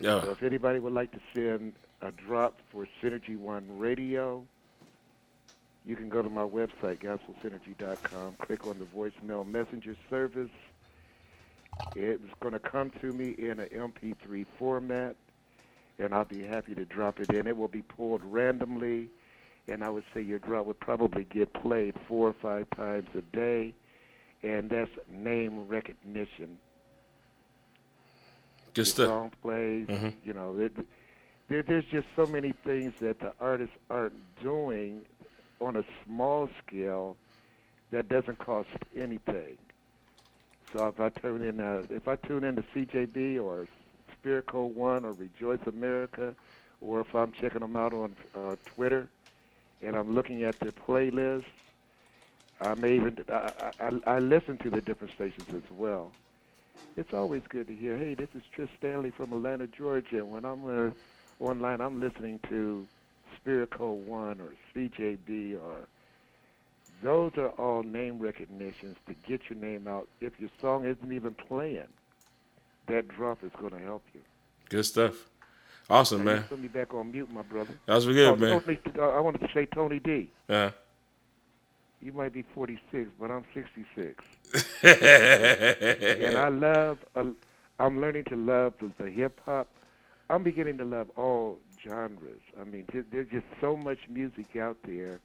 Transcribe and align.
Yeah. 0.00 0.22
So 0.22 0.30
if 0.30 0.42
anybody 0.42 0.78
would 0.78 0.92
like 0.92 1.12
to 1.12 1.20
send 1.32 1.74
a 2.02 2.10
drop 2.10 2.58
for 2.72 2.86
Synergy 3.02 3.38
One 3.38 3.78
Radio, 3.78 4.44
you 5.84 5.96
can 5.96 6.08
go 6.08 6.22
to 6.22 6.30
my 6.30 6.42
website, 6.42 7.02
gospelsynergy.com, 7.02 8.36
click 8.44 8.66
on 8.66 8.78
the 8.78 8.86
voicemail 8.86 9.46
messenger 9.46 9.96
service. 10.08 10.50
It's 11.94 12.22
going 12.40 12.54
to 12.54 12.58
come 12.58 12.90
to 13.00 13.12
me 13.12 13.34
in 13.38 13.60
an 13.60 13.68
MP3 13.68 14.46
format, 14.58 15.16
and 15.98 16.14
I'll 16.14 16.24
be 16.24 16.42
happy 16.42 16.74
to 16.74 16.84
drop 16.84 17.20
it 17.20 17.30
in. 17.30 17.46
It 17.46 17.56
will 17.56 17.68
be 17.68 17.82
pulled 17.82 18.22
randomly, 18.24 19.10
and 19.68 19.84
I 19.84 19.90
would 19.90 20.04
say 20.14 20.22
your 20.22 20.38
drop 20.38 20.66
would 20.66 20.80
probably 20.80 21.24
get 21.24 21.52
played 21.52 21.94
four 22.08 22.28
or 22.28 22.34
five 22.42 22.66
times 22.76 23.08
a 23.16 23.36
day, 23.36 23.74
and 24.42 24.70
that's 24.70 24.90
name 25.12 25.68
recognition. 25.68 26.58
Good 28.74 28.86
the 28.86 29.06
song 29.06 29.32
plays. 29.42 29.86
Mhm. 29.86 30.14
You 30.24 30.32
know, 30.32 30.56
it, 30.58 30.72
there, 31.48 31.62
there's 31.62 31.84
just 31.86 32.06
so 32.16 32.26
many 32.26 32.52
things 32.64 32.92
that 33.00 33.20
the 33.20 33.32
artists 33.40 33.76
aren't 33.88 34.14
doing 34.42 35.02
on 35.60 35.76
a 35.76 35.84
small 36.04 36.48
scale 36.66 37.16
that 37.90 38.08
doesn't 38.08 38.38
cost 38.38 38.68
anything. 38.96 39.56
So 40.72 40.88
if 40.88 40.98
I 40.98 41.08
turn 41.10 41.42
in, 41.42 41.60
uh, 41.60 41.84
if 41.90 42.08
I 42.08 42.16
tune 42.16 42.42
into 42.42 42.62
CJB 42.74 43.40
or 43.40 43.68
Spirit 44.12 44.46
Code 44.46 44.74
One 44.74 45.04
or 45.04 45.12
Rejoice 45.12 45.64
America, 45.66 46.34
or 46.80 47.00
if 47.00 47.14
I'm 47.14 47.30
checking 47.32 47.60
them 47.60 47.76
out 47.76 47.92
on 47.92 48.16
uh, 48.34 48.56
Twitter, 48.66 49.08
and 49.82 49.94
I'm 49.94 50.14
looking 50.14 50.42
at 50.42 50.58
their 50.58 50.72
playlist, 50.72 51.44
I 52.60 52.74
may 52.74 52.96
even 52.96 53.18
I, 53.28 53.52
I, 53.80 54.14
I 54.14 54.18
listen 54.18 54.56
to 54.58 54.70
the 54.70 54.80
different 54.80 55.14
stations 55.14 55.46
as 55.50 55.70
well 55.70 56.10
it's 56.96 57.12
always 57.12 57.42
good 57.48 57.66
to 57.68 57.74
hear, 57.74 57.96
hey, 57.98 58.14
this 58.14 58.28
is 58.34 58.42
Tris 58.54 58.68
Stanley 58.78 59.10
from 59.10 59.32
Atlanta, 59.32 59.66
Georgia. 59.66 60.24
When 60.24 60.44
I'm 60.44 60.64
uh, 60.66 60.90
online, 61.40 61.80
I'm 61.80 62.00
listening 62.00 62.40
to 62.48 62.86
Spirit 63.36 63.70
Code 63.70 64.06
1 64.06 64.40
or 64.40 64.52
CJB 64.74 65.60
or 65.60 65.86
those 67.02 67.32
are 67.36 67.48
all 67.50 67.82
name 67.82 68.18
recognitions 68.18 68.96
to 69.06 69.14
get 69.28 69.40
your 69.50 69.58
name 69.58 69.86
out. 69.86 70.08
If 70.20 70.32
your 70.38 70.50
song 70.60 70.86
isn't 70.86 71.12
even 71.12 71.34
playing, 71.34 71.88
that 72.86 73.08
drop 73.08 73.42
is 73.44 73.50
going 73.60 73.72
to 73.72 73.80
help 73.80 74.02
you. 74.14 74.20
Good 74.70 74.84
stuff. 74.86 75.14
Awesome, 75.90 76.24
Now, 76.24 76.34
man. 76.34 76.42
Put 76.44 76.60
me 76.60 76.68
back 76.68 76.94
on 76.94 77.12
mute, 77.12 77.30
my 77.30 77.42
brother. 77.42 77.74
That 77.86 77.94
was 77.96 78.06
good, 78.06 78.26
Oh, 78.26 78.36
man. 78.36 78.60
Tony, 78.62 78.78
uh, 78.98 79.02
I 79.10 79.20
wanted 79.20 79.42
to 79.42 79.48
say 79.52 79.66
Tony 79.66 79.98
D. 79.98 80.30
Uh, 80.48 80.70
You 82.04 82.12
might 82.12 82.34
be 82.34 82.42
46, 82.54 83.08
but 83.18 83.30
I'm 83.30 83.44
66. 83.54 84.22
and 84.82 86.36
I 86.36 86.48
love. 86.52 86.98
Uh, 87.16 87.24
I'm 87.80 87.98
learning 88.00 88.24
to 88.24 88.36
love 88.36 88.74
the, 88.78 88.90
the 89.02 89.10
hip 89.10 89.40
hop. 89.46 89.68
I'm 90.28 90.42
beginning 90.42 90.76
to 90.78 90.84
love 90.84 91.08
all 91.16 91.58
genres. 91.82 92.40
I 92.60 92.64
mean, 92.64 92.84
there- 92.92 93.04
there's 93.10 93.28
just 93.30 93.46
so 93.60 93.74
much 93.76 93.98
music 94.10 94.54
out 94.56 94.76
there. 94.84 95.18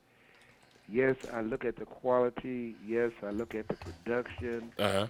Yes, 0.88 1.18
I 1.34 1.42
look 1.42 1.66
at 1.66 1.76
the 1.76 1.86
quality. 1.86 2.76
Yes, 2.88 3.12
I 3.22 3.32
look 3.32 3.54
at 3.56 3.68
the 3.68 3.76
production. 3.76 4.72
uh-huh. 4.80 5.08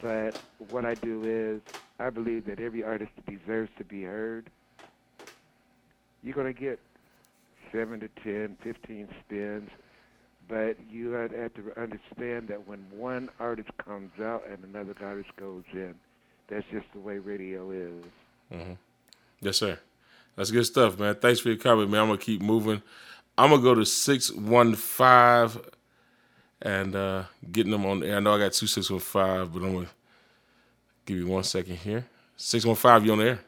But 0.00 0.40
what 0.70 0.84
I 0.84 0.94
do 0.94 1.22
is, 1.24 1.60
I 1.98 2.10
believe 2.10 2.46
that 2.46 2.60
every 2.60 2.82
artist 2.84 3.10
deserves 3.26 3.70
to 3.78 3.84
be 3.84 4.04
heard. 4.04 4.46
You're 6.22 6.34
going 6.34 6.52
to 6.52 6.58
get 6.58 6.78
7 7.72 8.00
to 8.00 8.08
10, 8.22 8.56
15 8.62 9.08
spins, 9.24 9.70
but 10.48 10.76
you 10.90 11.10
have 11.12 11.30
to 11.54 11.80
understand 11.80 12.48
that 12.48 12.66
when 12.66 12.84
one 12.90 13.28
artist 13.40 13.70
comes 13.78 14.12
out 14.20 14.44
and 14.48 14.62
another 14.64 14.94
artist 15.02 15.30
goes 15.36 15.64
in, 15.72 15.94
that's 16.48 16.64
just 16.70 16.86
the 16.92 17.00
way 17.00 17.18
radio 17.18 17.70
is. 17.70 18.04
Mm-hmm. 18.52 18.72
Yes, 19.40 19.58
sir. 19.58 19.78
That's 20.36 20.50
good 20.50 20.66
stuff, 20.66 20.98
man. 20.98 21.16
Thanks 21.16 21.40
for 21.40 21.48
your 21.48 21.58
comment, 21.58 21.90
man. 21.90 22.02
I'm 22.02 22.08
gonna 22.08 22.18
keep 22.18 22.42
moving. 22.42 22.82
I'm 23.36 23.50
gonna 23.50 23.62
go 23.62 23.74
to 23.74 23.84
six 23.84 24.30
one 24.30 24.74
five 24.74 25.58
and 26.62 26.94
uh 26.94 27.24
getting 27.50 27.72
them 27.72 27.86
on 27.86 28.00
the 28.00 28.08
air. 28.08 28.16
I 28.16 28.20
know 28.20 28.34
I 28.34 28.38
got 28.38 28.52
two 28.52 28.66
six 28.66 28.90
one 28.90 29.00
five, 29.00 29.52
but 29.52 29.62
I'm 29.62 29.74
gonna 29.74 29.86
give 31.04 31.16
you 31.18 31.26
one 31.26 31.42
second 31.42 31.76
here. 31.76 32.06
Six 32.36 32.64
one 32.64 32.76
five, 32.76 33.04
you 33.04 33.12
on 33.12 33.18
the 33.18 33.24
air? 33.24 33.40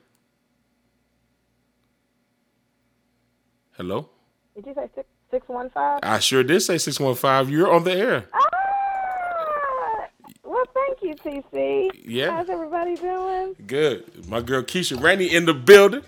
Hello. 3.76 4.08
Did 4.56 4.66
you 4.66 4.74
say 4.74 4.90
six 4.94 5.06
six 5.30 5.48
one 5.48 5.70
five? 5.70 6.00
I 6.02 6.18
sure 6.18 6.42
did 6.42 6.60
say 6.60 6.78
six 6.78 6.98
one 7.00 7.14
five. 7.14 7.50
You're 7.50 7.72
on 7.72 7.84
the 7.84 7.92
air. 7.92 8.26
Ah, 8.32 10.06
well, 10.44 10.64
thank 10.74 11.02
you, 11.02 11.14
TC. 11.14 11.90
Yeah. 12.04 12.30
How's 12.30 12.48
everybody 12.48 12.96
doing? 12.96 13.54
Good. 13.66 14.28
My 14.28 14.40
girl 14.40 14.62
Keisha 14.62 15.00
Rainey 15.00 15.34
in 15.34 15.46
the 15.46 15.54
building. 15.54 16.02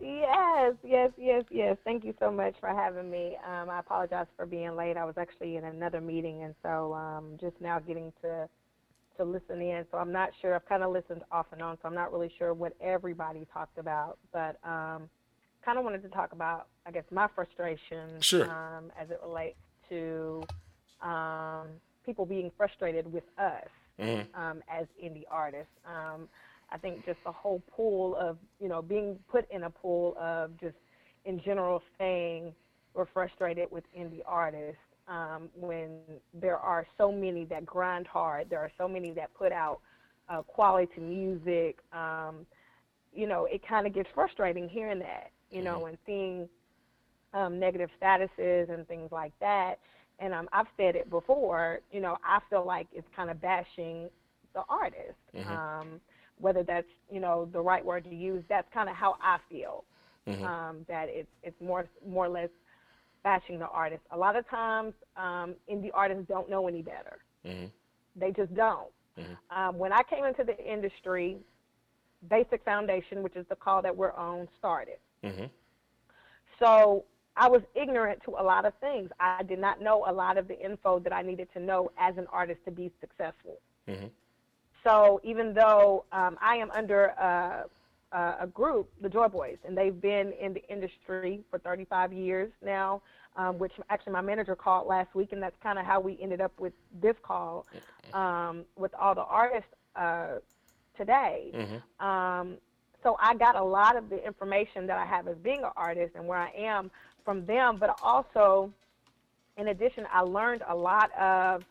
Yes, 0.00 0.74
yes, 0.82 1.10
yes, 1.16 1.44
yes. 1.50 1.76
Thank 1.84 2.04
you 2.04 2.14
so 2.18 2.30
much 2.30 2.54
for 2.60 2.68
having 2.68 3.10
me. 3.10 3.36
Um, 3.46 3.70
I 3.70 3.80
apologize 3.80 4.26
for 4.36 4.46
being 4.46 4.76
late. 4.76 4.96
I 4.96 5.04
was 5.04 5.16
actually 5.16 5.56
in 5.56 5.64
another 5.64 6.00
meeting, 6.00 6.42
and 6.42 6.54
so 6.62 6.94
um, 6.94 7.36
just 7.40 7.60
now 7.60 7.78
getting 7.78 8.12
to 8.22 8.48
to 9.16 9.24
listen 9.24 9.60
in. 9.60 9.84
So 9.90 9.98
I'm 9.98 10.12
not 10.12 10.30
sure. 10.40 10.54
I've 10.54 10.66
kind 10.68 10.82
of 10.82 10.92
listened 10.92 11.22
off 11.30 11.46
and 11.52 11.62
on, 11.62 11.76
so 11.76 11.88
I'm 11.88 11.94
not 11.94 12.12
really 12.12 12.32
sure 12.38 12.52
what 12.52 12.74
everybody 12.80 13.46
talked 13.52 13.78
about. 13.78 14.18
But 14.32 14.58
um, 14.64 15.08
kind 15.64 15.78
of 15.78 15.84
wanted 15.84 16.02
to 16.02 16.08
talk 16.08 16.32
about, 16.32 16.66
I 16.86 16.90
guess, 16.90 17.04
my 17.10 17.28
frustration 17.34 18.20
Sure. 18.20 18.44
um, 18.50 18.92
as 19.00 19.10
it 19.10 19.20
relates 19.24 19.58
to 19.88 20.42
um, 21.00 21.68
people 22.04 22.26
being 22.26 22.50
frustrated 22.56 23.10
with 23.12 23.24
us 23.38 23.68
Mhm. 23.98 24.26
um, 24.34 24.62
as 24.68 24.86
indie 25.02 25.24
artists. 25.30 25.72
Um, 25.84 26.28
I 26.70 26.78
think 26.78 27.04
just 27.06 27.22
the 27.24 27.32
whole 27.32 27.60
pool 27.70 28.16
of, 28.16 28.38
you 28.58 28.68
know, 28.68 28.82
being 28.82 29.18
put 29.28 29.48
in 29.50 29.64
a 29.64 29.70
pool 29.70 30.16
of 30.18 30.56
just 30.58 30.76
in 31.24 31.40
general 31.40 31.82
saying 31.98 32.54
we're 32.94 33.06
frustrated 33.06 33.70
with 33.70 33.84
indie 33.96 34.22
artists 34.26 34.80
um, 35.06 35.50
when 35.54 36.00
there 36.32 36.58
are 36.58 36.86
so 36.96 37.12
many 37.12 37.44
that 37.46 37.64
grind 37.66 38.06
hard, 38.06 38.48
there 38.50 38.60
are 38.60 38.70
so 38.78 38.88
many 38.88 39.12
that 39.12 39.32
put 39.34 39.52
out 39.52 39.80
uh, 40.28 40.42
quality 40.42 41.00
music. 41.00 41.78
Um, 41.92 42.46
you 43.12 43.26
know, 43.28 43.44
it 43.44 43.62
kind 43.66 43.86
of 43.86 43.92
gets 43.92 44.08
frustrating 44.14 44.68
hearing 44.68 44.98
that, 45.00 45.30
you 45.54 45.62
know, 45.62 45.86
and 45.86 45.98
seeing 46.04 46.48
um, 47.32 47.58
negative 47.58 47.90
statuses 48.00 48.70
and 48.70 48.86
things 48.88 49.10
like 49.12 49.32
that. 49.40 49.78
And 50.18 50.32
um, 50.34 50.48
I've 50.52 50.66
said 50.76 50.94
it 50.96 51.10
before, 51.10 51.80
you 51.90 52.00
know, 52.00 52.16
I 52.24 52.38
feel 52.50 52.64
like 52.64 52.86
it's 52.92 53.06
kind 53.16 53.30
of 53.30 53.40
bashing 53.40 54.08
the 54.54 54.62
artist. 54.68 55.18
Mhm. 55.34 55.48
Um, 55.58 56.00
whether 56.38 56.62
that's, 56.62 56.86
you 57.10 57.20
know, 57.20 57.48
the 57.52 57.60
right 57.60 57.84
word 57.84 58.04
to 58.04 58.14
use, 58.14 58.44
that's 58.48 58.68
kind 58.72 58.88
of 58.88 58.96
how 58.96 59.16
I 59.20 59.38
feel. 59.48 59.84
Mhm. 60.26 60.44
Um, 60.44 60.84
that 60.88 61.08
it's 61.08 61.28
it's 61.42 61.60
more 61.60 61.86
more 62.06 62.26
or 62.26 62.28
less 62.28 62.50
bashing 63.22 63.58
the 63.58 63.68
artist. 63.68 64.02
A 64.10 64.16
lot 64.16 64.36
of 64.36 64.48
times, 64.48 64.94
um, 65.16 65.54
indie 65.70 65.90
artists 65.94 66.26
don't 66.28 66.48
know 66.48 66.66
any 66.68 66.82
better. 66.82 67.18
Mhm. 67.44 67.70
They 68.16 68.30
just 68.32 68.54
don't. 68.54 68.92
Mhm. 69.16 69.36
Um, 69.50 69.78
when 69.78 69.92
I 69.92 70.02
came 70.02 70.24
into 70.24 70.44
the 70.44 70.56
industry, 70.64 71.38
Basic 72.28 72.64
Foundation, 72.64 73.22
which 73.22 73.36
is 73.36 73.46
the 73.48 73.56
call 73.56 73.82
that 73.82 73.94
we're 73.94 74.12
on, 74.12 74.48
started. 74.58 74.98
Mhm. 75.24 75.50
So 76.58 77.04
I 77.36 77.48
was 77.48 77.62
ignorant 77.74 78.22
to 78.24 78.32
a 78.32 78.42
lot 78.42 78.64
of 78.64 78.74
things. 78.74 79.10
I 79.18 79.42
did 79.42 79.58
not 79.58 79.80
know 79.80 80.04
a 80.06 80.12
lot 80.12 80.36
of 80.38 80.46
the 80.46 80.58
info 80.58 80.98
that 81.00 81.12
I 81.12 81.22
needed 81.22 81.48
to 81.54 81.60
know 81.60 81.90
as 81.98 82.16
an 82.16 82.26
artist 82.28 82.60
to 82.66 82.70
be 82.70 82.92
successful. 83.00 83.58
Mhm. 83.88 84.10
So 84.84 85.20
even 85.24 85.54
though 85.54 86.04
um, 86.12 86.38
I 86.40 86.56
am 86.56 86.70
under 86.70 87.06
a, 87.06 87.64
a, 88.12 88.36
a 88.40 88.46
group, 88.46 88.90
the 89.00 89.08
Joy 89.08 89.28
Boys, 89.28 89.58
and 89.66 89.76
they've 89.76 89.98
been 90.00 90.32
in 90.32 90.52
the 90.54 90.62
industry 90.68 91.42
for 91.50 91.58
35 91.58 92.12
years 92.12 92.52
now, 92.62 93.02
um, 93.36 93.58
which 93.58 93.72
actually 93.90 94.12
my 94.12 94.20
manager 94.20 94.54
called 94.54 94.86
last 94.86 95.14
week, 95.14 95.32
and 95.32 95.42
that's 95.42 95.56
kind 95.62 95.78
of 95.78 95.86
how 95.86 96.00
we 96.00 96.18
ended 96.20 96.40
up 96.40 96.52
with 96.60 96.74
this 97.00 97.16
call 97.22 97.66
um, 98.12 98.64
with 98.76 98.94
all 98.94 99.14
the 99.14 99.24
artists 99.24 99.70
uh, 99.96 100.38
today. 100.96 101.50
Mhm. 101.52 101.82
So 103.04 103.16
I 103.20 103.34
got 103.34 103.54
a 103.54 103.62
lot 103.62 103.96
of 103.96 104.08
the 104.08 104.24
information 104.26 104.86
that 104.86 104.96
I 104.98 105.04
have 105.04 105.28
as 105.28 105.36
being 105.36 105.62
an 105.62 105.70
artist 105.76 106.14
and 106.16 106.26
where 106.26 106.38
I 106.38 106.50
am 106.56 106.90
from 107.24 107.44
them, 107.44 107.76
but 107.78 107.96
also, 108.02 108.72
in 109.58 109.68
addition, 109.68 110.06
I 110.10 110.20
learned 110.22 110.62
a 110.66 110.74
lot 110.74 111.12
of 111.12 111.62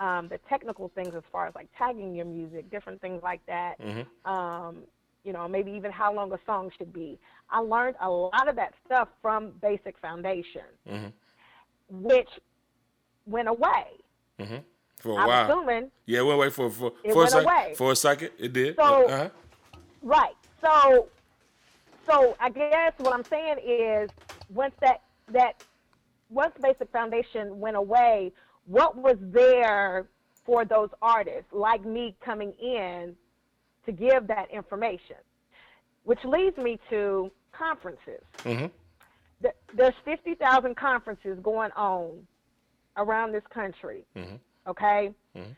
um, 0.00 0.28
the 0.28 0.38
technical 0.48 0.88
things 0.94 1.14
as 1.14 1.22
far 1.30 1.46
as 1.46 1.54
like 1.54 1.68
tagging 1.78 2.14
your 2.14 2.24
music, 2.26 2.68
different 2.70 3.00
things 3.00 3.22
like 3.22 3.44
that. 3.46 3.78
Mhm. 3.80 4.06
Um, 4.28 4.82
you 5.24 5.32
know, 5.34 5.46
maybe 5.46 5.70
even 5.72 5.92
how 5.92 6.12
long 6.12 6.32
a 6.32 6.38
song 6.46 6.72
should 6.76 6.92
be. 6.92 7.18
I 7.50 7.58
learned 7.60 7.96
a 8.00 8.10
lot 8.10 8.48
of 8.48 8.56
that 8.56 8.72
stuff 8.86 9.08
from 9.22 9.50
Basic 9.62 9.96
Foundation, 9.98 10.64
Mhm. 10.88 11.12
which 11.90 12.30
went 13.26 13.46
away. 13.48 13.88
Mhm. 14.38 14.64
For 14.96 15.12
a 15.12 15.16
I'm 15.16 15.28
while. 15.28 15.44
assuming 15.50 15.90
Yeah, 16.06 16.22
wait, 16.22 16.38
wait 16.38 16.52
for 16.54 16.70
for 16.70 16.92
It 17.04 17.12
for 17.12 17.12
a 17.12 17.16
went 17.18 17.30
second. 17.30 17.44
away. 17.46 17.74
For 17.76 17.92
a 17.92 17.96
second, 17.96 18.30
it 18.38 18.52
did. 18.54 18.76
So- 18.76 19.04
uh-huh. 19.06 19.28
Right. 20.02 20.34
So, 20.62 21.08
so 22.10 22.36
I 22.40 22.50
guess 22.50 22.92
what 22.98 23.14
I'm 23.14 23.24
saying 23.30 23.56
is, 23.66 24.10
once 24.48 24.74
that 24.80 25.02
that 25.32 25.52
once 26.28 26.52
Basic 26.60 26.90
Foundation 26.92 27.58
went 27.60 27.76
away, 27.76 28.32
what 28.66 28.96
was 28.96 29.16
there 29.20 30.08
for 30.44 30.64
those 30.64 30.88
artists 31.02 31.52
like 31.52 31.84
me 31.84 32.16
coming 32.24 32.52
in 32.60 33.14
to 33.86 33.92
give 33.92 34.26
that 34.28 34.50
information? 34.52 35.16
which 36.04 36.18
leads 36.24 36.56
me 36.56 36.78
to 36.88 37.30
conferences. 37.52 38.22
Mm-hmm. 38.46 38.66
Th- 39.42 39.54
There's 39.74 39.94
50,000 40.06 40.74
conferences 40.74 41.38
going 41.42 41.70
on 41.76 42.26
around 42.96 43.32
this 43.32 43.42
country. 43.52 44.06
Mhm. 44.16 44.40
Okay. 44.66 45.14
Mhm. 45.36 45.54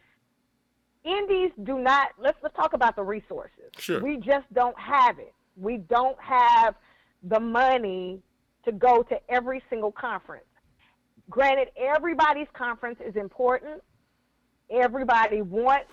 Indies 1.05 1.51
do 1.65 1.79
not. 1.79 2.11
Let's 2.19 2.39
let's 2.43 2.55
talk 2.55 2.75
about 2.75 2.95
the 2.97 3.03
resources. 3.03 3.71
Sure. 3.79 4.01
We 4.01 4.17
just 4.19 4.53
don't 4.55 4.79
have 4.79 5.19
it. 5.19 5.35
We 5.57 5.79
don't 5.79 6.19
have 6.21 6.75
the 7.25 7.41
money 7.41 8.21
to 8.65 8.73
go 8.73 9.03
to 9.03 9.19
every 9.29 9.63
single 9.69 9.91
conference. 9.93 10.45
Granted, 11.29 11.69
everybody's 11.77 12.47
conference 12.53 12.99
is 13.05 13.17
important. 13.17 13.83
Everybody 14.71 15.43
wants 15.43 15.91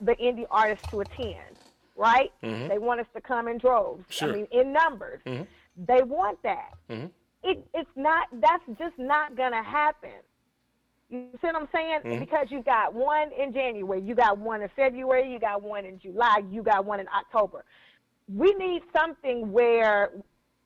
the 0.00 0.14
indie 0.16 0.46
artists 0.50 0.86
to 0.90 1.00
attend, 1.00 1.56
right? 1.96 2.32
Mhm. 2.42 2.68
They 2.68 2.78
want 2.78 3.00
us 3.00 3.06
to 3.14 3.20
come 3.20 3.46
in 3.48 3.58
droves. 3.58 4.04
Sure. 4.08 4.30
I 4.30 4.32
mean, 4.32 4.48
in 4.50 4.72
numbers. 4.72 5.20
Mhm. 5.24 5.46
They 5.76 6.02
want 6.02 6.42
that. 6.42 6.72
Mhm. 6.90 7.10
It, 7.44 7.66
it's 7.72 7.90
not. 7.96 8.28
That's 8.32 8.64
just 8.78 8.98
not 8.98 9.36
gonna 9.36 9.62
happen. 9.62 10.10
You 11.10 11.28
see 11.40 11.46
what 11.46 11.56
I'm 11.56 11.68
saying? 11.72 12.00
Mhm. 12.02 12.20
Because 12.20 12.50
you 12.50 12.62
got 12.62 12.94
one 12.94 13.30
in 13.32 13.52
January, 13.52 14.00
you 14.00 14.14
got 14.14 14.38
one 14.38 14.62
in 14.62 14.68
February, 14.70 15.30
you 15.30 15.38
got 15.38 15.62
one 15.62 15.84
in 15.84 15.98
July, 15.98 16.38
you 16.50 16.62
got 16.62 16.84
one 16.84 16.98
in 17.00 17.08
October. 17.08 17.64
We 18.34 18.52
need 18.54 18.82
something 18.96 19.52
where, 19.52 20.12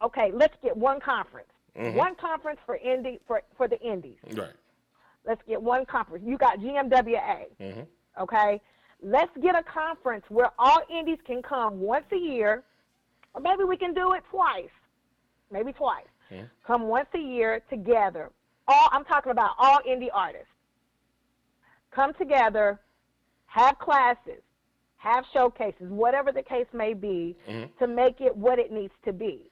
okay, 0.00 0.30
let's 0.32 0.54
get 0.62 0.76
one 0.76 1.00
conference, 1.00 1.50
Mhm. 1.74 1.94
one 1.94 2.14
conference 2.14 2.60
for 2.64 2.78
indie 2.78 3.20
for 3.26 3.42
for 3.56 3.66
the 3.68 3.80
indies. 3.80 4.18
Right. 4.34 4.54
Let's 5.24 5.42
get 5.42 5.60
one 5.60 5.84
conference. 5.86 6.24
You 6.24 6.38
got 6.38 6.58
GMWA, 6.60 7.46
Mm-hmm. 7.60 7.82
okay? 8.22 8.60
Let's 9.02 9.36
get 9.38 9.54
a 9.56 9.62
conference 9.62 10.24
where 10.30 10.50
all 10.58 10.80
indies 10.88 11.20
can 11.24 11.42
come 11.42 11.80
once 11.80 12.06
a 12.12 12.16
year, 12.16 12.62
or 13.34 13.40
maybe 13.40 13.64
we 13.64 13.76
can 13.76 13.92
do 13.92 14.12
it 14.14 14.24
twice, 14.30 14.70
maybe 15.50 15.72
twice. 15.72 16.06
Mhm. 16.30 16.48
Come 16.64 16.88
once 16.88 17.08
a 17.14 17.18
year 17.18 17.60
together. 17.68 18.30
All 18.68 18.88
I'm 18.92 19.04
talking 19.04 19.32
about 19.32 19.52
all 19.58 19.80
indie 19.88 20.10
artists. 20.12 20.52
Come 21.90 22.12
together, 22.14 22.78
have 23.46 23.78
classes, 23.78 24.42
have 24.98 25.24
showcases, 25.32 25.88
whatever 25.88 26.30
the 26.32 26.42
case 26.42 26.66
may 26.74 26.92
be, 26.92 27.34
Mhm. 27.48 27.76
to 27.78 27.86
make 27.86 28.20
it 28.20 28.36
what 28.36 28.58
it 28.58 28.70
needs 28.70 28.92
to 29.04 29.12
be. 29.12 29.50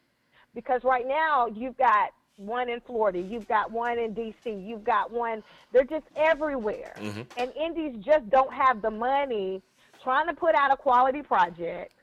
Because 0.55 0.85
right 0.85 1.07
now 1.07 1.47
you've 1.47 1.77
got 1.79 2.13
one 2.37 2.69
in 2.69 2.81
Florida, 2.83 3.19
you've 3.19 3.49
got 3.49 3.71
one 3.71 3.99
in 3.99 4.15
DC, 4.15 4.53
you've 4.53 4.85
got 4.85 5.11
one. 5.11 5.43
They're 5.73 5.85
just 5.85 6.07
everywhere, 6.15 6.95
Mhm. 6.97 7.27
and 7.37 7.53
indies 7.57 7.97
just 8.05 8.29
don't 8.29 8.53
have 8.53 8.83
the 8.83 8.91
money 8.91 9.63
trying 10.03 10.27
to 10.27 10.35
put 10.35 10.55
out 10.55 10.71
a 10.71 10.77
quality 10.77 11.23
project, 11.23 11.95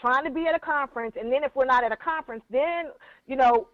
trying 0.00 0.24
to 0.24 0.30
be 0.30 0.46
at 0.46 0.54
a 0.54 0.58
conference, 0.58 1.16
and 1.16 1.30
then 1.30 1.44
if 1.44 1.54
we're 1.54 1.66
not 1.66 1.84
at 1.84 1.92
a 1.92 1.96
conference, 1.96 2.42
then 2.48 2.90
you 3.26 3.36
know, 3.36 3.68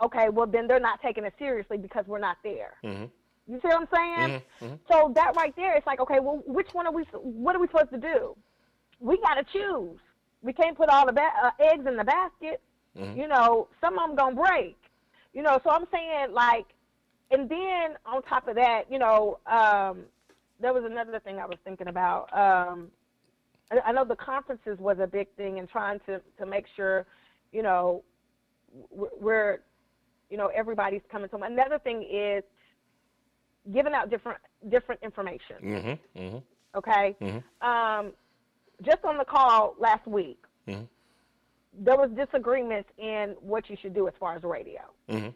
okay, 0.00 0.28
well 0.28 0.46
then 0.46 0.66
they're 0.66 0.80
not 0.80 1.00
taking 1.02 1.24
it 1.24 1.34
seriously 1.38 1.76
because 1.78 2.04
we're 2.06 2.18
not 2.18 2.36
there. 2.42 2.74
Mm-hmm. 2.84 3.04
You 3.48 3.60
see 3.60 3.68
what 3.68 3.80
I'm 3.82 3.88
saying? 3.94 4.42
Mhm, 4.60 4.68
mhm. 4.68 4.78
So 4.90 5.12
that 5.14 5.36
right 5.36 5.54
there, 5.54 5.74
it's 5.76 5.86
like, 5.86 6.00
okay, 6.00 6.18
well, 6.18 6.42
which 6.46 6.68
one 6.72 6.86
are 6.86 6.92
we? 6.92 7.04
What 7.12 7.54
are 7.54 7.60
we 7.60 7.68
supposed 7.68 7.90
to 7.92 7.98
do? 7.98 8.36
We 8.98 9.18
got 9.18 9.34
to 9.34 9.44
choose. 9.44 9.98
We 10.42 10.52
can't 10.52 10.76
put 10.76 10.88
all 10.88 11.06
the 11.06 11.12
ba- 11.12 11.32
uh, 11.42 11.50
eggs 11.60 11.86
in 11.86 11.96
the 11.96 12.04
basket. 12.04 12.60
Mhm. 12.96 13.16
You 13.16 13.28
know, 13.28 13.68
some 13.80 13.98
of 13.98 14.08
them 14.08 14.16
gonna 14.16 14.34
break. 14.34 14.76
You 15.32 15.42
know, 15.42 15.60
so 15.62 15.70
I'm 15.70 15.86
saying 15.92 16.32
like, 16.32 16.66
and 17.30 17.48
then 17.48 17.96
on 18.04 18.22
top 18.22 18.48
of 18.48 18.56
that, 18.56 18.90
you 18.90 18.98
know, 18.98 19.38
um, 19.46 20.06
there 20.60 20.72
was 20.72 20.84
another 20.84 21.20
thing 21.20 21.38
I 21.38 21.46
was 21.46 21.58
thinking 21.64 21.88
about. 21.88 22.32
Um, 22.36 22.90
I, 23.70 23.80
I 23.86 23.92
know 23.92 24.04
the 24.04 24.16
conferences 24.16 24.78
was 24.78 24.98
a 24.98 25.06
big 25.06 25.28
thing 25.36 25.58
and 25.58 25.68
trying 25.68 26.00
to 26.06 26.20
to 26.38 26.46
make 26.46 26.66
sure, 26.74 27.06
you 27.52 27.62
know, 27.62 28.02
we're 28.90 29.60
you 30.30 30.36
know, 30.36 30.48
everybody's 30.48 31.02
coming 31.10 31.28
to 31.28 31.36
them. 31.36 31.42
Another 31.44 31.78
thing 31.78 32.02
is 32.02 32.42
giving 33.72 33.92
out 33.94 34.10
different 34.10 34.38
different 34.68 35.02
information. 35.02 35.56
Mm-hmm. 35.62 36.18
Mm-hmm. 36.20 36.38
Okay. 36.76 37.16
Mhm. 37.20 37.42
Um, 37.66 38.12
just 38.82 39.04
on 39.04 39.16
the 39.18 39.24
call 39.24 39.74
last 39.78 40.06
week, 40.06 40.42
Mhm. 40.68 40.86
there 41.72 41.96
was 41.96 42.10
disagreements 42.10 42.90
in 42.98 43.30
what 43.40 43.70
you 43.70 43.76
should 43.76 43.94
do 43.94 44.06
as 44.08 44.14
far 44.20 44.34
as 44.34 44.42
radio. 44.42 44.82
Mm-hmm. 45.08 45.28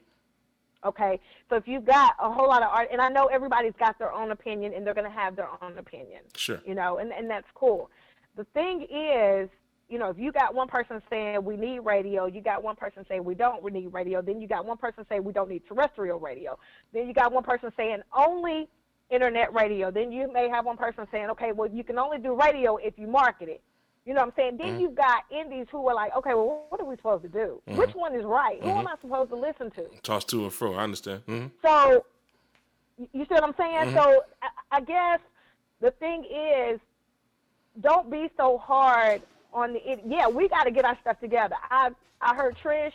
Okay, 0.83 1.21
so 1.51 1.57
if 1.57 1.69
you've 1.69 1.85
got 1.85 2.15
a 2.19 2.31
whole 2.31 2.49
lot 2.49 2.63
of 2.63 2.71
art, 2.71 2.89
and 2.91 3.03
I 3.03 3.11
know 3.11 3.27
everybody's 3.27 3.75
got 3.79 3.99
their 3.99 4.11
own 4.13 4.31
opinion, 4.31 4.73
and 4.73 4.87
they're 4.87 4.95
going 4.95 5.11
to 5.11 5.19
have 5.19 5.37
their 5.37 5.49
own 5.61 5.77
opinion. 5.77 6.23
Sure. 6.35 6.59
You 6.65 6.75
know, 6.75 6.97
and 6.99 7.13
and 7.13 7.29
that's 7.29 7.47
cool. 7.55 7.91
The 8.37 8.45
thing 8.45 8.83
is, 8.91 9.51
you 9.91 9.99
know, 9.99 10.09
if 10.09 10.19
you 10.19 10.31
got 10.31 10.55
one 10.55 10.69
person 10.69 11.03
saying 11.11 11.45
we 11.45 11.57
need 11.57 11.81
radio, 11.81 12.27
you 12.27 12.41
got 12.41 12.63
one 12.63 12.77
person 12.77 13.05
saying 13.09 13.25
we 13.25 13.35
don't 13.35 13.63
need 13.73 13.93
radio, 13.93 14.23
then 14.23 14.41
you 14.41 14.47
got 14.47 14.65
one 14.65 14.77
person 14.79 15.05
saying 15.09 15.25
we 15.25 15.33
don't 15.33 15.51
need 15.51 15.63
terrestrial 15.67 16.21
radio, 16.21 16.57
then 16.93 17.09
you 17.09 17.13
got 17.13 17.33
one 17.33 17.43
person 17.43 17.73
saying 17.77 17.99
only 18.17 18.69
internet 19.11 19.53
radio, 19.53 19.91
then 19.91 20.13
you 20.13 20.33
may 20.33 20.49
have 20.49 20.65
one 20.65 20.77
person 20.77 21.07
saying, 21.11 21.29
okay, 21.31 21.51
well 21.51 21.69
you 21.69 21.83
can 21.83 21.99
only 21.99 22.19
do 22.19 22.35
radio 22.41 22.77
if 22.77 22.97
you 22.97 23.09
market 23.09 23.49
it. 23.49 23.61
You 24.07 24.15
know 24.15 24.21
what 24.21 24.29
I'm 24.29 24.35
saying? 24.37 24.57
Then 24.59 24.77
Mhm. 24.77 24.81
you've 24.81 24.95
got 24.95 25.25
indies 25.31 25.67
who 25.73 25.87
are 25.89 25.95
like, 25.95 26.15
okay, 26.17 26.35
well 26.35 26.67
what 26.69 26.81
are 26.81 26.85
we 26.87 26.95
supposed 26.97 27.25
to 27.25 27.29
do? 27.29 27.61
Mhm. 27.69 27.77
Which 27.77 27.95
one 27.97 28.15
is 28.15 28.25
right? 28.25 28.63
Who 28.63 28.71
am 28.71 28.87
Mhm. 28.87 28.93
I 28.93 28.97
supposed 29.01 29.31
to 29.31 29.37
listen 29.37 29.71
to? 29.73 29.89
Toss 30.03 30.25
to 30.27 30.45
and 30.45 30.53
fro. 30.53 30.75
I 30.75 30.85
understand. 30.85 31.27
Mm-hmm. 31.27 31.49
So, 31.67 32.05
you 33.13 33.25
see 33.25 33.35
what 33.35 33.43
I'm 33.43 33.55
saying? 33.57 33.89
Mhm. 33.89 33.95
So, 34.01 34.25
I, 34.41 34.49
I 34.71 34.81
guess 34.81 35.21
the 35.81 35.91
thing 35.91 36.25
is, 36.25 36.81
don't 37.81 38.09
be 38.09 38.31
so 38.37 38.57
hard 38.59 39.23
on 39.52 39.73
the. 39.75 39.91
It, 39.93 40.00
yeah, 40.06 40.29
we 40.29 40.49
got 40.49 40.64
to 40.64 40.70
get 40.70 40.85
our 40.85 40.97
stuff 41.00 41.19
together. 41.20 41.56
I 41.70 41.91
I 42.20 42.35
heard 42.35 42.56
Trish 42.62 42.93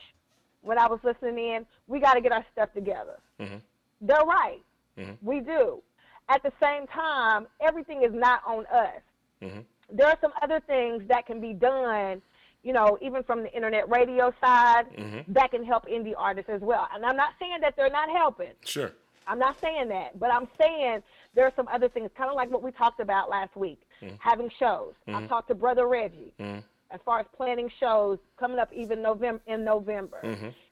when 0.61 0.77
I 0.77 0.87
was 0.87 0.99
listening 1.03 1.37
in. 1.37 1.65
We 1.87 1.99
got 1.99 2.13
to 2.15 2.21
get 2.21 2.31
our 2.31 2.45
stuff 2.51 2.69
together. 2.73 3.17
Mm-hmm. 3.39 3.57
They're 4.01 4.25
right. 4.25 4.59
Mhm. 4.97 5.17
We 5.21 5.39
do. 5.39 5.81
At 6.29 6.41
the 6.43 6.51
same 6.61 6.87
time, 6.87 7.47
everything 7.61 8.03
is 8.03 8.13
not 8.13 8.41
on 8.45 8.65
us. 8.67 9.01
Mm-hmm. 9.41 9.59
There 9.91 10.07
are 10.07 10.17
some 10.21 10.31
other 10.41 10.59
things 10.61 11.03
that 11.07 11.25
can 11.27 11.39
be 11.39 11.53
done. 11.53 12.21
You 12.63 12.73
know, 12.73 12.97
even 12.99 13.21
from 13.21 13.43
the 13.43 13.53
internet 13.53 13.87
radio 13.89 14.33
side, 14.41 14.85
Mhm. 14.97 15.25
that 15.27 15.51
can 15.51 15.63
help 15.63 15.85
indie 15.87 16.15
artists 16.17 16.49
as 16.49 16.61
well. 16.61 16.87
And 16.93 17.05
I'm 17.05 17.15
not 17.15 17.33
saying 17.37 17.59
that 17.61 17.75
they're 17.75 17.91
not 17.91 18.09
helping. 18.09 18.53
Sure. 18.63 18.91
I'm 19.27 19.37
not 19.37 19.59
saying 19.61 19.87
that, 19.89 20.19
but 20.19 20.31
I'm 20.33 20.47
saying 20.59 21.03
there 21.35 21.45
are 21.45 21.53
some 21.55 21.67
other 21.67 21.89
things, 21.89 22.09
kind 22.17 22.29
of 22.29 22.35
like 22.35 22.49
what 22.49 22.63
we 22.63 22.71
talked 22.71 22.99
about 22.99 23.29
last 23.29 23.55
week, 23.55 23.81
Mhm. 24.05 24.19
having 24.19 24.49
shows. 24.59 24.93
I 25.07 25.11
Mhm. 25.11 25.27
talked 25.29 25.47
to 25.49 25.55
Brother 25.55 25.87
Reggie 25.87 26.33
Mm-hmm. 26.39 26.59
as 26.91 27.01
far 27.03 27.19
as 27.19 27.25
planning 27.35 27.69
shows 27.79 28.19
coming 28.37 28.59
up 28.59 28.71
even 28.73 29.01
November 29.01 29.41
in 29.47 29.63
November. 29.63 30.19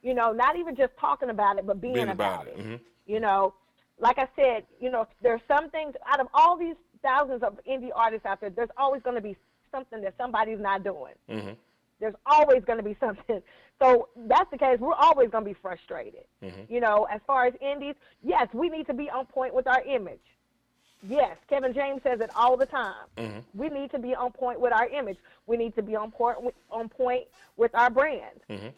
You 0.02 0.14
know, 0.14 0.32
not 0.32 0.56
even 0.56 0.74
just 0.76 0.96
talking 0.96 1.30
about 1.30 1.58
it, 1.58 1.66
but 1.66 1.80
being, 1.80 1.94
Being 1.94 2.08
about, 2.10 2.42
about 2.44 2.46
it. 2.48 2.58
it. 2.58 2.64
Mm-hmm. 2.66 2.76
You 3.06 3.20
know, 3.20 3.54
like 3.98 4.18
I 4.18 4.28
said, 4.36 4.66
you 4.80 4.90
know, 4.90 5.06
there's 5.22 5.42
some 5.48 5.70
things 5.70 5.94
out 6.06 6.20
of 6.20 6.28
all 6.34 6.56
these 6.56 6.76
thousands 7.02 7.42
of 7.42 7.58
indie 7.68 7.90
artists 7.94 8.24
out 8.26 8.40
there, 8.40 8.50
there's 8.50 8.70
always 8.76 9.02
going 9.02 9.16
to 9.16 9.20
be 9.22 9.36
something 9.70 10.00
that 10.02 10.16
somebody's 10.16 10.58
not 10.60 10.82
doing. 10.82 11.14
Mm-hmm. 11.28 11.52
There's 12.00 12.14
always 12.26 12.64
going 12.64 12.78
to 12.78 12.82
be 12.82 12.94
something. 13.00 13.42
So 13.80 14.08
that's 14.16 14.50
the 14.50 14.58
case. 14.58 14.78
We're 14.80 14.94
always 14.94 15.30
going 15.30 15.44
to 15.44 15.50
be 15.50 15.54
frustrated. 15.54 16.24
Mhm. 16.42 16.68
You 16.70 16.80
know, 16.80 17.04
as 17.10 17.20
far 17.26 17.44
as 17.46 17.54
indies, 17.60 17.94
yes, 18.22 18.48
we 18.52 18.68
need 18.68 18.86
to 18.86 18.94
be 18.94 19.10
on 19.10 19.26
point 19.26 19.52
with 19.54 19.66
our 19.66 19.82
image. 19.82 20.20
Yes, 21.06 21.36
Kevin 21.48 21.74
James 21.74 22.02
says 22.02 22.20
it 22.20 22.30
all 22.34 22.56
the 22.56 22.66
time. 22.66 22.94
Mhm. 23.16 23.42
We 23.54 23.68
need 23.68 23.90
to 23.90 23.98
be 23.98 24.14
on 24.14 24.32
point 24.32 24.58
with 24.58 24.72
our 24.72 24.86
image. 24.88 25.18
We 25.46 25.56
need 25.56 25.74
to 25.76 25.82
be 25.82 25.94
on 25.96 26.10
point 26.10 26.40
with, 26.42 26.54
on 26.70 26.88
point 26.88 27.26
with 27.56 27.74
our 27.74 27.90
brand. 27.90 28.40
Mhm. 28.48 28.72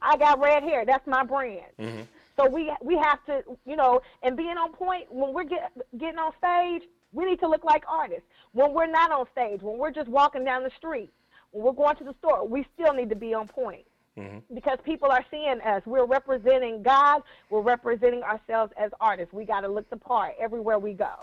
I 0.00 0.16
got 0.16 0.38
red 0.38 0.62
hair. 0.62 0.84
That's 0.84 1.06
my 1.06 1.24
brand. 1.24 1.66
Mhm. 1.78 2.06
So 2.36 2.48
we 2.48 2.72
we 2.80 2.96
have 2.96 3.24
to, 3.26 3.42
you 3.66 3.76
know, 3.76 4.00
and 4.22 4.36
being 4.36 4.56
on 4.56 4.72
point 4.72 5.12
when 5.12 5.32
we're 5.32 5.44
get, 5.44 5.72
getting 5.98 6.18
on 6.18 6.32
stage, 6.38 6.88
we 7.12 7.24
need 7.24 7.40
to 7.40 7.48
look 7.48 7.64
like 7.64 7.84
artists. 7.88 8.28
When 8.52 8.72
we're 8.72 8.86
not 8.86 9.10
on 9.10 9.26
stage, 9.32 9.62
when 9.62 9.78
we're 9.78 9.90
just 9.90 10.08
walking 10.08 10.44
down 10.44 10.62
the 10.62 10.70
street, 10.70 11.12
when 11.50 11.64
we're 11.64 11.72
going 11.72 11.96
to 11.96 12.04
the 12.04 12.14
store, 12.14 12.46
we 12.46 12.64
still 12.74 12.94
need 12.94 13.10
to 13.10 13.16
be 13.16 13.34
on 13.34 13.48
point 13.48 13.84
Mhm. 14.16 14.42
because 14.52 14.78
people 14.84 15.10
are 15.10 15.24
seeing 15.30 15.60
us. 15.62 15.82
We're 15.86 16.04
representing 16.04 16.82
God. 16.82 17.22
We're 17.48 17.62
representing 17.62 18.22
ourselves 18.22 18.72
as 18.76 18.90
artists. 19.00 19.32
We 19.32 19.44
got 19.46 19.60
to 19.62 19.68
look 19.68 19.88
the 19.88 19.96
part 19.96 20.34
everywhere 20.38 20.78
we 20.78 20.92
go. 20.92 21.14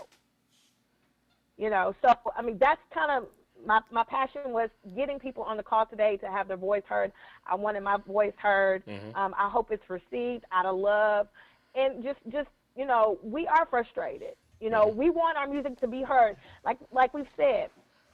You 1.56 1.70
know, 1.70 1.94
so 2.02 2.12
I 2.36 2.42
mean 2.42 2.58
that's 2.58 2.80
kind 2.92 3.10
of 3.10 3.28
my 3.66 3.80
my 3.90 4.02
passion 4.04 4.52
was 4.52 4.70
getting 4.96 5.18
people 5.18 5.42
on 5.42 5.56
the 5.56 5.62
call 5.62 5.86
today 5.86 6.16
to 6.16 6.26
have 6.28 6.48
their 6.48 6.56
voice 6.56 6.82
heard. 6.88 7.12
I 7.46 7.54
wanted 7.54 7.82
my 7.82 7.98
voice 7.98 8.32
heard. 8.38 8.84
Mhm. 8.86 9.14
Um, 9.14 9.34
I 9.38 9.48
hope 9.48 9.70
it's 9.70 9.88
received 9.90 10.44
out 10.50 10.66
of 10.66 10.76
love, 10.76 11.28
and 11.74 12.02
just 12.02 12.18
just 12.28 12.48
you 12.76 12.86
know 12.86 13.18
we 13.22 13.46
are 13.46 13.66
frustrated. 13.66 14.36
You 14.60 14.70
know, 14.70 14.88
we 14.88 15.10
want 15.10 15.36
our 15.38 15.46
music 15.46 15.78
to 15.80 15.86
be 15.86 16.02
heard. 16.02 16.36
Like 16.64 16.78
like 16.90 17.14
we've 17.14 17.28
said, 17.36 17.70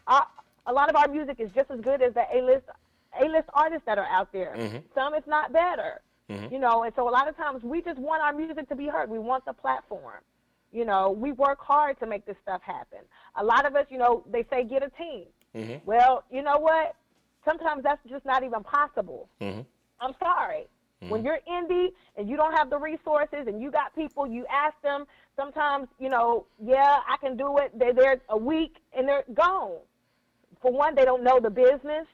our, 0.07 0.27
a 0.67 0.73
lot 0.73 0.91
of 0.91 0.97
our 0.97 1.09
music 1.09 1.41
is 1.41 1.51
just 1.55 1.71
as 1.71 1.81
good 1.81 2.03
as 2.03 2.15
the 2.15 2.27
A 2.33 2.43
list 3.21 3.29
A 3.31 3.37
list 3.37 3.49
artists 3.55 3.87
that 3.87 3.99
are 3.99 4.07
out 4.07 4.33
there. 4.33 4.55
Mhm. 4.57 4.83
Some 4.95 5.15
it's 5.15 5.27
not 5.27 5.53
better. 5.53 6.01
Mhm. 6.29 6.51
You 6.53 6.59
know, 6.59 6.83
and 6.83 6.95
so 6.95 7.09
a 7.09 7.11
lot 7.11 7.29
of 7.29 7.37
times 7.37 7.63
we 7.63 7.83
just 7.83 7.99
want 7.99 8.23
our 8.23 8.33
music 8.33 8.69
to 8.69 8.75
be 8.77 8.89
heard. 8.89 9.09
We 9.09 9.19
want 9.19 9.45
the 9.45 9.53
platform. 9.53 10.23
You 10.73 10.85
know, 10.85 11.11
we 11.11 11.33
work 11.33 11.61
hard 11.61 11.99
to 12.01 12.07
make 12.07 12.25
this 12.27 12.37
stuff 12.43 12.63
happen. 12.63 12.99
A 13.37 13.45
lot 13.45 13.65
of 13.65 13.77
us, 13.77 13.87
you 13.91 13.99
know, 13.99 14.25
they 14.29 14.45
say 14.51 14.65
get 14.65 14.83
a 14.83 14.91
team. 14.91 15.27
Mhm. 15.55 15.81
Well, 15.85 16.25
you 16.31 16.43
know 16.43 16.59
what? 16.59 16.97
sometimes 17.45 17.85
that's 17.85 18.03
just 18.11 18.25
not 18.25 18.43
even 18.43 18.63
possible. 18.65 19.29
Mm-hmm. 19.41 19.61
I'm 20.01 20.15
sorry. 20.19 20.67
When 21.09 21.25
you're 21.25 21.39
indie 21.49 21.93
and 22.17 22.29
you 22.29 22.37
don't 22.37 22.53
have 22.55 22.69
the 22.71 22.79
resources 22.79 23.47
and 23.47 23.63
you 23.63 23.71
got 23.71 23.95
people, 23.95 24.27
you 24.27 24.45
ask 24.51 24.75
them, 24.83 25.07
sometimes, 25.37 25.87
you 26.01 26.09
know, 26.09 26.47
yeah, 26.61 26.99
I 27.09 27.17
can 27.19 27.37
do 27.37 27.59
it. 27.59 27.71
They're 27.79 27.93
there 27.93 28.21
a 28.31 28.37
week 28.37 28.79
and 28.93 29.07
they're 29.09 29.23
gone. 29.33 29.79
For 30.61 30.73
one, 30.73 30.97
they 30.97 31.05
don't 31.05 31.23
know 31.23 31.39
the 31.39 31.51
business. 31.51 32.09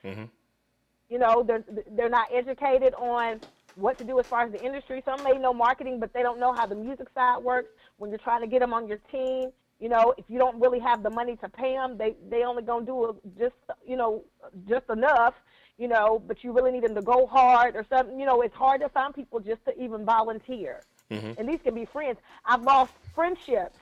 Mm-hmm. 1.09 1.13
You 1.13 1.19
know, 1.19 1.43
they're, 1.43 1.63
they're 1.91 2.09
not 2.09 2.27
educated 2.33 2.93
on 2.95 3.41
what 3.75 3.97
to 3.97 4.03
do 4.03 4.19
as 4.19 4.25
far 4.29 4.41
as 4.45 4.51
the 4.51 4.61
industry. 4.61 5.01
Some 5.05 5.23
may 5.23 5.37
know 5.37 5.53
marketing, 5.53 5.99
but 5.99 6.13
they 6.13 6.21
don't 6.21 6.39
know 6.39 6.53
how 6.53 6.65
the 6.65 6.75
music 6.75 7.07
side 7.13 7.39
works. 7.43 7.69
When 7.97 8.09
you're 8.09 8.19
trying 8.19 8.41
to 8.41 8.47
get 8.47 8.59
them 8.59 8.73
on 8.73 8.87
your 8.87 8.99
team, 9.11 9.49
you 9.79 9.89
know, 9.89 10.13
if 10.17 10.25
you 10.29 10.37
don't 10.37 10.59
really 10.61 10.79
have 10.79 11.03
the 11.03 11.09
money 11.09 11.35
to 11.37 11.49
pay 11.49 11.73
them, 11.73 11.97
they 11.97 12.15
they 12.29 12.43
only 12.43 12.63
gonna 12.63 12.85
do 12.85 13.19
just 13.37 13.55
you 13.85 13.97
know 13.97 14.23
just 14.67 14.89
enough, 14.89 15.33
you 15.77 15.87
know. 15.87 16.21
But 16.25 16.43
you 16.43 16.51
really 16.53 16.71
need 16.71 16.83
them 16.83 16.95
to 16.95 17.01
go 17.01 17.25
hard 17.25 17.75
or 17.75 17.85
something. 17.89 18.19
You 18.19 18.25
know, 18.25 18.41
it's 18.41 18.55
hard 18.55 18.81
to 18.81 18.89
find 18.89 19.13
people 19.13 19.39
just 19.39 19.63
to 19.65 19.77
even 19.81 20.05
volunteer, 20.05 20.85
Mhm. 21.11 21.37
and 21.37 21.49
these 21.49 21.59
can 21.63 21.73
be 21.75 21.85
friends. 21.85 22.19
I've 22.45 22.61
lost 22.61 22.93
friendships 23.13 23.77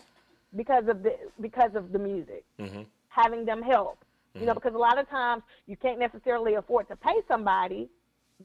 because 0.56 0.88
of 0.88 1.04
the 1.04 1.18
because 1.40 1.76
of 1.76 1.92
the 1.92 2.00
music, 2.00 2.46
Mm-hmm. 2.60 2.84
having 3.10 3.46
them 3.46 3.62
help. 3.62 4.04
You 4.34 4.46
know, 4.46 4.54
mm-hmm. 4.54 4.60
because 4.60 4.76
a 4.76 4.78
lot 4.78 4.98
of 4.98 5.10
times 5.10 5.44
you 5.68 5.76
can't 5.76 6.00
necessarily 6.00 6.56
afford 6.56 6.88
to 6.88 6.96
pay 6.96 7.16
somebody, 7.28 7.90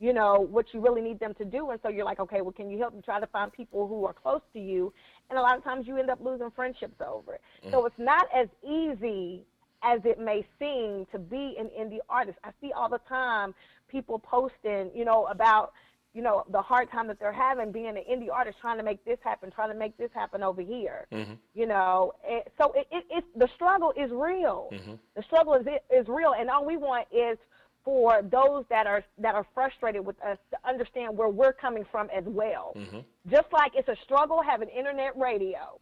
you 0.00 0.12
know, 0.12 0.46
what 0.50 0.66
you 0.72 0.80
really 0.80 1.00
need 1.00 1.20
them 1.20 1.32
to 1.34 1.44
do. 1.44 1.70
And 1.70 1.80
so 1.82 1.88
you're 1.88 2.04
like, 2.04 2.20
okay, 2.20 2.40
well, 2.40 2.52
can 2.52 2.70
you 2.70 2.78
help 2.78 2.94
me 2.94 3.02
try 3.02 3.20
to 3.20 3.26
find 3.28 3.52
people 3.52 3.86
who 3.86 4.04
are 4.04 4.12
close 4.12 4.42
to 4.52 4.60
you? 4.60 4.92
And 5.30 5.38
a 5.38 5.42
lot 5.42 5.56
of 5.56 5.64
times 5.64 5.86
you 5.86 5.96
end 5.96 6.10
up 6.10 6.18
losing 6.20 6.50
friendships 6.50 7.00
over 7.00 7.34
it. 7.34 7.40
Mm-hmm. 7.62 7.70
So 7.70 7.86
it's 7.86 7.98
not 7.98 8.26
as 8.34 8.48
easy 8.68 9.44
as 9.82 10.00
it 10.04 10.18
may 10.18 10.44
seem 10.58 11.06
to 11.12 11.18
be 11.18 11.56
an 11.58 11.70
indie 11.78 11.98
artist. 12.08 12.38
I 12.42 12.50
see 12.60 12.72
all 12.72 12.88
the 12.88 13.00
time 13.08 13.54
people 13.88 14.18
posting, 14.18 14.90
you 14.94 15.04
know, 15.04 15.26
about, 15.26 15.72
you 16.16 16.22
know, 16.22 16.44
the 16.50 16.62
hard 16.62 16.90
time 16.90 17.06
that 17.08 17.20
they're 17.20 17.30
having 17.30 17.70
being 17.70 17.88
an 17.88 18.02
indie 18.10 18.32
artist, 18.32 18.56
trying 18.58 18.78
to 18.78 18.82
make 18.82 19.04
this 19.04 19.18
happen, 19.22 19.50
trying 19.50 19.68
to 19.68 19.78
make 19.78 19.98
this 19.98 20.08
happen 20.14 20.42
over 20.42 20.62
here. 20.62 21.06
Mm-hmm. 21.12 21.34
You 21.54 21.66
know, 21.66 22.14
it, 22.24 22.50
so 22.56 22.72
it, 22.74 22.86
it, 22.90 23.04
it's 23.10 23.26
the 23.36 23.48
struggle 23.54 23.92
is 23.94 24.10
real. 24.10 24.70
Mm-hmm. 24.72 24.94
The 25.14 25.22
struggle 25.24 25.52
is 25.54 25.66
is 25.94 26.08
real, 26.08 26.32
and 26.32 26.48
all 26.48 26.64
we 26.64 26.78
want 26.78 27.06
is 27.12 27.36
for 27.84 28.22
those 28.22 28.64
that 28.70 28.86
are 28.86 29.04
that 29.18 29.34
are 29.34 29.46
frustrated 29.52 30.06
with 30.06 30.16
us 30.22 30.38
to 30.52 30.56
understand 30.66 31.14
where 31.14 31.28
we're 31.28 31.52
coming 31.52 31.84
from 31.92 32.08
as 32.16 32.24
well. 32.24 32.72
Mm-hmm. 32.74 33.00
Just 33.30 33.52
like 33.52 33.72
it's 33.74 33.88
a 33.88 33.96
struggle 34.02 34.40
having 34.42 34.70
internet 34.70 35.14
radio, 35.18 35.78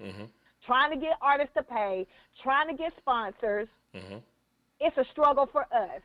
trying 0.66 0.90
to 0.90 0.96
get 0.96 1.16
artists 1.22 1.54
to 1.56 1.62
pay, 1.62 2.08
trying 2.42 2.66
to 2.66 2.74
get 2.74 2.92
sponsors. 2.98 3.68
It's 4.80 4.96
a 4.98 5.04
struggle 5.12 5.48
for 5.52 5.62
us 5.72 6.02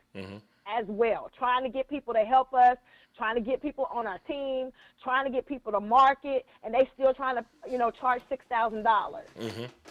as 0.78 0.86
well. 0.88 1.30
Trying 1.38 1.64
to 1.64 1.70
get 1.70 1.90
people 1.90 2.14
to 2.14 2.22
help 2.22 2.54
us, 2.54 2.78
trying 3.18 3.36
to 3.36 3.42
get 3.42 3.62
people 3.62 3.88
on 3.92 4.06
our 4.08 4.20
team, 4.20 4.72
trying 5.04 5.26
to 5.26 5.32
get 5.32 5.46
people 5.46 5.72
to 5.72 5.80
market, 5.80 6.46
and 6.64 6.74
they 6.74 6.90
still 6.94 7.14
trying 7.14 7.36
to 7.36 7.46
you 7.70 7.78
know 7.78 7.92
charge 7.92 8.22
six 8.30 8.46
thousand 8.50 8.84
dollars. 8.84 9.28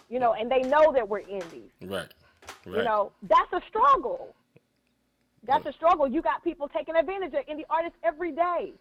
You 0.09 0.19
know, 0.21 0.35
and 0.35 0.51
they 0.51 0.61
know 0.63 0.93
that 0.93 1.09
we're 1.09 1.21
indies. 1.21 1.71
Right. 1.83 2.07
Right. 2.67 2.79
You 2.79 2.83
know, 2.85 3.13
that's 3.23 3.53
a 3.53 3.61
struggle. 3.69 4.35
That's 5.45 5.67
a 5.67 5.73
struggle. 5.73 6.07
You 6.09 6.21
got 6.23 6.43
people 6.43 6.69
taking 6.69 6.97
advantage 6.97 7.33
of 7.35 7.47
indie 7.47 7.65
artists 7.71 7.99
every 8.03 8.33
day. 8.33 8.73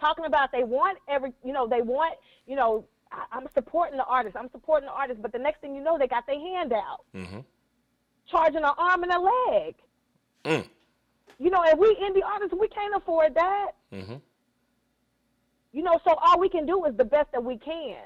Talking 0.00 0.24
about 0.26 0.52
they 0.52 0.62
want 0.64 0.98
every, 1.08 1.32
you 1.44 1.52
know, 1.52 1.66
they 1.66 1.82
want, 1.82 2.14
you 2.46 2.54
know, 2.56 2.84
I- 3.12 3.24
I'm 3.32 3.46
supporting 3.52 3.96
the 3.96 4.04
artist. 4.04 4.36
I'm 4.36 4.48
supporting 4.50 4.86
the 4.86 4.92
artist. 4.92 5.20
But 5.20 5.32
the 5.32 5.38
next 5.38 5.60
thing 5.60 5.74
you 5.74 5.82
know, 5.82 5.98
they 5.98 6.06
got 6.06 6.26
their 6.26 6.38
hand 6.38 6.72
out, 6.72 7.00
Mm-hmm. 7.14 7.40
charging 8.30 8.58
an 8.64 8.70
arm 8.78 9.02
and 9.02 9.12
a 9.12 9.18
leg. 9.20 9.74
Mm. 10.44 10.68
You 11.38 11.50
know, 11.50 11.62
and 11.62 11.78
we 11.78 11.86
indie 12.02 12.24
artists, 12.24 12.54
we 12.58 12.68
can't 12.68 12.94
afford 12.96 13.34
that. 13.34 13.72
Mm-hmm. 13.92 14.16
You 15.72 15.82
know, 15.82 16.00
so 16.04 16.14
all 16.14 16.40
we 16.40 16.48
can 16.48 16.66
do 16.66 16.84
is 16.86 16.96
the 16.96 17.04
best 17.04 17.30
that 17.32 17.44
we 17.44 17.56
can, 17.58 17.98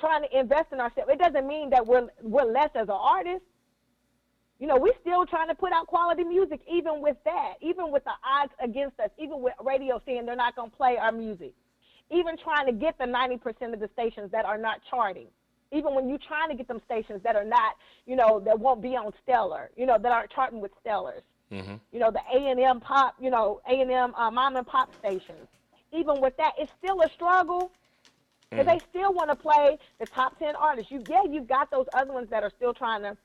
trying 0.00 0.22
to 0.22 0.38
invest 0.38 0.72
in 0.72 0.80
ourselves. 0.80 1.10
It 1.12 1.18
doesn't 1.18 1.46
mean 1.46 1.70
that 1.70 1.86
we're 1.86 2.08
we're 2.22 2.50
less 2.50 2.70
as 2.74 2.88
an 2.88 2.98
artist. 2.98 3.44
You 4.58 4.66
know, 4.66 4.76
we're 4.76 4.98
still 5.02 5.26
trying 5.26 5.48
to 5.48 5.54
put 5.54 5.72
out 5.72 5.86
quality 5.86 6.24
music, 6.24 6.60
even 6.66 7.02
with 7.02 7.16
that, 7.24 7.54
even 7.60 7.92
with 7.92 8.02
the 8.04 8.12
odds 8.24 8.52
against 8.58 8.98
us, 8.98 9.10
even 9.18 9.42
with 9.42 9.52
radio 9.62 10.00
saying 10.06 10.24
they're 10.24 10.34
not 10.34 10.56
going 10.56 10.70
to 10.70 10.76
play 10.76 10.96
our 10.96 11.12
music, 11.12 11.52
even 12.10 12.38
trying 12.38 12.64
to 12.64 12.72
get 12.72 12.96
the 12.96 13.04
90% 13.04 13.74
of 13.74 13.80
the 13.80 13.90
stations 13.92 14.32
that 14.32 14.46
are 14.46 14.56
not 14.56 14.80
charting, 14.88 15.26
even 15.72 15.94
when 15.94 16.08
you're 16.08 16.18
trying 16.26 16.48
to 16.48 16.54
get 16.54 16.68
them 16.68 16.80
stations 16.86 17.20
that 17.22 17.36
are 17.36 17.44
not, 17.44 17.74
you 18.06 18.16
know, 18.16 18.40
that 18.40 18.58
won't 18.58 18.80
be 18.80 18.96
on 18.96 19.12
Stellar, 19.22 19.70
you 19.76 19.84
know, 19.84 19.98
that 20.00 20.10
aren't 20.10 20.30
charting 20.30 20.62
with 20.62 20.72
Stellars 20.82 21.20
Mm-hmm. 21.52 21.74
you 21.92 22.00
know, 22.00 22.10
the 22.10 22.20
A 22.34 22.50
and 22.50 22.58
M 22.58 22.80
pop, 22.80 23.14
you 23.20 23.30
know, 23.30 23.60
A 23.68 23.80
and 23.80 23.90
M 23.90 24.14
uh, 24.16 24.30
mom 24.30 24.56
and 24.56 24.66
pop 24.66 24.90
stations. 24.98 25.46
Even 25.92 26.20
with 26.20 26.36
that, 26.38 26.54
it's 26.58 26.72
still 26.78 27.00
a 27.02 27.08
struggle 27.10 27.70
because 28.50 28.66
they 28.66 28.80
still 28.90 29.12
want 29.12 29.30
to 29.30 29.36
play 29.36 29.78
the 30.00 30.06
top 30.06 30.38
ten 30.38 30.56
artists. 30.56 30.90
You, 30.90 31.04
yeah, 31.08 31.22
you've 31.30 31.46
got 31.46 31.70
those 31.70 31.86
other 31.94 32.12
ones 32.12 32.28
that 32.30 32.42
are 32.42 32.50
still 32.56 32.74
trying 32.74 33.02
to, 33.02 33.16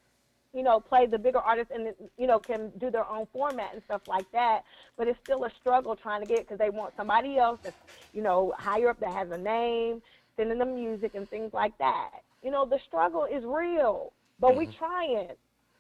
you 0.54 0.62
know, 0.62 0.80
play 0.80 1.08
the 1.08 1.18
bigger 1.18 1.40
artists 1.40 1.72
and 1.74 1.94
you 2.18 2.28
know 2.28 2.38
can 2.40 2.72
do 2.78 2.92
their 2.92 3.08
own 3.08 3.26
format 3.34 3.74
and 3.74 3.82
stuff 3.86 4.02
like 4.08 4.32
that. 4.34 4.64
But 4.98 5.08
it's 5.08 5.20
still 5.24 5.44
a 5.46 5.50
struggle 5.60 5.96
trying 5.96 6.22
to 6.22 6.28
get 6.28 6.42
because 6.42 6.60
they 6.60 6.70
want 6.70 6.94
somebody 6.96 7.38
else 7.38 7.60
that's, 7.64 7.76
you 8.14 8.22
know, 8.22 8.54
higher 8.58 8.90
up 8.90 9.00
that 9.00 9.14
has 9.14 9.32
a 9.32 9.38
name, 9.38 10.02
sending 10.38 10.60
them 10.60 10.76
music 10.76 11.16
and 11.16 11.28
things 11.30 11.54
like 11.54 11.76
that. 11.80 12.12
You 12.44 12.52
know, 12.52 12.66
the 12.66 12.80
struggle 12.88 13.26
is 13.26 13.44
real, 13.46 14.14
but 14.40 14.56
we 14.56 14.68
trying. 14.68 15.30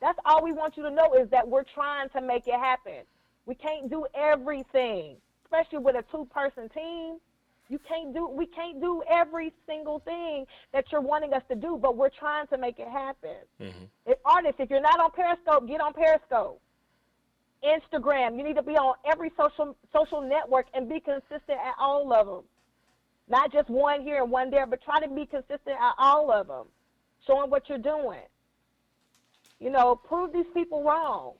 That's 0.01 0.17
all 0.25 0.43
we 0.43 0.51
want 0.51 0.75
you 0.77 0.83
to 0.83 0.89
know 0.89 1.13
is 1.13 1.29
that 1.29 1.47
we're 1.47 1.63
trying 1.63 2.09
to 2.09 2.21
make 2.21 2.47
it 2.47 2.55
happen. 2.59 3.03
We 3.45 3.55
can't 3.55 3.89
do 3.89 4.05
everything, 4.15 5.17
especially 5.45 5.79
with 5.79 5.95
a 5.95 6.03
two-person 6.11 6.69
team. 6.69 7.17
You 7.69 7.79
can't 7.87 8.13
do 8.13 8.27
we 8.27 8.47
can't 8.47 8.81
do 8.81 9.01
every 9.09 9.53
single 9.65 9.99
thing 9.99 10.45
that 10.73 10.91
you're 10.91 10.99
wanting 10.99 11.33
us 11.33 11.43
to 11.49 11.55
do, 11.55 11.79
but 11.81 11.95
we're 11.95 12.09
trying 12.09 12.47
to 12.47 12.57
make 12.57 12.79
it 12.79 12.87
happen. 12.87 13.37
Mm-hmm. 13.61 13.85
If 14.07 14.17
artists, 14.25 14.59
if 14.59 14.69
you're 14.69 14.81
not 14.81 14.99
on 14.99 15.11
Periscope, 15.11 15.67
get 15.67 15.79
on 15.79 15.93
Periscope. 15.93 16.59
Instagram, 17.63 18.37
you 18.37 18.43
need 18.43 18.55
to 18.55 18.63
be 18.63 18.73
on 18.73 18.95
every 19.09 19.31
social 19.37 19.77
social 19.93 20.21
network 20.21 20.65
and 20.73 20.89
be 20.89 20.99
consistent 20.99 21.59
at 21.65 21.75
all 21.79 22.11
of 22.11 22.27
them. 22.27 22.43
Not 23.29 23.53
just 23.53 23.69
one 23.69 24.01
here 24.01 24.21
and 24.21 24.31
one 24.31 24.49
there, 24.49 24.65
but 24.65 24.83
try 24.83 24.99
to 24.99 25.07
be 25.07 25.25
consistent 25.25 25.77
at 25.79 25.93
all 25.97 26.29
of 26.31 26.47
them, 26.47 26.65
showing 27.25 27.49
what 27.49 27.69
you're 27.69 27.77
doing. 27.77 28.19
You 29.61 29.69
know, 29.69 29.95
prove 29.95 30.33
these 30.33 30.47
people 30.55 30.83
wrong. 30.83 31.33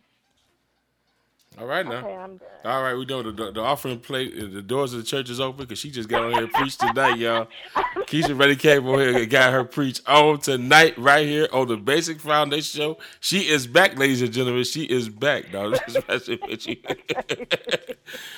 All 1.59 1.65
right 1.65 1.85
now. 1.85 1.97
Okay. 1.97 2.45
All 2.63 2.81
right, 2.81 2.95
we 2.95 3.03
know 3.05 3.23
the, 3.23 3.31
the, 3.31 3.51
the 3.51 3.59
offering 3.59 3.99
plate, 3.99 4.33
the 4.53 4.61
doors 4.61 4.93
of 4.93 4.99
the 4.99 5.05
church 5.05 5.29
is 5.29 5.41
open 5.41 5.65
because 5.65 5.79
she 5.79 5.91
just 5.91 6.07
got 6.07 6.23
on 6.23 6.31
here 6.31 6.43
and 6.43 6.53
preached 6.53 6.79
tonight, 6.79 7.17
y'all. 7.17 7.47
Keisha 8.05 8.39
Rainey 8.39 8.55
came 8.55 8.87
on 8.87 8.99
here 8.99 9.17
and 9.17 9.29
got 9.29 9.51
her 9.51 9.65
preach 9.65 9.99
on 10.07 10.39
tonight, 10.39 10.97
right 10.97 11.27
here 11.27 11.49
on 11.51 11.67
the 11.67 11.75
Basic 11.75 12.21
Foundation 12.21 12.79
Show. 12.79 12.97
She 13.19 13.49
is 13.49 13.67
back, 13.67 13.97
ladies 13.97 14.21
and 14.21 14.31
gentlemen. 14.31 14.63
She 14.63 14.83
is 14.83 15.09
back, 15.09 15.51
dog. 15.51 15.73
This 15.73 15.95
is 15.95 16.07
messing 16.07 16.39
with 16.47 16.67
you. 16.67 16.77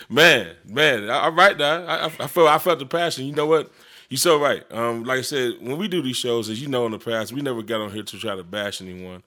man, 0.10 0.56
man. 0.66 1.10
All 1.10 1.32
right, 1.34 1.58
now. 1.58 1.86
I, 1.86 1.96
I 1.98 2.06
I 2.06 2.28
felt 2.28 2.50
I 2.50 2.58
felt 2.58 2.80
the 2.80 2.88
passion. 2.88 3.26
You 3.26 3.34
know 3.34 3.46
what? 3.46 3.72
You're 4.10 4.18
so 4.18 4.40
right. 4.40 4.64
Um, 4.72 5.04
like 5.04 5.20
I 5.20 5.24
said, 5.24 5.56
when 5.60 5.78
we 5.78 5.88
do 5.88 6.02
these 6.02 6.18
shows, 6.18 6.50
as 6.50 6.62
you 6.62 6.68
know 6.68 6.86
in 6.88 6.92
the 6.92 7.00
past, 7.00 7.32
we 7.32 7.42
never 7.42 7.62
got 7.62 7.82
on 7.82 7.92
here 7.92 8.04
to 8.04 8.18
try 8.18 8.36
to 8.36 8.44
bash 8.44 8.82
anyone. 8.82 9.24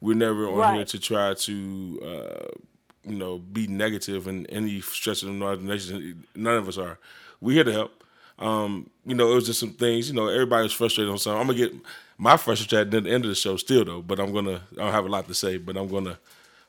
We're 0.00 0.16
never 0.16 0.48
on 0.48 0.56
Right. 0.58 0.76
here 0.76 0.84
to 0.84 0.98
try 1.00 1.34
to 1.34 2.00
uh, 2.04 2.46
you 3.04 3.16
know, 3.16 3.38
be 3.38 3.66
negative 3.66 4.26
in 4.28 4.46
any 4.46 4.80
stretch 4.80 5.22
of 5.22 5.28
the 5.28 5.34
imagination. 5.34 6.24
None 6.34 6.56
of 6.56 6.68
us 6.68 6.78
are. 6.78 6.98
We're 7.40 7.54
here 7.54 7.64
to 7.64 7.72
help. 7.72 8.04
Um, 8.38 8.90
you 9.06 9.14
know, 9.14 9.32
it 9.32 9.34
was 9.34 9.46
just 9.46 9.60
some 9.60 9.72
things. 9.72 10.08
You 10.08 10.14
know, 10.14 10.28
everybody 10.28 10.62
was 10.64 10.72
frustrated 10.72 11.10
on 11.10 11.18
something. 11.18 11.40
I'm 11.40 11.46
gonna 11.46 11.58
get 11.58 11.72
my 12.18 12.36
frustration 12.36 12.78
at 12.78 12.90
the 13.04 13.10
end 13.10 13.24
of 13.24 13.28
the 13.30 13.34
show 13.34 13.56
still 13.56 13.84
though, 13.84 14.02
but 14.02 14.20
I'm 14.20 14.32
gonna. 14.32 14.62
I 14.72 14.76
don't 14.82 14.92
have 14.92 15.06
a 15.06 15.08
lot 15.08 15.26
to 15.28 15.34
say, 15.34 15.56
but 15.56 15.76
I'm 15.76 15.88
gonna 15.88 16.18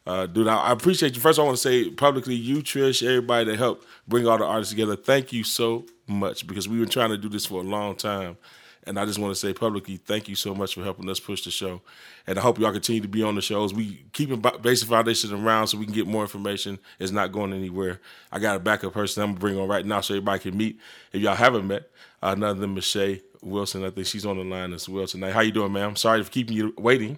uh, 0.07 0.25
do 0.25 0.43
that. 0.45 0.51
I 0.57 0.71
appreciate 0.71 1.13
you. 1.15 1.21
First, 1.21 1.37
I 1.39 1.43
want 1.43 1.57
to 1.57 1.61
say 1.61 1.89
publicly, 1.91 2.33
you, 2.35 2.57
Trish, 2.63 3.05
everybody 3.05 3.51
that 3.51 3.57
helped 3.57 3.85
bring 4.07 4.25
all 4.27 4.37
the 4.37 4.45
artists 4.45 4.71
together. 4.71 4.95
Thank 4.95 5.31
you 5.33 5.43
so 5.43 5.85
much 6.07 6.47
because 6.47 6.67
we've 6.67 6.79
been 6.79 6.89
trying 6.89 7.09
to 7.11 7.17
do 7.17 7.29
this 7.29 7.45
for 7.45 7.59
a 7.61 7.63
long 7.63 7.95
time. 7.95 8.37
And 8.85 8.99
I 8.99 9.05
just 9.05 9.19
want 9.19 9.31
to 9.33 9.39
say 9.39 9.53
publicly, 9.53 9.97
thank 9.97 10.27
you 10.27 10.35
so 10.35 10.55
much 10.55 10.73
for 10.73 10.83
helping 10.83 11.09
us 11.09 11.19
push 11.19 11.43
the 11.43 11.51
show. 11.51 11.81
And 12.25 12.39
I 12.39 12.41
hope 12.41 12.59
y'all 12.59 12.71
continue 12.71 13.01
to 13.01 13.07
be 13.07 13.23
on 13.23 13.35
the 13.35 13.41
shows. 13.41 13.73
We 13.73 14.05
Ba- 14.17 14.57
Basic 14.59 14.87
Foundation 14.87 15.33
around 15.33 15.67
so 15.67 15.77
we 15.77 15.85
can 15.85 15.93
get 15.93 16.07
more 16.07 16.21
information. 16.21 16.79
It's 16.97 17.11
not 17.11 17.31
going 17.31 17.53
anywhere. 17.53 17.99
I 18.31 18.39
got 18.39 18.55
a 18.55 18.59
backup 18.59 18.93
person 18.93 19.23
I'm 19.23 19.29
gonna 19.29 19.39
bring 19.39 19.57
on 19.57 19.67
right 19.67 19.85
now 19.85 20.01
so 20.01 20.13
everybody 20.15 20.39
can 20.39 20.57
meet. 20.57 20.79
If 21.11 21.21
y'all 21.21 21.35
haven't 21.35 21.67
met, 21.67 21.89
uh, 22.21 22.35
than 22.35 22.73
Michelle 22.73 23.17
Wilson. 23.41 23.83
I 23.85 23.89
think 23.89 24.07
she's 24.07 24.25
on 24.25 24.37
the 24.37 24.43
line 24.43 24.73
as 24.73 24.89
well 24.89 25.07
tonight. 25.07 25.31
How 25.31 25.41
you 25.41 25.51
doing, 25.51 25.71
ma'am? 25.71 25.95
Sorry 25.95 26.23
for 26.23 26.29
keeping 26.29 26.55
you 26.55 26.73
waiting. 26.77 27.17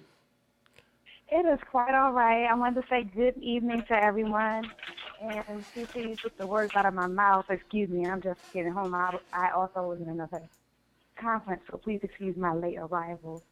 It 1.30 1.46
is 1.46 1.60
quite 1.70 1.94
all 1.94 2.12
right. 2.12 2.44
I 2.44 2.54
wanted 2.54 2.82
to 2.82 2.88
say 2.88 3.04
good 3.04 3.36
evening 3.38 3.82
to 3.88 3.94
everyone. 3.94 4.70
And 5.22 5.64
CC 5.74 6.20
took 6.20 6.36
the 6.36 6.46
words 6.46 6.72
out 6.76 6.84
of 6.84 6.94
my 6.94 7.06
mouth. 7.06 7.46
Excuse 7.48 7.88
me, 7.88 8.06
I'm 8.06 8.20
just 8.20 8.40
getting 8.52 8.72
home. 8.72 8.94
I, 8.94 9.18
I 9.32 9.50
also 9.50 9.82
was 9.82 10.00
in 10.00 10.08
another 10.08 10.42
conference, 11.26 11.62
so 11.70 11.78
please 11.78 12.00
excuse 12.02 12.36
my 12.36 12.52
late 12.52 12.76
arrival. 12.78 13.42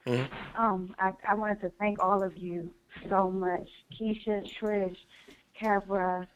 Um, 0.59 0.95
I, 0.99 1.13
I 1.29 1.35
wanted 1.35 1.61
to 1.63 1.71
thank 1.79 2.03
all 2.03 2.23
of 2.23 2.37
you 2.37 2.71
so 3.09 3.31
much. 3.31 3.69
Keisha, 3.99 4.45
Trish, 4.59 4.97
Kevra, 5.61 6.27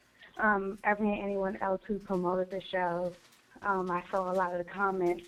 um, 0.41 0.79
Every 0.83 1.11
and 1.11 1.23
anyone 1.23 1.57
else 1.61 1.81
who 1.87 1.97
promoted 1.99 2.51
the 2.51 2.61
show. 2.61 3.13
Um, 3.65 3.89
I 3.89 4.03
saw 4.11 4.31
a 4.31 4.35
lot 4.35 4.51
of 4.53 4.57
the 4.57 4.69
comments, 4.69 5.23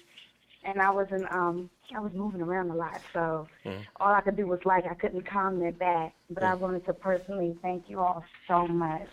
and 0.64 0.82
I 0.82 0.90
wasn't. 0.90 1.32
Um, 1.32 1.70
I 1.96 2.00
was 2.00 2.12
moving 2.14 2.42
around 2.42 2.72
a 2.72 2.76
lot, 2.76 3.00
so 3.14 3.48
Mhm. 3.66 3.86
all 4.02 4.14
I 4.14 4.20
could 4.22 4.36
do 4.36 4.48
was 4.48 4.60
like 4.66 4.86
I 4.86 4.96
couldn't 4.96 5.26
comment 5.26 5.80
back. 5.80 6.14
But 6.30 6.44
I 6.44 6.56
wanted 6.56 6.86
to 6.88 6.94
personally 6.94 7.58
thank 7.62 7.90
you 7.90 8.00
all 8.02 8.24
so 8.48 8.68
much. 8.68 9.08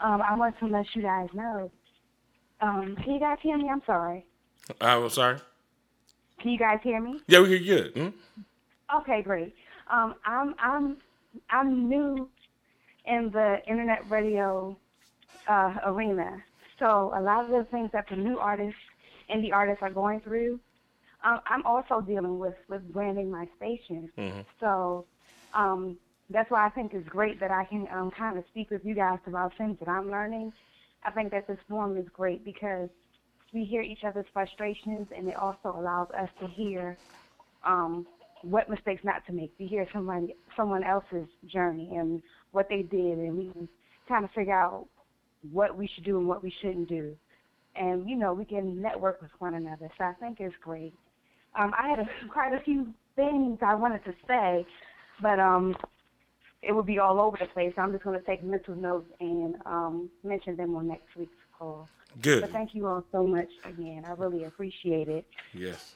Um, 0.00 0.20
I 0.20 0.36
want 0.36 0.58
to 0.58 0.66
let 0.66 0.94
you 0.94 1.02
guys 1.02 1.28
know. 1.32 1.70
Um, 2.60 2.96
can 2.96 3.14
you 3.14 3.20
guys 3.20 3.38
hear 3.40 3.56
me? 3.56 3.70
I'm 3.70 3.82
sorry. 3.86 4.26
I'm 4.80 5.08
sorry. 5.08 5.38
Can 6.44 6.52
you 6.52 6.58
guys 6.58 6.78
hear 6.82 7.00
me? 7.00 7.22
Yeah, 7.26 7.40
we 7.40 7.48
hear 7.48 7.56
you 7.56 7.74
good. 7.74 7.92
Hmm? 7.94 8.98
Okay, 9.00 9.22
great. 9.22 9.54
Um, 9.90 10.14
I'm 10.26 10.54
I'm 10.58 10.98
I'm 11.48 11.88
new 11.88 12.28
in 13.06 13.30
the 13.32 13.56
internet 13.66 14.00
radio 14.10 14.76
uh, 15.48 15.74
arena, 15.86 16.36
so 16.78 17.14
a 17.16 17.22
lot 17.22 17.46
of 17.46 17.50
the 17.50 17.66
things 17.70 17.88
that 17.94 18.04
the 18.10 18.16
new 18.16 18.38
artists, 18.38 18.78
and 19.30 19.42
the 19.42 19.52
artists, 19.52 19.82
are 19.82 19.90
going 19.90 20.20
through, 20.20 20.60
um, 21.24 21.40
I'm 21.48 21.64
also 21.64 22.02
dealing 22.02 22.38
with 22.38 22.56
with 22.68 22.92
branding 22.92 23.30
my 23.30 23.48
station. 23.56 24.10
Mhm. 24.18 24.44
So 24.60 25.06
um, 25.54 25.96
that's 26.28 26.50
why 26.50 26.66
I 26.66 26.68
think 26.68 26.92
it's 26.92 27.08
great 27.08 27.40
that 27.40 27.52
I 27.52 27.64
can 27.64 27.88
um, 27.90 28.10
kind 28.10 28.36
of 28.36 28.44
speak 28.50 28.70
with 28.70 28.84
you 28.84 28.94
guys 28.94 29.18
about 29.26 29.56
things 29.56 29.78
that 29.78 29.88
I'm 29.88 30.10
learning. 30.10 30.52
I 31.04 31.10
think 31.10 31.30
that 31.30 31.46
this 31.46 31.58
forum 31.70 31.96
is 31.96 32.06
great 32.10 32.44
because 32.44 32.90
we 33.54 33.64
hear 33.64 33.80
each 33.80 34.04
other's 34.04 34.26
frustrations, 34.32 35.06
and 35.16 35.28
it 35.28 35.36
also 35.36 35.74
allows 35.78 36.08
us 36.10 36.28
to 36.40 36.48
hear 36.48 36.98
um, 37.64 38.06
what 38.42 38.68
mistakes 38.68 39.02
not 39.04 39.24
to 39.26 39.32
make. 39.32 39.52
We 39.58 39.66
hear 39.66 39.86
someone 39.92 40.28
someone 40.56 40.84
else's 40.84 41.28
journey 41.46 41.96
and 41.96 42.20
what 42.50 42.68
they 42.68 42.82
did, 42.82 43.18
and 43.18 43.38
we 43.38 43.50
can 43.52 43.68
kind 44.08 44.24
of 44.24 44.30
figure 44.32 44.58
out 44.58 44.86
what 45.52 45.76
we 45.76 45.88
should 45.94 46.04
do 46.04 46.18
and 46.18 46.26
what 46.26 46.42
we 46.42 46.52
shouldn't 46.60 46.88
do. 46.88 47.16
And 47.76 48.08
you 48.08 48.16
know, 48.16 48.34
we 48.34 48.44
can 48.44 48.82
network 48.82 49.22
with 49.22 49.30
one 49.38 49.54
another. 49.54 49.88
So 49.96 50.04
I 50.04 50.12
think 50.14 50.40
it's 50.40 50.54
great. 50.62 50.92
Um, 51.58 51.72
I 51.78 51.88
had 51.88 52.00
a, 52.00 52.08
quite 52.32 52.52
a 52.52 52.60
few 52.64 52.88
things 53.14 53.58
I 53.64 53.74
wanted 53.74 54.04
to 54.04 54.12
say, 54.26 54.66
but 55.22 55.38
um, 55.38 55.76
it 56.62 56.72
would 56.72 56.86
be 56.86 56.98
all 56.98 57.20
over 57.20 57.36
the 57.40 57.46
place. 57.46 57.72
I'm 57.76 57.92
just 57.92 58.02
going 58.02 58.18
to 58.18 58.26
take 58.26 58.42
mental 58.42 58.74
notes 58.74 59.08
and 59.20 59.54
um, 59.64 60.10
mention 60.24 60.56
them 60.56 60.74
on 60.74 60.88
next 60.88 61.14
week's 61.16 61.32
call. 61.58 61.88
Good. 62.20 62.42
But 62.42 62.52
thank 62.52 62.74
you 62.74 62.86
all 62.86 63.04
so 63.10 63.26
much 63.26 63.48
again. 63.64 64.04
I 64.06 64.12
really 64.12 64.44
appreciate 64.44 65.08
it. 65.08 65.26
Yes. 65.52 65.94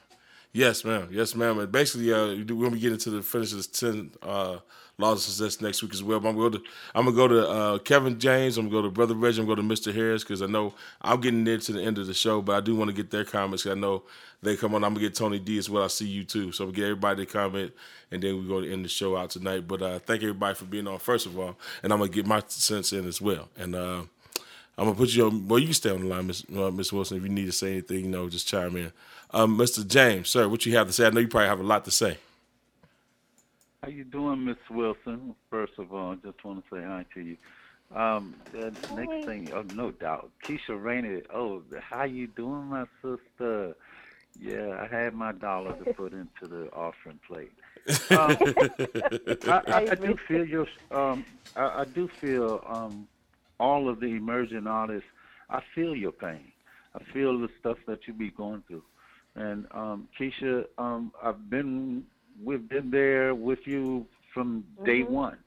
Yes, 0.51 0.83
ma'am. 0.83 1.07
Yes, 1.11 1.35
ma'am. 1.35 1.59
And 1.59 1.71
basically, 1.71 2.11
uh, 2.11 2.27
we're 2.27 2.43
gonna 2.43 2.71
be 2.71 2.79
getting 2.79 2.97
to 2.97 3.09
the 3.11 3.21
finish 3.21 3.51
of 3.51 3.57
this 3.57 3.67
ten 3.67 4.11
uh, 4.23 4.57
laws 4.97 5.19
of 5.27 5.33
success 5.33 5.61
next 5.61 5.83
week 5.83 5.93
as 5.93 6.01
well. 6.01 6.19
But 6.19 6.29
I'm 6.29 6.35
gonna 6.37 6.49
go 6.49 6.57
to 6.57 6.63
I'm 6.95 7.05
gonna 7.05 7.15
go 7.15 7.27
to 7.27 7.47
uh, 7.47 7.77
Kevin 7.77 8.19
James. 8.19 8.57
I'm 8.57 8.67
gonna 8.67 8.81
go 8.81 8.87
to 8.87 8.91
Brother 8.91 9.13
Reggie. 9.13 9.39
I'm 9.41 9.47
gonna 9.47 9.61
go 9.61 9.67
to 9.67 9.75
Mr. 9.75 9.93
Harris 9.93 10.23
because 10.23 10.41
I 10.41 10.47
know 10.47 10.73
I'm 11.03 11.21
getting 11.21 11.43
near 11.43 11.59
to 11.59 11.71
the 11.71 11.81
end 11.83 11.99
of 11.99 12.07
the 12.07 12.15
show, 12.15 12.41
but 12.41 12.55
I 12.55 12.61
do 12.61 12.75
want 12.75 12.89
to 12.89 12.95
get 12.95 13.11
their 13.11 13.25
comments. 13.25 13.63
'cause 13.63 13.73
I 13.73 13.75
know 13.75 14.03
they 14.41 14.57
come 14.57 14.73
on. 14.73 14.83
I'm 14.83 14.95
gonna 14.95 15.01
get 15.05 15.13
Tony 15.13 15.37
D 15.37 15.59
as 15.59 15.69
well. 15.69 15.83
I 15.83 15.87
see 15.87 16.07
you 16.07 16.23
too. 16.23 16.51
So 16.51 16.65
gonna 16.65 16.75
get 16.75 16.83
everybody 16.85 17.27
to 17.27 17.31
comment, 17.31 17.71
and 18.11 18.23
then 18.23 18.35
we're 18.37 18.59
gonna 18.61 18.73
end 18.73 18.83
the 18.83 18.89
show 18.89 19.15
out 19.15 19.29
tonight. 19.29 19.67
But 19.67 19.83
uh, 19.83 19.99
thank 19.99 20.23
everybody 20.23 20.55
for 20.55 20.65
being 20.65 20.87
on 20.87 20.97
first 20.97 21.27
of 21.27 21.37
all, 21.37 21.57
and 21.83 21.93
I'm 21.93 21.99
gonna 21.99 22.09
get 22.11 22.25
my 22.25 22.41
sense 22.47 22.91
in 22.91 23.07
as 23.07 23.21
well. 23.21 23.49
And 23.55 23.75
uh, 23.75 24.01
I'm 24.79 24.85
gonna 24.85 24.95
put 24.95 25.09
you 25.09 25.25
on. 25.25 25.45
Well, 25.45 25.59
you 25.59 25.65
can 25.65 25.73
stay 25.73 25.89
on 25.89 25.99
the 25.99 26.07
line, 26.07 26.27
Miss 26.27 26.45
uh, 26.55 26.71
Miss 26.71 26.93
Wilson. 26.93 27.17
If 27.17 27.23
you 27.23 27.29
need 27.29 27.47
to 27.47 27.51
say 27.51 27.73
anything, 27.73 28.05
you 28.05 28.11
know, 28.11 28.29
just 28.29 28.47
chime 28.47 28.77
in. 28.77 28.93
Um, 29.31 29.57
Mr. 29.57 29.85
James, 29.85 30.29
sir, 30.29 30.47
what 30.47 30.65
you 30.65 30.77
have 30.77 30.87
to 30.87 30.93
say? 30.93 31.05
I 31.05 31.09
know 31.09 31.19
you 31.19 31.27
probably 31.27 31.49
have 31.49 31.59
a 31.59 31.63
lot 31.63 31.83
to 31.83 31.91
say. 31.91 32.17
How 33.83 33.89
you 33.89 34.05
doing, 34.05 34.45
Miss 34.45 34.57
Wilson? 34.69 35.35
First 35.49 35.73
of 35.79 35.93
all, 35.93 36.13
I 36.13 36.15
just 36.15 36.41
want 36.45 36.63
to 36.63 36.75
say 36.75 36.81
hi 36.81 37.05
to 37.13 37.21
you. 37.21 37.35
Um, 37.93 38.35
the 38.53 38.71
next 38.95 39.25
thing, 39.25 39.49
oh, 39.53 39.65
no 39.75 39.91
doubt, 39.91 40.29
Keisha 40.45 40.81
Rainey. 40.81 41.23
Oh, 41.33 41.61
how 41.81 42.05
you 42.05 42.27
doing, 42.27 42.65
my 42.65 42.85
sister? 43.01 43.75
Yeah, 44.39 44.79
I 44.81 44.87
had 44.87 45.13
my 45.13 45.33
dollar 45.33 45.73
to 45.73 45.93
put 45.93 46.13
into 46.13 46.47
the 46.47 46.71
offering 46.71 47.19
plate. 47.27 47.51
Um, 48.11 48.37
I, 49.51 49.61
I, 49.67 49.87
I 49.91 49.95
do 49.95 50.15
feel 50.25 50.45
your. 50.45 50.67
Um, 50.91 51.25
I, 51.57 51.81
I 51.81 51.85
do 51.85 52.07
feel 52.07 52.63
um, 52.65 53.07
all 53.59 53.89
of 53.89 53.99
the 53.99 54.07
emerging 54.07 54.67
artists. 54.67 55.07
I 55.49 55.61
feel 55.75 55.95
your 55.95 56.11
pain. 56.11 56.51
I 56.95 56.99
feel 57.13 57.39
the 57.39 57.49
stuff 57.59 57.77
that 57.87 57.99
you 58.07 58.13
be 58.13 58.31
going 58.31 58.63
through. 58.67 58.83
And 59.35 59.65
um, 59.71 60.07
Keisha, 60.19 60.65
um, 60.77 61.11
I've 61.23 61.49
been 61.49 62.03
we've 62.43 62.67
been 62.67 62.89
there 62.89 63.35
with 63.35 63.59
you 63.65 64.05
from 64.33 64.63
day 64.85 65.03
one. 65.03 65.37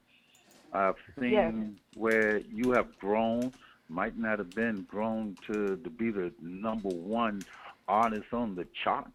I've 0.73 0.95
seen 1.19 1.31
Yes. 1.31 1.53
where 1.95 2.39
you 2.39 2.71
have 2.71 2.87
grown. 2.99 3.53
Might 3.89 4.17
not 4.17 4.39
have 4.39 4.55
been 4.55 4.87
grown 4.89 5.37
to, 5.47 5.77
to 5.77 5.89
be 5.89 6.09
the 6.09 6.31
number 6.41 6.89
one 6.89 7.45
artist 7.87 8.31
on 8.31 8.55
the 8.55 8.65
charts, 8.83 9.11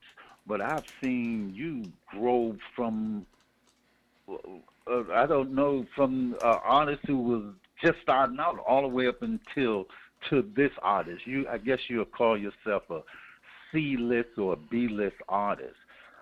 but 0.47 0.61
I've 0.61 0.85
seen 1.01 1.53
you 1.55 1.91
grow 2.11 2.57
from 2.77 3.27
uh, 4.31 5.03
I 5.13 5.27
don't 5.27 5.55
know 5.55 5.87
from 5.97 6.37
uh, 6.43 6.59
artist 6.63 7.01
who 7.07 7.19
was 7.19 7.43
just 7.83 8.01
starting 8.03 8.39
out 8.41 8.59
all 8.67 8.83
the 8.83 8.89
way 8.89 9.07
up 9.07 9.23
until 9.23 9.87
to 10.31 10.43
this 10.57 10.73
artist. 10.83 11.27
You, 11.27 11.47
I 11.49 11.59
guess 11.59 11.79
you'll 11.89 12.05
call 12.05 12.37
yourself 12.37 12.91
a 12.91 13.03
C 13.71 13.97
list 13.97 14.39
or 14.39 14.55
a 14.55 14.57
B 14.57 14.89
list 14.89 15.17
artist. 15.29 15.77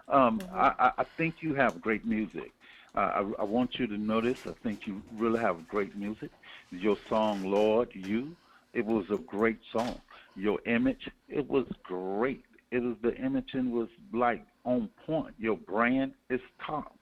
Um, 0.08 0.40
I, 0.52 0.72
I- 0.78 0.92
I 0.98 1.04
think 1.16 1.36
you 1.40 1.54
have 1.54 1.80
great 1.80 2.04
music. 2.04 2.52
Uh, 2.94 2.98
I, 3.38 3.42
I 3.42 3.44
want 3.44 3.78
you 3.78 3.86
to 3.86 3.98
notice. 3.98 4.38
I 4.46 4.52
think 4.62 4.86
you 4.86 5.02
really 5.16 5.40
have 5.40 5.68
great 5.68 5.94
music. 5.96 6.30
Your 6.70 6.96
song, 7.08 7.44
Lord, 7.50 7.90
you, 7.94 8.34
it 8.72 8.84
was 8.84 9.04
a 9.10 9.16
great 9.18 9.58
song. 9.72 10.00
Your 10.34 10.60
image, 10.66 11.08
it 11.28 11.48
was 11.48 11.66
great. 11.82 12.44
It 12.70 12.82
was 12.82 12.96
the 13.02 13.14
imaging 13.16 13.70
was 13.72 13.88
like 14.12 14.44
on 14.64 14.88
point. 15.06 15.34
Your 15.38 15.56
brand 15.56 16.12
is 16.30 16.40
top. 16.60 16.95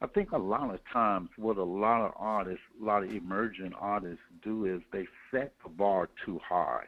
I 0.00 0.06
think 0.06 0.30
a 0.32 0.38
lot 0.38 0.72
of 0.72 0.80
times 0.92 1.30
what 1.36 1.56
a 1.56 1.64
lot 1.64 2.06
of 2.06 2.12
artists, 2.16 2.62
a 2.80 2.84
lot 2.84 3.02
of 3.02 3.12
emerging 3.12 3.72
artists 3.78 4.22
do 4.42 4.64
is 4.64 4.80
they 4.92 5.06
set 5.30 5.52
the 5.64 5.68
bar 5.68 6.08
too 6.24 6.40
high. 6.46 6.84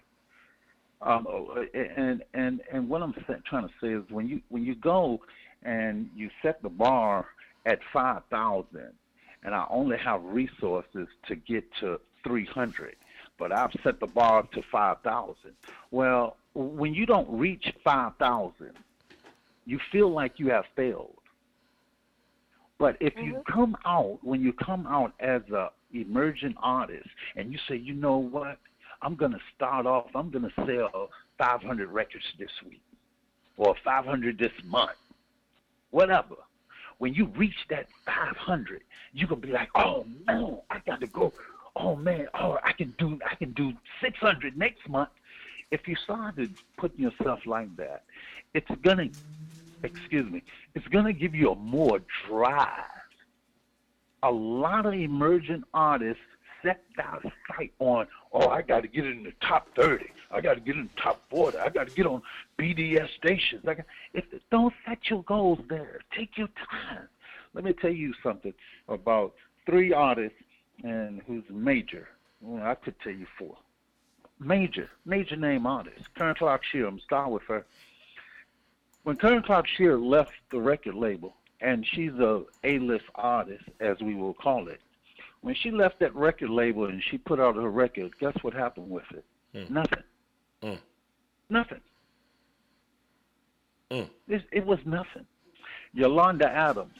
Um, 1.03 1.27
and 1.75 2.23
and 2.35 2.61
and 2.71 2.89
what 2.89 3.03
I'm 3.03 3.15
trying 3.47 3.67
to 3.67 3.75
say 3.81 3.89
is 3.89 4.05
when 4.11 4.29
you 4.29 4.43
when 4.49 4.65
you 4.65 4.75
go 4.75 5.21
and 5.63 6.11
you 6.15 6.31
set 6.43 6.63
the 6.63 6.69
bar 6.69 7.27
at 7.67 7.81
five 7.93 8.23
thousand, 8.31 8.93
and 9.43 9.55
I 9.55 9.65
only 9.71 9.97
have 9.97 10.23
resources 10.23 11.09
to 11.27 11.35
get 11.35 11.65
to 11.81 12.01
three 12.23 12.45
hundred, 12.45 12.97
but 13.39 13.51
I've 13.51 13.73
set 13.83 13.99
the 13.99 14.07
bar 14.07 14.47
to 14.53 14.63
five 14.71 15.01
thousand. 15.03 15.55
Well, 15.91 16.37
when 16.55 16.93
you 16.95 17.07
don't 17.07 17.29
reach 17.31 17.73
five 17.83 18.17
thousand, 18.17 18.73
you 19.65 19.81
feel 19.91 20.11
like 20.11 20.39
you 20.39 20.51
have 20.51 20.67
failed. 20.77 21.20
But 22.81 22.97
if 22.99 23.15
you 23.17 23.35
mm-hmm. 23.35 23.53
come 23.53 23.77
out, 23.85 24.19
when 24.23 24.41
you 24.41 24.55
come 24.55 24.87
out 24.87 25.13
as 25.21 25.43
a 25.51 25.71
emerging 25.93 26.55
artist, 26.63 27.11
and 27.37 27.53
you 27.53 27.59
say, 27.69 27.77
you 27.77 27.93
know 27.93 28.17
what, 28.17 28.59
I'm 29.03 29.17
gonna 29.17 29.39
start 29.55 29.85
off. 29.85 30.07
I'm 30.15 30.31
gonna 30.31 30.53
sell 30.67 31.11
500 31.37 31.91
records 31.91 32.25
this 32.39 32.51
week, 32.67 32.81
or 33.59 33.75
500 33.85 34.39
this 34.39 34.53
month, 34.65 34.97
whatever. 35.91 36.37
When 36.97 37.13
you 37.13 37.27
reach 37.37 37.55
that 37.69 37.87
500, 38.07 38.83
you're 39.13 39.29
gonna 39.29 39.43
be 39.43 39.53
like, 39.53 39.69
oh 39.75 40.07
no, 40.27 40.65
I 40.71 40.79
got 40.87 41.01
to 41.01 41.07
go. 41.07 41.35
Oh 41.77 41.97
man, 41.97 42.29
oh 42.33 42.59
I 42.65 42.73
can 42.73 42.95
do, 42.99 43.19
I 43.31 43.35
can 43.35 43.53
do 43.53 43.75
600 44.01 44.57
next 44.57 44.89
month. 44.89 45.11
If 45.71 45.87
you 45.87 45.97
started 46.05 46.55
putting 46.79 47.01
yourself 47.01 47.41
like 47.45 47.77
that, 47.77 48.05
it's 48.55 48.71
gonna 48.83 49.11
excuse 49.83 50.31
me, 50.31 50.43
it's 50.75 50.87
going 50.89 51.05
to 51.05 51.13
give 51.13 51.35
you 51.35 51.53
a 51.53 51.57
more 51.57 52.01
drive. 52.27 52.85
A 54.23 54.31
lot 54.31 54.87
of 54.87 54.95
emerging 54.95 55.65
artists 55.73 56.23
set 56.63 56.83
their 56.97 57.21
sight 57.49 57.73
on, 57.79 58.07
oh, 58.33 58.49
I 58.49 58.63
got 58.63 58.83
to 58.83 58.89
get 58.89 59.07
in 59.07 59.23
the 59.23 59.33
top 59.41 59.69
30. 59.77 60.05
I 60.31 60.41
got 60.41 60.55
to 60.55 60.61
get 60.61 60.77
in 60.77 60.91
the 60.95 61.03
top 61.03 61.23
40. 61.31 61.59
I 61.59 61.69
got 61.71 61.89
to 61.89 61.95
get 61.95 62.07
on 62.07 62.23
BDS 62.59 63.09
stations. 63.17 63.65
I 63.67 63.77
if, 64.15 64.25
don't 64.51 64.75
set 64.87 65.09
your 65.09 65.23
goals 65.25 65.61
there. 65.69 66.01
Take 66.17 66.37
your 66.37 66.49
time. 66.49 67.09
Let 67.55 67.65
me 67.65 67.73
tell 67.73 67.93
you 67.93 68.15
something 68.23 68.55
about 68.89 69.35
three 69.67 69.93
artists 69.93 70.39
and 70.85 71.23
who's 71.27 71.45
major. 71.51 72.09
Well, 72.41 72.63
I 72.63 72.75
could 72.75 72.95
tell 73.01 73.13
you 73.13 73.27
four. 73.39 73.57
Major, 74.39 74.89
major 75.05 75.37
name 75.37 75.67
artists. 75.67 76.07
Karen 76.17 76.35
Clark 76.35 76.63
Sheard, 76.65 76.87
I'm 76.87 77.01
starting 77.01 77.33
with 77.33 77.43
her 77.49 77.67
when 79.05 79.17
Karen 79.17 79.43
Clark 79.43 79.67
Sheard 79.67 80.01
left 80.01 80.33
the 80.51 80.61
record 80.61 80.95
label, 80.95 81.35
and 81.61 81.87
she's 81.87 82.13
a 82.13 82.43
A-list 82.65 83.05
artist, 83.15 83.65
as 83.81 83.99
we 84.01 84.15
will 84.15 84.35
call 84.35 84.69
it, 84.69 84.81
when 85.43 85.55
she 85.55 85.71
left 85.71 86.01
that 86.01 86.15
record 86.15 86.51
label 86.51 86.85
and 86.85 87.03
she 87.03 87.19
put 87.19 87.41
out 87.41 87.57
her 87.57 87.71
record, 87.71 88.13
guess 88.19 88.37
what 88.43 88.53
happened 88.53 88.91
with 88.91 89.05
it? 89.13 89.25
Mm. 89.55 89.71
Nothing. 89.71 90.03
Mm. 90.63 90.79
Nothing. 91.49 91.81
Mm. 93.91 94.11
It, 94.29 94.43
it 94.53 94.67
was 94.67 94.79
nothing. 94.85 95.27
Yolanda 95.93 96.49
Adams, 96.49 96.95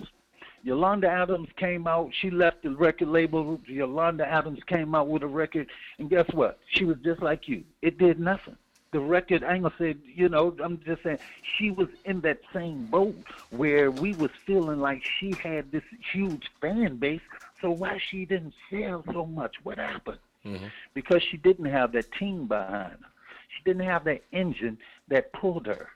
Yolanda 0.63 1.09
Adams 1.09 1.49
came 1.57 1.87
out. 1.87 2.11
She 2.21 2.31
left 2.31 2.63
the 2.63 2.71
record 2.71 3.09
label. 3.09 3.61
Yolanda 3.67 4.27
Adams 4.27 4.61
came 4.67 4.95
out 4.95 5.09
with 5.09 5.23
a 5.23 5.27
record, 5.27 5.69
and 5.99 6.11
guess 6.11 6.27
what? 6.33 6.59
She 6.71 6.85
was 6.85 6.97
just 7.05 7.23
like 7.23 7.49
you. 7.49 7.65
It 7.83 7.99
did 7.99 8.19
nothing. 8.19 8.57
The 8.93 9.01
record, 9.01 9.45
I 9.45 9.55
ain't 9.55 9.63
gonna 9.63 9.75
say, 9.79 9.97
you 10.05 10.29
know, 10.29 10.57
I'm 10.63 10.81
just 10.85 11.03
saying, 11.03 11.19
she 11.57 11.71
was 11.71 11.89
in 12.05 12.21
that 12.23 12.41
same 12.53 12.87
boat 12.87 13.17
where 13.51 13.91
we 13.91 14.15
was 14.15 14.31
feeling 14.45 14.81
like 14.81 15.03
she 15.05 15.33
had 15.43 15.71
this 15.71 15.85
huge 16.13 16.51
fan 16.61 16.97
base. 16.97 17.21
So 17.61 17.71
why 17.71 18.01
she 18.11 18.25
didn't 18.25 18.55
sell 18.69 19.05
so 19.13 19.27
much? 19.27 19.57
What 19.63 19.79
happened? 19.79 20.19
Mm-hmm. 20.45 20.67
Because 20.95 21.23
she 21.23 21.37
didn't 21.37 21.67
have 21.67 21.93
that 21.93 22.11
team 22.13 22.47
behind 22.47 22.93
her. 22.93 23.11
She 23.57 23.63
didn't 23.65 23.85
have 23.85 24.05
that 24.05 24.23
engine 24.33 24.79
that 25.09 25.33
pulled 25.33 25.67
her. 25.67 25.89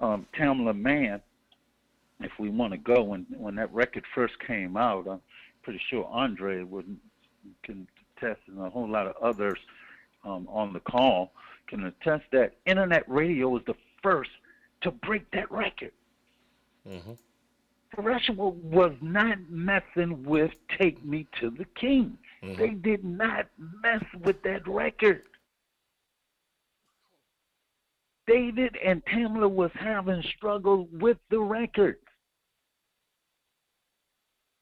Um, 0.00 0.26
Tamela 0.34 0.78
Mann 0.78 1.20
if 2.20 2.32
we 2.38 2.48
want 2.48 2.72
to 2.72 2.78
go 2.78 3.02
when 3.02 3.26
when 3.36 3.56
that 3.56 3.72
record 3.72 4.04
first 4.14 4.38
came 4.40 4.76
out, 4.76 5.06
I'm 5.08 5.20
pretty 5.62 5.80
sure 5.90 6.06
Andre 6.06 6.62
would 6.62 6.96
can 7.62 7.86
attest, 8.16 8.40
and 8.48 8.60
a 8.60 8.70
whole 8.70 8.88
lot 8.88 9.06
of 9.06 9.16
others 9.20 9.58
um, 10.24 10.48
on 10.50 10.72
the 10.72 10.80
call 10.80 11.32
can 11.68 11.84
attest 11.84 12.24
that 12.32 12.54
internet 12.66 13.08
radio 13.08 13.48
was 13.48 13.62
the 13.66 13.74
first 14.02 14.30
to 14.82 14.90
break 14.90 15.30
that 15.32 15.50
record. 15.50 15.92
Mm-hmm. 16.88 17.12
Was 17.98 18.92
not 19.00 19.38
messing 19.48 20.22
with 20.22 20.52
"Take 20.78 21.02
Me 21.04 21.26
to 21.40 21.50
the 21.50 21.64
King." 21.64 22.18
Mhm. 22.42 22.56
They 22.58 22.70
did 22.70 23.04
not 23.04 23.46
mess 23.82 24.04
with 24.20 24.42
that 24.42 24.66
record. 24.68 25.22
David 28.26 28.76
and 28.84 29.04
Tamela 29.06 29.48
was 29.50 29.70
having 29.74 30.22
struggles 30.36 30.88
with 30.92 31.16
the 31.30 31.40
record. 31.40 31.98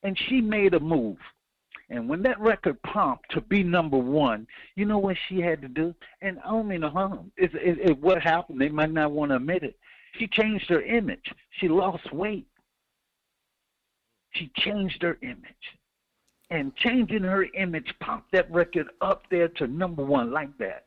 And 0.03 0.19
she 0.29 0.41
made 0.41 0.75
a 0.75 0.81
move. 0.81 1.19
And 1.91 2.09
when 2.09 2.23
that 2.23 2.41
record 2.41 2.83
popped 2.83 3.31
to 3.33 3.41
be 3.43 3.63
number 3.63 3.99
one, 3.99 4.47
you 4.75 4.85
know 4.85 4.99
what 4.99 5.17
she 5.29 5.41
had 5.41 5.61
to 5.63 5.69
do? 5.69 5.95
And 6.23 6.39
I 6.45 6.51
don't 6.51 6.69
mean 6.69 6.81
to 6.81 6.91
harm. 6.91 7.31
It's, 7.37 7.55
it, 7.55 7.91
it, 7.91 8.01
what 8.01 8.23
happened, 8.23 8.61
they 8.61 8.71
might 8.71 8.93
not 8.93 9.13
want 9.13 9.31
to 9.31 9.37
admit 9.37 9.63
it. 9.63 9.77
She 10.19 10.27
changed 10.27 10.69
her 10.71 10.81
image. 10.83 11.33
She 11.61 11.69
lost 11.69 12.13
weight. 12.13 12.47
She 14.33 14.51
changed 14.57 15.03
her 15.03 15.19
image. 15.23 15.45
And 16.51 16.75
changing 16.77 17.23
her 17.23 17.45
image 17.55 17.93
popped 18.01 18.33
that 18.33 18.51
record 18.51 18.89
up 19.01 19.25
there 19.31 19.49
to 19.49 19.67
number 19.67 20.05
one 20.05 20.31
like 20.31 20.57
that 20.59 20.85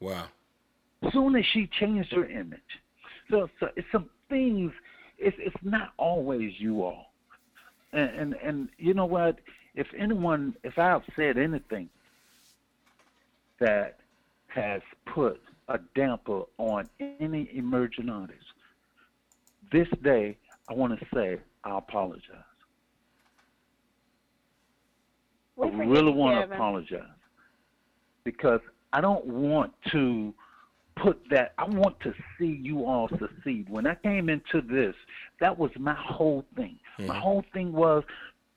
Wow. 0.00 0.28
soon 1.12 1.36
as 1.36 1.44
she 1.52 1.68
changed 1.78 2.12
her 2.12 2.24
image. 2.24 2.60
So, 3.30 3.48
so 3.60 3.68
it's 3.76 3.86
some 3.92 4.08
things. 4.28 4.72
It's 5.18 5.36
it's 5.38 5.56
not 5.62 5.92
always 5.98 6.52
you 6.58 6.82
all. 6.82 7.12
And, 7.92 8.10
and 8.10 8.34
and 8.42 8.68
you 8.78 8.94
know 8.94 9.04
what? 9.04 9.38
If 9.74 9.86
anyone, 9.96 10.54
if 10.62 10.78
I've 10.78 11.02
said 11.16 11.38
anything 11.38 11.88
that 13.60 13.98
has 14.48 14.82
put 15.06 15.40
a 15.68 15.78
damper 15.94 16.42
on 16.58 16.88
any 16.98 17.48
emerging 17.54 18.08
artist, 18.08 18.44
this 19.72 19.88
day 20.02 20.36
I 20.68 20.74
want 20.74 20.98
to 20.98 21.06
say 21.14 21.38
I 21.64 21.78
apologize. 21.78 22.22
We 25.56 25.68
I 25.68 25.84
really 25.84 26.12
want 26.12 26.48
to 26.48 26.54
apologize 26.54 27.02
because 28.24 28.60
I 28.92 29.00
don't 29.00 29.26
want 29.26 29.72
to 29.92 30.34
put 30.96 31.20
that. 31.30 31.52
I 31.58 31.64
want 31.64 32.00
to 32.00 32.14
see 32.38 32.58
you 32.62 32.86
all 32.86 33.08
succeed. 33.08 33.68
When 33.68 33.86
I 33.86 33.94
came 33.96 34.28
into 34.28 34.60
this, 34.60 34.94
that 35.40 35.58
was 35.58 35.70
my 35.78 35.94
whole 35.94 36.44
thing. 36.56 36.78
My 36.98 37.18
whole 37.18 37.44
thing 37.52 37.72
was 37.72 38.04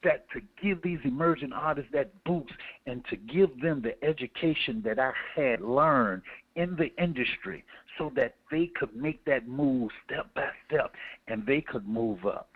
that 0.04 0.26
to 0.32 0.42
give 0.62 0.82
these 0.82 1.00
emerging 1.04 1.54
artists 1.54 1.92
that 1.94 2.12
boost 2.24 2.54
and 2.86 3.04
to 3.10 3.16
give 3.16 3.62
them 3.62 3.82
the 3.82 4.02
education 4.04 4.82
that 4.86 5.00
I 5.00 5.12
had 5.36 5.62
learned 5.62 6.22
in 6.56 6.76
the 6.76 6.94
industry 7.02 7.64
so 7.98 8.12
that 8.16 8.36
they 8.52 8.68
could 8.68 8.96
make 8.96 9.24
that 9.26 9.48
move 9.48 9.92
step 10.06 10.34
by 10.34 10.50
step 10.68 10.94
and 11.28 11.46
they 11.46 11.62
could 11.62 11.88
move 11.88 12.26
up 12.26 12.50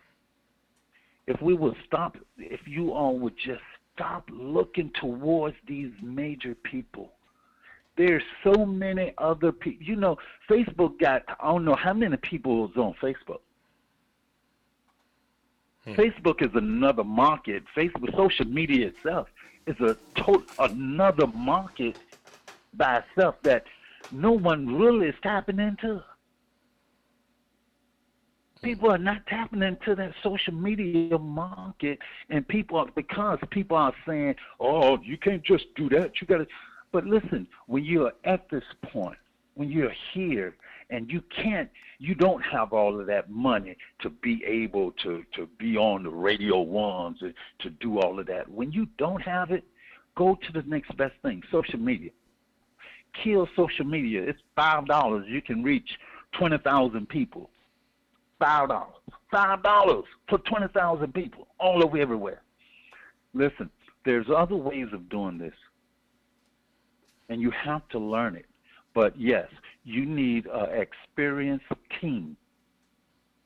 if 1.27 1.41
we 1.41 1.53
would 1.53 1.75
stop, 1.85 2.17
if 2.37 2.61
you 2.65 2.93
all 2.93 3.19
would 3.19 3.35
just 3.37 3.61
stop 3.93 4.27
looking 4.31 4.91
towards 4.99 5.55
these 5.67 5.91
major 6.01 6.55
people. 6.55 7.11
There's 7.97 8.23
so 8.43 8.65
many 8.65 9.13
other 9.17 9.51
people. 9.51 9.85
You 9.85 9.95
know, 9.97 10.17
Facebook 10.49 10.99
got, 10.99 11.23
I 11.39 11.47
don't 11.47 11.65
know 11.65 11.75
how 11.75 11.93
many 11.93 12.15
people 12.17 12.71
on 12.75 12.95
Facebook. 13.01 13.39
Hmm. 15.87 15.93
Facebook 15.93 16.41
is 16.41 16.53
another 16.53 17.03
market. 17.03 17.63
Facebook, 17.75 18.15
social 18.15 18.45
media 18.45 18.87
itself 18.87 19.27
is 19.67 19.79
a 19.79 19.95
total 20.15 20.43
another 20.59 21.27
market 21.27 21.97
by 22.73 22.97
itself 22.97 23.35
that 23.43 23.63
no 24.11 24.33
one 24.33 24.77
really 24.77 25.07
is 25.07 25.15
tapping 25.23 25.59
into. 25.59 26.03
People 28.61 28.91
are 28.91 28.97
not 28.97 29.25
tapping 29.27 29.61
into 29.61 29.95
that 29.95 30.13
social 30.23 30.53
media 30.53 31.17
market, 31.17 31.99
and 32.29 32.45
people 32.47 32.79
are 32.79 32.87
because 32.95 33.39
people 33.51 33.77
are 33.77 33.93
saying, 34.05 34.35
"Oh, 34.59 34.99
you 35.01 35.17
can't 35.17 35.43
just 35.43 35.73
do 35.75 35.87
that. 35.89 36.19
You 36.19 36.27
got 36.27 36.39
to." 36.39 36.47
But 36.91 37.05
listen, 37.05 37.47
when 37.67 37.85
you're 37.85 38.13
at 38.25 38.49
this 38.49 38.63
point, 38.81 39.17
when 39.53 39.69
you're 39.69 39.93
here, 40.13 40.55
and 40.89 41.09
you 41.09 41.21
can't, 41.35 41.69
you 41.99 42.15
don't 42.15 42.41
have 42.41 42.73
all 42.73 42.99
of 42.99 43.07
that 43.07 43.29
money 43.29 43.75
to 44.01 44.09
be 44.09 44.43
able 44.45 44.91
to 45.03 45.23
to 45.35 45.47
be 45.57 45.77
on 45.77 46.03
the 46.03 46.09
radio 46.09 46.59
ones 46.59 47.17
and 47.21 47.33
to 47.59 47.69
do 47.69 47.99
all 47.99 48.19
of 48.19 48.27
that. 48.27 48.49
When 48.49 48.71
you 48.71 48.87
don't 48.97 49.21
have 49.21 49.51
it, 49.51 49.63
go 50.15 50.35
to 50.35 50.53
the 50.53 50.67
next 50.67 50.95
best 50.97 51.15
thing: 51.21 51.41
social 51.51 51.79
media. 51.79 52.11
Kill 53.23 53.47
social 53.55 53.85
media. 53.85 54.23
It's 54.23 54.39
five 54.55 54.85
dollars. 54.85 55.25
You 55.27 55.41
can 55.41 55.63
reach 55.63 55.89
twenty 56.37 56.57
thousand 56.59 57.09
people. 57.09 57.49
Five 58.39 58.69
dollars. 58.69 58.93
Five 59.31 59.63
dollars 59.63 60.05
for 60.29 60.37
twenty 60.39 60.67
thousand 60.73 61.13
people 61.13 61.47
all 61.59 61.83
over 61.83 61.97
everywhere. 61.97 62.41
Listen, 63.33 63.69
there's 64.05 64.27
other 64.33 64.55
ways 64.55 64.87
of 64.93 65.09
doing 65.09 65.37
this, 65.37 65.53
and 67.29 67.41
you 67.41 67.51
have 67.51 67.87
to 67.89 67.99
learn 67.99 68.35
it. 68.35 68.45
But 68.93 69.19
yes, 69.19 69.47
you 69.87 70.05
need 70.05 70.47
an 70.47 70.81
experienced 70.81 71.65
team 72.01 72.35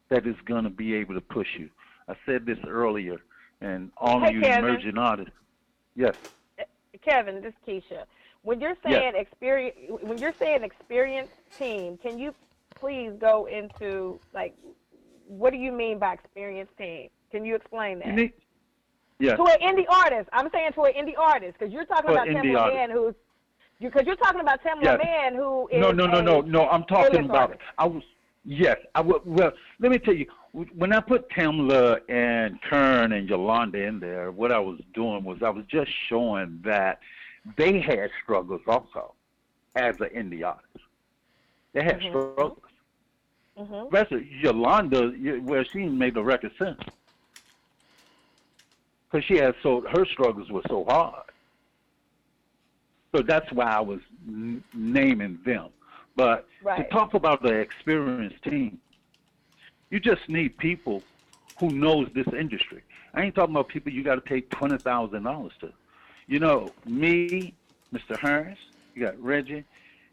that 0.10 0.25
is 0.25 0.36
going 0.45 0.63
to 0.63 0.71
be 0.71 0.95
able 0.95 1.13
to 1.13 1.21
push 1.21 1.47
you. 1.58 1.69
I 2.10 2.15
said 2.25 2.47
this 2.47 2.58
earlier, 2.67 3.17
and 3.62 3.91
all 3.95 4.19
Hey, 4.19 4.30
of 4.30 4.36
you 4.36 4.41
Kevin. 4.41 4.65
emerging 4.65 4.97
artists. 4.97 5.34
Yes. 5.95 6.15
Kevin, 7.04 7.41
this 7.41 7.54
is 7.54 7.84
Keisha. 7.84 8.06
When 8.41 8.60
you're 8.60 8.75
saying 8.84 9.13
experience, 9.15 9.75
when 10.01 10.17
you're 10.17 10.34
saying 10.34 10.63
experienced 10.63 11.34
team, 11.60 11.97
can 11.97 12.17
you 12.17 12.34
please 12.75 13.12
go 13.19 13.45
into 13.45 14.19
like 14.34 14.56
what 15.27 15.51
do 15.51 15.60
you 15.60 15.71
mean 15.71 15.99
by 15.99 16.13
experienced 16.13 16.75
team? 16.75 17.10
Can 17.32 17.45
you 17.45 17.56
explain 17.56 17.99
that? 17.99 18.08
You 18.08 18.13
need, 18.13 18.34
yes. 19.19 19.38
To 19.38 19.43
an 19.43 19.60
indie 19.60 19.86
artist, 19.88 20.27
I'm 20.34 20.49
saying 20.51 20.73
to 20.73 20.84
an 20.84 20.93
indie 20.93 21.17
artist 21.17 21.58
because 21.58 21.71
you're 21.71 21.86
talking 21.86 22.10
about 22.10 22.27
an 22.27 22.36
indie 22.36 22.51
Tamela 22.51 22.62
artist. 22.62 22.77
Man, 22.77 22.89
who's 22.89 23.15
because 23.89 24.06
you're 24.06 24.15
talking 24.15 24.41
about 24.41 24.63
Tamela 24.63 24.84
Yes. 24.84 25.00
Man, 25.04 25.36
who 25.36 25.67
is 25.70 25.80
No, 25.82 25.91
no, 25.91 26.06
no, 26.06 26.22
no, 26.22 26.41
no. 26.41 26.70
I'm 26.70 26.84
talking 26.84 27.26
about. 27.26 27.58
I 27.78 27.86
was 27.86 28.04
yes. 28.46 28.78
I 28.96 29.02
was, 29.02 29.22
well. 29.26 29.52
Let 29.80 29.91
me 29.91 29.98
tell 30.00 30.13
you. 30.13 30.28
When 30.76 30.91
I 30.91 31.00
put 31.00 31.30
Tamela 31.30 32.02
and 32.10 32.62
Kern 32.63 33.13
and 33.13 33.30
Yolanda 33.30 33.82
in 33.82 34.00
there, 34.02 34.32
what 34.32 34.52
I 34.52 34.60
was 34.60 34.80
doing 34.94 35.24
was 35.24 35.41
I 35.41 35.50
was 35.50 35.63
just 35.70 35.89
showing 36.10 36.60
that 36.65 37.00
they 37.58 37.80
had 37.80 38.10
struggles 38.22 38.62
also 38.67 39.13
as 39.76 39.96
an 40.02 40.10
indie 40.10 40.46
artist. 40.46 40.67
They 41.74 41.84
had 41.84 42.02
Mhm. 42.02 42.10
struggles. 42.10 42.60
hmm 43.58 43.74
Especially 43.74 44.30
Yolanda, 44.41 45.13
you- 45.17 45.41
well, 45.44 45.63
she 45.72 45.88
made 45.88 46.13
the 46.15 46.24
record 46.24 46.52
since. 46.60 46.80
Because 49.10 49.26
she 49.26 49.38
had 49.38 49.56
so 49.63 49.82
her 49.89 50.06
struggles 50.06 50.50
were 50.52 50.63
so 50.67 50.84
hard. 50.86 51.31
So 53.15 53.21
that's 53.21 53.52
why 53.52 53.65
I 53.65 53.80
was 53.80 54.00
n- 54.28 54.63
naming 54.74 55.39
them. 55.45 55.69
But 56.15 56.47
to 56.78 56.84
talk 56.89 57.13
about 57.13 57.41
the 57.41 57.54
experienced 57.54 58.43
team, 58.43 58.80
you 59.89 60.00
just 60.00 60.28
need 60.30 60.58
people 60.58 61.04
who 61.60 61.69
knows 61.71 62.08
this 62.13 62.28
industry. 62.28 62.84
I 63.13 63.24
ain't 63.24 63.36
talking 63.36 63.54
about 63.54 63.67
people 63.67 63.91
you 63.91 64.04
got 64.04 64.15
to 64.15 64.21
pay 64.21 64.41
twenty 64.41 64.78
thousand 64.78 65.24
dollars 65.24 65.54
to. 65.62 65.71
You 66.28 66.39
know, 66.39 66.69
me, 66.86 67.54
Mr. 67.93 68.17
Harris, 68.17 68.58
you 68.95 69.04
got 69.06 69.21
Reggie. 69.21 69.65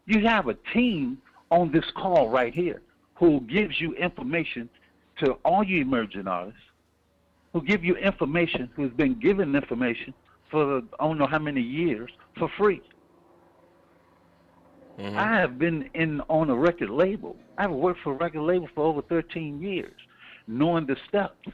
You 0.05 0.27
have 0.27 0.47
a 0.47 0.55
team 0.73 1.21
on 1.51 1.71
this 1.71 1.89
call 1.91 2.29
right 2.29 2.53
here 2.53 2.81
who 3.15 3.41
gives 3.41 3.79
you 3.79 3.93
information 3.95 4.69
to 5.17 5.33
all 5.45 5.63
you 5.63 5.81
emerging 5.81 6.27
artists, 6.27 6.59
who 7.53 7.61
give 7.61 7.83
you 7.83 7.95
information, 7.95 8.69
who's 8.75 8.91
been 8.91 9.13
given 9.19 9.55
information 9.55 10.13
for 10.49 10.81
I 10.99 11.07
don't 11.07 11.17
know 11.17 11.27
how 11.27 11.39
many 11.39 11.61
years 11.61 12.09
for 12.37 12.49
free. 12.57 12.81
Mhm. 14.97 15.15
I 15.15 15.39
have 15.39 15.57
been 15.57 15.89
in 15.93 16.21
on 16.29 16.49
a 16.49 16.55
record 16.55 16.89
label. 16.89 17.37
I've 17.57 17.71
worked 17.71 18.01
for 18.01 18.13
a 18.13 18.15
record 18.15 18.41
label 18.41 18.67
for 18.75 18.85
over 18.85 19.01
13 19.03 19.61
years, 19.61 19.93
knowing 20.47 20.85
the 20.85 20.97
steps. 21.07 21.47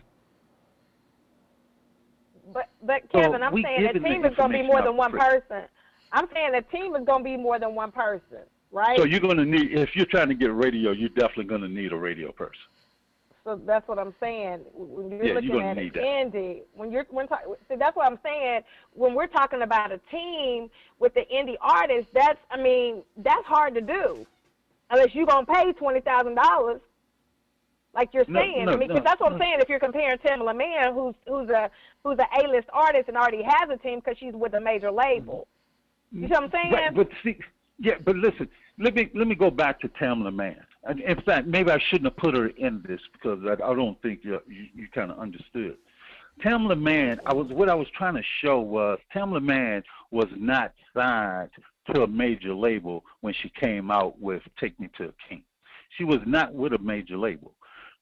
But 2.54 2.70
but 2.82 3.10
Kevin, 3.12 3.44
I'm 3.44 3.54
saying 3.54 3.82
the 3.82 3.94
giving 3.94 4.02
the 4.02 4.10
team 4.10 4.26
is 4.26 4.36
going 4.36 4.52
to 4.52 4.58
be 4.58 4.64
more 4.64 4.82
than 4.82 4.98
one 4.98 5.12
free. 5.12 5.20
person. 5.20 5.64
I'm 6.12 6.28
saying 6.34 6.52
the 6.54 6.62
team 6.62 6.96
is 6.96 7.06
going 7.06 7.24
to 7.24 7.30
be 7.30 7.38
more 7.38 7.60
than 7.60 7.76
one 7.76 7.92
person, 7.92 8.44
right? 8.72 8.98
So 8.98 9.04
you're 9.04 9.20
going 9.20 9.38
to 9.38 9.46
need, 9.46 9.72
if 9.72 9.96
you're 9.96 10.06
trying 10.06 10.30
to 10.30 10.36
get 10.36 10.54
radio, 10.54 10.92
you're 10.92 11.10
definitely 11.10 11.46
going 11.46 11.62
to 11.62 11.68
need 11.68 11.92
a 11.92 11.98
radio 11.98 12.32
person. 12.32 12.62
So 13.46 13.62
that's 13.64 13.88
what 13.88 14.00
I'm 14.00 14.14
saying. 14.20 14.62
When 14.74 15.12
you're 15.12 15.24
Yeah, 15.24 15.40
you're 15.40 15.54
looking 15.54 15.62
at 15.62 15.78
need 15.78 15.94
indie, 15.94 16.62
when 16.74 16.92
you're 16.92 17.06
when 17.12 17.28
talk, 17.28 17.42
see, 17.70 17.76
that's 17.76 17.96
what 17.96 18.12
I'm 18.12 18.18
saying. 18.24 18.62
When 18.92 19.14
we're 19.14 19.28
talking 19.28 19.62
about 19.62 19.92
a 19.92 20.00
team 20.10 20.70
with 20.98 21.14
the 21.14 21.26
indie 21.32 21.56
artist, 21.62 22.08
that's 22.12 22.40
I 22.50 22.58
mean 22.60 23.04
that's 23.18 23.46
hard 23.46 23.76
to 23.76 23.82
do, 23.82 24.26
unless 24.90 25.14
you're 25.14 25.28
gonna 25.28 25.46
pay 25.46 25.72
twenty 25.74 26.02
thousand 26.02 26.34
dollars, 26.36 26.82
like 27.94 28.10
you're 28.16 28.26
No, 28.28 28.40
saying. 28.42 28.66
no, 28.66 28.72
I 28.72 28.78
mean, 28.78 28.90
'cause 28.90 28.98
no, 28.98 29.04
that's 29.06 29.22
what 29.22 29.34
I'm 29.34 29.40
saying. 29.40 29.58
If 29.60 29.70
you're 29.70 29.80
comparing 29.80 30.18
Tamela 30.18 30.58
Mann, 30.58 30.96
who's 30.96 31.14
who's 31.28 31.50
a 31.52 31.70
who's 32.04 32.18
a 32.18 32.28
A-list 32.44 32.68
artist 32.74 33.10
and 33.10 33.16
already 33.16 33.44
has 33.44 33.70
a 33.70 33.78
team 33.78 34.00
because 34.00 34.18
she's 34.18 34.34
with 34.34 34.56
a 34.56 34.60
major 34.60 34.90
label. 34.92 35.48
You 36.12 36.22
see 36.28 36.34
what 36.34 36.44
I'm 36.46 36.52
saying? 36.52 36.72
Right, 36.74 36.96
but 36.96 37.10
see, 37.24 37.38
yeah, 37.78 37.96
but 38.04 38.16
listen, 38.16 38.50
let 38.80 38.96
me 38.96 39.12
let 39.14 39.28
me 39.28 39.36
go 39.36 39.52
back 39.52 39.80
to 39.82 39.88
Tamela 39.90 40.34
Mann. 40.34 40.66
In 40.88 41.20
fact, 41.22 41.48
maybe 41.48 41.72
I 41.72 41.80
shouldn't 41.90 42.06
have 42.06 42.18
put 42.18 42.36
her 42.36 42.48
in 42.48 42.84
this 42.88 43.02
because 43.14 43.40
I, 43.46 43.54
I 43.54 43.74
don't 43.76 44.00
think 44.02 44.20
you 44.24 44.40
you, 44.48 44.68
you 44.76 44.88
kind 44.94 45.12
of 45.12 45.20
understood. 45.20 45.78
Tamela 46.44 46.80
Mann, 46.80 47.20
I 47.26 47.34
was 47.34 47.48
what 47.48 47.70
I 47.70 47.76
was 47.76 47.88
trying 47.98 48.16
to 48.16 48.24
show 48.42 48.60
was 48.60 49.00
Tamela 49.14 49.42
Mann 49.42 49.84
was 50.12 50.28
not 50.36 50.74
signed 50.94 51.50
to 51.92 52.04
a 52.04 52.08
major 52.08 52.54
label 52.54 53.04
when 53.22 53.34
she 53.34 53.50
came 53.50 53.90
out 53.90 54.20
with 54.20 54.44
"Take 54.60 54.80
Me 54.80 54.90
to 54.98 55.06
a 55.06 55.14
King." 55.28 55.44
She 55.98 56.04
was 56.04 56.20
not 56.26 56.54
with 56.54 56.74
a 56.74 56.78
major 56.80 57.18
label. 57.18 57.54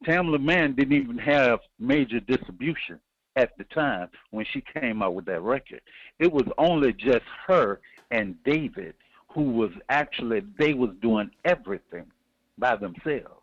Tamela 0.06 0.42
Mann 0.42 0.76
didn't 0.76 0.94
even 0.94 1.18
have 1.20 1.60
major 1.80 2.20
distribution 2.20 3.00
at 3.36 3.58
the 3.58 3.64
time 3.66 4.10
when 4.32 4.46
she 4.52 4.62
came 4.62 5.02
out 5.02 5.16
with 5.16 5.26
that 5.26 5.42
record. 5.42 5.82
It 6.20 6.32
was 6.32 6.48
only 6.58 6.92
just 6.92 7.24
her 7.48 7.80
and 8.12 8.36
David 8.44 8.96
who 9.30 9.44
was 9.44 9.72
actually 9.90 10.42
they 10.58 10.74
was 10.74 10.92
doing 11.02 11.32
everything 11.46 12.06
by 12.58 12.76
themselves. 12.76 13.42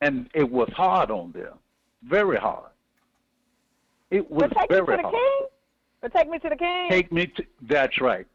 And 0.00 0.28
it 0.34 0.50
was 0.50 0.68
hard 0.76 1.10
on 1.10 1.32
them. 1.32 1.54
Very 2.02 2.36
hard. 2.36 2.70
It 4.10 4.28
was 4.30 4.50
but 4.54 4.68
take 4.68 4.70
me 4.70 4.76
to 4.78 4.84
the 4.96 5.02
hard. 5.02 5.14
king. 5.14 5.40
But 6.00 6.14
take 6.14 6.28
me 6.28 6.38
to 6.40 6.48
the 6.48 6.56
king. 6.56 6.86
Take 6.90 7.12
me 7.12 7.26
to 7.26 7.44
that's 7.62 8.00
right. 8.00 8.26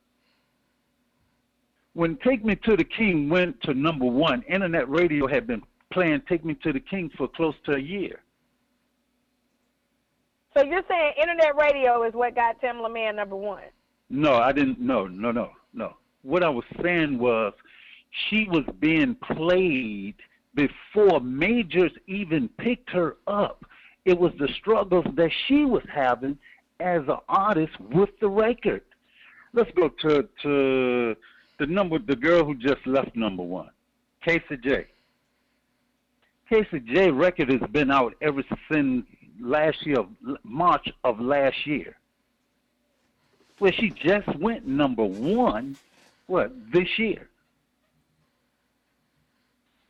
When 1.94 2.16
Take 2.18 2.46
Me 2.46 2.56
to 2.58 2.78
the 2.78 2.84
King 2.84 3.28
went 3.28 3.60
to 3.64 3.74
number 3.74 4.06
one, 4.06 4.44
internet 4.44 4.88
radio 4.88 5.26
had 5.26 5.48
been 5.48 5.64
playing 5.92 6.22
Take 6.30 6.46
Me 6.46 6.54
to 6.62 6.72
the 6.72 6.80
King 6.80 7.10
for 7.18 7.28
close 7.28 7.56
to 7.66 7.72
a 7.74 7.80
year. 7.80 8.20
so 10.56 10.64
you're 10.64 10.84
saying 10.88 11.14
internet 11.20 11.56
radio 11.56 12.04
is 12.04 12.14
what 12.14 12.36
got 12.36 12.62
Tamela 12.62 12.94
Mann 12.94 13.16
number 13.16 13.36
one? 13.36 13.64
No, 14.12 14.36
I 14.36 14.52
didn't. 14.52 14.80
No, 14.80 15.08
no, 15.08 15.32
no, 15.32 15.50
no. 15.74 15.96
What 16.22 16.44
I 16.44 16.50
was 16.50 16.66
saying 16.84 17.18
was 17.18 17.54
she 18.30 18.48
was 18.50 18.66
being 18.80 19.16
played 19.16 20.16
before 20.56 21.20
majors 21.22 21.92
even 22.08 22.50
picked 22.58 22.90
her 22.92 23.18
up. 23.28 23.66
It 24.06 24.18
was 24.18 24.32
the 24.40 24.48
struggles 24.60 25.06
that 25.16 25.32
she 25.48 25.66
was 25.66 25.84
having 25.94 26.38
as 26.80 27.02
an 27.08 27.18
artist 27.28 27.80
with 27.80 28.10
the 28.20 28.30
record. 28.30 28.84
Let's 29.54 29.72
go 29.72 29.90
to 29.90 30.28
to 30.44 31.16
the 31.60 31.66
number, 31.66 32.00
the 32.00 32.16
girl 32.16 32.46
who 32.46 32.56
just 32.56 32.86
left 32.86 33.16
number 33.16 33.44
one, 33.44 33.70
Casey 34.24 34.58
J. 34.64 34.88
Casey 36.50 36.80
J. 36.80 37.12
record 37.12 37.50
has 37.50 37.70
been 37.72 37.92
out 37.92 38.16
ever 38.22 38.44
since 38.72 39.06
last 39.40 39.86
year, 39.86 40.06
March 40.44 40.88
of 41.04 41.20
last 41.20 41.66
year 41.66 41.98
where 43.60 43.74
she 43.74 43.90
just 43.90 44.28
went 44.38 44.68
number 44.68 45.04
one, 45.04 45.76
what 46.28 46.52
this 46.72 47.00
year. 47.00 47.28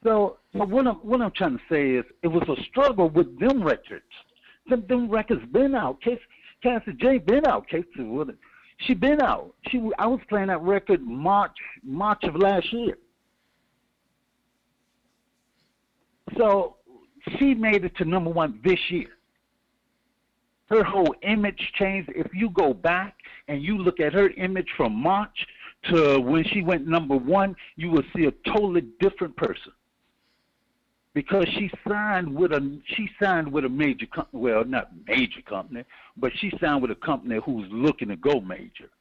So, 0.07 0.37
so 0.53 0.63
what 0.63 0.87
I'm 0.87 0.95
what 0.95 1.21
I'm 1.21 1.31
trying 1.31 1.57
to 1.57 1.63
say 1.69 1.91
is, 1.91 2.05
it 2.23 2.29
was 2.29 2.47
a 2.47 2.63
struggle 2.63 3.09
with 3.09 3.37
them 3.39 3.61
records. 3.61 4.05
Them, 4.69 4.85
them 4.87 5.09
records 5.09 5.41
been 5.51 5.75
out. 5.75 5.99
Casey, 6.01 6.21
Cassie 6.63 6.93
J 6.93 7.17
been 7.17 7.45
out. 7.45 7.67
Casey, 7.67 7.85
what? 7.97 8.29
She 8.77 8.93
been 8.93 9.21
out. 9.21 9.53
She 9.69 9.81
I 9.99 10.07
was 10.07 10.21
playing 10.29 10.47
that 10.47 10.61
record 10.61 11.01
March 11.01 11.57
March 11.83 12.23
of 12.23 12.37
last 12.37 12.71
year. 12.71 12.97
So 16.37 16.77
she 17.37 17.53
made 17.53 17.83
it 17.83 17.95
to 17.97 18.05
number 18.05 18.29
one 18.29 18.61
this 18.63 18.79
year 18.89 19.09
her 20.69 20.83
whole 20.83 21.15
image 21.21 21.71
changed. 21.75 22.11
If 22.15 22.33
you 22.33 22.49
go 22.49 22.73
back 22.73 23.15
and 23.47 23.61
you 23.61 23.77
look 23.77 23.99
at 23.99 24.13
her 24.13 24.29
image 24.31 24.67
from 24.75 24.93
March 24.93 25.47
to 25.89 26.19
when 26.19 26.43
she 26.43 26.61
went 26.61 26.87
number 26.87 27.15
one, 27.15 27.55
you 27.75 27.89
will 27.89 28.03
see 28.15 28.25
a 28.25 28.31
totally 28.51 28.83
different 28.99 29.35
person. 29.37 29.71
Because 31.17 31.47
she 31.57 31.67
signed 31.89 32.31
with 32.31 32.51
a 32.51 32.79
she 32.95 33.09
signed 33.19 33.51
with 33.51 33.65
a 33.65 33.69
major 33.69 34.05
company, 34.05 34.39
well, 34.39 34.63
not 34.63 34.91
major 35.07 35.41
company, 35.49 35.83
but 36.15 36.31
she 36.37 36.53
signed 36.61 36.83
with 36.83 36.91
a 36.91 36.95
company 37.03 37.39
who's 37.43 37.65
looking 37.71 38.09
to 38.09 38.15
go 38.15 38.39
major. 38.39 38.91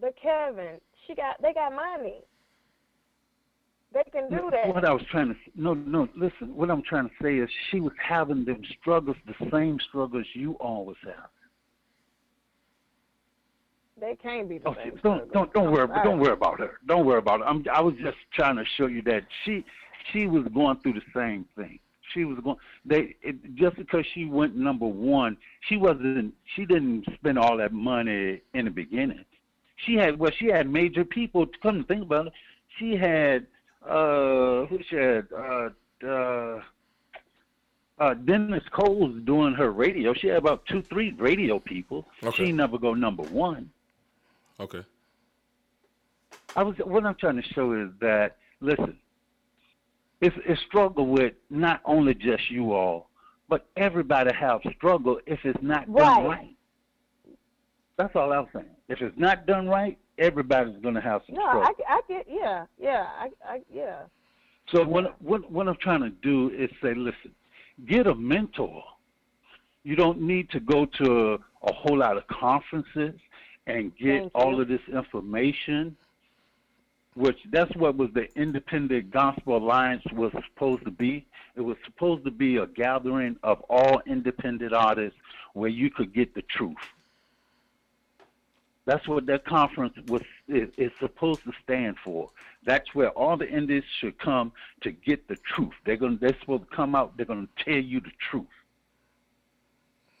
But 0.00 0.16
Kevin, 0.20 0.80
she 1.06 1.14
got 1.14 1.40
they 1.40 1.52
got 1.54 1.72
money. 1.72 2.16
They 3.92 4.02
can 4.10 4.28
do 4.28 4.50
that. 4.50 4.74
What 4.74 4.84
I 4.84 4.92
was 4.92 5.04
trying 5.08 5.28
to 5.28 5.36
no 5.54 5.74
no 5.74 6.08
listen. 6.16 6.52
What 6.56 6.68
I'm 6.68 6.82
trying 6.82 7.08
to 7.08 7.14
say 7.22 7.36
is 7.36 7.48
she 7.70 7.78
was 7.78 7.92
having 8.04 8.44
them 8.44 8.60
struggles, 8.80 9.16
the 9.28 9.50
same 9.52 9.78
struggles 9.88 10.26
you 10.32 10.54
always 10.54 10.96
have. 11.04 11.30
They 14.00 14.16
can't 14.16 14.48
be 14.48 14.58
the 14.58 14.70
Oh, 14.70 14.74
same. 14.74 14.98
don't 15.04 15.32
don't 15.32 15.52
don't 15.52 15.70
worry 15.70 15.86
don't 16.02 16.18
worry 16.18 16.32
about 16.32 16.58
her. 16.58 16.80
Don't 16.88 17.06
worry 17.06 17.18
about 17.18 17.38
her. 17.38 17.46
I'm 17.46 17.64
I 17.72 17.80
was 17.80 17.94
just 18.02 18.16
trying 18.32 18.56
to 18.56 18.64
show 18.76 18.88
you 18.88 19.00
that 19.02 19.22
she 19.44 19.64
she 20.12 20.26
was 20.26 20.44
going 20.48 20.78
through 20.78 20.94
the 20.94 21.02
same 21.14 21.46
thing. 21.56 21.78
She 22.12 22.24
was 22.24 22.38
going 22.40 22.56
they 22.84 23.16
it, 23.22 23.54
just 23.54 23.76
because 23.76 24.04
she 24.12 24.24
went 24.24 24.54
number 24.56 24.86
one, 24.86 25.36
she 25.60 25.76
wasn't 25.76 26.34
she 26.54 26.64
didn't 26.64 27.06
spend 27.14 27.38
all 27.38 27.56
that 27.56 27.72
money 27.72 28.40
in 28.52 28.64
the 28.66 28.70
beginning. 28.70 29.24
She 29.76 29.94
had 29.94 30.18
well 30.18 30.30
she 30.30 30.46
had 30.46 30.70
major 30.70 31.04
people 31.04 31.46
come 31.62 31.80
to 31.80 31.86
think 31.86 32.02
about 32.02 32.28
it. 32.28 32.32
She 32.78 32.96
had 32.96 33.46
uh 33.86 34.66
who 34.66 34.78
she 34.88 34.96
had 34.96 35.26
uh 35.32 35.70
uh 36.06 36.60
uh, 37.98 38.14
Dennis 38.14 38.64
Cole's 38.72 39.14
doing 39.22 39.54
her 39.54 39.70
radio. 39.70 40.14
She 40.14 40.26
had 40.26 40.38
about 40.38 40.66
two, 40.66 40.82
three 40.82 41.12
radio 41.12 41.58
people. 41.60 42.08
Okay. 42.22 42.46
She 42.46 42.52
never 42.52 42.76
go 42.76 42.94
number 42.94 43.22
one. 43.22 43.70
Okay. 44.58 44.82
I 46.56 46.62
was 46.62 46.76
what 46.78 47.04
I'm 47.04 47.14
trying 47.14 47.36
to 47.36 47.42
show 47.42 47.72
is 47.72 47.90
that 48.00 48.36
listen, 48.60 48.98
it's 50.20 50.36
a 50.48 50.56
struggle 50.66 51.06
with 51.06 51.34
not 51.50 51.80
only 51.84 52.14
just 52.14 52.50
you 52.50 52.72
all, 52.72 53.10
but 53.48 53.66
everybody 53.76 54.34
have 54.34 54.60
struggle 54.76 55.20
if 55.26 55.40
it's 55.44 55.62
not 55.62 55.86
done 55.94 56.24
Right. 56.24 56.26
right. 56.26 56.56
That's 57.96 58.14
all 58.16 58.32
I'm 58.32 58.46
saying. 58.52 58.66
If 58.88 59.00
it's 59.00 59.16
not 59.18 59.46
done 59.46 59.68
right, 59.68 59.98
everybody's 60.18 60.76
gonna 60.82 61.00
have 61.00 61.22
some 61.26 61.36
No, 61.36 61.42
struggle. 61.42 61.74
I, 61.88 61.94
I 61.94 62.00
get 62.08 62.26
yeah, 62.28 62.66
yeah, 62.78 63.06
I, 63.18 63.30
I 63.46 63.60
yeah. 63.72 64.02
So 64.72 64.84
what 64.84 65.20
what 65.20 65.50
what 65.50 65.68
I'm 65.68 65.76
trying 65.76 66.00
to 66.00 66.10
do 66.10 66.50
is 66.50 66.70
say, 66.82 66.94
listen, 66.94 67.32
get 67.86 68.06
a 68.06 68.14
mentor. 68.14 68.82
You 69.84 69.96
don't 69.96 70.20
need 70.20 70.50
to 70.50 70.60
go 70.60 70.86
to 70.86 71.38
a 71.62 71.72
whole 71.72 71.98
lot 71.98 72.16
of 72.16 72.26
conferences 72.28 73.14
and 73.66 73.96
get 73.96 74.30
all 74.34 74.60
of 74.60 74.68
this 74.68 74.80
information. 74.92 75.96
Which 77.14 77.38
that's 77.50 77.74
what 77.76 77.96
was 77.96 78.10
the 78.12 78.26
Independent 78.36 79.10
Gospel 79.10 79.56
Alliance 79.56 80.02
was 80.12 80.32
supposed 80.32 80.84
to 80.84 80.90
be. 80.90 81.26
It 81.54 81.60
was 81.60 81.76
supposed 81.84 82.24
to 82.24 82.32
be 82.32 82.56
a 82.56 82.66
gathering 82.66 83.36
of 83.44 83.60
all 83.70 84.02
independent 84.06 84.72
artists 84.72 85.18
where 85.52 85.70
you 85.70 85.90
could 85.90 86.12
get 86.12 86.34
the 86.34 86.42
truth. 86.42 86.76
That's 88.86 89.06
what 89.08 89.26
that 89.26 89.44
conference 89.46 89.94
was 90.08 90.22
is, 90.48 90.68
is 90.76 90.92
supposed 90.98 91.42
to 91.44 91.52
stand 91.62 91.96
for. 92.04 92.30
That's 92.66 92.94
where 92.94 93.10
all 93.10 93.36
the 93.36 93.48
indies 93.48 93.84
should 94.00 94.18
come 94.18 94.52
to 94.82 94.90
get 94.90 95.26
the 95.28 95.36
truth. 95.36 95.72
They're 95.86 95.96
gonna 95.96 96.18
they're 96.20 96.36
supposed 96.40 96.68
to 96.68 96.76
come 96.76 96.94
out, 96.94 97.16
they're 97.16 97.26
gonna 97.26 97.48
tell 97.56 97.74
you 97.78 98.00
the 98.00 98.12
truth, 98.18 98.46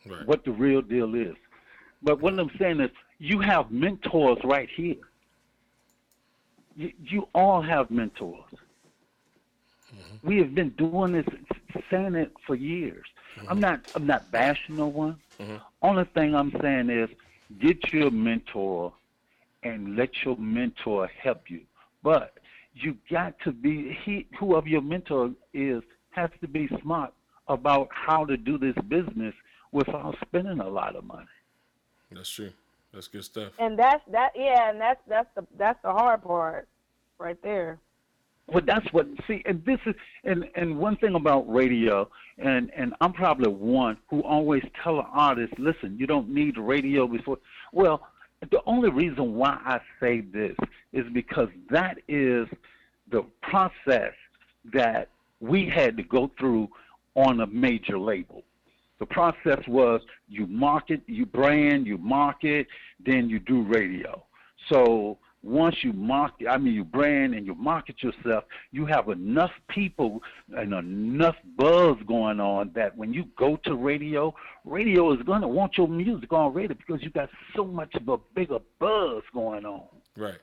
Right. 0.06 0.26
what 0.26 0.44
the 0.44 0.52
real 0.52 0.80
deal 0.80 1.14
is. 1.14 1.36
But 2.02 2.20
what 2.20 2.38
I'm 2.38 2.50
saying 2.58 2.80
is 2.80 2.90
you 3.18 3.40
have 3.40 3.70
mentors 3.70 4.38
right 4.44 4.68
here. 4.70 4.96
You, 6.76 6.92
you 7.04 7.28
all 7.34 7.62
have 7.62 7.90
mentors. 7.90 8.44
Mm-hmm. 9.94 10.26
We 10.26 10.38
have 10.38 10.54
been 10.54 10.70
doing 10.70 11.12
this, 11.12 11.26
saying 11.90 12.14
it 12.14 12.32
for 12.46 12.54
years. 12.54 13.06
Mm-hmm. 13.36 13.48
I'm 13.50 13.60
not. 13.60 13.80
I'm 13.94 14.06
not 14.06 14.30
bashing 14.30 14.76
no 14.76 14.86
one. 14.88 15.16
Mm-hmm. 15.40 15.56
Only 15.82 16.04
thing 16.14 16.34
I'm 16.34 16.52
saying 16.60 16.90
is, 16.90 17.10
get 17.60 17.92
your 17.92 18.10
mentor, 18.10 18.92
and 19.62 19.96
let 19.96 20.10
your 20.24 20.36
mentor 20.36 21.06
help 21.06 21.50
you. 21.50 21.60
But 22.02 22.38
you 22.74 22.96
got 23.10 23.38
to 23.44 23.52
be 23.52 23.96
he. 24.04 24.26
Whoever 24.38 24.68
your 24.68 24.82
mentor 24.82 25.30
is 25.52 25.82
has 26.10 26.30
to 26.40 26.48
be 26.48 26.68
smart 26.82 27.12
about 27.48 27.88
how 27.90 28.24
to 28.24 28.36
do 28.36 28.58
this 28.58 28.74
business 28.88 29.34
without 29.72 30.16
spending 30.26 30.60
a 30.60 30.68
lot 30.68 30.96
of 30.96 31.04
money. 31.04 31.26
That's 32.10 32.30
true. 32.30 32.52
That's 32.94 33.08
good 33.08 33.24
stuff. 33.24 33.52
And 33.58 33.76
that's 33.76 34.02
that. 34.12 34.30
Yeah, 34.36 34.70
and 34.70 34.80
that's 34.80 35.00
that's 35.08 35.28
the 35.34 35.44
that's 35.58 35.82
the 35.82 35.90
hard 35.90 36.22
part, 36.22 36.68
right 37.18 37.40
there. 37.42 37.80
Well, 38.46 38.62
that's 38.64 38.86
what 38.92 39.08
see, 39.26 39.42
and 39.46 39.64
this 39.64 39.80
is, 39.84 39.94
and 40.22 40.44
and 40.54 40.78
one 40.78 40.96
thing 40.96 41.16
about 41.16 41.52
radio, 41.52 42.08
and 42.38 42.70
and 42.76 42.94
I'm 43.00 43.12
probably 43.12 43.50
one 43.50 43.96
who 44.10 44.22
always 44.22 44.62
tell 44.82 45.00
an 45.00 45.06
artist, 45.12 45.54
listen, 45.58 45.98
you 45.98 46.06
don't 46.06 46.28
need 46.28 46.56
radio 46.56 47.08
before. 47.08 47.38
Well, 47.72 48.06
the 48.50 48.60
only 48.66 48.90
reason 48.90 49.34
why 49.34 49.58
I 49.64 49.80
say 49.98 50.20
this 50.20 50.56
is 50.92 51.04
because 51.12 51.48
that 51.70 51.98
is 52.06 52.46
the 53.10 53.24
process 53.42 54.12
that 54.72 55.08
we 55.40 55.68
had 55.68 55.96
to 55.96 56.02
go 56.02 56.30
through 56.38 56.68
on 57.16 57.40
a 57.40 57.46
major 57.46 57.98
label. 57.98 58.42
The 59.00 59.06
process 59.06 59.60
was 59.66 60.00
you 60.28 60.46
market, 60.46 61.02
you 61.06 61.26
brand, 61.26 61.86
you 61.86 61.98
market, 61.98 62.66
then 63.04 63.28
you 63.28 63.38
do 63.40 63.62
radio. 63.62 64.24
So 64.68 65.18
once 65.44 65.84
you 65.84 65.92
market, 65.92 66.48
I 66.48 66.56
mean, 66.56 66.72
you 66.72 66.84
brand 66.84 67.34
and 67.34 67.44
you 67.46 67.54
market 67.54 68.02
yourself, 68.02 68.44
you 68.72 68.86
have 68.86 69.08
enough 69.10 69.50
people 69.68 70.22
and 70.56 70.72
enough 70.72 71.36
buzz 71.56 71.96
going 72.06 72.40
on 72.40 72.70
that 72.74 72.96
when 72.96 73.12
you 73.12 73.26
go 73.36 73.56
to 73.64 73.74
radio, 73.74 74.34
radio 74.64 75.12
is 75.12 75.22
going 75.22 75.42
to 75.42 75.48
want 75.48 75.76
your 75.76 75.86
music 75.86 76.32
on 76.32 76.54
radio 76.54 76.74
because 76.74 77.02
you 77.02 77.10
got 77.10 77.28
so 77.54 77.64
much 77.64 77.94
of 77.94 78.08
a 78.08 78.16
bigger 78.34 78.58
buzz 78.78 79.22
going 79.34 79.66
on. 79.66 79.86
Right. 80.16 80.38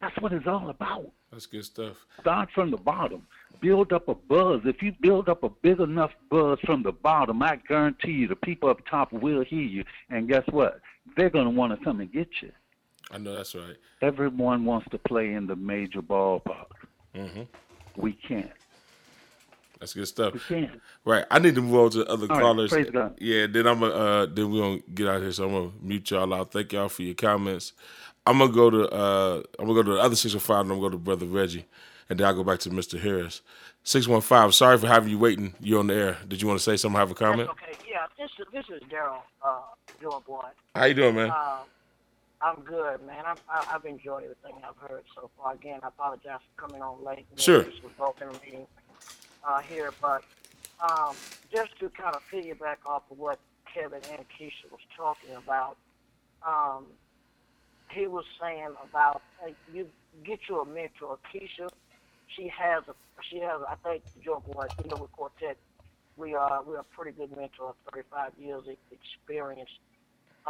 That's 0.00 0.16
what 0.20 0.32
it's 0.32 0.46
all 0.46 0.70
about. 0.70 1.10
That's 1.30 1.46
good 1.46 1.64
stuff. 1.64 1.96
Start 2.20 2.48
from 2.54 2.70
the 2.70 2.76
bottom. 2.78 3.26
Build 3.60 3.92
up 3.92 4.08
a 4.08 4.14
buzz. 4.14 4.62
If 4.64 4.82
you 4.82 4.92
build 5.00 5.28
up 5.28 5.42
a 5.42 5.50
big 5.50 5.80
enough 5.80 6.12
buzz 6.30 6.58
from 6.64 6.82
the 6.82 6.92
bottom, 6.92 7.42
I 7.42 7.56
guarantee 7.68 8.12
you 8.12 8.28
the 8.28 8.36
people 8.36 8.70
up 8.70 8.78
top 8.90 9.12
will 9.12 9.44
hear 9.44 9.62
you. 9.62 9.84
And 10.08 10.26
guess 10.28 10.44
what? 10.50 10.80
They're 11.16 11.30
going 11.30 11.44
to 11.44 11.50
want 11.50 11.78
to 11.78 11.84
come 11.84 12.00
and 12.00 12.10
get 12.10 12.28
you. 12.40 12.50
I 13.10 13.18
know 13.18 13.36
that's 13.36 13.54
right. 13.54 13.76
Everyone 14.00 14.64
wants 14.64 14.88
to 14.90 14.98
play 14.98 15.34
in 15.34 15.46
the 15.46 15.56
major 15.56 16.00
ballpark. 16.00 16.66
Mm-hmm. 17.14 17.42
We 17.96 18.12
can't. 18.12 18.52
That's 19.80 19.94
good 19.94 20.06
stuff. 20.06 20.34
We 20.34 20.40
can't. 20.40 20.80
Right. 21.04 21.24
I 21.30 21.38
need 21.38 21.54
to 21.54 21.62
move 21.62 21.74
on 21.74 21.90
to 21.92 22.06
other 22.06 22.26
All 22.30 22.36
right, 22.36 22.42
callers. 22.42 22.70
praise 22.70 22.90
God. 22.90 23.16
Yeah, 23.18 23.46
then 23.46 23.66
I'm 23.66 23.80
gonna 23.80 23.94
uh 23.94 24.26
then 24.26 24.50
we're 24.52 24.60
gonna 24.60 24.80
get 24.94 25.08
out 25.08 25.22
here. 25.22 25.32
So 25.32 25.46
I'm 25.46 25.52
gonna 25.52 25.70
mute 25.80 26.10
y'all 26.10 26.32
out. 26.34 26.52
Thank 26.52 26.74
y'all 26.74 26.90
for 26.90 27.02
your 27.02 27.14
comments. 27.14 27.72
I'm 28.26 28.38
gonna 28.38 28.52
go 28.52 28.70
to 28.70 28.88
uh 28.88 29.42
I'm 29.58 29.66
gonna 29.66 29.74
go 29.74 29.82
to 29.82 29.92
the 29.94 30.00
other 30.00 30.16
six 30.16 30.34
one 30.34 30.40
five 30.40 30.60
and 30.60 30.72
I'm 30.72 30.78
gonna 30.78 30.90
go 30.90 30.90
to 30.90 30.98
Brother 30.98 31.26
Reggie. 31.26 31.66
And 32.08 32.18
then 32.18 32.26
I'll 32.26 32.34
go 32.34 32.42
back 32.42 32.58
to 32.60 32.70
Mr. 32.70 32.98
Harris. 33.00 33.40
Six 33.84 34.08
one 34.08 34.20
five, 34.20 34.54
sorry 34.54 34.78
for 34.78 34.88
having 34.88 35.10
you 35.10 35.18
waiting. 35.18 35.54
You're 35.60 35.78
on 35.78 35.86
the 35.86 35.94
air. 35.94 36.18
Did 36.26 36.42
you 36.42 36.48
want 36.48 36.58
to 36.58 36.64
say 36.64 36.76
something, 36.76 36.98
have 36.98 37.10
a 37.10 37.14
comment? 37.14 37.48
That's 37.48 37.76
okay. 37.78 37.90
Yeah, 37.90 38.06
this 38.18 38.30
is 38.38 38.46
this 38.52 38.64
is 38.68 38.82
Daryl, 38.88 39.22
uh, 39.44 40.20
Boy. 40.26 40.42
How 40.74 40.84
you 40.84 40.94
doing, 40.94 41.14
man? 41.14 41.30
Uh, 41.30 41.58
I'm 42.42 42.60
good, 42.62 43.04
man. 43.06 43.24
I'm, 43.26 43.36
I, 43.48 43.66
I've 43.74 43.84
enjoyed 43.84 44.24
everything 44.24 44.54
I've 44.66 44.88
heard 44.88 45.04
so 45.14 45.30
far. 45.36 45.54
Again, 45.54 45.80
I 45.82 45.88
apologize 45.88 46.40
for 46.56 46.66
coming 46.68 46.82
on 46.82 47.04
late. 47.04 47.26
Sure. 47.36 47.62
This 47.62 47.82
was 47.82 47.92
broken 47.98 48.28
meeting 48.44 48.66
uh, 49.46 49.60
here, 49.60 49.90
but 50.00 50.24
um, 50.80 51.14
just 51.52 51.78
to 51.80 51.90
kind 51.90 52.14
of 52.14 52.22
piggyback 52.32 52.76
off 52.86 53.02
of 53.10 53.18
what 53.18 53.38
Kevin 53.72 54.00
and 54.10 54.24
Keisha 54.28 54.70
was 54.70 54.80
talking 54.96 55.34
about, 55.36 55.76
um, 56.46 56.86
he 57.92 58.06
was 58.06 58.24
saying 58.40 58.74
about 58.88 59.22
hey, 59.42 59.54
you 59.72 59.86
get 60.24 60.40
you 60.48 60.60
a 60.60 60.66
mentor. 60.66 61.18
Keisha, 61.32 61.68
she 62.36 62.50
has 62.58 62.84
a 62.88 62.94
she 63.30 63.38
has 63.38 63.60
I 63.68 63.74
think 63.82 64.02
Joe 64.24 64.42
Boy, 64.46 64.66
you 64.82 64.90
know, 64.90 64.96
with 64.96 65.12
Quartet, 65.12 65.56
we 66.16 66.34
are 66.34 66.62
we're 66.62 66.78
a 66.78 66.84
pretty 66.84 67.12
good 67.12 67.30
mentor, 67.36 67.74
35 67.92 68.32
years 68.38 68.62
experience. 68.90 69.70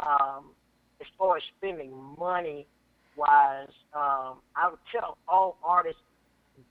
Um, 0.01 0.51
as 0.99 1.07
far 1.17 1.37
as 1.37 1.43
spending 1.57 1.91
money 2.19 2.67
wise, 3.15 3.67
um, 3.93 4.39
I 4.55 4.69
would 4.69 4.79
tell 4.91 5.17
all 5.27 5.57
artists 5.63 6.01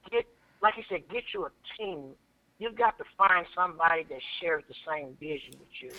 get 0.09 0.25
like 0.61 0.75
you 0.77 0.83
said, 0.89 1.01
get 1.11 1.23
you 1.33 1.45
a 1.45 1.51
team. 1.77 2.11
You've 2.59 2.77
got 2.77 2.97
to 2.99 3.03
find 3.17 3.45
somebody 3.55 4.03
that 4.09 4.19
shares 4.39 4.63
the 4.67 4.75
same 4.87 5.17
vision 5.19 5.53
with 5.59 5.73
you. 5.81 5.91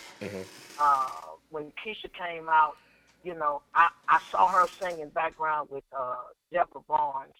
Uh, 0.78 1.08
when 1.50 1.72
Keisha 1.84 2.08
came 2.14 2.48
out, 2.48 2.76
you 3.22 3.34
know, 3.34 3.62
I, 3.74 3.88
I 4.08 4.18
saw 4.30 4.48
her 4.48 4.66
singing 4.80 5.10
background 5.10 5.68
with 5.70 5.84
uh, 5.96 6.16
Deborah 6.52 6.82
Barnes, 6.88 7.34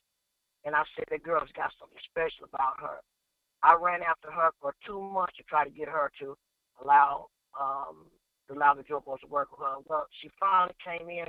and 0.64 0.74
I 0.74 0.82
said 0.96 1.06
that 1.10 1.22
girl's 1.22 1.50
got 1.56 1.72
something 1.78 1.98
special 2.10 2.46
about 2.52 2.78
her. 2.80 3.00
I 3.62 3.76
ran 3.80 4.02
after 4.02 4.30
her 4.30 4.50
for 4.60 4.74
two 4.86 5.00
months 5.00 5.34
to 5.36 5.42
try 5.44 5.64
to 5.64 5.70
get 5.70 5.88
her 5.88 6.10
to 6.20 6.36
allow 6.82 7.28
um, 7.58 8.06
to 8.48 8.54
allow 8.54 8.74
the 8.74 8.82
Boys 8.82 9.20
to 9.20 9.28
work 9.28 9.50
with 9.50 9.60
her. 9.60 9.76
Well, 9.88 10.06
she 10.20 10.30
finally 10.40 10.74
came 10.84 11.08
in. 11.08 11.26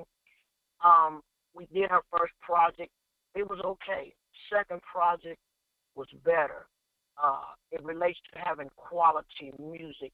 Um, 0.84 1.22
we 1.54 1.68
did 1.74 1.90
her 1.92 2.02
first 2.12 2.34
project. 2.42 2.90
It 3.36 3.48
was 3.48 3.60
okay. 3.64 4.14
Second 4.52 4.82
project 4.82 5.38
was 5.96 6.08
better. 6.26 6.66
Uh, 7.22 7.54
it 7.72 7.84
relates 7.84 8.18
to 8.34 8.40
having 8.40 8.70
quality 8.76 9.54
music. 9.60 10.12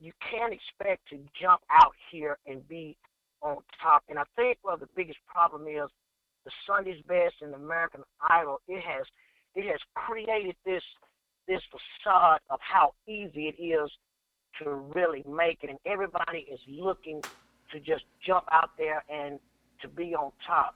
You 0.00 0.12
can't 0.30 0.52
expect 0.52 1.08
to 1.10 1.18
jump 1.40 1.60
out 1.70 1.92
here 2.10 2.38
and 2.46 2.66
be 2.68 2.96
on 3.42 3.58
top. 3.82 4.04
And 4.08 4.18
I 4.18 4.24
think 4.36 4.58
well 4.62 4.76
the 4.76 4.88
biggest 4.96 5.18
problem 5.26 5.66
is 5.66 5.88
the 6.44 6.50
Sunday's 6.66 7.02
Best 7.06 7.36
and 7.42 7.54
American 7.54 8.02
Idol. 8.28 8.60
It 8.68 8.82
has 8.82 9.06
it 9.54 9.64
has 9.64 9.80
created 9.94 10.56
this 10.64 10.82
this 11.46 11.62
facade 11.70 12.40
of 12.50 12.58
how 12.60 12.92
easy 13.06 13.54
it 13.56 13.62
is 13.62 13.90
to 14.62 14.70
really 14.70 15.24
make 15.28 15.58
it, 15.62 15.70
and 15.70 15.78
everybody 15.86 16.46
is 16.52 16.60
looking 16.68 17.22
to 17.72 17.80
just 17.80 18.04
jump 18.26 18.44
out 18.52 18.70
there 18.78 19.04
and 19.08 19.38
to 19.80 19.88
be 19.88 20.14
on 20.14 20.32
top. 20.46 20.74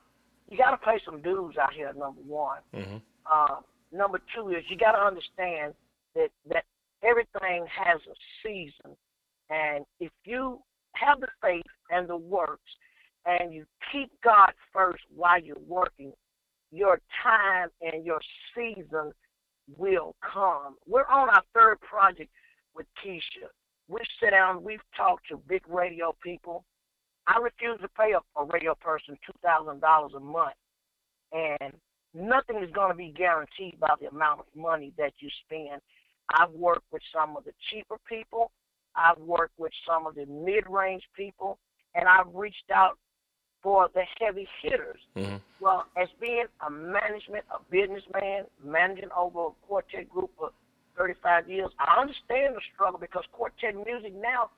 You 0.48 0.58
got 0.58 0.70
to 0.70 0.76
pay 0.76 1.00
some 1.04 1.22
dues 1.22 1.56
out 1.60 1.72
here. 1.72 1.92
Number 1.92 2.20
one. 2.26 2.58
Mm-hmm. 2.74 2.96
Uh, 3.30 3.60
number 3.92 4.20
two 4.34 4.50
is 4.50 4.64
you 4.68 4.76
got 4.76 4.92
to 4.92 4.98
understand 4.98 5.74
that 6.14 6.28
that 6.48 6.64
everything 7.02 7.66
has 7.66 8.00
a 8.10 8.14
season, 8.42 8.96
and 9.50 9.84
if 10.00 10.10
you 10.24 10.58
have 10.94 11.20
the 11.20 11.28
faith 11.42 11.62
and 11.92 12.08
the 12.08 12.16
works, 12.16 12.70
and 13.26 13.54
you 13.54 13.64
keep 13.92 14.10
God 14.24 14.50
first 14.72 15.04
while 15.14 15.40
you're 15.40 15.56
working, 15.68 16.12
your 16.72 16.98
time 17.22 17.68
and 17.80 18.04
your 18.04 18.20
season 18.56 19.12
will 19.76 20.16
come. 20.20 20.74
We're 20.86 21.06
on 21.06 21.28
our 21.28 21.42
third 21.54 21.80
project 21.80 22.30
with 22.74 22.86
Keisha. 23.04 23.46
We 23.88 24.00
sit 24.20 24.30
down, 24.30 24.64
we've 24.64 24.80
talked 24.96 25.28
to 25.28 25.36
big 25.48 25.62
radio 25.68 26.16
people. 26.22 26.64
I 27.26 27.38
refuse 27.38 27.78
to 27.82 27.88
pay 27.88 28.12
a, 28.12 28.40
a 28.40 28.44
radio 28.46 28.74
person 28.74 29.16
two 29.24 29.38
thousand 29.44 29.80
dollars 29.80 30.12
a 30.16 30.20
month, 30.20 30.54
and 31.32 31.72
nothing 32.14 32.62
is 32.62 32.70
going 32.72 32.90
to 32.90 32.96
be 32.96 33.12
guaranteed 33.16 33.78
by 33.78 33.94
the 34.00 34.08
amount 34.08 34.40
of 34.40 34.46
money 34.56 34.92
that 34.98 35.12
you 35.20 35.28
spend. 35.44 35.80
I've 36.34 36.50
worked 36.50 36.86
with 36.90 37.02
some 37.14 37.36
of 37.36 37.44
the 37.44 37.52
cheaper 37.70 37.96
people. 38.08 38.50
I've 38.96 39.18
worked 39.18 39.58
with 39.58 39.72
some 39.86 40.06
of 40.06 40.14
the 40.14 40.26
mid-range 40.26 41.02
people, 41.16 41.58
and 41.94 42.08
I've 42.08 42.32
reached 42.34 42.70
out 42.74 42.98
for 43.62 43.88
the 43.94 44.02
heavy 44.20 44.48
hitters. 44.62 44.98
Mm-hmm. 45.16 45.36
Well, 45.60 45.86
as 45.96 46.08
being 46.20 46.46
a 46.66 46.70
management, 46.70 47.44
a 47.54 47.58
businessman, 47.70 48.44
managing 48.64 49.10
over 49.16 49.46
a 49.46 49.50
quartet 49.66 50.08
group 50.08 50.30
for 50.36 50.50
35 50.98 51.48
years, 51.48 51.70
I 51.78 52.00
understand 52.00 52.56
the 52.56 52.60
struggle 52.74 52.98
because 52.98 53.24
quartet 53.32 53.74
music 53.86 54.14
now, 54.20 54.50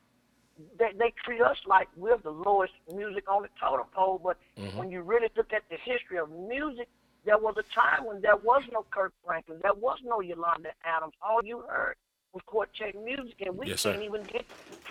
they, 0.79 0.93
they 0.99 1.13
treat 1.25 1.43
us 1.43 1.59
like 1.67 1.89
we're 1.97 2.17
the 2.19 2.31
lowest 2.31 2.73
music 2.95 3.25
on 3.29 3.43
the 3.43 3.49
totem 3.61 3.87
pole. 3.95 4.21
But 4.23 4.39
when 4.77 4.91
you 4.91 5.03
really 5.03 5.29
look 5.37 5.53
at 5.53 5.63
the 5.69 5.77
history 5.85 6.19
of 6.19 6.31
music, 6.31 6.89
there 7.27 7.39
was 7.39 7.57
a 7.59 7.65
time 7.75 8.07
when 8.07 8.21
there 8.23 8.37
was 8.37 8.63
no 8.73 8.85
Kirk 8.91 9.13
Franklin, 9.25 9.59
there 9.63 9.75
was 9.75 9.99
no 10.05 10.21
Yolanda 10.21 10.71
Adams. 10.85 11.15
All 11.23 11.41
you 11.45 11.63
heard 11.69 11.97
was 12.33 12.43
quartet 12.47 12.95
music, 13.03 13.35
and 13.45 13.57
we 13.57 13.69
Yes, 13.69 13.83
can't 13.83 14.03
even 14.03 14.23
get 14.25 14.45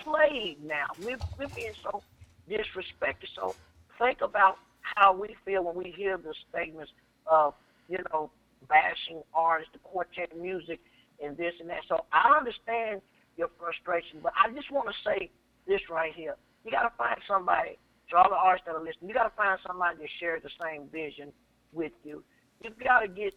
played 0.03 0.57
now. 0.63 0.85
We're, 1.01 1.17
we're 1.37 1.47
being 1.49 1.73
so 1.83 2.01
disrespected. 2.49 3.27
So 3.35 3.55
think 3.99 4.21
about 4.21 4.57
how 4.81 5.13
we 5.13 5.35
feel 5.45 5.63
when 5.63 5.75
we 5.75 5.91
hear 5.91 6.17
the 6.17 6.33
statements 6.49 6.91
of, 7.25 7.53
you 7.89 7.99
know, 8.11 8.31
bashing 8.67 9.21
artists, 9.33 9.73
the 9.73 9.79
quartet 9.79 10.37
music, 10.37 10.79
and 11.23 11.37
this 11.37 11.53
and 11.59 11.69
that. 11.69 11.81
So 11.87 12.05
I 12.11 12.35
understand 12.37 13.01
your 13.37 13.49
frustration, 13.59 14.19
but 14.21 14.33
I 14.37 14.51
just 14.51 14.71
want 14.71 14.87
to 14.89 14.95
say 15.03 15.29
this 15.67 15.81
right 15.89 16.13
here. 16.13 16.35
You 16.65 16.71
got 16.71 16.83
to 16.83 16.91
find 16.97 17.19
somebody, 17.27 17.77
to 18.09 18.17
all 18.17 18.29
the 18.29 18.35
artists 18.35 18.65
that 18.67 18.75
are 18.75 18.83
listening, 18.83 19.09
you 19.09 19.13
got 19.13 19.23
to 19.23 19.35
find 19.35 19.59
somebody 19.65 19.97
that 19.97 20.09
shares 20.19 20.43
the 20.43 20.49
same 20.61 20.87
vision 20.91 21.31
with 21.71 21.93
you. 22.03 22.23
You've 22.61 22.79
got 22.79 22.99
to 22.99 23.07
get 23.07 23.33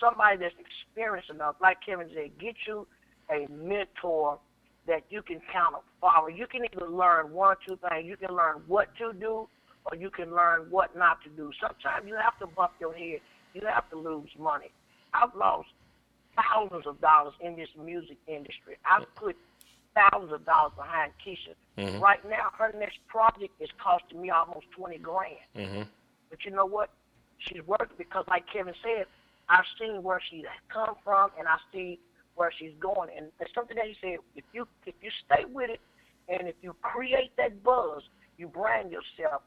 somebody 0.00 0.38
that's 0.38 0.54
experienced 0.58 1.30
enough, 1.30 1.56
like 1.60 1.78
Kevin 1.84 2.08
said, 2.14 2.38
get 2.38 2.56
you 2.66 2.86
a 3.30 3.46
mentor 3.50 4.38
that 4.86 5.02
you 5.10 5.22
can 5.22 5.40
count 5.52 5.76
follow. 6.00 6.28
You 6.28 6.46
can 6.46 6.64
either 6.64 6.88
learn 6.88 7.32
one 7.32 7.56
or 7.56 7.58
two 7.66 7.78
things. 7.88 8.06
You 8.06 8.16
can 8.16 8.34
learn 8.34 8.62
what 8.66 8.88
to 8.98 9.12
do, 9.12 9.48
or 9.86 9.96
you 9.98 10.10
can 10.10 10.34
learn 10.34 10.66
what 10.70 10.96
not 10.96 11.22
to 11.24 11.30
do. 11.30 11.50
Sometimes 11.60 12.06
you 12.06 12.16
have 12.16 12.38
to 12.40 12.46
bump 12.46 12.72
your 12.80 12.92
head. 12.92 13.20
You 13.54 13.62
have 13.66 13.88
to 13.90 13.96
lose 13.96 14.28
money. 14.38 14.70
I've 15.12 15.34
lost 15.34 15.68
thousands 16.36 16.86
of 16.86 17.00
dollars 17.00 17.34
in 17.40 17.56
this 17.56 17.68
music 17.82 18.18
industry. 18.26 18.76
I've 18.84 19.06
put 19.14 19.36
thousands 19.94 20.32
of 20.32 20.44
dollars 20.44 20.72
behind 20.76 21.12
Keisha. 21.24 21.54
Mhm. 21.78 22.00
Right 22.00 22.22
now, 22.28 22.50
her 22.58 22.72
next 22.78 22.98
project 23.06 23.54
is 23.60 23.70
costing 23.78 24.20
me 24.20 24.30
almost 24.30 24.70
twenty 24.72 24.98
grand. 24.98 25.36
Mm-hmm. 25.56 25.82
But 26.30 26.44
you 26.44 26.50
know 26.50 26.66
what? 26.66 26.90
She's 27.38 27.62
worth 27.62 27.82
it 27.82 27.98
because, 27.98 28.24
like 28.28 28.44
Kevin 28.52 28.74
said, 28.82 29.06
I've 29.48 29.64
seen 29.78 30.02
where 30.02 30.20
she 30.30 30.44
come 30.68 30.96
from, 31.04 31.30
and 31.38 31.46
I 31.46 31.56
see 31.72 32.00
where 32.36 32.50
she's 32.58 32.74
going. 32.80 33.10
And 33.16 33.26
it's 33.40 33.54
something 33.54 33.76
that 33.76 33.86
he 33.86 33.94
said: 34.00 34.18
if 34.36 34.44
you 34.52 34.66
if 34.86 34.94
you 35.00 35.10
stay 35.26 35.44
with 35.44 35.70
it, 35.70 35.80
and 36.28 36.48
if 36.48 36.54
you 36.62 36.74
create 36.82 37.32
that 37.36 37.62
buzz, 37.62 38.02
you 38.38 38.48
brand 38.48 38.90
yourself. 38.90 39.42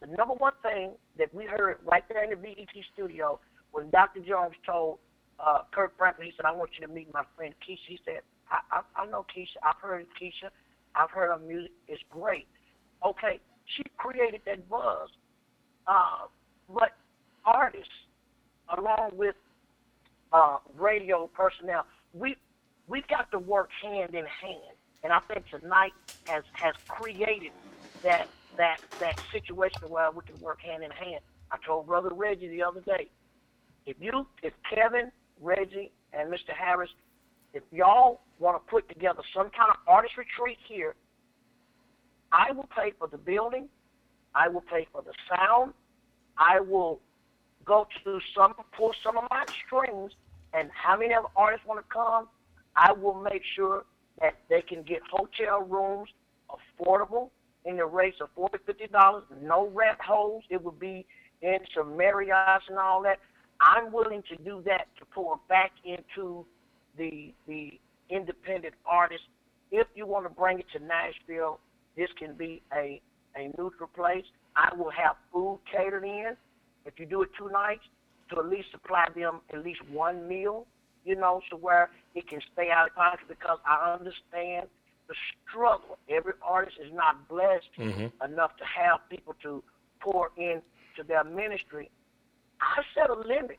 The 0.00 0.06
number 0.16 0.34
one 0.34 0.54
thing 0.62 0.92
that 1.18 1.32
we 1.34 1.44
heard 1.44 1.78
right 1.84 2.04
there 2.08 2.24
in 2.24 2.30
the 2.30 2.36
BET 2.36 2.72
studio 2.94 3.38
when 3.72 3.90
Dr. 3.90 4.20
Jones 4.20 4.54
told 4.66 4.98
uh, 5.38 5.60
Kirk 5.72 5.92
Franklin, 5.96 6.26
he 6.26 6.32
said, 6.36 6.46
"I 6.46 6.52
want 6.52 6.70
you 6.78 6.86
to 6.86 6.92
meet 6.92 7.12
my 7.12 7.22
friend 7.36 7.54
Keisha." 7.66 7.86
He 7.86 7.98
said, 8.04 8.20
"I 8.50 8.80
I, 8.80 9.02
I 9.02 9.06
know 9.06 9.24
Keisha. 9.34 9.56
I've 9.62 9.80
heard 9.80 10.06
Keisha. 10.20 10.50
I've 10.94 11.10
heard 11.10 11.30
her 11.30 11.38
music. 11.38 11.72
It's 11.88 12.02
great." 12.10 12.46
Okay, 13.04 13.40
she 13.76 13.84
created 13.96 14.42
that 14.46 14.68
buzz. 14.68 15.08
Uh, 15.86 16.26
but 16.68 16.92
artists, 17.44 17.88
along 18.76 19.10
with 19.14 19.34
uh, 20.32 20.58
radio 20.78 21.28
personnel, 21.34 21.86
we 22.12 22.36
we've 22.86 23.06
got 23.08 23.30
to 23.32 23.38
work 23.38 23.70
hand 23.82 24.14
in 24.14 24.26
hand. 24.26 24.76
And 25.02 25.12
I 25.12 25.20
think 25.20 25.46
tonight 25.48 25.92
has 26.26 26.44
has 26.52 26.74
created 26.88 27.52
that 28.02 28.28
that 28.56 28.80
that 28.98 29.20
situation 29.32 29.88
where 29.88 30.10
we 30.10 30.22
can 30.24 30.40
work 30.40 30.60
hand 30.60 30.82
in 30.82 30.90
hand. 30.90 31.20
I 31.50 31.56
told 31.66 31.86
Brother 31.86 32.10
Reggie 32.12 32.48
the 32.48 32.62
other 32.62 32.80
day, 32.80 33.08
if 33.86 33.96
you, 34.00 34.26
if 34.42 34.52
Kevin, 34.72 35.10
Reggie, 35.40 35.90
and 36.12 36.32
Mr. 36.32 36.54
Harris, 36.56 36.90
if 37.52 37.62
y'all 37.72 38.20
want 38.38 38.64
to 38.64 38.70
put 38.70 38.88
together 38.88 39.22
some 39.34 39.50
kind 39.50 39.70
of 39.70 39.76
artist 39.88 40.16
retreat 40.16 40.58
here, 40.68 40.94
I 42.30 42.52
will 42.52 42.68
pay 42.76 42.92
for 42.98 43.08
the 43.08 43.18
building, 43.18 43.68
I 44.34 44.48
will 44.48 44.60
pay 44.60 44.86
for 44.92 45.02
the 45.02 45.12
sound, 45.28 45.72
I 46.38 46.60
will 46.60 47.00
go 47.64 47.88
to 48.04 48.20
some, 48.34 48.54
pull 48.76 48.92
some 49.02 49.16
of 49.16 49.24
my 49.30 49.44
strings, 49.66 50.12
and 50.54 50.70
how 50.72 50.98
many 50.98 51.14
of 51.14 51.24
artists 51.36 51.66
want 51.66 51.80
to 51.80 51.92
come, 51.92 52.28
I 52.76 52.92
will 52.92 53.14
make 53.20 53.42
sure 53.56 53.84
that 54.20 54.34
they 54.48 54.62
can 54.62 54.82
get 54.82 55.00
hotel 55.10 55.62
rooms 55.62 56.08
affordable 56.50 57.30
in 57.64 57.76
the 57.76 57.86
rates 57.86 58.16
of 58.20 58.28
forty, 58.34 58.58
fifty 58.66 58.86
dollars, 58.86 59.24
no 59.42 59.68
rent 59.68 59.98
holes. 60.00 60.44
It 60.50 60.62
would 60.62 60.78
be 60.78 61.06
in 61.42 61.58
some 61.76 61.96
Marriott's 61.96 62.64
and 62.68 62.78
all 62.78 63.02
that. 63.02 63.18
I'm 63.60 63.92
willing 63.92 64.22
to 64.30 64.36
do 64.42 64.62
that 64.66 64.86
to 64.98 65.04
pour 65.04 65.38
back 65.48 65.72
into 65.84 66.44
the 66.96 67.32
the 67.46 67.78
independent 68.08 68.74
artists. 68.86 69.26
If 69.70 69.86
you 69.94 70.06
want 70.06 70.24
to 70.24 70.30
bring 70.30 70.58
it 70.58 70.66
to 70.76 70.84
Nashville, 70.84 71.60
this 71.96 72.08
can 72.18 72.34
be 72.34 72.62
a 72.74 73.00
a 73.36 73.52
neutral 73.58 73.88
place. 73.94 74.24
I 74.56 74.74
will 74.74 74.90
have 74.90 75.16
food 75.32 75.60
catered 75.70 76.04
in. 76.04 76.36
If 76.86 76.98
you 76.98 77.06
do 77.06 77.22
it 77.22 77.28
two 77.38 77.50
nights, 77.50 77.84
to 78.30 78.38
at 78.40 78.46
least 78.48 78.70
supply 78.70 79.06
them 79.14 79.40
at 79.52 79.64
least 79.64 79.80
one 79.90 80.26
meal, 80.28 80.66
you 81.04 81.16
know, 81.16 81.40
so 81.50 81.56
where 81.56 81.90
it 82.14 82.28
can 82.28 82.40
stay 82.52 82.70
out 82.70 82.88
of 82.88 82.94
pocket 82.94 83.20
because 83.28 83.58
I 83.66 83.92
understand 83.94 84.68
the 85.08 85.14
struggle. 85.48 85.98
Every 86.08 86.34
artist 86.42 86.76
is 86.84 86.92
not 86.92 87.28
blessed 87.28 87.66
Mm-hmm. 87.78 88.32
enough 88.32 88.56
to 88.58 88.64
have 88.64 89.00
people 89.10 89.34
to 89.42 89.62
pour 90.00 90.30
into 90.36 90.62
their 91.06 91.24
ministry. 91.24 91.90
I 92.60 92.82
set 92.94 93.10
a 93.10 93.14
limit 93.14 93.58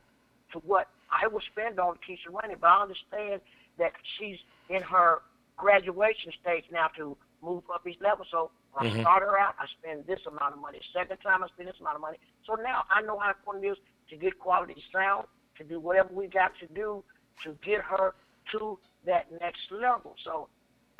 to 0.52 0.58
what 0.60 0.88
I 1.10 1.26
will 1.26 1.42
spend 1.52 1.78
on 1.80 1.96
Keisha 2.06 2.30
Rainey, 2.30 2.56
but 2.60 2.68
I 2.68 2.82
understand 2.82 3.40
that 3.78 3.92
she's 4.18 4.38
in 4.70 4.82
her 4.82 5.22
graduation 5.56 6.32
stage 6.40 6.64
now 6.72 6.88
to 6.96 7.16
move 7.42 7.64
up 7.72 7.86
each 7.86 8.00
level. 8.00 8.24
So 8.30 8.50
when 8.72 8.86
I 8.86 9.00
start 9.00 9.22
her 9.22 9.38
out, 9.38 9.54
I 9.58 9.66
spend 9.80 10.06
this 10.06 10.20
amount 10.26 10.54
of 10.54 10.60
money. 10.60 10.80
Second 10.94 11.18
time, 11.18 11.42
I 11.44 11.48
spend 11.48 11.68
this 11.68 11.76
amount 11.80 11.96
of 11.96 12.00
money. 12.00 12.18
So 12.46 12.54
now 12.54 12.84
I 12.90 13.02
know 13.02 13.18
how 13.18 13.30
important 13.30 13.64
it 13.64 13.68
is 13.68 13.78
to 14.12 14.18
get 14.18 14.38
quality 14.38 14.76
sound, 14.92 15.26
to 15.56 15.64
do 15.64 15.80
whatever 15.80 16.10
we 16.12 16.26
got 16.26 16.52
to 16.60 16.66
do 16.74 17.02
to 17.42 17.56
get 17.64 17.80
her 17.80 18.14
to 18.52 18.78
that 19.06 19.26
next 19.40 19.62
level. 19.70 20.14
So 20.22 20.48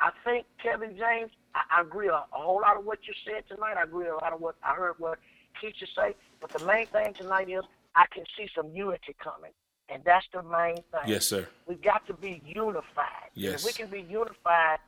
I 0.01 0.09
think 0.25 0.47
Kevin 0.61 0.97
James, 0.97 1.31
I, 1.53 1.61
I 1.77 1.81
agree 1.81 2.07
a, 2.07 2.13
a 2.13 2.25
whole 2.31 2.61
lot 2.61 2.75
of 2.75 2.85
what 2.85 2.99
you 3.07 3.13
said 3.23 3.43
tonight. 3.47 3.75
I 3.77 3.83
agree 3.83 4.07
a 4.07 4.15
lot 4.15 4.33
of 4.33 4.41
what 4.41 4.55
I 4.63 4.73
heard 4.73 4.95
what 4.97 5.19
Keisha 5.61 5.87
say. 5.95 6.15
But 6.41 6.49
the 6.49 6.65
main 6.65 6.87
thing 6.87 7.13
tonight 7.13 7.49
is 7.49 7.63
I 7.95 8.05
can 8.11 8.23
see 8.35 8.49
some 8.55 8.71
unity 8.73 9.15
coming. 9.23 9.51
And 9.89 10.01
that's 10.03 10.25
the 10.33 10.41
main 10.41 10.77
thing. 10.77 11.05
Yes, 11.05 11.27
sir. 11.27 11.47
We've 11.67 11.81
got 11.81 12.07
to 12.07 12.13
be 12.13 12.41
unified. 12.45 13.29
Yes. 13.35 13.59
If 13.59 13.65
we 13.65 13.73
can 13.73 13.91
be 13.91 14.01
unified, 14.09 14.79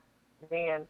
then, 0.50 0.88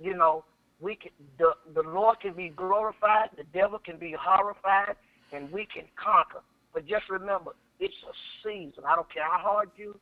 you 0.00 0.14
know, 0.14 0.44
we 0.80 0.94
can 0.94 1.10
the 1.38 1.54
the 1.74 1.82
Lord 1.82 2.20
can 2.20 2.34
be 2.34 2.50
glorified, 2.50 3.30
the 3.36 3.42
devil 3.52 3.80
can 3.80 3.96
be 3.96 4.14
horrified, 4.18 4.94
and 5.32 5.50
we 5.50 5.66
can 5.66 5.84
conquer. 5.96 6.40
But 6.72 6.86
just 6.86 7.08
remember, 7.08 7.52
it's 7.80 7.94
a 8.04 8.14
season. 8.46 8.84
I 8.86 8.94
don't 8.94 9.12
care 9.12 9.24
how 9.24 9.38
hard 9.38 9.70
you 9.76 9.98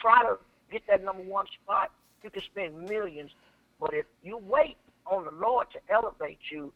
try 0.00 0.22
to 0.22 0.36
get 0.70 0.82
that 0.88 1.04
number 1.04 1.22
one 1.22 1.46
spot, 1.62 1.90
you 2.22 2.30
can 2.30 2.42
spend 2.42 2.88
millions. 2.88 3.30
But 3.80 3.94
if 3.94 4.06
you 4.22 4.38
wait 4.38 4.76
on 5.06 5.24
the 5.24 5.30
Lord 5.32 5.66
to 5.72 5.92
elevate 5.92 6.38
you, 6.50 6.72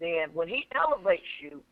then 0.00 0.28
when 0.34 0.48
He 0.48 0.66
elevates 0.74 1.22
you, 1.40 1.62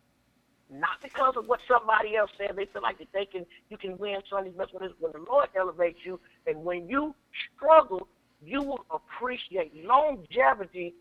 not 0.71 1.01
because 1.03 1.35
of 1.37 1.47
what 1.47 1.61
somebody 1.67 2.17
else 2.17 2.31
said, 2.37 2.55
they 2.57 2.67
feel 2.67 2.83
like 2.83 2.99
that 2.99 3.09
they 3.15 3.25
can 3.25 3.47
you 3.71 3.79
can 3.79 3.97
win 3.97 4.17
Sunday's 4.31 4.55
best 4.55 4.75
when 4.75 4.91
when 5.01 5.13
the 5.13 5.25
Lord 5.29 5.49
elevates 5.57 5.99
you, 6.05 6.21
and 6.47 6.63
when 6.63 6.89
you 6.89 7.15
struggle, 7.57 8.07
you 8.45 8.63
will 8.63 8.85
appreciate 8.91 9.73
longevity, 9.85 10.95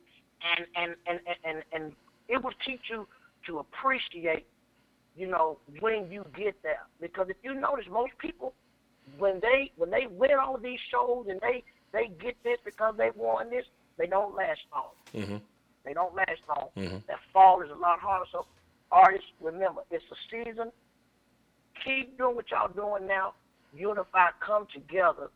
and 0.58 0.66
and 0.76 0.96
and 1.06 1.20
and, 1.44 1.64
and 1.74 1.94
it 2.30 2.42
will 2.42 2.54
teach 2.66 2.80
you 2.90 3.08
to 3.48 3.60
appreciate, 3.60 4.46
you 5.18 5.28
know, 5.28 5.58
when 5.80 6.10
you 6.12 6.24
get 6.38 6.62
there. 6.64 6.86
Because 7.02 7.28
if 7.30 7.38
you 7.44 7.54
notice, 7.54 7.86
most 7.92 8.14
people 8.20 8.54
when 9.18 9.40
they 9.42 9.72
when 9.78 9.90
they 9.90 10.06
win 10.10 10.32
all 10.42 10.58
these 10.58 10.80
shows 10.92 11.28
and 11.30 11.40
they 11.42 11.64
they 11.94 12.12
get 12.22 12.36
this 12.44 12.58
because 12.66 12.96
they 12.98 13.10
won 13.16 13.50
this, 13.50 13.66
they 13.98 14.08
don't 14.08 14.36
last 14.36 14.60
long. 14.74 14.92
Mm-hmm. 15.14 15.38
They 15.86 15.94
don't 15.94 16.14
last 16.14 16.42
long. 16.50 16.68
Mhm. 16.76 17.06
That 17.08 17.20
fall 17.32 17.62
is 17.62 17.72
a 17.72 17.76
lot 17.76 18.00
harder. 18.00 18.26
So, 18.32 18.46
artists, 18.92 19.30
remember, 19.40 19.82
it's 19.90 20.04
a 20.12 20.16
season. 20.30 20.72
Keep 21.84 22.18
doing 22.18 22.36
what 22.36 22.52
y'all 22.52 22.68
doing 22.68 23.08
now. 23.08 23.34
Unify, 23.74 24.28
come 24.46 24.68
together. 24.74 25.30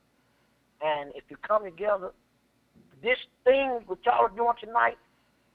And 0.82 1.12
if 1.16 1.24
you 1.30 1.38
come 1.38 1.64
together, 1.64 2.12
this 3.02 3.18
thing 3.46 3.80
what 3.86 4.00
y'all 4.06 4.26
are 4.26 4.30
doing 4.30 4.54
tonight, 4.60 4.98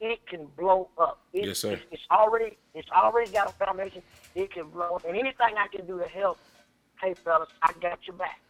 it 0.00 0.26
can 0.26 0.46
blow 0.56 0.88
up. 0.98 1.20
It, 1.32 1.46
Yes, 1.46 1.58
sir. 1.60 1.72
It's, 1.72 1.82
it's 1.90 2.02
already 2.10 2.56
it's 2.74 2.90
already 2.90 3.30
got 3.30 3.48
a 3.48 3.52
foundation. 3.52 4.02
It 4.34 4.52
can 4.52 4.68
blow 4.68 4.96
up. 4.96 5.04
And 5.04 5.16
anything 5.16 5.54
I 5.56 5.66
can 5.74 5.86
do 5.86 5.98
to 5.98 6.06
help, 6.08 6.38
hey 7.00 7.14
fellas, 7.14 7.48
I 7.62 7.72
got 7.80 7.98
your 8.06 8.16
back. 8.16 8.40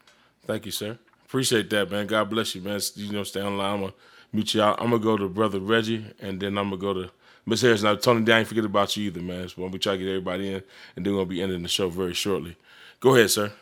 Thank 0.46 0.66
you, 0.66 0.72
sir. 0.72 0.98
Appreciate 1.24 1.70
that, 1.70 1.90
man. 1.90 2.06
God 2.06 2.30
bless 2.30 2.54
you, 2.54 2.62
man. 2.62 2.80
You 2.94 3.12
know, 3.12 3.22
stay 3.24 3.40
on 3.40 3.58
line. 3.58 3.74
I'm 3.74 3.80
gonna 3.80 3.92
meet 4.32 4.54
you 4.54 4.62
out. 4.62 4.80
I'm 4.80 4.90
gonna 4.90 5.02
go 5.02 5.16
to 5.16 5.28
brother 5.28 5.60
Reggie, 5.60 6.04
and 6.20 6.40
then 6.40 6.56
I'm 6.56 6.70
gonna 6.70 6.76
go 6.76 6.94
to 6.94 7.10
Miss 7.44 7.62
Harris. 7.62 7.82
Now, 7.82 7.94
Tony, 7.96 8.30
I 8.32 8.40
ain't 8.40 8.48
forget 8.48 8.64
about 8.64 8.96
you 8.96 9.06
either, 9.06 9.20
man. 9.20 9.48
So 9.48 9.66
we 9.66 9.78
try 9.78 9.92
to 9.92 9.98
get 9.98 10.08
everybody 10.08 10.52
in, 10.54 10.62
and 10.94 11.04
then 11.04 11.12
we're 11.12 11.20
gonna 11.20 11.30
be 11.30 11.42
ending 11.42 11.62
the 11.62 11.68
show 11.68 11.88
very 11.88 12.14
shortly. 12.14 12.56
Go 13.00 13.14
ahead, 13.14 13.30
sir. 13.30 13.52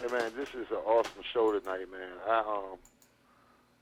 Hey 0.00 0.12
man, 0.12 0.32
this 0.36 0.48
is 0.50 0.70
an 0.70 0.76
awesome 0.86 1.22
show 1.32 1.58
tonight, 1.58 1.90
man. 1.90 2.10
I 2.28 2.38
um, 2.40 2.78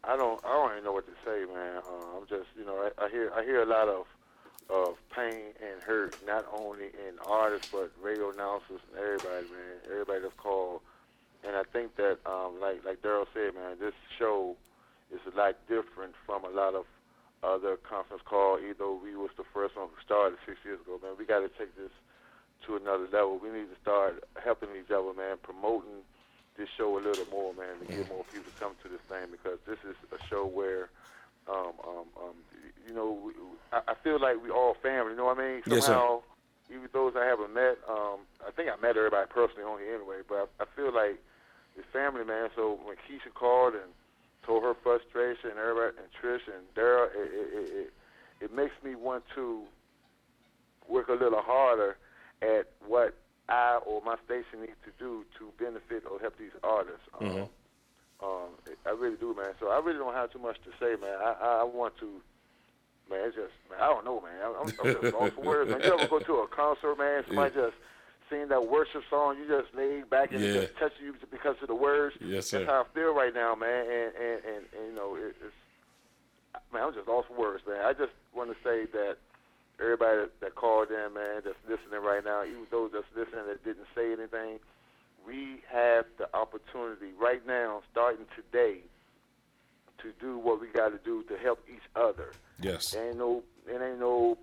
I 0.07 0.17
don't, 0.17 0.41
I 0.45 0.53
don't 0.55 0.73
even 0.73 0.85
know 0.85 0.93
what 0.93 1.07
to 1.07 1.17
say, 1.25 1.45
man. 1.53 1.83
Uh, 1.83 2.17
I'm 2.17 2.27
just, 2.29 2.47
you 2.57 2.65
know, 2.65 2.77
I, 2.79 3.05
I 3.05 3.09
hear, 3.11 3.33
I 3.35 3.43
hear 3.43 3.63
a 3.63 3.67
lot 3.67 3.89
of, 3.89 4.07
of 4.71 4.95
pain 5.15 5.55
and 5.61 5.83
hurt, 5.83 6.17
not 6.27 6.47
only 6.53 6.87
in 6.87 7.19
artists 7.27 7.69
but 7.73 7.91
radio 8.01 8.31
announcers 8.31 8.81
and 8.91 8.99
everybody, 8.99 9.47
man. 9.51 9.83
Everybody 9.91 10.21
that's 10.23 10.35
called, 10.37 10.81
and 11.45 11.57
I 11.57 11.63
think 11.73 11.97
that, 11.97 12.19
um, 12.25 12.61
like, 12.61 12.85
like 12.85 13.03
Daryl 13.03 13.27
said, 13.35 13.55
man, 13.55 13.79
this 13.81 13.95
show 14.19 14.57
is 15.13 15.21
a 15.33 15.37
lot 15.37 15.57
different 15.69 16.15
from 16.25 16.45
a 16.45 16.51
lot 16.51 16.75
of 16.75 16.87
other 17.43 17.77
conference 17.77 18.23
call. 18.25 18.59
Either 18.59 18.91
we 18.91 19.15
was 19.17 19.31
the 19.37 19.45
first 19.53 19.77
one 19.77 19.89
who 19.89 20.01
started 20.05 20.39
six 20.47 20.59
years 20.65 20.81
ago, 20.81 20.99
man. 21.03 21.13
We 21.19 21.27
got 21.27 21.41
to 21.41 21.49
take 21.49 21.77
this 21.77 21.93
to 22.67 22.77
another 22.77 23.07
level. 23.13 23.39
We 23.39 23.51
need 23.51 23.71
to 23.71 23.79
start 23.83 24.25
helping 24.43 24.71
each 24.79 24.91
other, 24.91 25.13
man, 25.15 25.37
promoting 25.43 26.03
this 26.57 26.69
show 26.77 26.99
a 26.99 27.01
little 27.01 27.27
more, 27.31 27.53
man, 27.55 27.79
to 27.81 27.87
get 27.87 28.09
more 28.09 28.25
people 28.33 28.51
to 28.51 28.61
come 28.61 28.73
to 28.83 28.89
this 28.89 29.01
thing 29.09 29.31
because 29.31 29.59
this 29.67 29.79
is 29.89 29.97
a 30.13 30.27
show 30.27 30.47
where, 30.47 30.89
um, 31.49 31.73
um, 31.87 32.07
um, 32.17 32.35
you 32.87 32.95
know, 32.95 33.19
we, 33.25 33.33
I, 33.73 33.81
I 33.89 33.95
feel 33.95 34.21
like 34.21 34.43
we 34.43 34.51
all 34.51 34.75
family. 34.83 35.13
You 35.13 35.19
know 35.19 35.27
what 35.27 35.39
I 35.39 35.49
mean? 35.49 35.63
Yes, 35.67 35.87
sir. 35.87 36.19
Even 36.69 36.89
those 36.93 37.15
I 37.17 37.25
haven't 37.25 37.55
met, 37.55 37.79
um, 37.89 38.27
I 38.47 38.51
think 38.51 38.69
I 38.69 38.81
met 38.81 38.97
everybody 38.97 39.29
personally 39.31 39.63
on 39.63 39.79
here 39.79 39.95
anyway, 39.95 40.23
but 40.29 40.51
I, 40.59 40.65
I 40.65 40.67
feel 40.75 40.93
like 40.93 41.23
it's 41.77 41.87
family, 41.93 42.25
man. 42.25 42.49
So 42.57 42.79
when 42.83 42.97
Keisha 42.97 43.33
called 43.33 43.75
and 43.75 43.93
told 44.45 44.63
her 44.65 44.75
frustration, 44.75 45.51
and 45.51 45.59
everybody, 45.59 45.97
and 45.99 46.09
Trish 46.21 46.47
and 46.47 46.65
Daryl, 46.75 47.09
it, 47.15 47.31
it, 47.33 47.49
it, 47.53 47.77
it, 47.77 47.93
it 48.41 48.55
makes 48.55 48.75
me 48.83 48.95
want 48.95 49.25
to 49.35 49.63
work 50.89 51.09
a 51.09 51.13
little 51.13 51.43
harder 51.43 51.97
at 52.43 52.69
what 52.87 53.15
I 53.49 53.78
or 53.86 54.03
my 54.03 54.16
station 54.24 54.61
needs 54.61 54.78
to 54.84 54.90
do 54.99 55.24
to 55.38 55.53
benefit 55.62 56.05
or 56.11 56.18
help 56.18 56.36
these 56.38 56.51
artists. 56.62 57.07
Um, 57.18 57.26
Mhm. 57.26 57.49
um, 58.22 58.49
I 58.84 58.90
really 58.90 59.16
do, 59.16 59.34
man. 59.34 59.55
So 59.61 59.68
I 59.70 59.78
really 59.78 59.99
don't 59.99 60.14
have 60.14 60.32
too 60.32 60.38
much 60.40 60.57
to 60.64 60.70
say, 60.80 60.97
man. 61.01 61.18
I 61.20 61.32
I, 61.40 61.61
I 61.61 61.62
want 61.64 61.97
to. 61.99 62.20
Man, 63.09 63.20
it's 63.24 63.36
just 63.36 63.53
man, 63.70 63.78
I 63.80 63.86
don't 63.86 64.05
know, 64.05 64.20
man. 64.20 64.34
I'm, 64.42 64.66
I'm 64.80 65.01
just 65.03 65.14
lost 65.14 65.34
for 65.36 65.42
words, 65.42 65.70
man. 65.70 65.80
You 65.80 65.94
ever 65.94 66.09
go 66.09 66.18
to 66.18 66.34
a 66.42 66.49
concert, 66.49 66.99
man? 66.99 67.22
Somebody 67.26 67.55
Yeah. 67.55 67.62
just 67.66 67.76
sing 68.28 68.49
that 68.49 68.66
worship 68.66 69.05
song, 69.09 69.38
you 69.38 69.47
just 69.47 69.72
lay 69.76 70.03
back 70.03 70.32
and 70.32 70.42
it 70.42 70.53
Yeah. 70.53 70.62
just 70.66 70.76
touches 70.78 70.99
you 71.01 71.14
because 71.30 71.55
of 71.62 71.68
the 71.68 71.74
words. 71.76 72.16
Yes, 72.20 72.49
sir. 72.49 72.59
That's 72.59 72.70
how 72.70 72.80
I 72.82 72.84
feel 72.94 73.14
right 73.14 73.32
now, 73.32 73.55
man. 73.55 73.86
And 73.88 74.14
and 74.16 74.44
and, 74.44 74.66
and 74.74 74.86
you 74.90 74.92
know, 74.97 75.14
it, 75.14 75.36
it's 75.40 75.55
man, 76.72 76.82
I'm 76.82 76.94
just 76.94 77.07
lost 77.07 77.28
for 77.28 77.34
words, 77.38 77.62
man. 77.68 77.84
I 77.84 77.92
just 77.92 78.11
want 78.34 78.51
to 78.51 78.57
say 78.64 78.86
that 78.86 79.18
everybody 79.81 80.20
that, 80.20 80.41
that 80.41 80.55
called 80.55 80.89
in, 80.91 81.14
man, 81.14 81.43
that's 81.45 81.57
listening 81.68 82.03
right 82.03 82.24
now, 82.24 82.45
even 82.45 82.66
those 82.70 82.91
that's 82.93 83.07
listening 83.14 83.47
that 83.49 83.64
didn't 83.64 83.87
say 83.95 84.12
anything, 84.12 84.59
we 85.27 85.62
have 85.70 86.07
the 86.18 86.29
opportunity 86.35 87.12
right 87.20 87.47
now, 87.47 87.83
starting 87.91 88.27
today, 88.35 88.79
to 89.99 90.12
do 90.20 90.39
what 90.39 90.61
we 90.61 90.68
got 90.68 90.91
to 90.91 90.99
do 91.05 91.22
to 91.24 91.37
help 91.39 91.64
each 91.68 91.83
other. 91.95 92.33
Yes. 92.61 92.91
There 92.91 93.09
ain't 93.09 93.18
no, 93.18 93.43
it 93.66 93.81
ain't 93.83 93.99
no 93.99 94.39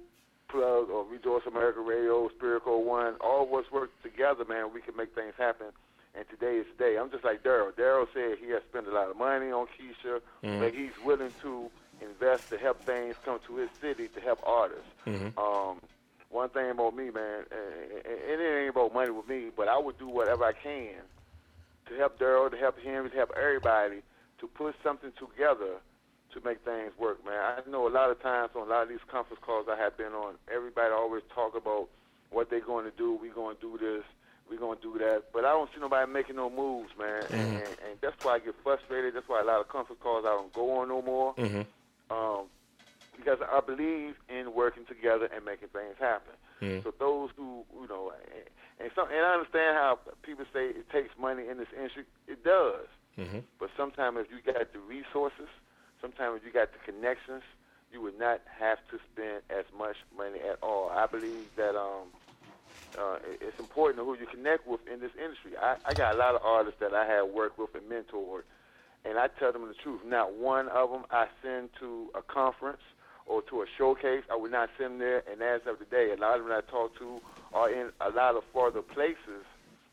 plug 0.50 0.90
or 0.90 1.06
Rejoice 1.06 1.44
America 1.48 1.80
Radio, 1.80 2.30
Spiritual 2.30 2.84
One. 2.84 3.16
All 3.22 3.44
of 3.44 3.54
us 3.54 3.72
work 3.72 3.92
together, 4.02 4.46
man. 4.46 4.74
We 4.74 4.82
can 4.82 4.96
make 4.96 5.16
things 5.16 5.34
happen. 5.38 5.68
And 6.16 6.26
today 6.30 6.58
is 6.58 6.68
the 6.78 6.84
day. 6.84 6.98
I'm 6.98 7.10
just 7.10 7.24
like 7.24 7.44
Daryl. 7.44 7.72
Daryl 7.72 8.08
said 8.14 8.38
he 8.40 8.52
has 8.52 8.62
spent 8.70 8.88
a 8.88 8.92
lot 8.92 9.10
of 9.10 9.18
money 9.18 9.52
on 9.52 9.66
Keisha, 9.66 10.22
but 10.42 10.48
mm-hmm. 10.48 10.78
he's 10.78 10.92
willing 11.04 11.32
to 11.42 11.72
invest 12.04 12.50
to 12.50 12.58
help 12.58 12.84
things 12.84 13.16
come 13.24 13.40
to 13.48 13.56
his 13.58 13.70
city 13.82 14.08
to 14.10 14.20
help 14.20 14.40
artists. 14.46 14.86
Mm-hmm. 15.06 15.38
Um, 15.38 15.80
one 16.30 16.50
thing 16.50 16.72
about 16.72 16.96
me, 16.96 17.12
man, 17.12 17.46
and, 17.52 18.06
it 18.06 18.40
ain't 18.40 18.70
about 18.70 18.94
money 18.94 19.12
with 19.12 19.28
me, 19.28 19.50
but 19.56 19.68
I 19.68 19.78
would 19.78 20.00
do 20.00 20.08
whatever 20.08 20.44
I 20.44 20.54
can 20.54 21.02
to 21.88 21.96
help 21.96 22.18
Daryl, 22.18 22.50
to 22.50 22.58
help 22.58 22.80
him, 22.80 23.10
to 23.10 23.16
help 23.16 23.32
everybody 23.38 24.02
to 24.40 24.48
put 24.48 24.76
something 24.84 25.12
together 25.20 25.78
to 26.34 26.42
make 26.44 26.66
things 26.66 26.92
work, 26.98 27.24
man. 27.24 27.36
I 27.38 27.70
know 27.70 27.88
a 27.88 27.90
lot 27.90 28.10
of 28.10 28.22
times 28.22 28.52
on 28.56 28.68
a 28.68 28.70
lot 28.70 28.84
of 28.84 28.90
these 28.90 29.04
conference 29.08 29.42
calls 29.46 29.68
I 29.70 29.78
have 29.78 29.98
been 29.98 30.14
on, 30.14 30.34
everybody 30.54 30.92
always 30.92 31.24
talk 31.34 31.56
about 31.56 31.88
what 32.32 32.50
they're 32.50 32.60
going 32.60 32.86
to 32.86 32.98
do. 32.98 33.18
We're 33.22 33.34
going 33.34 33.56
to 33.56 33.62
do 33.62 33.78
this. 33.78 34.04
We're 34.50 34.60
going 34.60 34.78
to 34.78 34.82
do 34.82 34.98
that. 35.00 35.26
But 35.32 35.46
I 35.46 35.50
don't 35.50 35.70
see 35.74 35.80
nobody 35.80 36.12
making 36.12 36.36
no 36.36 36.50
moves, 36.50 36.90
man. 36.98 37.22
Mm-hmm. 37.24 37.36
And, 37.36 37.54
and, 37.54 37.68
and 37.68 38.02
that's 38.02 38.24
why 38.26 38.36
I 38.36 38.40
get 38.40 38.56
frustrated. 38.64 39.14
That's 39.14 39.30
why 39.30 39.42
a 39.42 39.46
lot 39.46 39.62
of 39.62 39.70
conference 39.70 40.02
calls 40.02 40.26
I 40.26 40.30
don't 40.30 40.52
go 40.52 40.80
on 40.80 40.90
no 40.90 41.02
more. 41.02 41.36
Mm-hmm. 41.36 41.62
Um, 42.10 42.46
because 43.16 43.40
I 43.46 43.60
believe 43.62 44.16
in 44.28 44.54
working 44.54 44.86
together 44.86 45.30
and 45.34 45.46
making 45.46 45.70
things 45.70 45.96
happen. 46.00 46.34
So 46.84 46.94
those 46.98 47.30
who, 47.36 47.64
you 47.80 47.88
know, 47.88 48.12
and, 48.34 48.44
and, 48.80 48.92
some, 48.96 49.08
and 49.12 49.22
I 49.22 49.34
understand 49.34 49.78
how 49.78 50.00
people 50.24 50.46
say 50.54 50.70
it 50.70 50.90
takes 50.90 51.14
money 51.20 51.48
in 51.48 51.58
this 51.58 51.68
industry. 51.78 52.06
It 52.28 52.44
does. 52.44 52.88
But 53.60 53.70
sometimes 53.78 54.18
if 54.20 54.28
you 54.32 54.42
got 54.42 54.74
the 54.74 54.80
resources, 54.80 55.48
sometimes 56.02 56.40
if 56.42 56.46
you 56.48 56.52
got 56.52 56.70
the 56.74 56.80
connections, 56.92 57.44
you 57.92 58.02
would 58.02 58.18
not 58.18 58.42
have 58.60 58.80
to 58.90 58.98
spend 59.12 59.44
as 59.52 59.66
much 59.78 59.98
money 60.18 60.40
at 60.40 60.58
all. 60.64 60.90
I 60.90 61.06
believe 61.06 61.46
that 61.56 61.78
um, 61.78 62.10
uh, 62.98 63.18
it's 63.40 63.60
important 63.60 64.04
who 64.04 64.18
you 64.18 64.26
connect 64.26 64.66
with 64.68 64.82
in 64.92 65.00
this 65.00 65.12
industry. 65.22 65.54
I, 65.62 65.78
I 65.86 65.94
got 65.94 66.16
a 66.16 66.18
lot 66.18 66.34
of 66.34 66.42
artists 66.44 66.80
that 66.80 66.94
I 66.94 67.06
have 67.06 67.30
worked 67.30 67.60
with 67.60 67.70
and 67.76 67.86
mentored, 67.86 68.44
and 69.06 69.18
I 69.18 69.28
tell 69.40 69.52
them 69.52 69.68
the 69.68 69.74
truth. 69.74 70.02
Not 70.06 70.34
one 70.34 70.68
of 70.70 70.92
them 70.92 71.04
I 71.12 71.28
send 71.42 71.70
to 71.80 72.10
a 72.16 72.22
conference 72.22 72.82
or 73.26 73.42
to 73.44 73.62
a 73.62 73.66
showcase. 73.78 74.24
I 74.32 74.36
would 74.36 74.52
not 74.52 74.70
send 74.78 74.94
them 74.94 75.00
there. 75.00 75.24
And 75.32 75.42
as 75.42 75.62
of 75.68 75.80
today, 75.80 76.14
a 76.14 76.20
lot 76.20 76.40
of 76.40 76.46
them 76.46 76.54
I 76.54 76.62
talk 76.70 76.98
to 77.00 77.20
are 77.54 77.70
in 77.70 77.90
a 78.02 78.10
lot 78.10 78.36
of 78.36 78.44
farther 78.54 78.82
places 78.82 79.46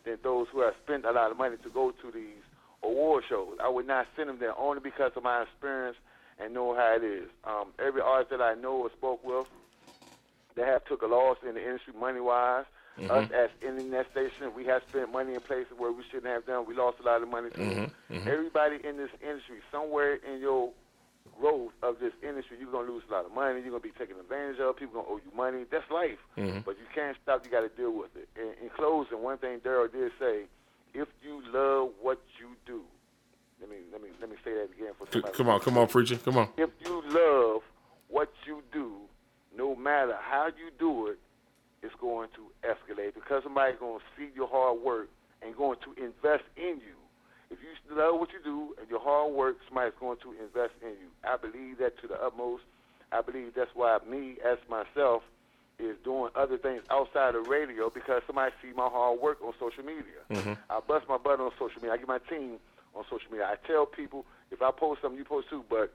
than 0.04 0.18
those 0.22 0.46
who 0.52 0.60
have 0.60 0.74
spent 0.84 1.04
a 1.04 1.12
lot 1.12 1.30
of 1.30 1.36
money 1.36 1.56
to 1.62 1.70
go 1.70 1.90
to 1.90 2.10
these 2.10 2.42
award 2.82 3.24
shows. 3.28 3.56
I 3.62 3.68
would 3.68 3.86
not 3.86 4.06
send 4.16 4.28
them 4.28 4.38
there 4.38 4.58
only 4.58 4.80
because 4.80 5.12
of 5.16 5.22
my 5.22 5.42
experience 5.42 5.96
and 6.38 6.54
know 6.54 6.74
how 6.74 6.96
it 6.96 7.04
is. 7.04 7.28
Um, 7.44 7.68
every 7.78 8.00
artist 8.00 8.30
that 8.30 8.40
I 8.40 8.54
know 8.54 8.76
or 8.76 8.90
spoke 8.96 9.22
with, 9.24 9.46
they 10.56 10.62
have 10.62 10.84
took 10.86 11.02
a 11.02 11.06
loss 11.06 11.36
in 11.46 11.54
the 11.54 11.64
industry 11.64 11.92
money 11.98 12.20
wise. 12.20 12.64
Mm-hmm. 13.00 13.10
Us 13.10 13.30
as 13.32 13.50
internet 13.62 14.10
station, 14.12 14.52
we 14.54 14.64
have 14.66 14.82
spent 14.88 15.10
money 15.12 15.34
in 15.34 15.40
places 15.40 15.72
where 15.76 15.90
we 15.90 16.02
shouldn't 16.10 16.32
have 16.32 16.46
done. 16.46 16.66
We 16.66 16.74
lost 16.74 16.98
a 17.00 17.06
lot 17.06 17.22
of 17.22 17.28
money 17.28 17.50
too. 17.50 17.62
Mm-hmm. 17.62 18.14
Mm-hmm. 18.14 18.28
Everybody 18.28 18.76
in 18.84 18.96
this 18.96 19.10
industry, 19.22 19.58
somewhere 19.72 20.14
in 20.16 20.40
your 20.40 20.70
growth 21.40 21.72
of 21.82 21.98
this 22.00 22.12
industry, 22.22 22.58
you're 22.60 22.70
gonna 22.70 22.90
lose 22.90 23.02
a 23.08 23.12
lot 23.12 23.24
of 23.24 23.32
money. 23.32 23.60
You're 23.60 23.70
gonna 23.70 23.80
be 23.80 23.96
taken 23.98 24.16
advantage 24.20 24.60
of. 24.60 24.76
People 24.76 25.02
gonna 25.02 25.14
owe 25.14 25.20
you 25.24 25.32
money. 25.34 25.64
That's 25.70 25.90
life. 25.90 26.18
But 26.36 26.76
you 26.78 26.86
can't 26.94 27.16
stop. 27.22 27.44
You 27.44 27.50
got 27.50 27.62
to 27.62 27.70
deal 27.70 27.92
with 27.92 28.14
it. 28.16 28.28
And 28.36 28.50
in 28.62 28.68
closing, 28.76 29.22
one 29.22 29.38
thing 29.38 29.60
Daryl 29.60 29.90
did 29.90 30.12
say: 30.20 30.44
if 30.92 31.08
you 31.22 31.42
love 31.52 31.90
what 32.02 32.20
you 32.38 32.48
do, 32.66 32.82
let 33.60 33.70
me 33.70 33.76
let 33.92 34.02
me 34.02 34.08
let 34.20 34.28
me 34.28 34.36
say 34.44 34.52
that 34.52 34.68
again 34.76 34.92
for 34.98 35.06
somebody. 35.10 35.34
Come 35.34 35.48
on, 35.48 35.60
come 35.60 35.78
on, 35.78 35.86
preacher. 35.86 36.16
Come 36.16 36.36
on. 36.36 36.48
If 36.56 36.70
you 36.84 37.02
love 37.08 37.62
what 38.08 38.30
you 38.46 38.62
do, 38.72 38.92
no 39.56 39.74
matter 39.74 40.16
how 40.20 40.46
you 40.46 40.70
do 40.78 41.06
it, 41.08 41.18
it's 41.82 41.94
going 42.00 42.28
to 42.36 42.42
escalate 42.66 43.14
because 43.14 43.42
somebody's 43.42 43.78
going 43.78 43.98
to 43.98 44.04
see 44.16 44.28
your 44.34 44.48
hard 44.48 44.80
work 44.80 45.08
and 45.42 45.56
going 45.56 45.78
to 45.84 45.90
invest 46.02 46.44
in 46.56 46.80
you. 46.80 46.96
If 47.50 47.58
you 47.62 47.96
love 47.96 48.20
what 48.20 48.30
you 48.32 48.38
do 48.44 48.74
and 48.80 48.88
your 48.88 49.00
hard 49.00 49.32
work, 49.32 49.56
somebody's 49.66 49.98
going 49.98 50.18
to 50.22 50.32
invest 50.32 50.74
in 50.82 50.90
you. 50.90 51.10
I 51.24 51.36
believe 51.36 51.78
that 51.78 51.98
to 52.00 52.06
the 52.06 52.20
utmost. 52.22 52.62
I 53.12 53.22
believe 53.22 53.54
that's 53.56 53.74
why 53.74 53.98
me, 54.08 54.36
as 54.44 54.58
myself, 54.68 55.22
is 55.78 55.96
doing 56.04 56.30
other 56.36 56.58
things 56.58 56.82
outside 56.90 57.34
of 57.34 57.48
radio 57.48 57.90
because 57.90 58.22
somebody 58.26 58.52
see 58.62 58.72
my 58.76 58.88
hard 58.88 59.18
work 59.20 59.38
on 59.42 59.52
social 59.58 59.82
media. 59.82 60.20
Mm-hmm. 60.30 60.52
I 60.68 60.80
bust 60.86 61.06
my 61.08 61.16
butt 61.16 61.40
on 61.40 61.50
social 61.58 61.80
media. 61.80 61.92
I 61.92 61.96
get 61.96 62.06
my 62.06 62.18
team 62.18 62.58
on 62.94 63.04
social 63.04 63.30
media. 63.30 63.46
I 63.46 63.56
tell 63.66 63.86
people 63.86 64.26
if 64.50 64.62
I 64.62 64.70
post 64.70 65.02
something, 65.02 65.18
you 65.18 65.24
post 65.24 65.48
too. 65.48 65.64
But 65.68 65.92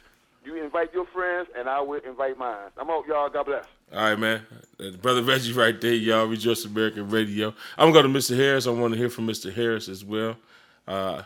you 0.44 0.54
invite 0.62 0.94
your 0.94 1.04
friends, 1.06 1.48
and 1.58 1.68
I 1.68 1.80
will 1.80 2.00
invite 2.00 2.38
mine. 2.38 2.70
I'm 2.78 2.88
out, 2.88 3.04
y'all. 3.06 3.28
God 3.28 3.46
bless. 3.46 3.66
All 3.92 4.00
right, 4.00 4.18
man. 4.18 4.42
Uh, 4.78 4.90
Brother 5.02 5.22
Reggie 5.22 5.52
right 5.52 5.78
there, 5.80 5.92
y'all. 5.92 6.26
Rejoice 6.26 6.64
American 6.64 7.10
Radio. 7.10 7.52
I'm 7.76 7.92
going 7.92 8.06
to 8.06 8.12
to 8.12 8.18
Mr. 8.18 8.36
Harris. 8.36 8.68
I 8.68 8.70
want 8.70 8.94
to 8.94 8.98
hear 8.98 9.10
from 9.10 9.26
Mr. 9.26 9.52
Harris 9.52 9.88
as 9.88 10.04
well. 10.04 10.36
Uh, 10.86 11.22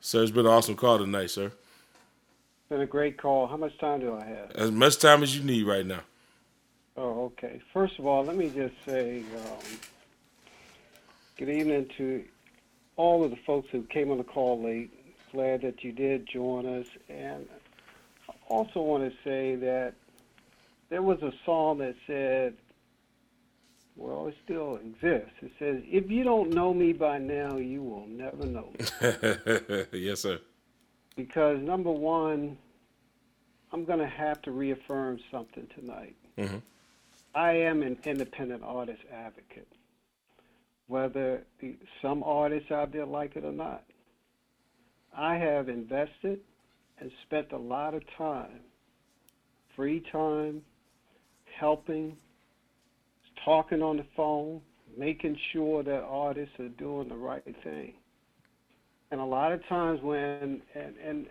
sir, 0.00 0.22
it's 0.22 0.32
been 0.32 0.46
an 0.46 0.52
awesome 0.52 0.74
call 0.74 0.98
tonight, 0.98 1.30
sir. 1.30 1.52
Been 2.68 2.80
a 2.80 2.86
great 2.86 3.18
call. 3.18 3.46
How 3.46 3.56
much 3.56 3.78
time 3.78 4.00
do 4.00 4.16
I 4.16 4.24
have? 4.24 4.50
As 4.56 4.72
much 4.72 4.98
time 4.98 5.22
as 5.22 5.36
you 5.36 5.44
need 5.44 5.64
right 5.64 5.86
now. 5.86 6.00
Oh, 6.96 7.26
okay. 7.26 7.62
First 7.72 8.00
of 8.00 8.06
all, 8.06 8.24
let 8.24 8.36
me 8.36 8.50
just 8.50 8.74
say 8.84 9.22
um, 9.36 9.78
good 11.36 11.48
evening 11.48 11.88
to 11.98 12.24
all 12.96 13.22
of 13.22 13.30
the 13.30 13.38
folks 13.46 13.68
who 13.70 13.84
came 13.84 14.10
on 14.10 14.18
the 14.18 14.24
call 14.24 14.60
late. 14.60 14.92
Glad 15.30 15.62
that 15.62 15.84
you 15.84 15.92
did 15.92 16.26
join 16.26 16.66
us. 16.66 16.88
And 17.08 17.46
I 18.28 18.32
also 18.48 18.80
want 18.80 19.04
to 19.04 19.16
say 19.22 19.54
that 19.54 19.94
there 20.90 21.02
was 21.02 21.22
a 21.22 21.32
song 21.44 21.78
that 21.78 21.94
said, 22.06 22.54
well, 23.96 24.28
it 24.28 24.34
still 24.44 24.76
exists. 24.76 25.32
It 25.42 25.52
says, 25.58 25.82
if 25.86 26.10
you 26.10 26.22
don't 26.24 26.50
know 26.54 26.72
me 26.72 26.92
by 26.92 27.18
now, 27.18 27.56
you 27.56 27.82
will 27.82 28.06
never 28.06 28.46
know 28.46 28.70
me. 28.78 29.84
yes, 30.00 30.20
sir. 30.20 30.38
because 31.16 31.58
number 31.60 31.90
one, 31.90 32.56
I'm 33.72 33.84
going 33.84 33.98
to 33.98 34.06
have 34.06 34.40
to 34.42 34.50
reaffirm 34.52 35.18
something 35.30 35.66
tonight. 35.78 36.16
Mhm. 36.38 36.62
I 37.34 37.52
am 37.52 37.82
an 37.82 37.98
independent 38.04 38.62
artist 38.64 39.02
advocate, 39.12 39.68
whether 40.86 41.42
the, 41.60 41.76
some 42.00 42.22
artists 42.22 42.70
out 42.70 42.92
there 42.92 43.04
like 43.04 43.36
it 43.36 43.44
or 43.44 43.52
not. 43.52 43.84
I 45.14 45.36
have 45.36 45.68
invested 45.68 46.40
and 47.00 47.10
spent 47.24 47.52
a 47.52 47.58
lot 47.58 47.94
of 47.94 48.02
time, 48.16 48.60
free 49.76 50.00
time, 50.00 50.62
helping, 51.58 52.16
talking 53.44 53.82
on 53.82 53.96
the 53.98 54.06
phone, 54.16 54.60
making 54.96 55.36
sure 55.52 55.82
that 55.82 56.02
artists 56.02 56.58
are 56.58 56.68
doing 56.68 57.08
the 57.08 57.16
right 57.16 57.44
thing. 57.64 57.94
And 59.10 59.20
a 59.20 59.24
lot 59.24 59.52
of 59.52 59.66
times 59.68 60.00
when 60.02 60.60
and 60.74 60.94
and 61.02 61.26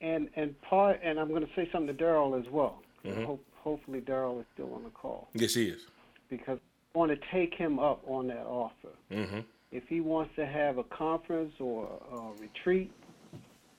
and 0.00 0.28
and 0.36 0.60
part 0.62 1.00
and 1.02 1.18
I'm 1.18 1.28
going 1.28 1.46
to 1.46 1.52
say 1.56 1.68
something 1.72 1.96
to 1.96 2.02
Daryl 2.04 2.38
as 2.38 2.50
well. 2.50 2.82
Mhm. 3.04 3.24
Hope, 3.24 3.44
hopefully 3.54 4.00
Daryl 4.00 4.40
is 4.40 4.46
still 4.54 4.74
on 4.74 4.82
the 4.84 4.90
call 4.90 5.28
Yes, 5.34 5.54
he 5.54 5.68
is. 5.68 5.86
because 6.28 6.58
I 6.94 6.98
want 6.98 7.12
to 7.12 7.18
take 7.32 7.54
him 7.54 7.78
up 7.78 8.02
on 8.06 8.26
that 8.28 8.44
offer. 8.46 8.88
Mm-hmm. 9.10 9.40
If 9.72 9.84
he 9.88 10.00
wants 10.00 10.34
to 10.36 10.46
have 10.46 10.78
a 10.78 10.84
conference 10.84 11.52
or 11.60 11.88
a 12.12 12.40
retreat 12.40 12.90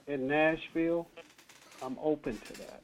in 0.08 0.28
Nashville, 0.28 1.08
I'm 1.84 1.98
open 2.02 2.38
to 2.38 2.54
that. 2.54 2.82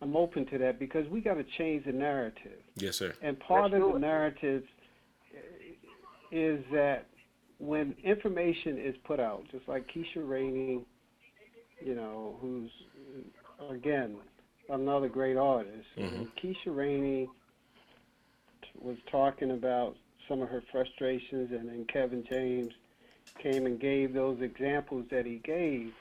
I'm 0.00 0.16
open 0.16 0.46
to 0.46 0.58
that 0.58 0.78
because 0.78 1.08
we 1.08 1.20
got 1.20 1.34
to 1.34 1.44
change 1.44 1.84
the 1.84 1.92
narrative. 1.92 2.60
Yes, 2.76 2.96
sir. 2.96 3.14
And 3.20 3.38
part 3.40 3.72
Let's 3.72 3.84
of 3.84 3.92
the 3.94 3.98
narrative 3.98 4.64
is 6.30 6.64
that 6.72 7.06
when 7.58 7.96
information 8.04 8.78
is 8.78 8.94
put 9.04 9.18
out, 9.18 9.44
just 9.50 9.66
like 9.66 9.88
Keisha 9.88 10.26
Rainey, 10.28 10.84
you 11.84 11.94
know, 11.94 12.36
who's 12.40 12.70
again 13.70 14.16
another 14.68 15.08
great 15.08 15.36
artist. 15.36 15.88
Mhm. 15.96 16.30
Keisha 16.36 16.74
Rainey 16.76 17.28
was 18.80 18.98
talking 19.10 19.50
about 19.50 19.96
some 20.28 20.42
of 20.42 20.48
her 20.48 20.60
frustrations, 20.70 21.50
and 21.50 21.68
then 21.68 21.84
Kevin 21.86 22.22
James 22.24 22.72
came 23.38 23.66
and 23.66 23.80
gave 23.80 24.12
those 24.12 24.40
examples 24.42 25.06
that 25.10 25.26
he 25.26 25.38
gave. 25.38 25.92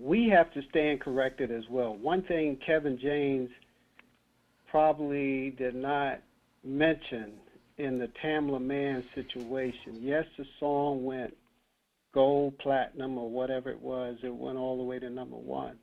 We 0.00 0.28
have 0.30 0.50
to 0.54 0.62
stand 0.70 1.00
corrected 1.00 1.50
as 1.50 1.64
well. 1.68 1.94
One 1.94 2.22
thing 2.22 2.56
Kevin 2.64 2.98
James 3.00 3.50
probably 4.70 5.50
did 5.50 5.74
not 5.74 6.20
mention 6.64 7.32
in 7.76 7.98
the 7.98 8.08
Tamela 8.22 8.60
Mann 8.60 9.04
situation. 9.14 9.98
Yes, 10.00 10.24
the 10.38 10.46
song 10.58 11.04
went 11.04 11.36
gold, 12.14 12.58
platinum, 12.58 13.18
or 13.18 13.28
whatever 13.28 13.70
it 13.70 13.80
was. 13.80 14.16
It 14.22 14.34
went 14.34 14.56
all 14.56 14.76
the 14.76 14.82
way 14.82 14.98
to 14.98 15.10
number 15.10 15.36
one. 15.36 15.76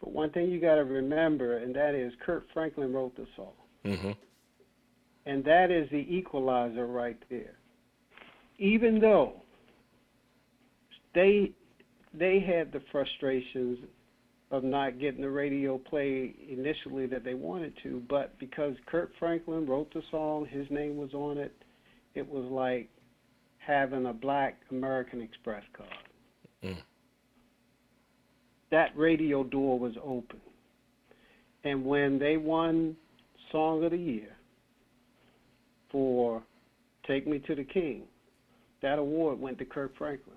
But 0.00 0.12
one 0.12 0.30
thing 0.30 0.50
you 0.50 0.60
got 0.60 0.74
to 0.76 0.84
remember, 0.84 1.58
and 1.58 1.74
that 1.76 1.94
is 1.94 2.12
Kirk 2.26 2.46
Franklin 2.52 2.92
wrote 2.92 3.16
the 3.16 3.26
song. 3.36 3.52
Mm-hmm. 3.84 4.10
And 5.26 5.44
that 5.44 5.70
is 5.70 5.88
the 5.90 6.04
equalizer 6.14 6.86
right 6.86 7.22
there. 7.30 7.54
Even 8.58 8.98
though 9.00 9.42
they 11.14 11.52
they 12.14 12.40
had 12.40 12.72
the 12.72 12.82
frustrations 12.90 13.78
of 14.50 14.64
not 14.64 14.98
getting 15.00 15.22
the 15.22 15.30
radio 15.30 15.78
play 15.78 16.34
initially 16.48 17.06
that 17.06 17.24
they 17.24 17.34
wanted 17.34 17.72
to, 17.82 18.02
but 18.08 18.38
because 18.38 18.74
Kirk 18.86 19.10
Franklin 19.18 19.66
wrote 19.66 19.92
the 19.94 20.02
song, 20.10 20.46
his 20.46 20.66
name 20.70 20.96
was 20.96 21.14
on 21.14 21.38
it, 21.38 21.54
it 22.14 22.28
was 22.28 22.44
like 22.50 22.90
having 23.58 24.06
a 24.06 24.12
black 24.12 24.58
American 24.70 25.22
Express 25.22 25.62
card. 25.74 25.88
Mm. 26.62 26.82
That 28.70 28.96
radio 28.96 29.42
door 29.42 29.78
was 29.78 29.94
open. 30.02 30.40
And 31.64 31.84
when 31.84 32.18
they 32.18 32.36
won 32.36 32.96
Song 33.50 33.84
of 33.84 33.92
the 33.92 33.96
Year 33.96 34.36
for 35.90 36.42
Take 37.06 37.26
Me 37.26 37.38
to 37.46 37.54
the 37.54 37.64
King, 37.64 38.02
that 38.82 38.98
award 38.98 39.40
went 39.40 39.58
to 39.58 39.64
Kirk 39.64 39.96
Franklin 39.96 40.36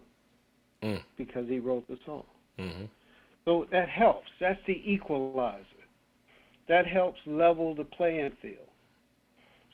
Mm. 0.86 1.02
because 1.18 1.48
he 1.50 1.58
wrote 1.58 1.88
the 1.88 1.98
song. 2.06 2.26
Mm-hmm. 2.60 2.86
So 3.46 3.66
that 3.72 3.90
helps. 3.90 4.28
That's 4.40 4.60
the 4.68 4.82
equalizer. 4.86 5.66
That 6.70 6.86
helps 6.86 7.18
level 7.26 7.74
the 7.74 7.86
playing 7.86 8.34
field. 8.40 8.70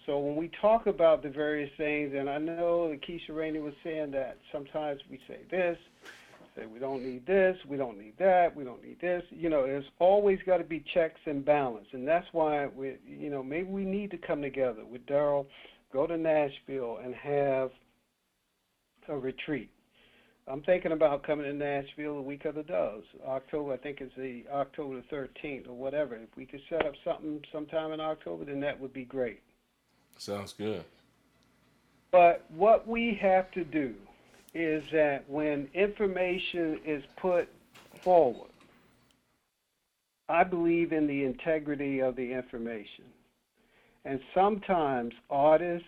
So 0.05 0.19
when 0.19 0.37
we 0.37 0.49
talk 0.61 0.87
about 0.87 1.21
the 1.21 1.29
various 1.29 1.69
things, 1.77 2.13
and 2.17 2.29
I 2.29 2.37
know 2.37 2.89
that 2.89 3.01
Keisha 3.01 3.35
Rainey 3.35 3.59
was 3.59 3.73
saying 3.83 4.11
that 4.11 4.37
sometimes 4.53 5.01
we 5.09 5.19
say 5.27 5.39
this, 5.51 5.77
say 6.55 6.65
we 6.65 6.79
don't 6.79 7.03
need 7.03 7.25
this, 7.27 7.57
we 7.67 7.75
don't 7.75 7.99
need 7.99 8.13
that, 8.17 8.55
we 8.55 8.63
don't 8.63 8.83
need 8.83 8.99
this. 9.01 9.23
You 9.31 9.49
know, 9.49 9.63
there's 9.63 9.85
always 9.99 10.39
got 10.45 10.57
to 10.57 10.63
be 10.63 10.83
checks 10.93 11.19
and 11.25 11.43
balance, 11.43 11.87
and 11.91 12.07
that's 12.07 12.27
why 12.31 12.67
we, 12.67 12.95
you 13.05 13.29
know, 13.29 13.43
maybe 13.43 13.69
we 13.69 13.83
need 13.83 14.11
to 14.11 14.17
come 14.17 14.41
together 14.41 14.85
with 14.89 15.05
Daryl, 15.05 15.45
go 15.91 16.07
to 16.07 16.17
Nashville, 16.17 16.99
and 17.03 17.13
have 17.15 17.69
a 19.09 19.17
retreat. 19.17 19.69
I'm 20.51 20.61
thinking 20.63 20.91
about 20.91 21.23
coming 21.23 21.45
to 21.45 21.53
Nashville 21.53 22.15
the 22.15 22.21
week 22.21 22.43
of 22.43 22.55
the 22.55 22.63
Doves. 22.63 23.07
October, 23.25 23.71
I 23.71 23.77
think 23.77 24.01
it's 24.01 24.13
the 24.17 24.43
October 24.51 25.01
the 25.09 25.15
13th 25.15 25.69
or 25.69 25.73
whatever. 25.73 26.15
If 26.15 26.35
we 26.35 26.45
could 26.45 26.59
set 26.67 26.85
up 26.85 26.93
something 27.05 27.41
sometime 27.53 27.93
in 27.93 28.01
October, 28.01 28.43
then 28.43 28.59
that 28.59 28.77
would 28.77 28.91
be 28.91 29.05
great. 29.05 29.39
Sounds 30.17 30.51
good. 30.51 30.83
But 32.11 32.43
what 32.53 32.85
we 32.85 33.17
have 33.21 33.49
to 33.51 33.63
do 33.63 33.95
is 34.53 34.83
that 34.91 35.23
when 35.29 35.69
information 35.73 36.81
is 36.85 37.01
put 37.15 37.47
forward, 38.01 38.49
I 40.27 40.43
believe 40.43 40.91
in 40.91 41.07
the 41.07 41.23
integrity 41.23 42.01
of 42.01 42.17
the 42.17 42.33
information. 42.33 43.05
And 44.03 44.19
sometimes 44.33 45.13
artists, 45.29 45.87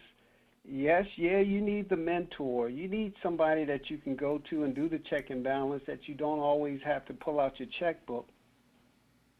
yes, 0.67 1.05
yeah, 1.15 1.39
you 1.39 1.61
need 1.61 1.89
the 1.89 1.97
mentor. 1.97 2.69
You 2.69 2.87
need 2.87 3.13
somebody 3.21 3.65
that 3.65 3.89
you 3.89 3.97
can 3.97 4.15
go 4.15 4.41
to 4.49 4.63
and 4.63 4.73
do 4.75 4.89
the 4.89 4.99
check 5.09 5.29
and 5.29 5.43
balance 5.43 5.83
that 5.87 6.07
you 6.07 6.15
don't 6.15 6.39
always 6.39 6.79
have 6.85 7.05
to 7.07 7.13
pull 7.13 7.39
out 7.39 7.59
your 7.59 7.69
checkbook. 7.79 8.27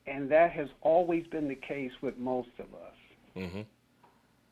And 0.06 0.30
that 0.32 0.52
has 0.52 0.68
always 0.82 1.26
been 1.28 1.48
the 1.48 1.56
case 1.56 1.92
with 2.02 2.18
most 2.18 2.50
of 2.60 2.66
us 2.74 2.94
Mm-hmm. 3.36 3.62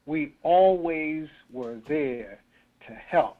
we 0.07 0.33
always 0.41 1.27
were 1.51 1.77
there 1.87 2.41
to 2.87 2.93
help. 2.93 3.37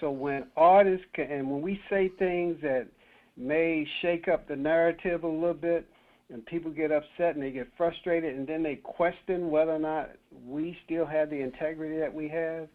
So 0.00 0.10
when 0.10 0.46
artists 0.56 1.06
can, 1.14 1.30
and 1.30 1.50
when 1.50 1.62
we 1.62 1.80
say 1.88 2.10
things 2.18 2.58
that 2.62 2.88
may 3.36 3.86
shake 4.02 4.28
up 4.28 4.46
the 4.48 4.56
narrative 4.56 5.24
a 5.24 5.28
little 5.28 5.54
bit, 5.54 5.88
and 6.32 6.44
people 6.46 6.70
get 6.70 6.90
upset 6.90 7.34
and 7.34 7.42
they 7.42 7.50
get 7.50 7.68
frustrated, 7.76 8.34
and 8.34 8.46
then 8.46 8.62
they 8.62 8.76
question 8.76 9.50
whether 9.50 9.72
or 9.72 9.78
not 9.78 10.10
we 10.46 10.76
still 10.84 11.04
have 11.04 11.28
the 11.28 11.40
integrity 11.40 11.98
that 11.98 12.12
we 12.12 12.26
have, 12.28 12.68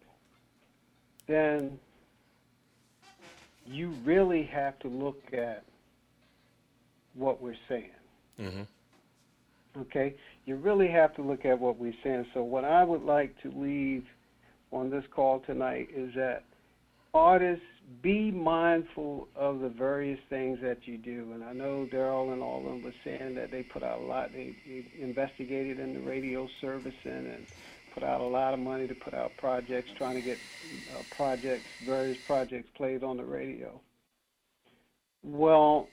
then 1.26 1.78
you 3.66 3.90
really 4.04 4.44
have 4.44 4.78
to 4.78 4.88
look 4.88 5.20
at 5.32 5.64
what 7.14 7.42
we're 7.42 7.56
saying. 7.68 7.90
Mm-hmm. 8.40 8.62
Okay, 9.80 10.14
you 10.46 10.56
really 10.56 10.88
have 10.88 11.14
to 11.16 11.22
look 11.22 11.44
at 11.44 11.58
what 11.58 11.78
we're 11.78 11.94
saying. 12.02 12.26
So, 12.32 12.42
what 12.42 12.64
I 12.64 12.84
would 12.84 13.02
like 13.02 13.40
to 13.42 13.50
leave 13.50 14.04
on 14.70 14.88
this 14.88 15.04
call 15.10 15.40
tonight 15.40 15.88
is 15.94 16.14
that 16.14 16.44
artists 17.18 17.64
be 18.02 18.30
mindful 18.30 19.28
of 19.34 19.60
the 19.60 19.68
various 19.68 20.20
things 20.30 20.58
that 20.62 20.86
you 20.86 20.98
do. 20.98 21.32
And 21.34 21.42
I 21.42 21.52
know 21.52 21.88
Daryl 21.92 22.32
and 22.32 22.42
all 22.42 22.58
of 22.58 22.64
them 22.64 22.82
were 22.82 22.94
saying 23.04 23.34
that 23.34 23.50
they 23.50 23.62
put 23.62 23.82
out 23.82 24.00
a 24.00 24.04
lot. 24.04 24.32
They, 24.32 24.54
they 24.66 24.86
investigated 25.00 25.80
in 25.80 25.94
the 25.94 26.00
radio 26.00 26.48
servicing 26.60 26.94
and 27.04 27.46
put 27.94 28.02
out 28.02 28.20
a 28.20 28.24
lot 28.24 28.54
of 28.54 28.60
money 28.60 28.86
to 28.86 28.94
put 28.94 29.14
out 29.14 29.32
projects, 29.38 29.90
trying 29.98 30.14
to 30.14 30.22
get 30.22 30.38
uh, 30.94 31.02
projects, 31.16 31.66
various 31.84 32.18
projects 32.26 32.68
played 32.76 33.02
on 33.02 33.16
the 33.16 33.24
radio. 33.24 33.80
Well, 35.24 35.88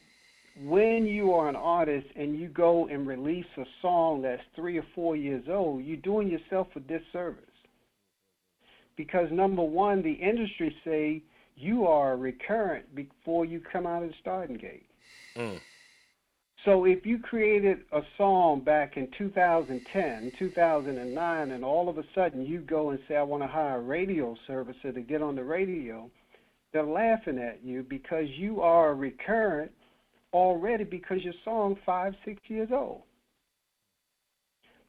when 0.64 1.06
you 1.06 1.34
are 1.34 1.50
an 1.50 1.56
artist 1.56 2.08
and 2.16 2.40
you 2.40 2.48
go 2.50 2.88
and 2.88 3.08
release 3.08 3.46
a 3.58 3.66
song 3.82 4.22
that's 4.22 4.42
three 4.56 4.78
or 4.78 4.86
four 4.94 5.16
years 5.16 5.46
old, 5.50 5.84
you're 5.84 5.98
doing 5.98 6.30
yourself 6.30 6.68
a 6.76 6.80
disservice. 6.82 7.45
Because 8.96 9.30
number 9.32 9.64
one, 9.64 10.02
the 10.02 10.14
industry 10.14 10.76
say 10.84 11.22
you 11.56 11.88
are 11.88 12.18
recurrent 12.18 12.94
before 12.96 13.46
you 13.46 13.62
come 13.72 13.86
out 13.86 14.04
of 14.04 14.10
the 14.10 14.16
starting 14.22 14.58
gate. 14.58 14.88
Mm. 15.36 15.60
So 16.66 16.86
if 16.86 17.06
you 17.06 17.20
created 17.20 17.82
a 17.92 18.02
song 18.18 18.62
back 18.62 18.98
in 18.98 19.08
2010, 19.18 20.32
2009, 20.40 21.52
and 21.52 21.64
all 21.64 21.90
of 21.90 22.00
a 22.00 22.04
sudden 22.16 22.44
you 22.44 22.60
go 22.60 22.90
and 22.90 23.00
say, 23.08 23.16
I 23.16 23.24
want 23.24 23.44
to 23.44 23.48
hire 23.48 23.78
a 23.78 23.82
radio 23.82 24.36
servicer 24.50 24.94
to 24.94 25.02
get 25.02 25.22
on 25.22 25.36
the 25.36 25.44
radio, 25.44 26.10
they're 26.74 26.84
laughing 26.84 27.38
at 27.38 27.64
you 27.64 27.86
because 27.88 28.26
you 28.36 28.62
are 28.62 28.90
a 28.90 28.94
recurrent 28.96 29.72
already 30.34 30.84
because 30.84 31.24
your 31.24 31.36
song 31.44 31.78
five, 31.86 32.14
six 32.26 32.42
years 32.48 32.70
old. 32.72 33.04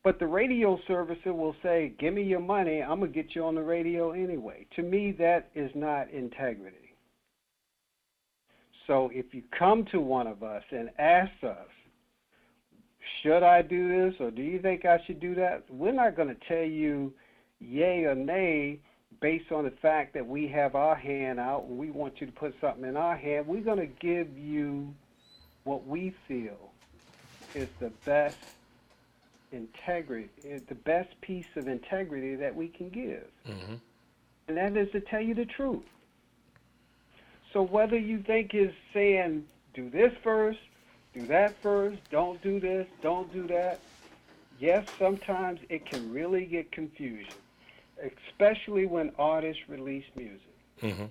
But 0.07 0.21
the 0.21 0.27
radio 0.29 0.79
servicer 0.89 1.35
will 1.37 1.57
say, 1.65 1.93
Give 1.99 2.15
me 2.15 2.23
your 2.23 2.39
money, 2.39 2.81
I'm 2.81 3.01
gonna 3.01 3.11
get 3.11 3.35
you 3.35 3.45
on 3.45 3.57
the 3.57 3.63
radio 3.65 4.13
anyway. 4.13 4.65
To 4.77 4.83
me 4.83 5.11
that 5.19 5.51
is 5.57 5.69
not 5.75 6.09
integrity. 6.13 6.95
So 8.87 9.11
if 9.13 9.35
you 9.35 9.43
come 9.59 9.85
to 9.87 9.99
one 9.99 10.29
of 10.29 10.45
us 10.45 10.63
and 10.71 10.91
ask 11.01 11.33
us, 11.43 11.67
should 13.21 13.43
I 13.43 13.63
do 13.63 13.89
this 13.89 14.21
or 14.21 14.31
do 14.31 14.43
you 14.43 14.61
think 14.61 14.85
I 14.85 15.01
should 15.09 15.19
do 15.19 15.35
that? 15.35 15.65
We're 15.69 15.91
not 15.91 16.15
going 16.15 16.29
to 16.29 16.37
tell 16.47 16.65
you 16.65 17.13
yay 17.59 18.05
or 18.05 18.15
nay 18.15 18.79
based 19.21 19.51
on 19.51 19.65
the 19.65 19.73
fact 19.83 20.15
that 20.15 20.25
we 20.25 20.47
have 20.47 20.77
our 20.77 20.95
hand 20.95 21.41
out 21.41 21.65
and 21.65 21.77
we 21.77 21.91
want 21.91 22.21
you 22.21 22.29
to 22.29 22.33
put 22.33 22.55
something 22.61 22.85
in 22.85 22.97
our 22.97 23.17
hand. 23.17 23.49
We're 23.49 23.61
going 23.61 23.79
to 23.79 23.87
give 23.87 24.39
you 24.39 24.95
what 25.65 25.85
we 25.85 26.15
feel 26.29 26.71
is 27.57 27.69
the 27.81 27.91
best 28.05 28.37
integrity, 29.53 30.29
is 30.45 30.63
the 30.69 30.75
best 30.75 31.21
piece 31.21 31.47
of 31.57 31.69
integrity 31.69 32.35
that 32.35 32.55
we 32.55 32.69
can 32.69 32.89
give. 32.89 33.27
Mm-hmm. 33.49 33.75
And 34.49 34.57
that 34.57 34.77
is 34.77 34.91
to 34.93 35.01
tell 35.01 35.21
you 35.21 35.35
the 35.35 35.45
truth. 35.45 35.83
So 37.53 37.63
whether 37.63 37.99
you 37.99 38.23
think 38.23 38.55
is 38.55 38.73
saying 38.93 39.45
do 39.75 39.89
this 39.91 40.13
first, 40.23 40.59
do 41.15 41.27
that 41.27 41.55
first, 41.63 41.99
don't 42.11 42.41
do 42.43 42.61
this, 42.61 42.87
don't 43.03 43.33
do 43.33 43.47
that. 43.49 43.81
Yes, 44.59 44.87
sometimes 44.99 45.61
it 45.69 45.85
can 45.87 46.13
really 46.13 46.45
get 46.47 46.73
confusion, 46.73 47.33
especially 48.29 48.87
when 48.87 49.13
artists 49.19 49.63
release 49.69 50.05
music. 50.15 50.41
Mm-hmm. 50.83 51.05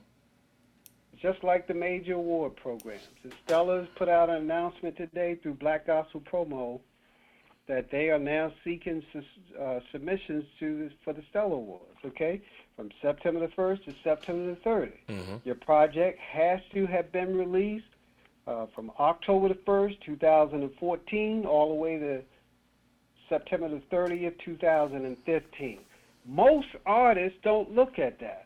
Just 1.20 1.44
like 1.44 1.68
the 1.68 1.74
major 1.74 2.14
award 2.14 2.56
programs. 2.56 3.08
The 3.24 3.32
Stellars 3.48 3.88
put 3.96 4.10
out 4.10 4.30
an 4.30 4.36
announcement 4.36 4.98
today 4.98 5.36
through 5.36 5.56
Black 5.56 5.88
Gospel 5.88 6.22
Promo 6.22 6.80
that 7.68 7.90
they 7.92 8.10
are 8.10 8.20
now 8.20 8.52
seeking 8.64 9.04
uh, 9.60 9.80
submissions 9.92 10.46
to 10.60 10.90
for 11.04 11.14
the 11.14 11.24
Stellar 11.30 11.56
Awards. 11.56 12.00
Okay, 12.06 12.42
from 12.76 12.90
September 13.02 13.40
the 13.40 13.54
first 13.56 13.84
to 13.86 13.96
September 14.04 14.54
the 14.54 14.70
30th. 14.70 14.92
Mm-hmm. 15.10 15.36
Your 15.44 15.56
project 15.56 16.20
has 16.20 16.60
to 16.74 16.86
have 16.86 17.12
been 17.12 17.38
released 17.38 17.86
uh, 18.48 18.68
from 18.76 18.92
October 19.00 19.50
the 19.50 19.58
first, 19.66 19.96
2014, 20.06 21.46
all 21.46 21.70
the 21.70 21.76
way 21.76 21.98
to 21.98 22.22
September 23.30 23.70
the 23.70 23.82
30th, 23.92 24.38
2015. 24.44 25.80
Most 26.28 26.68
artists 26.86 27.38
don't 27.44 27.74
look 27.74 27.98
at 27.98 28.20
that. 28.20 28.46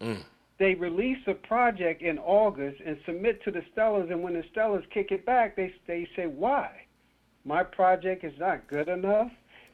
Mm. 0.00 0.22
They 0.58 0.74
release 0.74 1.18
a 1.26 1.34
project 1.34 2.02
in 2.02 2.18
August 2.18 2.80
and 2.84 2.96
submit 3.06 3.42
to 3.44 3.50
the 3.50 3.62
Stellars, 3.74 4.10
and 4.10 4.22
when 4.22 4.34
the 4.34 4.44
Stellars 4.54 4.88
kick 4.90 5.10
it 5.10 5.24
back, 5.26 5.56
they 5.56 5.72
they 5.86 6.08
say 6.14 6.26
why 6.26 6.70
my 7.48 7.64
project 7.64 8.24
is 8.24 8.34
not 8.38 8.68
good 8.68 8.88
enough 8.88 9.30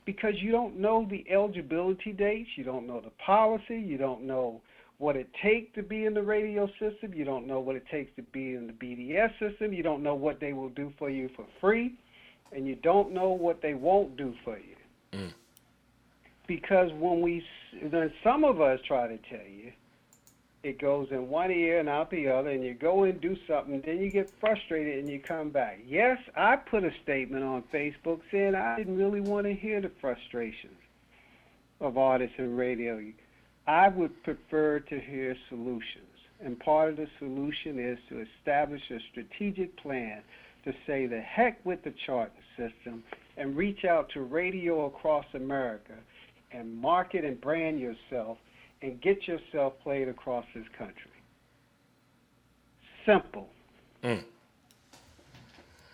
because 0.07 0.35
you 0.37 0.53
don't 0.53 0.79
know 0.79 1.07
the 1.11 1.25
eligibility 1.29 2.13
dates, 2.13 2.49
you 2.57 2.63
don't 2.63 2.87
know 2.87 3.01
the 3.01 3.11
policy, 3.27 3.77
you 3.77 3.99
don't 3.99 4.23
know 4.23 4.61
what 4.99 5.17
it 5.17 5.29
takes 5.43 5.75
to 5.75 5.83
be 5.83 6.05
in 6.05 6.15
the 6.15 6.23
radio 6.23 6.69
system, 6.79 7.13
you 7.13 7.25
don't 7.25 7.49
know 7.49 7.59
what 7.59 7.75
it 7.75 7.85
takes 7.91 8.15
to 8.15 8.23
be 8.23 8.55
in 8.55 8.69
the 8.69 8.73
BDS 8.73 9.31
system, 9.41 9.73
you 9.73 9.83
don't 9.83 10.05
know 10.05 10.15
what 10.15 10.39
they 10.41 10.53
will 10.53 10.69
do 10.69 10.93
for 10.99 11.11
you 11.11 11.29
for 11.35 11.45
free, 11.61 11.99
and 12.53 12.65
you 12.65 12.77
don't 12.77 13.13
know 13.13 13.31
what 13.31 13.61
they 13.61 13.75
won't 13.75 14.17
do 14.17 14.33
for 14.45 14.57
you. 14.57 14.77
Mm. 15.13 15.33
Because 16.47 16.91
when 17.01 17.21
we, 17.21 17.43
then 17.91 18.13
some 18.23 18.45
of 18.45 18.61
us 18.61 18.79
try 18.87 19.09
to 19.09 19.19
tell 19.29 19.47
you, 19.49 19.73
it 20.65 20.79
goes 20.81 21.09
in 21.11 21.29
one 21.29 21.51
ear 21.51 21.79
and 21.79 21.89
out 21.89 22.11
the 22.11 22.27
other, 22.27 22.49
and 22.51 22.65
you 22.65 22.73
go 22.73 23.05
and 23.05 23.21
do 23.21 23.37
something, 23.47 23.83
then 23.85 23.99
you 23.99 24.11
get 24.11 24.31
frustrated 24.41 24.99
and 24.99 25.09
you 25.09 25.21
come 25.21 25.51
back. 25.51 25.81
Yes, 25.87 26.19
I 26.35 26.57
put 26.57 26.85
a 26.85 26.91
statement 27.03 27.45
on 27.45 27.63
Facebook 27.73 28.21
saying 28.33 28.55
I 28.55 28.77
didn't 28.77 28.97
really 28.97 29.21
want 29.21 29.47
to 29.47 29.53
hear 29.53 29.83
the 29.83 29.91
frustrations 30.01 30.79
of 31.81 31.99
artists 31.99 32.37
in 32.39 32.57
radio. 32.57 32.99
I 33.67 33.89
would 33.89 34.23
prefer 34.23 34.81
to 34.81 35.01
hear 35.01 35.37
solutions. 35.51 36.09
And 36.43 36.59
part 36.59 36.91
of 36.91 36.97
the 36.97 37.09
solution 37.19 37.79
is 37.79 37.99
to 38.09 38.25
establish 38.39 38.83
a 38.91 38.99
strategic 39.11 39.77
plan 39.77 40.23
to 40.65 40.73
say 40.87 41.07
the 41.07 41.21
heck 41.21 41.65
with 41.65 41.85
the 41.85 41.93
charting 42.07 42.43
system 42.57 43.03
and 43.37 43.57
reach 43.57 43.85
out 43.85 44.09
to 44.15 44.23
radio 44.23 44.87
across 44.87 45.27
America 45.35 45.93
and 46.53 46.75
market 46.75 47.25
and 47.25 47.41
brand 47.41 47.81
yourself 47.81 48.39
and 48.85 49.01
get 49.01 49.27
yourself 49.27 49.73
played 49.83 50.09
across 50.09 50.45
this 50.55 50.67
country. 50.77 51.11
Simple. 53.07 53.49
Mm. 54.03 54.23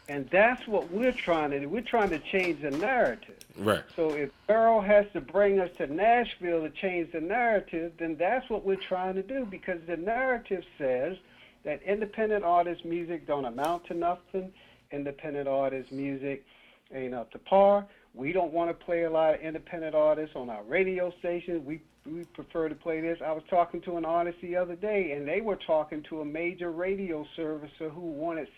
And 0.08 0.28
that's 0.30 0.66
what 0.66 0.90
we're 0.90 1.12
trying 1.12 1.52
to 1.52 1.60
do. 1.60 1.68
We're 1.68 1.82
trying 1.82 2.10
to 2.10 2.18
change 2.18 2.62
the 2.62 2.72
narrative. 2.72 3.36
Right. 3.56 3.84
So 3.94 4.10
if 4.10 4.30
Earl 4.48 4.80
has 4.80 5.06
to 5.12 5.20
bring 5.20 5.60
us 5.60 5.70
to 5.78 5.86
Nashville 5.86 6.62
to 6.62 6.70
change 6.70 7.12
the 7.12 7.20
narrative, 7.20 7.92
then 7.96 8.16
that's 8.18 8.50
what 8.50 8.64
we're 8.64 8.74
trying 8.74 9.14
to 9.14 9.22
do 9.22 9.46
because 9.48 9.78
the 9.86 9.96
narrative 9.96 10.64
says 10.76 11.16
that 11.64 11.80
independent 11.84 12.42
artist 12.42 12.84
music 12.84 13.24
don't 13.24 13.44
amount 13.44 13.86
to 13.86 13.94
nothing. 13.94 14.52
Independent 14.90 15.46
artist 15.46 15.92
music 15.92 16.44
ain't 16.92 17.14
up 17.14 17.30
to 17.30 17.38
par. 17.38 17.86
We 18.14 18.32
don't 18.32 18.52
want 18.52 18.68
to 18.70 18.84
play 18.84 19.04
a 19.04 19.10
lot 19.10 19.34
of 19.34 19.40
independent 19.40 19.94
artists 19.94 20.34
on 20.34 20.50
our 20.50 20.64
radio 20.64 21.12
stations. 21.20 21.64
We 21.64 21.82
we 22.06 22.24
prefer 22.24 22.68
to 22.68 22.74
play 22.74 23.00
this. 23.00 23.18
I 23.24 23.32
was 23.32 23.42
talking 23.50 23.80
to 23.82 23.96
an 23.96 24.04
artist 24.04 24.38
the 24.42 24.56
other 24.56 24.74
day, 24.76 25.12
and 25.12 25.26
they 25.28 25.40
were 25.40 25.56
talking 25.66 26.02
to 26.08 26.20
a 26.20 26.24
major 26.24 26.70
radio 26.70 27.24
servicer 27.36 27.92
who 27.92 28.00
wanted 28.00 28.48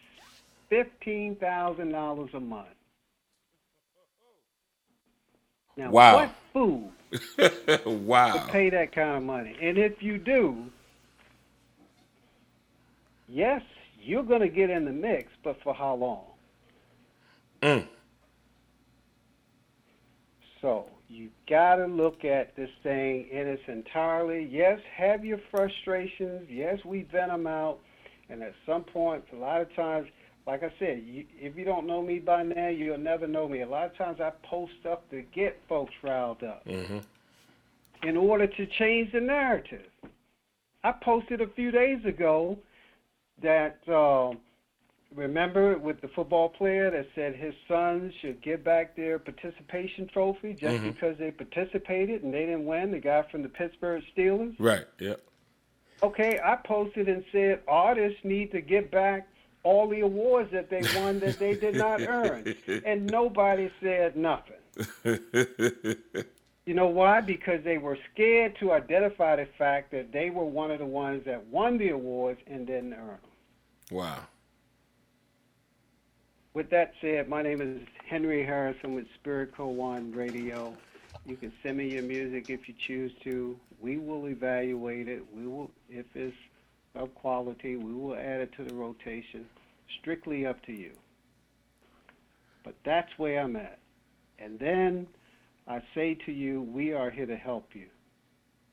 fifteen 0.69 1.37
thousand 1.37 1.91
dollars 1.93 2.31
a 2.35 2.41
month. 2.41 2.69
Now, 5.77 5.91
Wow. 5.91 6.15
what 6.17 6.35
fool 6.53 6.93
wow. 7.87 8.33
to 8.35 8.53
pay 8.53 8.71
that 8.71 8.93
kind 8.95 9.17
of 9.17 9.23
money? 9.23 9.57
And 9.61 9.79
if 9.79 10.03
you 10.03 10.19
do, 10.19 10.67
yes, 13.29 13.63
you're 14.01 14.23
going 14.23 14.43
to 14.43 14.49
get 14.49 14.71
in 14.71 14.85
the 14.85 14.93
mix, 14.93 15.33
but 15.43 15.57
for 15.63 15.75
how 15.75 15.95
long? 15.95 16.25
Mm. 17.63 17.87
So 20.61 20.87
you 21.09 21.22
got 21.49 21.77
to 21.77 21.87
look 21.87 22.25
at 22.25 22.55
this 22.57 22.71
thing 22.83 23.29
in 23.31 23.49
its 23.49 23.63
entirely. 23.69 24.49
Yes, 24.51 24.79
have 24.97 25.25
your 25.25 25.39
frustrations. 25.51 26.47
Yes, 26.49 26.79
we 26.85 27.03
vent 27.13 27.31
them 27.31 27.47
out. 27.47 27.79
And 28.29 28.43
at 28.43 28.55
some 28.65 28.85
point, 28.85 29.25
a 29.33 29.37
lot 29.37 29.61
of 29.61 29.75
times, 29.75 30.09
like 30.47 30.63
I 30.63 30.73
said, 30.79 31.03
you, 31.05 31.25
if 31.39 31.57
you 31.57 31.65
don't 31.65 31.87
know 31.87 32.03
me 32.03 32.19
by 32.19 32.43
now, 32.43 32.69
you'll 32.69 32.99
never 32.99 33.27
know 33.27 33.49
me. 33.49 33.61
A 33.63 33.69
lot 33.69 33.87
of 33.87 33.97
times 33.97 34.21
I 34.21 34.31
post 34.49 34.73
stuff 34.81 35.01
to 35.11 35.23
get 35.35 35.59
folks 35.69 35.93
riled 36.03 36.43
up 36.43 36.65
Mm-hmm. 36.67 36.99
in 38.09 38.17
order 38.17 38.47
to 38.47 38.67
change 38.79 39.13
the 39.13 39.21
narrative. 39.21 39.87
I 40.85 40.93
posted 40.93 41.41
a 41.41 41.47
few 41.49 41.71
days 41.71 42.05
ago 42.05 42.59
that 43.43 43.79
um, 43.89 44.39
remember 45.15 45.79
with 45.79 46.01
the 46.01 46.09
football 46.09 46.49
player 46.49 46.91
that 46.91 47.07
said 47.15 47.35
his 47.35 47.55
sons 47.69 48.13
should 48.21 48.41
give 48.43 48.65
back 48.65 48.97
their 48.97 49.19
participation 49.19 50.09
trophy 50.09 50.55
just 50.55 50.77
Mhm. 50.83 50.93
because 50.95 51.17
they 51.19 51.31
participated 51.31 52.23
and 52.23 52.33
they 52.33 52.47
didn't 52.47 52.65
win. 52.67 52.91
The 52.91 52.99
guy 53.01 53.23
from 53.31 53.43
the 53.43 53.49
Pittsburgh 53.49 54.03
Steelers. 54.17 54.55
Right. 54.59 54.87
Yep. 54.99 55.21
Okay, 56.03 56.41
I 56.43 56.57
posted 56.57 57.09
and 57.09 57.25
said 57.31 57.61
artists 57.69 58.25
need 58.25 58.51
to 58.53 58.61
get 58.61 58.91
back 58.91 59.29
all 59.63 59.87
the 59.89 60.01
awards 60.01 60.51
that 60.51 60.69
they 60.69 60.83
won 60.97 61.21
that 61.21 61.39
they 61.39 61.55
did 61.55 61.77
not 61.77 62.01
earn, 62.09 62.55
and 62.85 63.07
nobody 63.07 63.71
said 63.81 64.17
nothing. 64.17 64.57
You 66.65 66.75
know 66.75 66.87
why? 66.87 67.21
Because 67.21 67.63
they 67.65 67.79
were 67.79 67.99
scared 68.13 68.57
to 68.61 68.73
identify 68.73 69.35
the 69.37 69.47
fact 69.59 69.91
that 69.91 70.13
they 70.13 70.31
were 70.31 70.45
one 70.45 70.71
of 70.71 70.79
the 70.79 70.87
ones 70.87 71.25
that 71.25 71.45
won 71.49 71.77
the 71.77 71.89
awards 71.91 72.41
and 72.47 72.67
didn't 72.67 72.95
earn 72.95 73.07
them. 73.09 73.31
wow. 73.91 74.27
With 76.55 76.69
that 76.69 76.93
said, 77.01 77.31
my 77.31 77.43
name 77.43 77.63
is 77.63 77.81
Henry 78.07 78.45
Harrison 78.45 78.95
with 78.95 79.07
Spirit 79.19 79.57
Co 79.57 79.69
One 79.69 80.13
Radio. 80.13 80.77
You 81.25 81.37
can 81.37 81.51
send 81.63 81.79
me 81.79 81.89
your 81.89 82.03
music 82.03 82.45
if 82.49 82.69
you 82.69 82.75
choose 82.87 83.11
to. 83.25 83.57
We 83.81 83.97
will 83.97 84.29
evaluate 84.29 85.09
it. 85.09 85.23
We 85.35 85.47
will, 85.47 85.71
if 85.89 86.05
it's 86.15 86.37
of 86.95 87.15
quality, 87.15 87.77
we 87.77 87.95
will 87.95 88.15
add 88.15 88.43
it 88.43 88.51
to 88.59 88.65
the 88.65 88.75
rotation. 88.75 89.47
Strictly 90.01 90.45
up 90.45 90.63
to 90.67 90.73
you. 90.73 90.93
But 92.65 92.75
that's 92.85 93.11
where 93.17 93.41
I'm 93.41 93.57
at. 93.57 93.79
And 94.39 94.59
then 94.59 95.07
I 95.67 95.81
say 95.95 96.19
to 96.27 96.33
you, 96.33 96.63
we 96.63 96.93
are 96.93 97.11
here 97.11 97.27
to 97.27 97.37
help 97.37 97.71
you. 97.73 97.87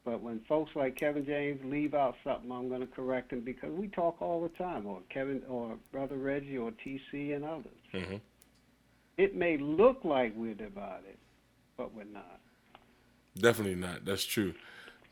But 0.10 0.24
when 0.24 0.40
folks 0.50 0.72
like 0.76 0.96
Kevin 0.96 1.24
James 1.24 1.62
leave 1.64 1.94
out 1.94 2.16
something, 2.24 2.52
I'm 2.52 2.68
going 2.68 2.82
to 2.82 2.88
correct 2.88 3.30
them 3.30 3.42
because 3.42 3.72
we 3.72 3.90
talk 3.90 4.20
all 4.24 4.42
the 4.42 4.50
time, 4.50 4.88
or 4.88 5.02
Kevin, 5.10 5.44
or 5.48 5.78
Brother 5.92 6.18
Reggie, 6.18 6.58
or 6.58 6.72
TC, 6.72 7.36
and 7.36 7.46
others. 7.46 7.68
Mm-hmm. 7.94 8.16
It 9.18 9.36
may 9.36 9.58
look 9.58 10.00
like 10.04 10.34
we're 10.36 10.56
divided, 10.56 11.18
but 11.78 11.94
we're 11.94 12.06
not. 12.06 12.40
Definitely 13.38 13.76
not. 13.76 14.04
That's 14.04 14.26
true. 14.26 14.56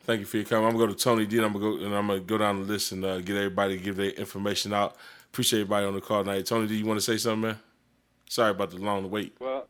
Thank 0.02 0.18
you 0.18 0.26
for 0.26 0.38
your 0.38 0.46
comment. 0.46 0.72
I'm 0.72 0.76
gonna 0.76 0.88
go 0.88 0.94
to 0.94 0.98
Tony 0.98 1.26
D. 1.26 1.36
And 1.36 1.46
I'm 1.46 1.52
gonna 1.52 1.78
go 1.78 1.84
and 1.84 1.94
I'm 1.94 2.08
gonna 2.08 2.18
go 2.18 2.36
down 2.36 2.60
the 2.62 2.66
list 2.66 2.90
and 2.90 3.04
uh, 3.04 3.20
get 3.20 3.36
everybody 3.36 3.78
to 3.78 3.84
give 3.84 3.94
their 3.94 4.10
information 4.10 4.72
out. 4.72 4.96
Appreciate 5.30 5.60
everybody 5.60 5.86
on 5.86 5.94
the 5.94 6.00
call 6.00 6.24
tonight. 6.24 6.44
Tony 6.44 6.66
D. 6.66 6.76
You 6.76 6.86
want 6.86 6.98
to 6.98 7.04
say 7.04 7.18
something, 7.18 7.42
man? 7.42 7.58
Sorry 8.28 8.50
about 8.50 8.70
the 8.70 8.78
long 8.78 9.08
wait. 9.10 9.36
Well, 9.38 9.68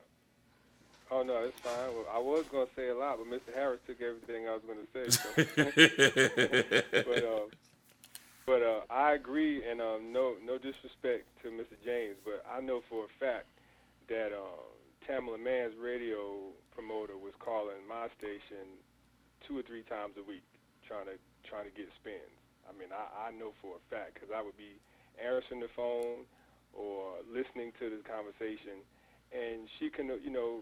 oh 1.11 1.23
no, 1.23 1.45
it's 1.45 1.59
fine. 1.61 1.95
Well, 1.95 2.07
I 2.13 2.19
was 2.19 2.45
gonna 2.51 2.67
say 2.77 2.89
a 2.89 2.95
lot, 2.95 3.19
but 3.19 3.27
Mr. 3.27 3.55
Harris 3.55 3.81
took 3.87 4.01
everything 4.01 4.49
I 4.49 4.57
was 4.57 4.63
gonna 4.67 4.87
say. 4.93 5.11
So. 5.11 5.29
but 7.07 7.25
uh, 7.25 7.47
but 8.47 8.63
uh, 8.63 8.81
I 8.91 9.13
agree, 9.13 9.63
and 9.69 9.81
um, 9.81 10.13
no 10.13 10.35
no 10.45 10.57
disrespect 10.59 11.27
to 11.43 11.49
Mr. 11.49 11.77
James, 11.85 12.17
but 12.25 12.45
I 12.51 12.61
know 12.61 12.83
for 12.89 13.05
a 13.05 13.13
fact 13.21 13.47
that 14.09 14.33
uh, 14.33 14.63
Tamela 15.07 15.39
Mann's 15.43 15.75
radio 15.77 16.53
promoter 16.75 17.17
was 17.17 17.35
calling 17.39 17.77
my 17.89 18.09
station 18.19 18.79
two 19.47 19.59
or 19.59 19.63
three 19.63 19.83
times 19.83 20.15
a 20.19 20.25
week, 20.25 20.45
trying 20.87 21.07
to 21.07 21.17
trying 21.49 21.65
to 21.65 21.75
get 21.77 21.89
spins. 22.01 22.33
I 22.69 22.77
mean, 22.77 22.89
I, 22.93 23.29
I 23.29 23.31
know 23.33 23.53
for 23.61 23.77
a 23.77 23.83
fact 23.89 24.15
because 24.15 24.29
I 24.29 24.43
would 24.43 24.57
be 24.57 24.77
answering 25.17 25.61
the 25.61 25.73
phone 25.75 26.29
or 26.73 27.25
listening 27.25 27.73
to 27.81 27.91
this 27.91 28.05
conversation, 28.05 28.85
and 29.33 29.69
she 29.79 29.89
can, 29.91 30.13
you 30.23 30.31
know, 30.31 30.61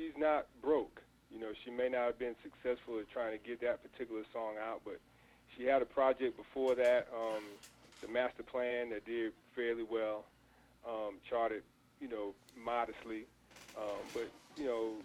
she's 0.00 0.16
not 0.16 0.48
broke. 0.62 1.02
You 1.28 1.38
know, 1.38 1.52
she 1.64 1.70
may 1.70 1.88
not 1.92 2.16
have 2.16 2.18
been 2.18 2.34
successful 2.42 2.98
at 2.98 3.10
trying 3.12 3.36
to 3.36 3.42
get 3.46 3.60
that 3.60 3.84
particular 3.84 4.24
song 4.32 4.56
out, 4.56 4.80
but 4.84 4.98
she 5.56 5.64
had 5.64 5.82
a 5.82 5.84
project 5.84 6.36
before 6.36 6.74
that 6.74 7.06
um, 7.12 7.60
the 8.00 8.08
master 8.08 8.42
plan 8.42 8.88
that 8.90 9.04
did 9.04 9.32
fairly 9.54 9.84
well, 9.84 10.24
um, 10.88 11.20
charted, 11.28 11.62
you 12.00 12.08
know, 12.08 12.34
modestly, 12.56 13.28
um, 13.76 14.08
but 14.14 14.32
you 14.56 14.64
know, 14.64 15.04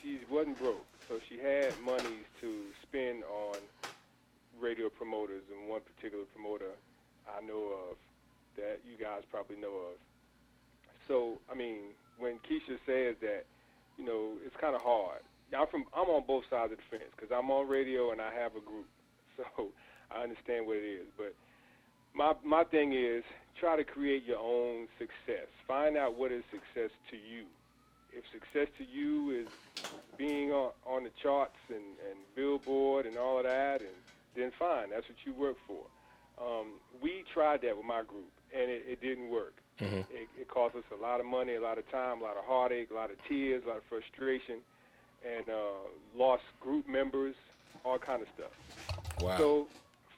she 0.00 0.20
wasn't 0.30 0.58
broke, 0.58 0.86
so 1.08 1.18
she 1.28 1.38
had 1.38 1.78
monies 1.80 2.28
to 2.40 2.70
spend 2.84 3.24
on 3.24 3.58
radio 4.60 4.88
promoters, 4.88 5.42
and 5.50 5.68
one 5.68 5.80
particular 5.80 6.24
promoter 6.36 6.76
I 7.26 7.40
know 7.40 7.72
of 7.90 7.96
that 8.56 8.78
you 8.84 8.96
guys 9.02 9.22
probably 9.30 9.56
know 9.56 9.94
of. 9.94 9.96
So, 11.08 11.40
I 11.50 11.54
mean, 11.54 11.98
when 12.18 12.38
Keisha 12.46 12.78
says 12.86 13.16
that, 13.20 13.46
you 13.98 14.04
know, 14.04 14.38
it's 14.46 14.54
kind 14.60 14.69
of 14.69 14.69
hard. 14.80 15.22
I'm 15.56 15.66
from 15.66 15.84
I'm 15.94 16.08
on 16.08 16.24
both 16.26 16.44
sides 16.50 16.72
of 16.72 16.78
the 16.78 16.84
fence 16.90 17.10
because 17.16 17.34
I'm 17.34 17.50
on 17.50 17.68
radio 17.68 18.12
and 18.12 18.20
I 18.20 18.32
have 18.32 18.52
a 18.56 18.60
group, 18.60 18.86
so 19.36 19.68
I 20.10 20.22
understand 20.22 20.66
what 20.66 20.76
it 20.76 20.86
is. 20.86 21.06
But 21.16 21.34
my 22.14 22.34
my 22.44 22.64
thing 22.64 22.92
is 22.92 23.24
try 23.58 23.76
to 23.76 23.84
create 23.84 24.24
your 24.24 24.38
own 24.38 24.88
success. 24.98 25.48
Find 25.66 25.96
out 25.96 26.16
what 26.16 26.32
is 26.32 26.42
success 26.50 26.90
to 27.10 27.16
you. 27.16 27.44
If 28.12 28.24
success 28.32 28.68
to 28.78 28.84
you 28.84 29.30
is 29.42 29.48
being 30.16 30.52
on 30.52 30.72
on 30.86 31.04
the 31.04 31.10
charts 31.22 31.58
and 31.68 31.98
and 32.08 32.18
Billboard 32.36 33.06
and 33.06 33.16
all 33.16 33.38
of 33.38 33.44
that, 33.44 33.80
and 33.80 33.96
then 34.36 34.52
fine, 34.58 34.90
that's 34.90 35.08
what 35.08 35.18
you 35.24 35.34
work 35.34 35.56
for. 35.66 35.84
Um, 36.40 36.80
we 37.02 37.24
tried 37.34 37.62
that 37.62 37.76
with 37.76 37.84
my 37.84 38.02
group, 38.02 38.30
and 38.54 38.70
it, 38.70 38.84
it 38.88 39.00
didn't 39.02 39.28
work. 39.28 39.59
Mm-hmm. 39.80 39.98
It, 40.12 40.28
it 40.38 40.48
cost 40.48 40.74
us 40.76 40.84
a 40.96 41.02
lot 41.02 41.20
of 41.20 41.26
money, 41.26 41.54
a 41.54 41.60
lot 41.60 41.78
of 41.78 41.90
time, 41.90 42.20
a 42.20 42.24
lot 42.24 42.36
of 42.36 42.44
heartache, 42.44 42.90
a 42.90 42.94
lot 42.94 43.10
of 43.10 43.16
tears, 43.28 43.62
a 43.64 43.68
lot 43.68 43.76
of 43.78 43.82
frustration, 43.88 44.56
and 45.26 45.48
uh, 45.48 45.88
lost 46.16 46.42
group 46.60 46.86
members, 46.88 47.34
all 47.84 47.98
kind 47.98 48.22
of 48.22 48.28
stuff. 48.36 48.52
Wow. 49.20 49.38
So 49.38 49.66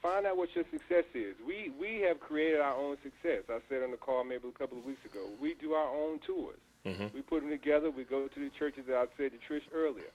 find 0.03 0.27
out 0.27 0.37
what 0.37 0.49
your 0.55 0.65
success 0.71 1.05
is. 1.15 1.35
We 1.47 1.71
we 1.81 2.01
have 2.09 2.19
created 2.21 2.61
our 2.61 2.75
own 2.75 2.97
success. 3.03 3.43
I 3.49 3.59
said 3.69 3.83
on 3.83 3.91
the 3.93 3.97
call 3.97 4.25
maybe 4.25 4.49
a 4.49 4.59
couple 4.59 4.79
of 4.79 4.85
weeks 4.85 5.05
ago. 5.05 5.29
We 5.41 5.55
do 5.55 5.73
our 5.75 5.89
own 5.89 6.19
tours. 6.27 6.59
Mhm. 6.85 7.15
We 7.15 7.23
put 7.23 7.41
them 7.43 7.51
together. 7.51 7.91
We 7.91 8.03
go 8.03 8.27
to 8.27 8.41
the 8.41 8.51
churches 8.59 8.85
that 8.89 8.97
I 8.97 9.07
said 9.17 9.31
to 9.31 9.39
Trish 9.47 9.63
earlier, 9.73 10.11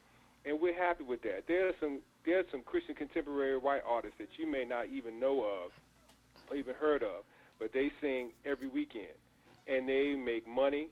and 0.46 0.60
we're 0.60 0.78
happy 0.78 1.04
with 1.06 1.22
that. 1.24 1.48
There 1.48 1.68
are 1.70 1.74
some 1.80 2.00
there 2.26 2.40
are 2.40 2.46
some 2.52 2.62
Christian 2.64 2.96
contemporary 2.96 3.58
white 3.58 3.84
artists 3.88 4.18
that 4.20 4.28
you 4.38 4.46
may 4.46 4.66
not 4.66 4.88
even 4.88 5.20
know 5.20 5.44
of 5.46 5.72
or 6.50 6.58
even 6.58 6.76
heard 6.76 7.04
of, 7.04 7.24
but 7.60 7.72
they 7.72 7.92
sing 8.02 8.32
every 8.46 8.68
weekend, 8.68 9.16
and 9.70 9.88
they 9.88 10.16
make 10.16 10.48
money, 10.48 10.88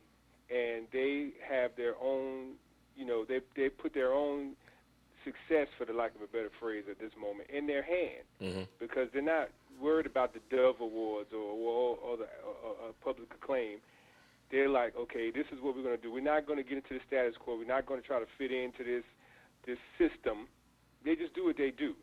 and 0.49 0.87
they 0.91 1.29
have 1.47 1.71
their 1.77 1.95
own. 2.01 2.53
You 2.95 3.05
know, 3.05 3.25
they 3.25 3.39
they 3.55 3.69
put 3.69 3.93
their 3.93 4.13
own 4.13 4.53
success, 5.23 5.67
for 5.77 5.85
the 5.85 5.93
lack 5.93 6.13
of 6.15 6.21
a 6.21 6.27
better 6.27 6.51
phrase, 6.59 6.83
at 6.89 6.99
this 6.99 7.11
moment 7.19 7.49
in 7.49 7.65
their 7.67 7.81
hand 7.83 8.23
Mm-hmm. 8.41 8.63
because 8.79 9.07
they're 9.11 9.21
not 9.23 9.49
worried 9.81 10.05
about 10.05 10.33
the 10.33 10.39
Dove 10.55 10.75
Awards 10.79 11.29
or 11.33 11.39
or, 11.39 11.97
or 11.97 12.17
the 12.17 12.27
or, 12.45 12.71
or 12.87 12.93
public 13.03 13.29
acclaim. 13.33 13.79
They're 14.51 14.69
like, 14.69 14.95
okay, 14.95 15.31
this 15.31 15.45
is 15.51 15.57
what 15.61 15.75
we're 15.75 15.81
going 15.83 15.97
to 15.97 16.01
do. 16.01 16.11
We're 16.13 16.21
not 16.21 16.45
going 16.45 16.57
to 16.61 16.63
get 16.63 16.77
into 16.77 16.93
the 16.93 16.99
status 17.07 17.33
quo. 17.39 17.57
We're 17.57 17.65
not 17.65 17.87
going 17.87 17.99
to 17.99 18.05
try 18.05 18.19
to 18.19 18.27
fit 18.37 18.51
into 18.51 18.83
this 18.83 19.03
this 19.65 19.79
system. 19.97 20.47
They 21.03 21.15
just 21.15 21.33
do 21.33 21.45
what 21.45 21.57
they 21.57 21.71
do. 21.71 21.95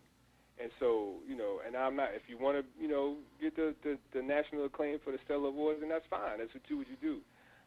And 0.60 0.70
so, 0.78 1.16
you 1.26 1.36
know, 1.36 1.60
and 1.66 1.76
I'm 1.76 1.96
not. 1.96 2.10
If 2.14 2.22
you 2.28 2.36
want 2.38 2.58
to, 2.58 2.64
you 2.80 2.88
know, 2.88 3.16
get 3.40 3.56
the, 3.56 3.74
the 3.82 3.98
the 4.12 4.22
national 4.22 4.64
acclaim 4.66 4.98
for 5.02 5.12
the 5.12 5.18
Stellar 5.24 5.48
Awards, 5.48 5.80
then 5.80 5.88
that's 5.88 6.06
fine. 6.10 6.38
That's 6.38 6.52
what 6.54 6.62
you 6.68 6.76
what 6.78 6.88
you 6.88 6.96
do. 7.00 7.18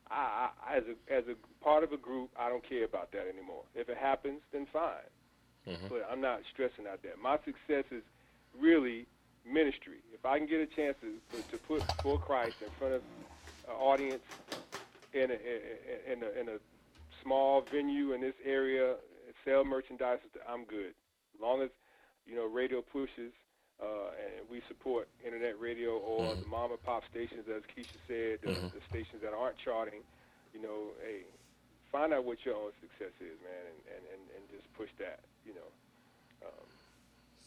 I, 0.10 0.50
I 0.62 0.78
as 0.78 0.84
a 0.86 1.14
as 1.14 1.24
a 1.28 1.36
part 1.64 1.84
of 1.84 1.92
a 1.94 1.98
group, 1.98 2.30
I 2.38 2.48
don't 2.50 2.68
care 2.68 2.86
about 2.86 3.12
that 3.14 3.28
anymore. 3.28 3.64
If 3.74 3.90
it 3.90 3.98
happens, 3.98 4.42
then 4.54 4.68
fine. 4.72 5.10
Mhm. 5.68 5.90
But 5.90 6.08
I'm 6.10 6.22
not 6.22 6.42
stressing 6.54 6.86
out 6.86 7.02
that. 7.02 7.18
My 7.18 7.38
success 7.44 7.86
is 7.92 8.04
really 8.58 9.08
ministry. 9.44 10.00
If 10.14 10.26
I 10.26 10.38
can 10.38 10.48
get 10.48 10.62
a 10.62 10.68
chance 10.68 10.96
to 11.02 11.42
to 11.42 11.58
put 11.58 11.82
for 12.04 12.20
Christ 12.20 12.56
in 12.62 12.70
front 12.78 12.94
of 12.94 13.02
an 13.68 13.74
audience 13.74 14.24
in 15.14 15.32
a, 15.32 15.38
in 16.12 16.24
a, 16.24 16.40
in 16.40 16.50
a 16.50 16.58
small 17.24 17.62
venue 17.72 18.14
in 18.14 18.22
this 18.22 18.36
area, 18.46 18.96
sell 19.44 19.64
merchandise, 19.66 20.20
I'm 20.48 20.66
good. 20.66 20.94
As 21.34 21.42
long 21.42 21.62
as 21.62 21.70
you 22.28 22.36
know 22.36 22.46
radio 22.48 22.82
pushes 22.82 23.32
uh, 23.82 24.10
and 24.18 24.48
we 24.50 24.62
support 24.68 25.08
internet 25.26 25.60
radio 25.60 25.98
or 25.98 26.34
the 26.36 26.48
mom 26.48 26.72
and 26.72 26.82
pop 26.84 27.04
stations, 27.12 27.44
as 27.52 27.62
Keisha 27.76 28.00
said, 28.08 28.40
the, 28.42 28.52
Mhm. 28.56 28.72
the 28.72 28.82
stations 28.90 29.22
that 29.22 29.34
aren't 29.34 29.58
charting. 29.58 30.00
You 30.54 30.62
know, 30.62 30.80
hey, 31.04 31.24
find 31.92 32.14
out 32.14 32.24
what 32.24 32.46
your 32.46 32.56
own 32.56 32.72
success 32.80 33.12
is, 33.20 33.36
man, 33.44 33.64
and, 33.68 33.80
and, 33.92 34.04
and, 34.16 34.22
and 34.38 34.44
just 34.50 34.64
push 34.80 34.90
that. 35.00 35.20
You 35.46 35.54
know. 35.56 35.70
Um, 36.48 36.68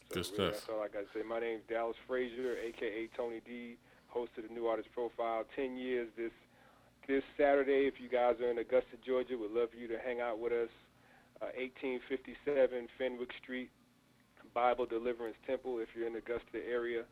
so 0.09 0.14
Good 0.14 0.16
really, 0.16 0.35
stuff. 0.35 0.53
That's 0.53 0.68
all 0.68 0.83
I 0.83 0.89
got 0.89 1.11
to 1.11 1.18
say. 1.18 1.24
My 1.24 1.41
name's 1.41 1.62
Dallas 1.68 1.97
Frazier, 2.07 2.57
aka 2.61 3.09
Tony 3.16 3.41
D, 3.47 3.76
host 4.09 4.33
of 4.37 4.47
the 4.47 4.53
New 4.53 4.66
Artist 4.66 4.93
Profile. 4.93 5.45
Ten 5.57 5.76
years 5.79 6.09
this 6.16 6.33
this 7.09 7.24
Saturday. 7.39 7.87
If 7.89 7.99
you 8.01 8.09
guys 8.11 8.37
are 8.41 8.51
in 8.51 8.59
Augusta, 8.59 9.01
Georgia, 9.05 9.39
we'd 9.39 9.51
love 9.51 9.70
for 9.70 9.76
you 9.81 9.89
to 9.89 9.99
hang 9.99 10.20
out 10.20 10.39
with 10.39 10.53
us. 10.53 10.68
Uh, 11.41 11.47
1857 11.57 12.89
Fenwick 12.99 13.31
Street, 13.43 13.70
Bible 14.59 14.86
Deliverance 14.86 15.36
Temple. 15.46 15.78
If 15.78 15.94
you're 15.94 16.09
in 16.09 16.14
the 16.14 16.18
Augusta 16.18 16.59
area, 16.68 17.02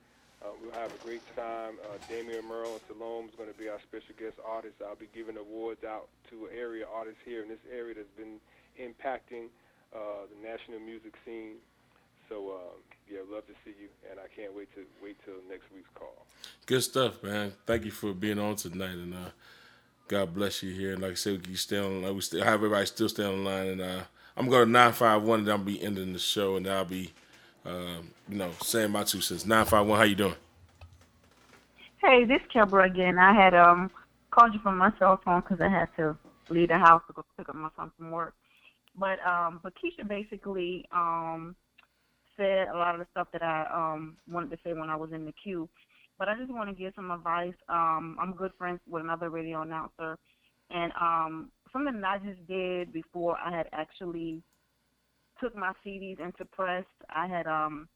uh, 0.43 0.49
we'll 0.61 0.73
have 0.73 0.93
a 0.93 0.99
great 1.07 1.23
time. 1.37 1.75
Uh, 1.85 1.95
Damian 2.11 2.45
Merle 2.45 2.73
and 2.73 2.81
Salome 2.89 3.29
is 3.29 3.35
going 3.37 3.49
to 3.49 3.57
be 3.57 3.69
our 3.69 3.79
special 3.87 4.15
guest 4.19 4.35
artists. 4.45 4.83
I'll 4.83 4.97
be 4.97 5.07
giving 5.15 5.37
awards 5.37 5.85
out 5.85 6.09
to 6.31 6.49
area 6.51 6.87
artists 6.93 7.21
here 7.25 7.43
in 7.45 7.49
this 7.49 7.63
area 7.73 7.95
that's 7.95 8.17
been 8.19 8.43
impacting 8.83 9.47
uh, 9.95 10.27
the 10.27 10.39
national 10.43 10.81
music 10.81 11.15
scene. 11.25 11.63
So 12.29 12.51
um, 12.51 12.83
yeah, 13.09 13.21
love 13.31 13.47
to 13.47 13.55
see 13.65 13.75
you, 13.81 13.91
and 14.11 14.19
I 14.19 14.27
can't 14.35 14.53
wait 14.53 14.75
to 14.75 14.83
wait 15.01 15.17
till 15.25 15.39
next 15.49 15.67
week's 15.73 15.89
call. 15.95 16.27
Good 16.67 16.83
stuff, 16.83 17.23
man. 17.23 17.53
Thank 17.65 17.85
you 17.85 17.93
for 17.93 18.13
being 18.13 18.41
on 18.41 18.57
tonight, 18.57 18.99
and 18.99 19.15
uh, 19.15 19.31
God 20.09 20.35
bless 20.35 20.65
you 20.65 20.73
here. 20.75 20.95
And 20.95 21.03
like 21.03 21.13
I 21.13 21.15
said, 21.15 21.47
you 21.47 21.55
stay 21.55 21.79
on. 21.79 22.03
Like 22.03 22.13
we 22.13 22.23
still 22.23 22.43
have 22.43 22.55
everybody 22.55 22.87
still 22.87 23.09
stay 23.09 23.23
on 23.23 23.45
line, 23.45 23.69
and 23.69 23.81
uh, 23.81 24.03
I'm 24.37 24.49
going 24.49 24.67
to 24.67 24.71
nine 24.73 24.93
five 24.93 25.23
one, 25.23 25.41
and 25.41 25.49
I'll 25.49 25.59
be 25.59 25.81
ending 25.81 26.13
the 26.13 26.19
show, 26.19 26.57
and 26.57 26.67
I'll 26.67 26.85
be, 26.85 27.13
um, 27.67 28.11
you 28.29 28.37
know, 28.37 28.51
saying 28.63 28.91
my 28.91 29.05
two 29.05 29.21
cents. 29.21 29.45
Nine 29.47 29.65
five 29.67 29.87
one, 29.87 29.99
how 29.99 30.05
you 30.05 30.15
doing? 30.15 30.35
Hey, 32.01 32.25
this 32.25 32.41
Kebra 32.55 32.87
again. 32.87 33.19
I 33.19 33.35
had 33.35 33.55
um 33.55 33.91
called 34.31 34.55
you 34.55 34.61
from 34.61 34.79
my 34.79 34.93
cell 34.99 35.21
phone 35.25 35.41
because 35.41 35.61
I 35.61 35.69
had 35.69 35.89
to 35.97 36.17
leave 36.49 36.69
the 36.69 36.79
house 36.79 37.03
to 37.07 37.13
go 37.13 37.25
pick 37.37 37.49
up 37.49 37.55
my 37.55 37.69
son 37.77 37.91
from 37.97 38.11
work. 38.11 38.35
But 38.97 39.19
um, 39.27 39.61
but 39.63 39.73
Keisha 39.75 40.07
basically 40.07 40.85
um 40.93 41.57
said 42.37 42.69
a 42.69 42.77
lot 42.77 42.95
of 42.95 43.01
the 43.01 43.07
stuff 43.11 43.29
that 43.33 43.43
I 43.43 43.67
um 43.73 44.17
wanted 44.31 44.51
to 44.51 44.59
say 44.63 44.73
when 44.73 44.91
I 44.91 44.97
was 44.97 45.11
in 45.13 45.25
the 45.25 45.33
queue. 45.33 45.69
But 46.19 46.29
I 46.29 46.39
just 46.39 46.51
want 46.51 46.71
to 46.71 46.75
give 46.75 46.95
some 46.97 47.11
advice. 47.11 47.55
Um, 47.69 48.17
I'm 48.21 48.33
good 48.33 48.53
friends 48.57 48.81
with 48.89 49.03
another 49.03 49.29
radio 49.29 49.63
announcer, 49.63 50.17
and 50.71 50.91
um, 50.99 51.51
something 51.73 52.01
that 52.01 52.07
I 52.07 52.19
just 52.19 52.47
did 52.47 52.91
before 52.93 53.37
I 53.45 53.55
had 53.55 53.69
actually 53.73 54.43
took 55.41 55.55
my 55.57 55.73
CDs 55.85 56.21
into 56.21 56.45
press. 56.47 56.85
I 57.11 57.27
had 57.27 57.47
um 57.47 57.89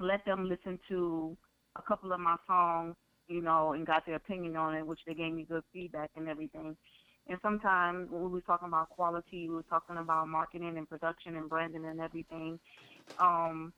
let 0.00 0.24
them 0.24 0.48
listen 0.48 0.78
to 0.88 1.36
a 1.76 1.82
couple 1.82 2.12
of 2.12 2.20
my 2.20 2.36
songs, 2.46 2.94
you 3.28 3.42
know, 3.42 3.72
and 3.72 3.86
got 3.86 4.04
their 4.06 4.16
opinion 4.16 4.56
on 4.56 4.74
it, 4.74 4.86
which 4.86 5.00
they 5.06 5.14
gave 5.14 5.32
me 5.32 5.46
good 5.48 5.62
feedback 5.72 6.10
and 6.16 6.28
everything. 6.28 6.76
And 7.28 7.38
sometimes 7.42 8.08
when 8.10 8.24
we 8.24 8.28
were 8.28 8.40
talking 8.42 8.68
about 8.68 8.90
quality, 8.90 9.48
we 9.48 9.56
were 9.56 9.62
talking 9.64 9.96
about 9.96 10.28
marketing 10.28 10.76
and 10.76 10.88
production 10.88 11.36
and 11.36 11.48
branding 11.48 11.84
and 11.84 12.00
everything. 12.00 12.58
Um, 13.18 13.72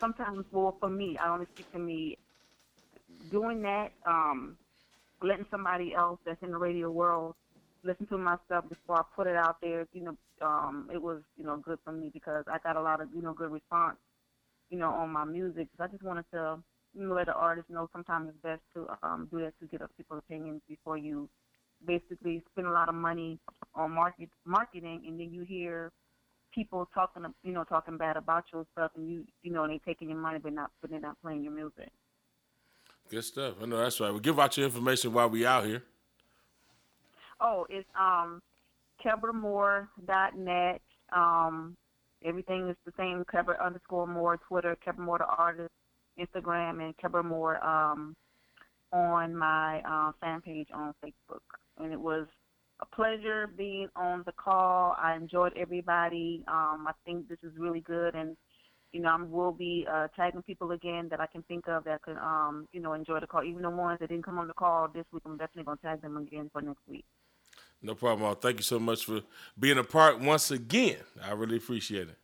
sometimes, 0.00 0.44
well, 0.52 0.76
for 0.78 0.88
me, 0.88 1.18
I 1.22 1.32
only 1.32 1.46
speak 1.54 1.70
to 1.72 1.78
me, 1.78 2.18
doing 3.30 3.62
that, 3.62 3.88
um, 4.06 4.56
letting 5.22 5.46
somebody 5.50 5.92
else 5.94 6.20
that's 6.24 6.42
in 6.42 6.52
the 6.52 6.58
radio 6.58 6.90
world 6.90 7.34
listen 7.84 8.06
to 8.08 8.18
my 8.18 8.36
stuff 8.46 8.64
before 8.68 8.98
I 8.98 9.02
put 9.14 9.26
it 9.26 9.36
out 9.36 9.56
there, 9.62 9.86
you 9.92 10.02
know, 10.04 10.16
um, 10.42 10.88
it 10.92 11.00
was, 11.00 11.22
you 11.36 11.44
know, 11.44 11.56
good 11.56 11.78
for 11.84 11.92
me 11.92 12.10
because 12.12 12.44
I 12.50 12.58
got 12.58 12.76
a 12.76 12.82
lot 12.82 13.00
of, 13.00 13.08
you 13.14 13.22
know, 13.22 13.32
good 13.32 13.50
response, 13.50 13.96
you 14.70 14.78
know, 14.78 14.90
on 14.90 15.10
my 15.10 15.24
music. 15.24 15.68
So 15.76 15.84
I 15.84 15.86
just 15.88 16.02
wanted 16.02 16.24
to, 16.32 16.58
you 16.94 17.06
know, 17.06 17.14
let 17.14 17.26
the 17.26 17.34
artist 17.34 17.68
know 17.70 17.88
sometimes 17.92 18.30
it's 18.30 18.38
best 18.42 18.60
to 18.74 18.86
um, 19.02 19.28
do 19.30 19.40
that 19.40 19.54
to 19.60 19.66
get 19.66 19.80
people's 19.96 20.22
opinions 20.26 20.60
before 20.68 20.96
you 20.96 21.28
basically 21.86 22.42
spend 22.52 22.66
a 22.66 22.72
lot 22.72 22.88
of 22.88 22.94
money 22.94 23.38
on 23.74 23.92
market 23.92 24.28
marketing, 24.44 25.02
and 25.06 25.20
then 25.20 25.32
you 25.32 25.42
hear 25.42 25.92
people 26.54 26.88
talking, 26.92 27.22
you 27.44 27.52
know, 27.52 27.64
talking 27.64 27.96
bad 27.96 28.16
about 28.16 28.44
your 28.52 28.66
stuff, 28.72 28.90
and 28.96 29.08
you, 29.08 29.24
you 29.42 29.52
know, 29.52 29.64
and 29.64 29.72
they 29.72 29.80
taking 29.86 30.08
your 30.08 30.18
money 30.18 30.38
but 30.42 30.52
not, 30.52 30.70
but 30.80 30.90
they're 30.90 31.00
not 31.00 31.20
playing 31.22 31.42
your 31.42 31.52
music. 31.52 31.90
Good 33.10 33.24
stuff. 33.24 33.54
I 33.62 33.66
know 33.66 33.78
that's 33.78 34.00
right. 34.00 34.10
We'll 34.10 34.20
give 34.20 34.38
out 34.38 34.56
your 34.56 34.66
information 34.66 35.12
while 35.12 35.30
we 35.30 35.46
out 35.46 35.64
here. 35.64 35.82
Oh, 37.40 37.66
it's 37.70 37.88
um 37.98 38.42
KebraMoore.net. 39.04 40.80
Um, 41.12 41.76
everything 42.24 42.68
is 42.68 42.76
the 42.84 42.92
same. 42.96 43.24
Kebra 43.32 43.64
underscore 43.64 44.06
Moore, 44.06 44.38
Twitter, 44.48 44.76
Kebra 44.86 44.98
Moore 44.98 45.18
the 45.18 45.26
artist, 45.26 45.72
Instagram, 46.18 46.82
and 46.82 46.96
Kebra 46.96 47.24
Moore 47.24 47.64
um, 47.64 48.14
on 48.92 49.34
my 49.36 49.80
uh, 49.88 50.12
fan 50.20 50.40
page 50.40 50.68
on 50.74 50.94
Facebook. 51.04 51.42
And 51.78 51.92
it 51.92 52.00
was 52.00 52.26
a 52.80 52.86
pleasure 52.86 53.48
being 53.56 53.88
on 53.96 54.22
the 54.26 54.32
call. 54.32 54.96
I 54.98 55.14
enjoyed 55.16 55.52
everybody. 55.56 56.44
Um, 56.48 56.86
I 56.88 56.92
think 57.04 57.28
this 57.28 57.38
is 57.42 57.52
really 57.58 57.80
good, 57.80 58.14
and 58.14 58.36
You 58.92 59.00
know, 59.02 59.10
I 59.10 59.22
will 59.22 59.52
be 59.52 59.86
uh, 59.90 60.08
tagging 60.16 60.42
people 60.42 60.70
again 60.72 61.08
that 61.10 61.20
I 61.20 61.26
can 61.26 61.42
think 61.42 61.68
of 61.68 61.84
that 61.84 62.00
could, 62.02 62.16
um, 62.16 62.66
you 62.72 62.80
know, 62.80 62.94
enjoy 62.94 63.20
the 63.20 63.26
call. 63.26 63.44
Even 63.44 63.62
the 63.62 63.70
ones 63.70 63.98
that 64.00 64.08
didn't 64.08 64.24
come 64.24 64.38
on 64.38 64.48
the 64.48 64.54
call 64.54 64.88
this 64.88 65.04
week, 65.12 65.22
I'm 65.26 65.36
definitely 65.36 65.64
gonna 65.64 65.78
tag 65.82 66.00
them 66.00 66.16
again 66.16 66.48
for 66.52 66.62
next 66.62 66.80
week. 66.88 67.04
No 67.82 67.94
problem. 67.94 68.26
All. 68.26 68.34
Thank 68.34 68.56
you 68.56 68.62
so 68.62 68.78
much 68.78 69.04
for 69.04 69.20
being 69.58 69.78
a 69.78 69.84
part 69.84 70.20
once 70.20 70.50
again. 70.50 70.98
I 71.22 71.32
really 71.32 71.56
appreciate 71.56 72.08
it. 72.08 72.18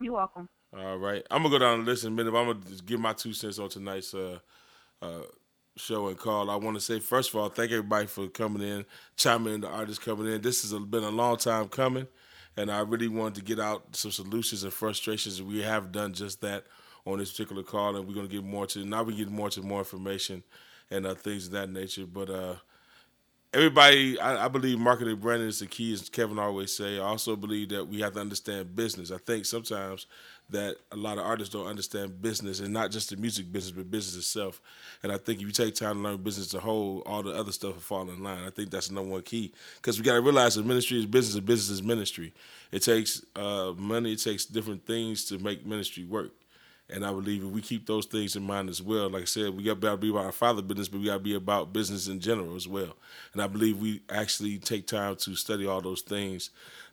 You're 0.00 0.14
welcome. 0.14 0.48
All 0.76 0.98
right, 0.98 1.26
I'm 1.30 1.42
gonna 1.42 1.54
go 1.54 1.58
down 1.58 1.78
and 1.78 1.86
listen 1.86 2.12
a 2.12 2.16
minute. 2.16 2.32
But 2.32 2.40
I'm 2.40 2.46
gonna 2.48 2.64
just 2.68 2.86
give 2.86 3.00
my 3.00 3.12
two 3.12 3.32
cents 3.32 3.58
on 3.58 3.68
tonight's 3.68 4.14
uh, 4.14 4.38
uh, 5.02 5.22
show 5.76 6.08
and 6.08 6.18
call. 6.18 6.50
I 6.50 6.56
want 6.56 6.76
to 6.76 6.80
say 6.80 7.00
first 7.00 7.30
of 7.30 7.36
all, 7.36 7.48
thank 7.48 7.70
everybody 7.70 8.06
for 8.06 8.28
coming 8.28 8.62
in, 8.62 8.84
chiming 9.16 9.54
in, 9.54 9.60
the 9.62 9.68
artists 9.68 10.02
coming 10.02 10.32
in. 10.32 10.40
This 10.40 10.62
has 10.62 10.78
been 10.78 11.04
a 11.04 11.10
long 11.10 11.36
time 11.36 11.68
coming, 11.68 12.06
and 12.56 12.70
I 12.70 12.80
really 12.80 13.08
wanted 13.08 13.36
to 13.36 13.42
get 13.42 13.60
out 13.60 13.96
some 13.96 14.10
solutions 14.10 14.62
and 14.62 14.72
frustrations. 14.72 15.42
We 15.42 15.62
have 15.62 15.92
done 15.92 16.12
just 16.12 16.40
that 16.42 16.64
on 17.04 17.18
this 17.18 17.30
particular 17.30 17.62
call, 17.62 17.96
and 17.96 18.06
we're 18.06 18.14
gonna 18.14 18.28
get 18.28 18.44
more 18.44 18.66
to 18.68 18.84
now. 18.84 19.02
We 19.02 19.16
get 19.16 19.30
more 19.30 19.50
to 19.50 19.62
more 19.62 19.80
information 19.80 20.44
and 20.90 21.06
uh, 21.06 21.14
things 21.14 21.46
of 21.46 21.52
that 21.52 21.68
nature, 21.68 22.06
but. 22.06 22.30
Everybody, 23.54 24.20
I, 24.20 24.44
I, 24.44 24.48
believe 24.48 24.78
marketing 24.78 25.16
branding 25.16 25.48
is 25.48 25.60
the 25.60 25.66
key, 25.66 25.94
as 25.94 26.10
Kevin 26.10 26.38
always 26.38 26.70
say. 26.76 26.98
I 26.98 27.02
also 27.02 27.34
believe 27.34 27.70
that 27.70 27.88
we 27.88 27.98
have 28.02 28.12
to 28.12 28.20
understand 28.20 28.76
business. 28.76 29.10
I 29.10 29.16
think 29.16 29.46
sometimes 29.46 30.04
that 30.50 30.76
a 30.92 30.96
lot 30.96 31.16
of 31.16 31.24
artists 31.24 31.54
don't 31.54 31.66
understand 31.66 32.20
business, 32.20 32.60
and 32.60 32.74
not 32.74 32.90
just 32.90 33.08
the 33.08 33.16
music 33.16 33.50
business, 33.50 33.72
but 33.72 33.90
business 33.90 34.16
itself. 34.22 34.60
And 35.02 35.10
I 35.10 35.16
think 35.16 35.40
if 35.40 35.46
you 35.46 35.52
take 35.52 35.74
time 35.74 35.96
to 35.96 36.02
learn 36.02 36.18
business 36.18 36.48
as 36.48 36.54
a 36.54 36.60
whole, 36.60 37.02
all 37.06 37.22
the 37.22 37.32
other 37.32 37.50
stuff 37.50 37.72
will 37.72 37.80
fall 37.80 38.10
in 38.10 38.22
line. 38.22 38.44
I 38.44 38.50
think 38.50 38.68
that's 38.68 38.88
the 38.88 38.94
number 38.94 39.12
one 39.12 39.22
key 39.22 39.54
because 39.76 39.98
we 39.98 40.04
got 40.04 40.14
to 40.14 40.20
realize 40.20 40.56
that 40.56 40.66
ministry 40.66 40.98
is 40.98 41.06
business, 41.06 41.36
and 41.36 41.46
business 41.46 41.70
is 41.70 41.82
ministry. 41.82 42.34
It 42.70 42.82
takes 42.82 43.24
uh, 43.34 43.72
money, 43.78 44.12
it 44.12 44.22
takes 44.22 44.44
different 44.44 44.84
things 44.84 45.24
to 45.26 45.38
make 45.38 45.64
ministry 45.64 46.04
work. 46.04 46.32
And 46.90 47.04
I 47.04 47.10
believe 47.10 47.44
if 47.44 47.50
we 47.50 47.60
keep 47.60 47.86
those 47.86 48.06
things 48.06 48.34
in 48.34 48.42
mind 48.42 48.70
as 48.70 48.80
well, 48.80 49.10
like 49.10 49.22
I 49.22 49.26
said, 49.26 49.54
we 49.54 49.62
got 49.62 49.80
to 49.80 49.96
be 49.98 50.08
about 50.08 50.24
our 50.24 50.32
father 50.32 50.62
business, 50.62 50.88
but 50.88 51.00
we 51.00 51.06
got 51.06 51.14
to 51.14 51.18
be 51.18 51.34
about 51.34 51.72
business 51.72 52.08
in 52.08 52.18
general 52.18 52.56
as 52.56 52.66
well. 52.66 52.96
And 53.34 53.42
I 53.42 53.46
believe 53.46 53.78
we 53.78 54.00
actually 54.08 54.58
take 54.58 54.86
time 54.86 55.16
to 55.16 55.34
study 55.34 55.66
all 55.66 55.82
those 55.82 56.00
things 56.00 56.50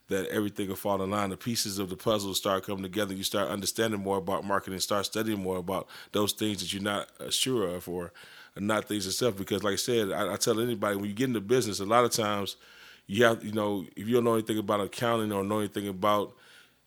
that 0.08 0.28
everything 0.28 0.68
will 0.68 0.76
fall 0.76 1.02
in 1.02 1.10
line. 1.10 1.30
The 1.30 1.38
pieces 1.38 1.80
of 1.80 1.90
the 1.90 1.96
puzzle 1.96 2.34
start 2.34 2.66
coming 2.66 2.84
together. 2.84 3.14
You 3.14 3.24
start 3.24 3.50
understanding 3.50 4.02
more 4.02 4.18
about 4.18 4.44
marketing, 4.44 4.80
start 4.80 5.06
studying 5.06 5.42
more 5.42 5.58
about 5.58 5.88
those 6.12 6.34
things 6.34 6.60
that 6.60 6.74
you're 6.74 6.84
not 6.84 7.10
uh, 7.20 7.30
sure 7.32 7.68
of 7.76 7.88
or 7.88 8.12
not 8.58 8.86
things 8.86 9.08
itself. 9.08 9.38
Because, 9.38 9.64
like 9.64 9.74
I 9.74 9.78
said, 9.78 10.12
I, 10.12 10.34
I 10.34 10.36
tell 10.36 10.60
anybody 10.60 10.98
when 10.98 11.06
you 11.06 11.14
get 11.14 11.30
into 11.30 11.42
business, 11.42 11.80
a 11.80 11.86
lot 11.86 12.04
of 12.04 12.12
times 12.12 12.58
you 13.08 13.24
have, 13.24 13.44
you 13.44 13.52
know, 13.52 13.86
if 13.96 14.08
you 14.08 14.16
don't 14.16 14.26
know 14.26 14.34
anything 14.34 14.58
about 14.58 14.82
accounting 14.82 15.32
or 15.32 15.44
know 15.44 15.60
anything 15.60 15.88
about 15.88 16.34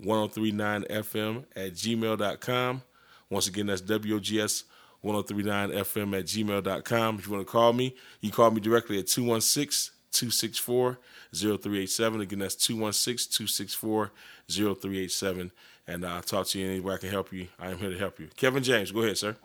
1039fm 0.00 1.44
at 1.54 1.72
gmail.com. 1.72 2.82
Once 3.30 3.46
again, 3.48 3.66
that's 3.66 3.82
WOGS 3.82 4.64
1039fm 5.04 6.18
at 6.18 6.24
gmail.com. 6.24 7.18
If 7.18 7.26
you 7.26 7.32
want 7.32 7.46
to 7.46 7.50
call 7.50 7.72
me, 7.72 7.94
you 8.20 8.30
call 8.30 8.50
me 8.50 8.60
directly 8.60 8.98
at 8.98 9.06
216 9.06 9.92
264 10.12 10.98
0387. 11.32 12.20
Again, 12.20 12.38
that's 12.38 12.54
216 12.54 13.32
264 13.32 14.12
0387. 14.48 15.50
And 15.86 16.06
I'll 16.06 16.22
talk 16.22 16.46
to 16.48 16.58
you 16.58 16.66
anywhere 16.66 16.94
I 16.94 16.98
can 16.98 17.10
help 17.10 17.32
you. 17.32 17.48
I 17.58 17.70
am 17.70 17.78
here 17.78 17.90
to 17.90 17.98
help 17.98 18.18
you. 18.18 18.28
Kevin 18.36 18.62
James, 18.62 18.90
go 18.90 19.02
ahead, 19.02 19.18
sir. 19.18 19.36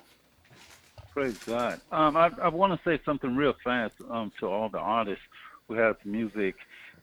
Praise 1.11 1.37
God. 1.39 1.81
Um, 1.91 2.15
I, 2.15 2.31
I 2.41 2.47
want 2.47 2.71
to 2.71 2.89
say 2.89 3.01
something 3.03 3.35
real 3.35 3.55
fast 3.63 3.95
um, 4.09 4.31
to 4.39 4.47
all 4.47 4.69
the 4.69 4.77
artists 4.77 5.23
who 5.67 5.73
have 5.73 5.97
music 6.05 6.55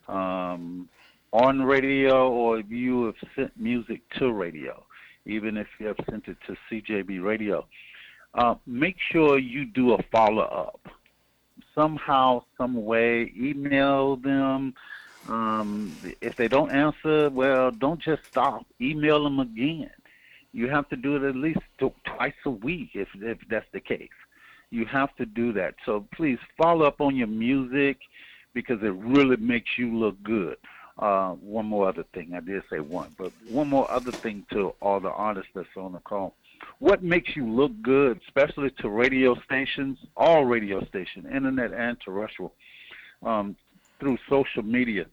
um, 0.08 0.88
on 1.36 1.62
radio 1.62 2.30
or 2.30 2.58
if 2.58 2.70
you 2.70 3.04
have 3.04 3.14
sent 3.34 3.60
music 3.60 4.00
to 4.18 4.32
radio, 4.32 4.82
even 5.26 5.58
if 5.58 5.66
you 5.78 5.86
have 5.86 5.98
sent 6.08 6.26
it 6.28 6.38
to 6.46 6.56
CJB 6.70 7.22
Radio, 7.22 7.66
uh, 8.34 8.54
make 8.66 8.96
sure 9.12 9.38
you 9.38 9.66
do 9.66 9.92
a 9.92 10.02
follow 10.10 10.42
up. 10.42 10.88
Somehow, 11.74 12.42
some 12.56 12.84
way, 12.86 13.32
email 13.36 14.16
them. 14.16 14.74
Um, 15.28 15.94
if 16.22 16.36
they 16.36 16.48
don't 16.48 16.70
answer, 16.70 17.28
well, 17.28 17.70
don't 17.70 18.00
just 18.00 18.24
stop. 18.24 18.64
Email 18.80 19.22
them 19.24 19.38
again. 19.38 19.90
You 20.52 20.68
have 20.70 20.88
to 20.88 20.96
do 20.96 21.16
it 21.16 21.28
at 21.28 21.36
least 21.36 21.60
twice 21.78 22.32
a 22.46 22.50
week 22.50 22.90
if, 22.94 23.08
if 23.16 23.38
that's 23.50 23.70
the 23.72 23.80
case. 23.80 24.08
You 24.70 24.86
have 24.86 25.14
to 25.16 25.26
do 25.26 25.52
that. 25.52 25.74
So 25.84 26.06
please 26.14 26.38
follow 26.56 26.86
up 26.86 27.02
on 27.02 27.14
your 27.14 27.26
music 27.26 27.98
because 28.54 28.82
it 28.82 28.94
really 28.94 29.36
makes 29.36 29.76
you 29.76 29.94
look 29.94 30.22
good. 30.22 30.56
Uh, 30.98 31.32
one 31.32 31.66
more 31.66 31.88
other 31.88 32.04
thing. 32.14 32.32
I 32.34 32.40
did 32.40 32.62
say 32.70 32.80
one, 32.80 33.14
but 33.18 33.32
one 33.48 33.68
more 33.68 33.90
other 33.90 34.12
thing 34.12 34.46
to 34.52 34.74
all 34.80 34.98
the 34.98 35.10
artists 35.10 35.50
that's 35.54 35.68
on 35.76 35.92
the 35.92 35.98
call. 35.98 36.34
What 36.78 37.02
makes 37.02 37.36
you 37.36 37.46
look 37.46 37.72
good, 37.82 38.20
especially 38.26 38.70
to 38.80 38.88
radio 38.88 39.34
stations, 39.44 39.98
all 40.16 40.44
radio 40.46 40.82
stations, 40.86 41.26
internet 41.26 41.72
and 41.72 42.00
terrestrial, 42.00 42.54
um, 43.22 43.56
through 44.00 44.16
social 44.28 44.62
media? 44.62 45.04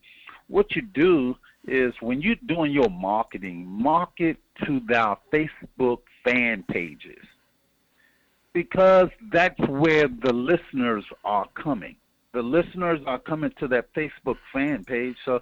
What 0.48 0.76
you 0.76 0.84
do 0.84 1.36
is 1.68 1.94
when 2.00 2.22
you're 2.22 2.36
doing 2.46 2.72
your 2.72 2.90
marketing, 2.90 3.66
market 3.66 4.38
to 4.66 4.80
their 4.82 5.18
Facebook 5.34 6.00
fan 6.24 6.64
pages 6.64 7.26
because 8.54 9.10
that's 9.32 9.60
where 9.68 10.08
the 10.08 10.32
listeners 10.32 11.04
are 11.26 11.48
coming. 11.56 11.96
The 12.34 12.42
listeners 12.42 13.00
are 13.06 13.20
coming 13.20 13.52
to 13.60 13.68
that 13.70 13.94
Facebook 13.94 14.38
fan 14.52 14.84
page, 14.86 15.16
so 15.26 15.42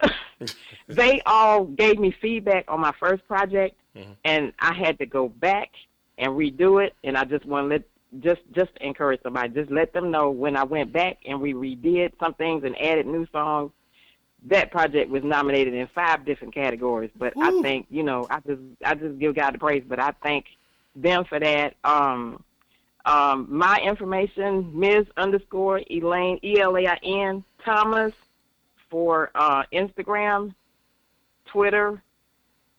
they 0.88 1.20
all 1.26 1.64
gave 1.64 1.98
me 1.98 2.14
feedback 2.20 2.64
on 2.68 2.80
my 2.80 2.92
first 2.98 3.26
project, 3.28 3.76
Mm-hmm. 3.96 4.12
and 4.24 4.52
I 4.58 4.74
had 4.74 4.98
to 4.98 5.06
go 5.06 5.28
back 5.28 5.70
and 6.18 6.32
redo 6.32 6.84
it. 6.84 6.94
And 7.04 7.16
I 7.16 7.24
just 7.24 7.46
want 7.46 7.66
to 7.66 7.68
let 7.68 7.82
just 8.20 8.40
just 8.52 8.72
encourage 8.80 9.22
somebody, 9.22 9.50
just 9.50 9.70
let 9.70 9.92
them 9.92 10.10
know 10.10 10.30
when 10.30 10.56
I 10.56 10.64
went 10.64 10.92
back 10.92 11.18
and 11.24 11.40
we 11.40 11.54
redid 11.54 12.10
some 12.18 12.34
things 12.34 12.64
and 12.64 12.76
added 12.80 13.06
new 13.06 13.24
songs. 13.30 13.70
That 14.44 14.70
project 14.70 15.10
was 15.10 15.24
nominated 15.24 15.72
in 15.74 15.86
five 15.94 16.24
different 16.24 16.54
categories, 16.54 17.10
but 17.16 17.32
I 17.40 17.62
think 17.62 17.86
you 17.88 18.02
know 18.02 18.26
I 18.28 18.40
just 18.40 18.60
I 18.84 18.94
just 18.94 19.18
give 19.18 19.34
God 19.34 19.54
the 19.54 19.58
praise. 19.58 19.84
But 19.86 19.98
I 19.98 20.12
thank 20.22 20.46
them 20.94 21.24
for 21.24 21.40
that. 21.40 21.76
Um, 21.82 22.42
um, 23.06 23.46
my 23.50 23.78
information, 23.80 24.78
Ms. 24.78 25.06
underscore 25.16 25.80
Elaine 25.90 26.38
E 26.42 26.60
L 26.60 26.76
A 26.76 26.86
I 26.86 26.98
N 27.02 27.44
Thomas 27.64 28.12
for 28.90 29.30
uh, 29.34 29.64
Instagram, 29.72 30.54
Twitter, 31.46 32.02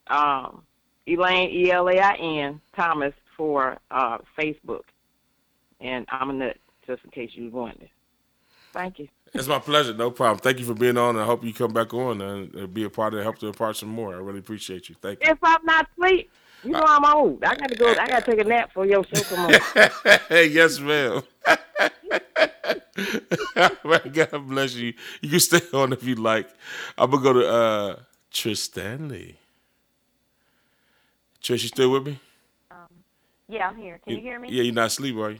um, 0.08 0.64
Elaine 1.08 1.50
E 1.50 1.72
L 1.72 1.88
A 1.90 2.00
I 2.00 2.16
N 2.16 2.62
Thomas 2.76 3.14
for 3.38 3.78
uh, 3.92 4.18
Facebook, 4.38 4.84
and 5.80 6.06
I'm 6.10 6.30
a 6.30 6.34
nut 6.34 6.58
just 6.88 7.04
in 7.04 7.12
case 7.12 7.32
you 7.34 7.46
was 7.46 7.54
wondering. 7.54 7.90
Thank 8.74 9.00
you. 9.00 9.08
It's 9.36 9.48
my 9.48 9.60
pleasure. 9.60 9.94
No 9.94 10.12
problem. 10.12 10.40
Thank 10.40 10.60
you 10.60 10.66
for 10.66 10.74
being 10.74 10.98
on. 10.98 11.18
I 11.18 11.26
hope 11.26 11.44
you 11.44 11.54
come 11.54 11.74
back 11.74 11.94
on 11.94 12.22
and 12.22 12.74
be 12.74 12.84
a 12.84 12.90
part 12.90 13.14
of 13.14 13.20
it, 13.20 13.24
help 13.24 13.38
to 13.40 13.48
impart 13.48 13.76
some 13.76 13.90
more. 13.90 14.16
I 14.16 14.18
really 14.18 14.40
appreciate 14.40 14.90
you. 14.90 14.96
Thank 15.02 15.24
you. 15.24 15.32
If 15.32 15.38
I'm 15.44 15.64
not 15.66 15.88
asleep, 15.92 16.32
you 16.64 16.72
know 16.72 16.84
I'm 16.86 17.06
old. 17.06 17.44
I 17.44 17.56
got 17.56 17.70
to 17.70 17.76
go. 17.76 17.88
I 17.88 18.08
got 18.08 18.24
to 18.24 18.32
take 18.32 18.40
a 18.40 18.48
nap 18.48 18.72
for 18.74 18.86
your 18.86 19.04
show 19.04 19.22
come 19.24 19.46
on. 19.46 19.54
hey, 20.30 20.48
yes, 20.48 20.80
ma'am. 20.80 21.22
Man, 23.84 24.12
God 24.14 24.48
bless 24.48 24.76
you. 24.76 24.94
You 25.22 25.30
can 25.30 25.40
stay 25.40 25.62
on 25.74 25.94
if 25.94 26.04
you 26.04 26.16
like. 26.16 26.50
I'm 26.98 27.12
gonna 27.12 27.24
go 27.24 27.34
to 27.34 27.48
uh, 27.48 28.00
Trish 28.32 28.58
Stanley. 28.58 29.38
Trish, 31.42 31.64
you 31.64 31.68
still 31.68 31.92
with 31.92 32.08
me? 32.08 32.20
Yeah, 33.48 33.68
I'm 33.68 33.78
here. 33.78 34.00
Can 34.04 34.16
you 34.16 34.22
hear 34.22 34.40
me? 34.40 34.50
Yeah, 34.52 34.64
you're 34.64 34.74
not 34.74 34.88
asleep, 34.88 35.16
are 35.18 35.32
you? 35.32 35.40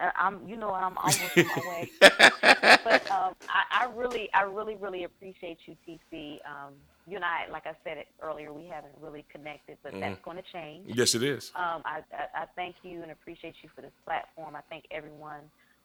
Uh, 0.00 0.10
I'm, 0.16 0.46
you 0.48 0.56
know, 0.56 0.70
I'm 0.70 0.96
almost 0.98 1.20
on 1.36 1.46
my 1.46 1.62
way. 1.68 1.90
but 2.00 3.10
um, 3.10 3.34
I, 3.48 3.82
I 3.82 3.88
really, 3.94 4.28
I 4.34 4.42
really, 4.42 4.76
really 4.76 5.04
appreciate 5.04 5.58
you, 5.66 5.76
TC. 5.86 6.38
Um, 6.46 6.74
you 7.06 7.16
and 7.16 7.24
I, 7.24 7.48
like 7.50 7.66
I 7.66 7.74
said 7.84 7.98
it 7.98 8.06
earlier, 8.22 8.52
we 8.52 8.66
haven't 8.66 8.94
really 9.00 9.24
connected, 9.30 9.76
but 9.82 9.92
that's 9.98 10.18
Mhm. 10.20 10.22
going 10.22 10.36
to 10.36 10.42
change. 10.52 10.86
Yes, 10.86 11.14
it 11.14 11.22
is. 11.22 11.50
Um, 11.56 11.82
I, 11.84 12.02
I, 12.12 12.42
I 12.42 12.46
thank 12.56 12.76
you 12.82 13.02
and 13.02 13.10
appreciate 13.10 13.54
you 13.62 13.68
for 13.74 13.82
this 13.82 13.92
platform. 14.04 14.54
I 14.56 14.60
thank 14.70 14.84
everyone 14.90 15.40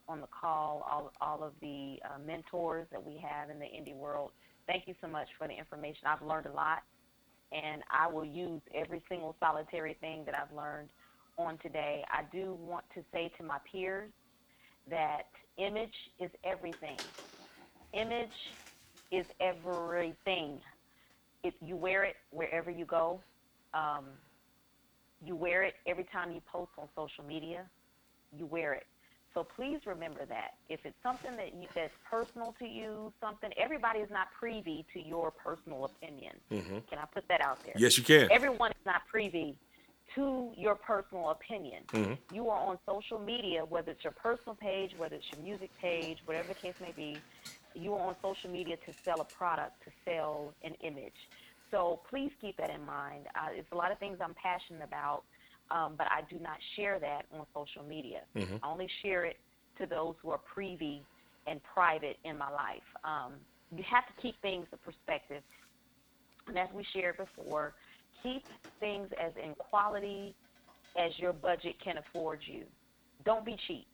on 0.07 0.21
the 0.21 0.27
call, 0.27 0.87
all, 0.89 1.11
all 1.19 1.43
of 1.43 1.53
the 1.59 1.99
uh, 2.05 2.17
mentors 2.25 2.87
that 2.91 3.03
we 3.03 3.17
have 3.17 3.49
in 3.49 3.59
the 3.59 3.65
indie 3.65 3.95
world. 3.95 4.31
Thank 4.67 4.87
you 4.87 4.95
so 5.01 5.07
much 5.07 5.27
for 5.37 5.47
the 5.47 5.53
information. 5.57 6.07
I've 6.07 6.21
learned 6.21 6.45
a 6.45 6.51
lot, 6.53 6.83
and 7.51 7.81
I 7.89 8.07
will 8.07 8.23
use 8.25 8.61
every 8.75 9.01
single 9.09 9.35
solitary 9.39 9.95
thing 9.99 10.23
that 10.25 10.35
I've 10.35 10.55
learned 10.55 10.89
on 11.37 11.57
today. 11.59 12.03
I 12.09 12.23
do 12.31 12.57
want 12.59 12.85
to 12.95 13.03
say 13.13 13.31
to 13.37 13.43
my 13.43 13.57
peers 13.71 14.11
that 14.89 15.27
image 15.57 15.93
is 16.19 16.31
everything. 16.43 16.97
Image 17.93 18.29
is 19.11 19.25
everything. 19.39 20.59
If 21.43 21.53
you 21.61 21.75
wear 21.75 22.03
it 22.03 22.15
wherever 22.31 22.71
you 22.71 22.85
go, 22.85 23.21
um, 23.73 24.05
you 25.23 25.35
wear 25.35 25.63
it 25.63 25.75
every 25.85 26.05
time 26.05 26.31
you 26.31 26.41
post 26.51 26.71
on 26.77 26.87
social 26.95 27.23
media. 27.23 27.65
You 28.37 28.45
wear 28.45 28.73
it. 28.73 28.85
So 29.33 29.43
please 29.43 29.79
remember 29.85 30.25
that. 30.25 30.55
If 30.67 30.79
it's 30.83 30.97
something 31.03 31.35
that 31.37 31.53
you, 31.53 31.67
that's 31.75 31.93
personal 32.09 32.55
to 32.57 32.65
you, 32.65 33.13
something 33.21 33.51
everybody 33.55 33.99
is 33.99 34.09
not 34.09 34.27
privy 34.37 34.85
to 34.93 34.99
your 34.99 35.29
personal 35.31 35.85
opinion. 35.85 36.33
Mhm. 36.51 36.87
Can 36.87 36.97
I 36.97 37.05
put 37.05 37.27
that 37.27 37.41
out 37.41 37.63
there? 37.63 37.75
Yes, 37.77 37.97
you 37.97 38.03
can. 38.03 38.31
Everyone 38.31 38.71
is 38.71 38.85
not 38.85 39.05
privy 39.07 39.59
to 40.15 40.53
your 40.55 40.75
personal 40.75 41.29
opinion. 41.29 41.83
Mhm. 41.87 42.17
You 42.31 42.49
are 42.49 42.59
on 42.59 42.79
social 42.85 43.19
media, 43.19 43.65
whether 43.65 43.91
it's 43.91 44.03
your 44.03 44.13
personal 44.13 44.55
page, 44.55 44.95
whether 44.97 45.15
it's 45.15 45.31
your 45.31 45.41
music 45.41 45.75
page, 45.77 46.19
whatever 46.25 46.49
the 46.49 46.55
case 46.55 46.75
may 46.79 46.91
be. 46.91 47.21
You 47.73 47.93
are 47.93 48.07
on 48.07 48.15
social 48.21 48.49
media 48.49 48.77
to 48.77 48.93
sell 49.03 49.21
a 49.21 49.25
product, 49.25 49.83
to 49.83 49.91
sell 50.05 50.53
an 50.63 50.73
image. 50.75 51.29
So 51.69 52.01
please 52.09 52.31
keep 52.39 52.57
that 52.57 52.69
in 52.69 52.85
mind. 52.85 53.27
Uh, 53.35 53.49
it's 53.51 53.71
a 53.71 53.75
lot 53.75 53.91
of 53.91 53.99
things 53.99 54.17
I'm 54.21 54.33
passionate 54.35 54.83
about, 54.83 55.23
um, 55.69 55.95
but 55.95 56.07
I 56.09 56.21
do 56.21 56.39
not 56.39 56.57
share 56.75 56.97
that 56.99 57.25
on 57.33 57.45
social 57.53 57.83
media. 57.83 58.23
Mhm. 58.35 58.59
I 58.63 58.69
only 58.69 58.87
share 58.87 59.25
it 59.25 59.39
to 59.77 59.85
those 59.85 60.15
who 60.21 60.31
are 60.31 60.39
privy 60.39 61.05
and 61.45 61.61
private 61.63 62.17
in 62.23 62.37
my 62.37 62.49
life. 62.49 62.83
Um, 63.03 63.39
you 63.71 63.83
have 63.83 64.07
to 64.07 64.13
keep 64.21 64.39
things 64.41 64.67
in 64.71 64.77
perspective. 64.79 65.43
And 66.47 66.57
as 66.57 66.71
we 66.71 66.83
shared 66.85 67.17
before, 67.17 67.75
keep 68.23 68.45
things 68.79 69.09
as 69.21 69.31
in 69.41 69.53
quality 69.55 70.35
as 70.97 71.11
your 71.17 71.33
budget 71.33 71.75
can 71.83 71.97
afford 71.97 72.39
you. 72.45 72.63
Don't 73.25 73.45
be 73.45 73.57
cheap. 73.67 73.87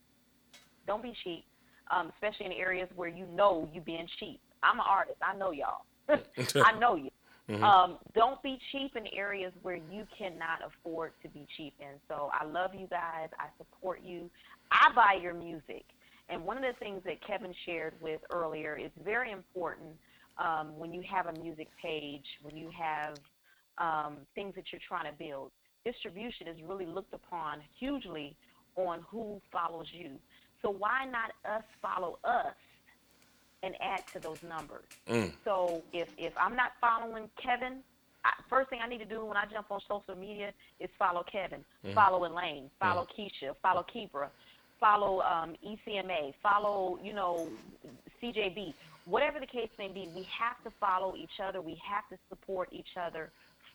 Don't 0.88 1.02
be 1.02 1.14
cheap, 1.24 1.46
um, 1.92 2.12
especially 2.14 2.48
in 2.48 2.52
areas 2.54 2.90
where 2.96 3.10
you 3.10 3.26
know 3.28 3.70
you 3.74 3.82
being 3.82 4.08
cheap. 4.20 4.40
I'm 4.62 4.80
an 4.80 4.86
artist. 4.88 5.18
I 5.22 5.36
know 5.36 5.52
y'all. 5.52 5.86
I 6.64 6.78
know 6.80 6.96
you. 6.96 7.10
Mhm. 7.50 7.62
Um, 7.62 7.98
don't 8.16 8.42
be 8.42 8.58
cheap 8.72 8.96
in 8.96 9.06
areas 9.08 9.52
where 9.64 9.76
you 9.76 10.08
cannot 10.18 10.60
afford 10.66 11.12
to 11.24 11.28
be 11.30 11.46
cheap 11.58 11.74
in. 11.80 12.00
So 12.08 12.30
I 12.32 12.46
love 12.46 12.74
you 12.74 12.88
guys. 12.88 13.30
I 13.38 13.48
support 13.58 14.02
you. 14.02 14.30
I 14.72 14.92
buy 14.96 15.20
your 15.22 15.34
music. 15.34 15.84
And 16.30 16.46
one 16.46 16.56
of 16.58 16.64
the 16.64 16.78
things 16.80 17.02
that 17.04 17.26
Kevin 17.26 17.54
shared 17.66 17.96
with 18.02 18.22
earlier 18.32 18.78
is 18.78 18.92
very 19.04 19.32
important 19.32 19.90
um, 20.38 20.78
when 20.78 20.94
you 20.94 21.04
have 21.04 21.28
a 21.28 21.34
music 21.34 21.68
page, 21.82 22.26
when 22.44 22.56
you 22.56 22.70
have 22.78 23.16
um, 23.78 24.18
things 24.36 24.56
that 24.56 24.66
you're 24.72 24.82
trying 24.88 25.12
to 25.12 25.18
build. 25.18 25.52
Distribution 25.86 26.48
is 26.48 26.58
really 26.68 26.86
looked 26.86 27.14
upon 27.14 27.60
hugely 27.78 28.36
on 28.76 29.02
who 29.10 29.42
follows 29.52 29.88
you. 29.92 30.12
So 30.62 30.70
why 30.70 31.06
not 31.06 31.32
us 31.50 31.64
follow 31.82 32.20
us 32.24 32.54
and 33.62 33.76
add 33.82 34.06
to 34.14 34.20
those 34.20 34.42
numbers? 34.44 34.86
Mm. 35.08 35.34
So 35.44 35.84
if 35.92 36.08
if 36.18 36.34
I'm 36.38 36.56
not 36.56 36.72
following 36.80 37.30
Kevin, 37.42 37.80
I, 38.24 38.32
first 38.50 38.70
thing 38.70 38.80
I 38.84 38.88
need 38.88 39.00
to 39.00 39.06
do 39.06 39.26
when 39.26 39.36
I 39.36 39.46
jump 39.52 39.72
on 39.72 39.82
social 39.88 40.16
media 40.16 40.52
is 40.80 40.90
follow 40.98 41.24
Kevin, 41.24 41.66
Mhm. 41.84 41.94
follow 41.94 42.24
Elaine, 42.26 42.70
follow 42.80 43.06
Keisha, 43.18 43.56
follow 43.62 43.84
Kibra, 43.84 44.30
follow 44.80 45.22
um, 45.22 45.56
ECMA, 45.66 46.34
follow 46.42 46.98
you 47.04 47.12
know 47.14 47.50
CJB, 48.22 48.74
whatever 49.06 49.40
the 49.42 49.48
case 49.48 49.70
may 49.78 49.90
be. 49.90 50.08
We 50.16 50.24
have 50.24 50.64
to 50.64 50.72
follow 50.80 51.16
each 51.18 51.42
other. 51.44 51.62
We 51.62 51.76
have 51.84 52.08
to 52.10 52.18
support 52.30 52.70
each 52.72 52.96
other 52.98 53.32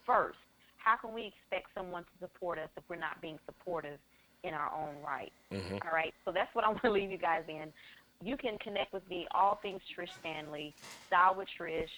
first. 0.09 0.39
How 0.79 0.97
can 0.97 1.13
we 1.13 1.27
expect 1.27 1.67
someone 1.75 2.05
to 2.05 2.11
support 2.19 2.59
us 2.59 2.71
if 2.77 2.85
we're 2.89 2.97
not 2.97 3.21
being 3.21 3.39
supportive 3.45 3.99
in 4.43 4.55
our 4.55 4.73
own 4.73 4.97
right? 5.05 5.33
Mhm. 5.53 5.85
All 5.85 5.93
right. 5.93 6.15
So 6.25 6.33
that's 6.33 6.53
what 6.55 6.65
I 6.65 6.69
want 6.69 6.81
to 6.83 6.91
leave 6.99 7.11
you 7.11 7.19
guys 7.19 7.45
in. 7.49 7.71
You 8.21 8.37
can 8.37 8.59
connect 8.59 8.93
with 8.93 9.07
me, 9.09 9.29
all 9.33 9.57
things 9.63 9.81
Trish 9.97 10.09
Stanley, 10.21 10.75
Style 11.07 11.35
with 11.37 11.49
Trish, 11.61 11.89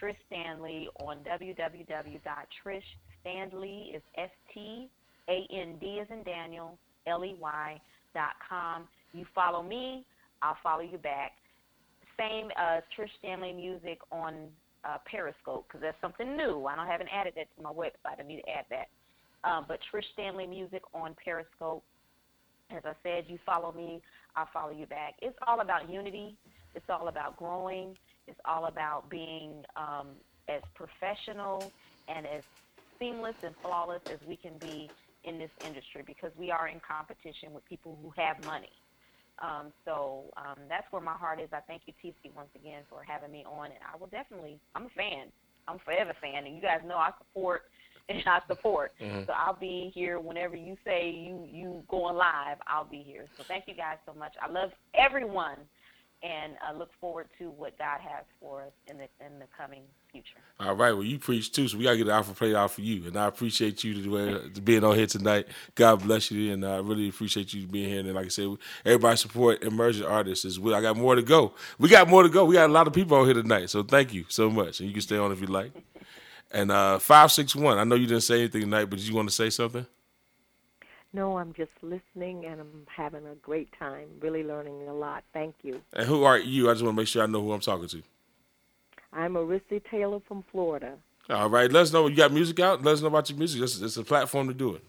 Trish 0.00 0.16
Stanley 0.28 0.88
on 1.00 1.18
www.trishstanley 1.24 3.94
is 3.96 4.02
S 4.16 4.30
T 4.54 4.88
A 5.28 5.46
N 5.52 5.76
D 5.80 5.98
as 6.00 6.08
in 6.10 6.22
Daniel, 6.22 6.78
L 7.06 7.24
E 7.24 7.34
Y 7.38 7.80
dot 8.14 8.34
com. 8.48 8.88
You 9.12 9.26
follow 9.34 9.62
me, 9.62 10.06
I'll 10.42 10.56
follow 10.62 10.82
you 10.82 10.98
back. 10.98 11.32
Same 12.18 12.48
uh, 12.58 12.80
Trish 12.96 13.10
Stanley 13.18 13.52
music 13.52 13.98
on 14.10 14.48
uh, 14.86 14.98
Periscope 15.04 15.66
because 15.66 15.80
that's 15.80 16.00
something 16.00 16.36
new. 16.36 16.66
I 16.66 16.76
don't 16.76 16.86
haven't 16.86 17.10
added 17.12 17.34
that 17.36 17.48
to 17.56 17.62
my 17.62 17.72
website. 17.72 18.20
I 18.20 18.22
need 18.22 18.42
to 18.42 18.50
add 18.50 18.66
that. 18.70 18.88
Um, 19.44 19.64
but 19.68 19.80
Trish 19.92 20.04
Stanley 20.12 20.46
music 20.46 20.82
on 20.94 21.14
Periscope. 21.22 21.82
As 22.70 22.82
I 22.84 22.94
said, 23.02 23.24
you 23.28 23.38
follow 23.46 23.72
me, 23.72 24.02
I'll 24.34 24.48
follow 24.52 24.72
you 24.72 24.86
back. 24.86 25.14
It's 25.22 25.38
all 25.46 25.60
about 25.60 25.88
unity. 25.88 26.36
It's 26.74 26.90
all 26.90 27.08
about 27.08 27.36
growing. 27.36 27.96
It's 28.26 28.40
all 28.44 28.66
about 28.66 29.08
being 29.08 29.64
um, 29.76 30.08
as 30.48 30.62
professional 30.74 31.72
and 32.08 32.26
as 32.26 32.42
seamless 32.98 33.36
and 33.44 33.54
flawless 33.62 34.02
as 34.10 34.18
we 34.26 34.36
can 34.36 34.58
be 34.58 34.90
in 35.24 35.38
this 35.38 35.50
industry 35.64 36.02
because 36.06 36.30
we 36.36 36.50
are 36.50 36.68
in 36.68 36.80
competition 36.80 37.52
with 37.52 37.64
people 37.66 37.98
who 38.02 38.12
have 38.16 38.44
money. 38.44 38.70
Um, 39.42 39.72
so 39.84 40.24
um, 40.36 40.56
that's 40.68 40.86
where 40.90 41.02
my 41.02 41.14
heart 41.14 41.40
is. 41.40 41.48
I 41.52 41.60
thank 41.66 41.82
you, 41.86 41.92
TC, 42.02 42.34
once 42.34 42.48
again 42.54 42.82
for 42.88 43.02
having 43.06 43.30
me 43.32 43.44
on, 43.44 43.66
and 43.66 43.80
I 43.92 43.96
will 43.96 44.06
definitely. 44.08 44.58
I'm 44.74 44.86
a 44.86 44.90
fan. 44.90 45.26
I'm 45.68 45.76
a 45.76 45.78
forever 45.80 46.14
fan, 46.20 46.46
and 46.46 46.54
you 46.54 46.62
guys 46.62 46.80
know 46.86 46.96
I 46.96 47.10
support 47.18 47.62
and 48.08 48.22
I 48.26 48.40
support. 48.46 48.92
Mhm. 49.00 49.26
So 49.26 49.32
I'll 49.32 49.58
be 49.58 49.90
here 49.94 50.20
whenever 50.20 50.54
you 50.56 50.76
say 50.84 51.10
you 51.10 51.46
you 51.50 51.82
going 51.88 52.16
live. 52.16 52.58
I'll 52.66 52.84
be 52.84 53.02
here. 53.02 53.26
So 53.36 53.44
thank 53.48 53.64
you 53.66 53.74
guys 53.74 53.98
so 54.06 54.14
much. 54.14 54.32
I 54.40 54.48
love 54.50 54.70
everyone. 54.94 55.58
And 56.22 56.54
uh, 56.66 56.76
look 56.76 56.90
forward 57.00 57.28
to 57.38 57.50
what 57.50 57.78
God 57.78 58.00
has 58.00 58.24
for 58.40 58.62
us 58.62 58.72
in 58.88 58.98
the 58.98 59.08
in 59.24 59.38
the 59.38 59.46
coming 59.56 59.82
future. 60.10 60.38
All 60.58 60.74
right. 60.74 60.92
Well, 60.92 61.04
you 61.04 61.18
preach 61.18 61.52
too, 61.52 61.68
so 61.68 61.76
we 61.76 61.84
gotta 61.84 61.98
get 61.98 62.06
the 62.06 62.12
alpha 62.12 62.34
play 62.34 62.54
out 62.54 62.70
for 62.70 62.80
you. 62.80 63.06
And 63.06 63.16
I 63.16 63.26
appreciate 63.26 63.84
you 63.84 64.02
to 64.02 64.60
being 64.60 64.84
on 64.84 64.96
here 64.96 65.06
tonight. 65.06 65.46
God 65.74 66.02
bless 66.02 66.30
you, 66.30 66.52
and 66.52 66.64
I 66.64 66.78
really 66.78 67.08
appreciate 67.08 67.52
you 67.52 67.66
being 67.66 67.88
here. 67.88 68.00
And 68.00 68.14
like 68.14 68.26
I 68.26 68.28
said, 68.28 68.56
everybody 68.84 69.16
support 69.16 69.62
emerging 69.62 70.06
artists 70.06 70.44
as 70.44 70.58
well. 70.58 70.74
I 70.74 70.80
got 70.80 70.96
more 70.96 71.14
to 71.14 71.22
go. 71.22 71.52
We 71.78 71.88
got 71.88 72.08
more 72.08 72.22
to 72.22 72.28
go. 72.28 72.44
We 72.44 72.54
got 72.54 72.70
a 72.70 72.72
lot 72.72 72.86
of 72.86 72.92
people 72.92 73.16
on 73.18 73.26
here 73.26 73.34
tonight, 73.34 73.70
so 73.70 73.82
thank 73.82 74.14
you 74.14 74.24
so 74.28 74.50
much. 74.50 74.80
And 74.80 74.88
you 74.88 74.92
can 74.94 75.02
stay 75.02 75.18
on 75.18 75.32
if 75.32 75.40
you 75.40 75.46
like. 75.46 75.72
And 76.50 76.70
uh, 76.70 76.98
five 76.98 77.30
six 77.32 77.54
one. 77.54 77.78
I 77.78 77.84
know 77.84 77.96
you 77.96 78.06
didn't 78.06 78.22
say 78.22 78.40
anything 78.40 78.62
tonight, 78.62 78.86
but 78.86 78.98
did 78.98 79.08
you 79.08 79.14
want 79.14 79.28
to 79.28 79.34
say 79.34 79.50
something? 79.50 79.86
No, 81.16 81.38
I'm 81.38 81.54
just 81.54 81.70
listening 81.80 82.44
and 82.44 82.60
I'm 82.60 82.86
having 82.94 83.26
a 83.26 83.34
great 83.36 83.70
time, 83.78 84.06
really 84.20 84.44
learning 84.44 84.86
a 84.86 84.92
lot. 84.92 85.24
Thank 85.32 85.54
you. 85.62 85.80
And 85.94 86.06
who 86.06 86.24
are 86.24 86.38
you? 86.38 86.68
I 86.68 86.74
just 86.74 86.84
want 86.84 86.94
to 86.94 87.00
make 87.00 87.08
sure 87.08 87.22
I 87.22 87.26
know 87.26 87.40
who 87.40 87.52
I'm 87.52 87.60
talking 87.60 87.88
to. 87.88 88.02
I'm 89.14 89.32
Arissa 89.32 89.80
Taylor 89.90 90.20
from 90.28 90.44
Florida. 90.52 90.92
All 91.30 91.48
right, 91.48 91.72
let 91.72 91.84
us 91.84 91.92
know. 91.94 92.06
You 92.06 92.16
got 92.16 92.34
music 92.34 92.60
out? 92.60 92.84
Let 92.84 92.92
us 92.92 93.00
know 93.00 93.06
about 93.06 93.30
your 93.30 93.38
music. 93.38 93.62
It's, 93.62 93.80
it's 93.80 93.96
a 93.96 94.04
platform 94.04 94.48
to 94.48 94.52
do 94.52 94.74
it. 94.74 94.84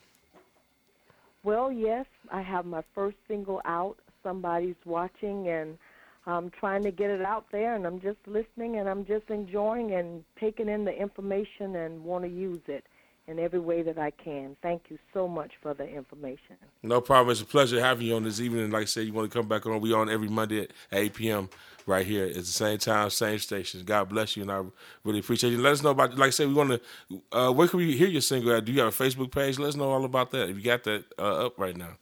Well, 1.43 1.71
yes, 1.71 2.05
I 2.29 2.41
have 2.41 2.65
my 2.65 2.83
first 2.93 3.15
single 3.29 3.61
out. 3.63 3.95
Somebody's 4.21 4.75
watching, 4.83 5.47
and 5.47 5.77
I'm 6.25 6.49
trying 6.49 6.83
to 6.83 6.91
get 6.91 7.09
it 7.09 7.21
out 7.21 7.45
there, 7.53 7.73
and 7.73 7.87
I'm 7.87 8.01
just 8.01 8.19
listening, 8.27 8.75
and 8.75 8.89
I'm 8.89 9.05
just 9.05 9.29
enjoying 9.29 9.93
and 9.93 10.25
taking 10.37 10.67
in 10.67 10.83
the 10.83 10.91
information 10.91 11.77
and 11.77 12.03
want 12.03 12.25
to 12.25 12.29
use 12.29 12.59
it 12.67 12.83
in 13.27 13.39
every 13.39 13.59
way 13.59 13.81
that 13.81 13.97
I 13.97 14.11
can. 14.11 14.55
Thank 14.61 14.83
you 14.89 14.97
so 15.13 15.27
much 15.27 15.51
for 15.61 15.73
the 15.73 15.85
information. 15.85 16.55
No 16.81 17.01
problem. 17.01 17.31
It's 17.31 17.41
a 17.41 17.45
pleasure 17.45 17.79
having 17.79 18.07
you 18.07 18.15
on 18.15 18.23
this 18.23 18.39
evening. 18.39 18.71
Like 18.71 18.83
I 18.83 18.85
said, 18.85 19.05
you 19.05 19.13
want 19.13 19.29
to 19.29 19.37
come 19.37 19.47
back 19.47 19.65
on. 19.65 19.81
We 19.81 19.93
on 19.93 20.09
every 20.09 20.29
Monday 20.29 20.61
at 20.61 20.71
8 20.91 21.13
p.m. 21.13 21.49
right 21.85 22.05
here. 22.05 22.25
It's 22.25 22.37
the 22.37 22.45
same 22.45 22.77
time, 22.77 23.09
same 23.09 23.39
station. 23.39 23.83
God 23.83 24.09
bless 24.09 24.37
you, 24.37 24.43
and 24.43 24.51
I 24.51 24.63
really 25.03 25.19
appreciate 25.19 25.51
you. 25.51 25.61
Let 25.61 25.73
us 25.73 25.83
know 25.83 25.91
about. 25.91 26.17
Like 26.17 26.27
I 26.27 26.31
said, 26.31 26.47
we 26.47 26.53
want 26.53 26.69
to. 27.09 27.21
Uh, 27.31 27.51
where 27.51 27.67
can 27.67 27.79
we 27.79 27.97
hear 27.97 28.07
your 28.07 28.21
single 28.21 28.55
at? 28.55 28.65
Do 28.65 28.71
you 28.71 28.79
have 28.79 28.99
a 28.99 29.03
Facebook 29.03 29.31
page? 29.31 29.59
Let 29.59 29.69
us 29.69 29.75
know 29.75 29.91
all 29.91 30.05
about 30.05 30.31
that. 30.31 30.49
If 30.49 30.57
you 30.57 30.63
got 30.63 30.83
that 30.85 31.05
uh, 31.19 31.47
up 31.47 31.59
right 31.59 31.75
now. 31.75 31.97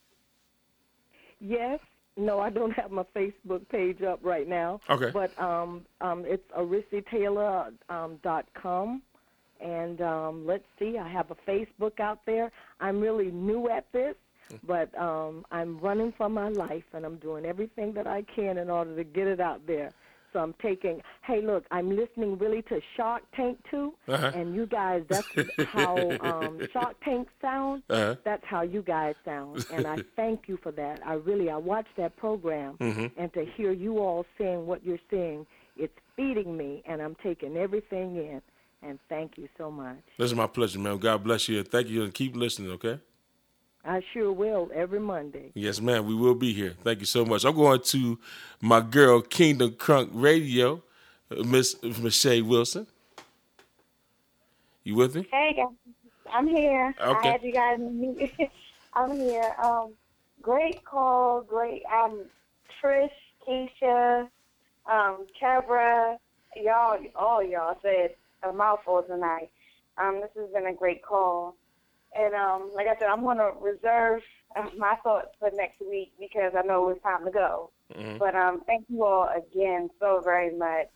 Yes. 1.40 1.80
No, 2.18 2.40
I 2.40 2.50
don't 2.50 2.72
have 2.72 2.92
my 2.92 3.04
Facebook 3.16 3.68
page 3.68 4.02
up 4.02 4.20
right 4.24 4.48
now. 4.48 4.80
Okay. 4.90 5.12
But 5.12 5.38
um, 5.42 5.86
um, 6.00 6.24
it's 6.26 6.50
arissitaylor.com. 6.52 7.74
Um, 7.90 8.20
dot 8.24 8.46
com. 8.54 9.02
And 9.62 10.02
um, 10.02 10.46
let's 10.46 10.66
see, 10.80 10.98
I 10.98 11.08
have 11.08 11.32
a 11.32 11.36
Facebook 11.50 12.00
out 12.00 12.20
there. 12.26 12.52
I'm 12.80 13.00
really 13.00 13.32
new 13.32 13.70
at 13.70 13.92
this, 13.92 14.16
but 14.66 14.96
um, 15.00 15.46
I'm 15.52 15.80
running 15.80 16.14
for 16.18 16.30
my 16.30 16.50
life 16.50 16.84
and 16.94 17.06
I'm 17.06 17.18
doing 17.18 17.46
everything 17.46 17.94
that 17.94 18.08
I 18.08 18.24
can 18.24 18.58
in 18.58 18.70
order 18.70 18.96
to 18.96 19.04
get 19.04 19.28
it 19.28 19.40
out 19.40 19.66
there. 19.66 19.92
So 20.34 20.40
I'm 20.42 20.54
taking, 20.62 21.02
hey, 21.26 21.42
look, 21.42 21.64
I'm 21.72 21.96
listening 21.96 22.38
really 22.38 22.62
to 22.64 22.82
Shark 22.98 23.24
Tank 23.34 23.58
too. 23.72 23.94
Uh-huh. 24.10 24.32
And 24.36 24.54
you 24.54 24.66
guys, 24.66 25.04
that's 25.08 25.26
how 25.70 25.96
um, 26.20 26.60
Shark 26.74 26.98
Tank 27.06 27.30
sounds. 27.42 27.84
Uh-huh. 27.90 28.16
That's 28.26 28.44
how 28.44 28.62
you 28.64 28.82
guys 28.82 29.16
sound. 29.24 29.66
And 29.72 29.88
I 29.88 30.00
thank 30.18 30.50
you 30.50 30.58
for 30.62 30.74
that. 30.74 31.00
I 31.06 31.14
really, 31.14 31.50
I 31.50 31.56
watched 31.56 31.96
that 31.96 32.18
program. 32.18 32.76
Mhm. 32.82 33.12
And 33.16 33.32
to 33.34 33.46
hear 33.56 33.72
you 33.72 34.00
all 34.00 34.26
saying 34.38 34.68
what 34.68 34.86
you're 34.86 35.00
saying, 35.10 35.48
it's 35.78 35.98
feeding 36.18 36.58
me 36.58 36.84
and 36.86 37.02
I'm 37.02 37.16
taking 37.24 37.56
everything 37.56 38.18
in 38.18 38.42
and 38.82 39.00
thank 39.10 39.38
you 39.38 39.48
so 39.58 39.72
much. 39.72 39.98
This 40.18 40.32
is 40.32 40.36
my 40.36 40.48
pleasure, 40.48 40.80
man. 40.80 40.98
God 40.98 41.24
bless 41.24 41.48
you. 41.50 41.64
Thank 41.64 41.90
you, 41.90 42.04
and 42.04 42.14
keep 42.14 42.36
listening. 42.36 42.72
Okay. 42.72 43.00
I 43.84 44.02
sure 44.14 44.32
will 44.32 44.72
every 44.74 45.00
Monday. 45.00 45.52
Yes, 45.54 45.80
ma'am. 45.80 46.08
We 46.08 46.16
will 46.16 46.34
be 46.34 46.54
here. 46.54 46.74
Thank 46.84 47.02
you 47.02 47.06
so 47.06 47.24
much. 47.24 47.46
I'm 47.46 47.56
going 47.56 47.82
to 47.82 48.20
my 48.60 48.82
girl 48.82 49.22
Kingdom 49.22 49.72
Crunk 49.72 50.10
Radio, 50.12 50.82
uh, 51.30 51.44
Miss 51.44 51.82
Michelle 51.84 52.44
Wilson. 52.44 52.88
You 54.84 54.96
with 54.96 55.16
me? 55.16 55.28
Hey 55.32 55.54
guys, 55.56 55.96
I'm 56.32 56.48
here. 56.48 56.96
Okay. 57.00 57.30
I 57.30 57.32
had 57.32 57.44
you 57.44 57.52
guys. 57.52 57.80
I'm 58.94 59.16
here. 59.16 59.56
Um, 59.64 59.94
great 60.42 60.84
call. 60.84 61.42
Great. 61.42 61.84
Um, 61.92 62.26
Trish, 62.82 63.10
Keisha, 63.48 64.28
um, 64.92 65.26
Kevra, 65.42 66.18
y'all, 66.56 67.00
all 67.16 67.44
y'all 67.44 67.78
said 67.82 68.16
a 68.44 68.54
mouthful 68.54 69.04
tonight. 69.08 69.50
Um, 69.98 70.22
this 70.22 70.30
has 70.36 70.52
been 70.54 70.68
a 70.68 70.74
great 70.74 71.04
call, 71.04 71.56
and 72.16 72.34
um, 72.34 72.72
like 72.76 72.88
I 72.88 72.98
said, 73.00 73.08
I'm 73.10 73.24
going 73.24 73.38
to 73.38 73.52
reserve 73.62 74.22
uh, 74.56 74.70
my 74.78 74.96
thoughts 75.04 75.30
for 75.40 75.50
next 75.54 75.80
week 75.82 76.12
because 76.20 76.54
I 76.58 76.62
know 76.66 76.90
it's 76.90 77.02
time 77.04 77.26
to 77.26 77.32
go. 77.32 77.70
Mhm. 77.94 78.20
But 78.20 78.36
um, 78.36 78.62
thank 78.66 78.86
you 78.90 79.04
all 79.04 79.30
again 79.36 79.90
so 80.00 80.22
very 80.24 80.56
much. 80.56 80.88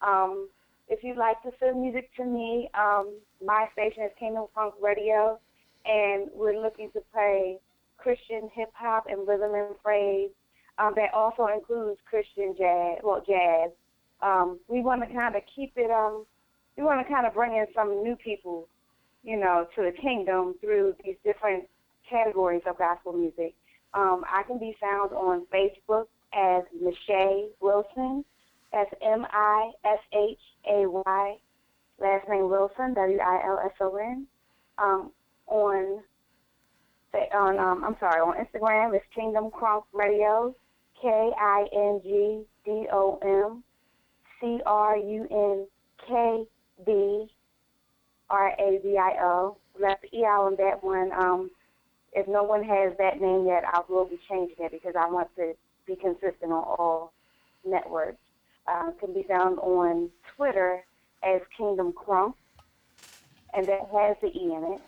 Um, 0.00 0.48
if 0.88 1.02
you'd 1.02 1.16
like 1.16 1.42
to 1.42 1.50
send 1.58 1.80
music 1.80 2.14
to 2.16 2.24
me, 2.24 2.70
um, 2.74 3.18
my 3.44 3.68
station 3.72 4.04
is 4.04 4.12
Kingdom 4.18 4.46
Crunk 4.56 4.72
Radio, 4.80 5.38
and 5.84 6.30
we're 6.32 6.60
looking 6.60 6.90
to 6.92 7.00
play 7.12 7.58
Christian 7.98 8.48
hip 8.54 8.70
hop 8.74 9.06
and 9.08 9.26
rhythm 9.26 9.54
and 9.54 9.76
praise. 9.82 10.30
Um, 10.78 10.92
that 10.96 11.12
also 11.14 11.46
includes 11.46 11.98
Christian 12.08 12.54
jazz, 12.56 12.98
well, 13.02 13.22
jazz. 13.26 13.70
Um, 14.22 14.60
we 14.68 14.80
want 14.82 15.00
to 15.06 15.12
kind 15.14 15.34
of 15.34 15.42
keep 15.54 15.72
it. 15.76 15.90
Um, 15.90 16.26
we 16.76 16.84
want 16.84 17.06
to 17.06 17.12
kind 17.12 17.26
of 17.26 17.34
bring 17.34 17.56
in 17.56 17.66
some 17.74 18.02
new 18.02 18.16
people, 18.16 18.68
you 19.22 19.36
know, 19.36 19.66
to 19.74 19.82
the 19.82 19.92
kingdom 19.92 20.54
through 20.60 20.94
these 21.04 21.16
different 21.24 21.64
categories 22.08 22.62
of 22.66 22.78
gospel 22.78 23.12
music. 23.12 23.54
Um, 23.94 24.24
I 24.30 24.42
can 24.42 24.58
be 24.58 24.76
found 24.80 25.12
on 25.12 25.46
Facebook 25.52 26.06
as 26.34 26.64
Michelle 26.78 27.48
Wilson. 27.60 28.24
That's 28.72 28.90
M 29.02 29.26
I 29.30 29.70
S 29.84 29.98
H 30.12 30.38
A 30.68 30.86
Y. 30.86 31.36
Last 31.98 32.28
name 32.28 32.50
Wilson, 32.50 32.92
W 32.94 33.18
I 33.18 33.42
L 33.46 33.60
S 33.64 33.72
O 33.80 33.96
N. 33.96 34.26
Um, 34.78 35.12
on 35.46 36.02
on 37.34 37.58
um, 37.58 37.84
I'm 37.84 37.96
sorry, 37.98 38.20
on 38.20 38.34
Instagram 38.36 38.94
it's 38.94 39.04
Kingdom 39.14 39.50
Crunk 39.50 39.84
Radio, 39.94 40.54
K 41.00 41.30
I 41.40 41.64
N 41.72 42.00
G 42.02 42.42
D 42.66 42.86
O 42.92 43.18
M 43.22 43.64
C 44.40 44.60
R 44.66 44.98
U 44.98 45.26
N 45.30 45.66
K 46.06 46.46
B 46.84 47.28
R 48.28 48.52
A 48.58 48.78
V 48.82 48.98
I 48.98 49.16
O. 49.22 49.56
Left 49.80 50.02
the 50.02 50.18
E 50.18 50.20
on 50.22 50.56
that 50.56 50.82
one. 50.82 51.12
Um, 51.12 51.50
if 52.12 52.26
no 52.26 52.42
one 52.42 52.64
has 52.64 52.92
that 52.98 53.20
name 53.20 53.46
yet, 53.46 53.64
I 53.66 53.80
will 53.88 54.06
be 54.06 54.18
changing 54.28 54.56
it 54.58 54.72
because 54.72 54.94
I 54.98 55.08
want 55.08 55.28
to 55.36 55.52
be 55.86 55.96
consistent 55.96 56.50
on 56.50 56.64
all 56.64 57.12
networks. 57.64 58.18
Uh, 58.66 58.90
can 58.98 59.12
be 59.12 59.22
found 59.28 59.58
on 59.60 60.10
Twitter 60.34 60.84
as 61.22 61.40
Kingdom 61.56 61.92
Crunk, 61.92 62.34
and 63.54 63.66
that 63.68 63.80
has 63.92 64.16
the 64.20 64.28
E 64.28 64.52
in 64.52 64.74
it. 64.74 64.80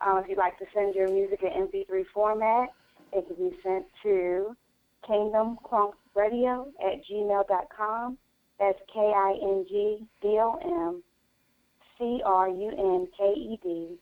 Um, 0.00 0.18
if 0.18 0.28
you'd 0.28 0.38
like 0.38 0.58
to 0.58 0.66
send 0.72 0.94
your 0.94 1.08
music 1.08 1.42
in 1.42 1.66
MP3 1.66 2.04
format, 2.14 2.68
it 3.12 3.26
can 3.26 3.50
be 3.50 3.56
sent 3.62 3.86
to 4.02 4.56
kingdomcrunkradio 5.08 6.66
at 6.80 7.04
gmail.com. 7.10 8.18
That's 8.58 8.78
K-I-N-G-D-O-M 12.00 13.06
C-R-U-N-K-E-D 13.18 13.98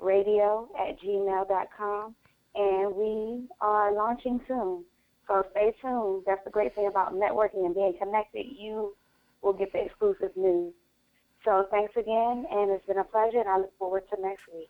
radio 0.00 0.68
at 0.78 1.00
gmail.com. 1.00 2.14
And 2.54 2.94
we 2.94 3.46
are 3.60 3.94
launching 3.94 4.40
soon. 4.48 4.84
So 5.28 5.44
stay 5.52 5.72
tuned. 5.80 6.24
That's 6.26 6.42
the 6.44 6.50
great 6.50 6.74
thing 6.74 6.88
about 6.88 7.14
networking 7.14 7.64
and 7.64 7.74
being 7.74 7.94
connected. 7.98 8.46
You 8.58 8.96
will 9.42 9.52
get 9.52 9.72
the 9.72 9.84
exclusive 9.84 10.36
news. 10.36 10.74
So 11.44 11.66
thanks 11.70 11.96
again, 11.96 12.44
and 12.50 12.70
it's 12.70 12.84
been 12.86 12.98
a 12.98 13.04
pleasure, 13.04 13.40
and 13.40 13.48
I 13.48 13.58
look 13.58 13.72
forward 13.78 14.02
to 14.10 14.20
next 14.20 14.42
week. 14.52 14.68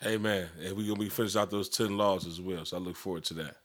Hey 0.00 0.16
man, 0.16 0.48
and 0.60 0.76
we're 0.76 0.88
gonna 0.88 0.98
be 0.98 1.08
finish 1.08 1.36
out 1.36 1.50
those 1.50 1.68
ten 1.68 1.96
laws 1.96 2.26
as 2.26 2.40
well. 2.40 2.64
So 2.64 2.76
I 2.76 2.80
look 2.80 2.96
forward 2.96 3.24
to 3.24 3.34
that. 3.34 3.56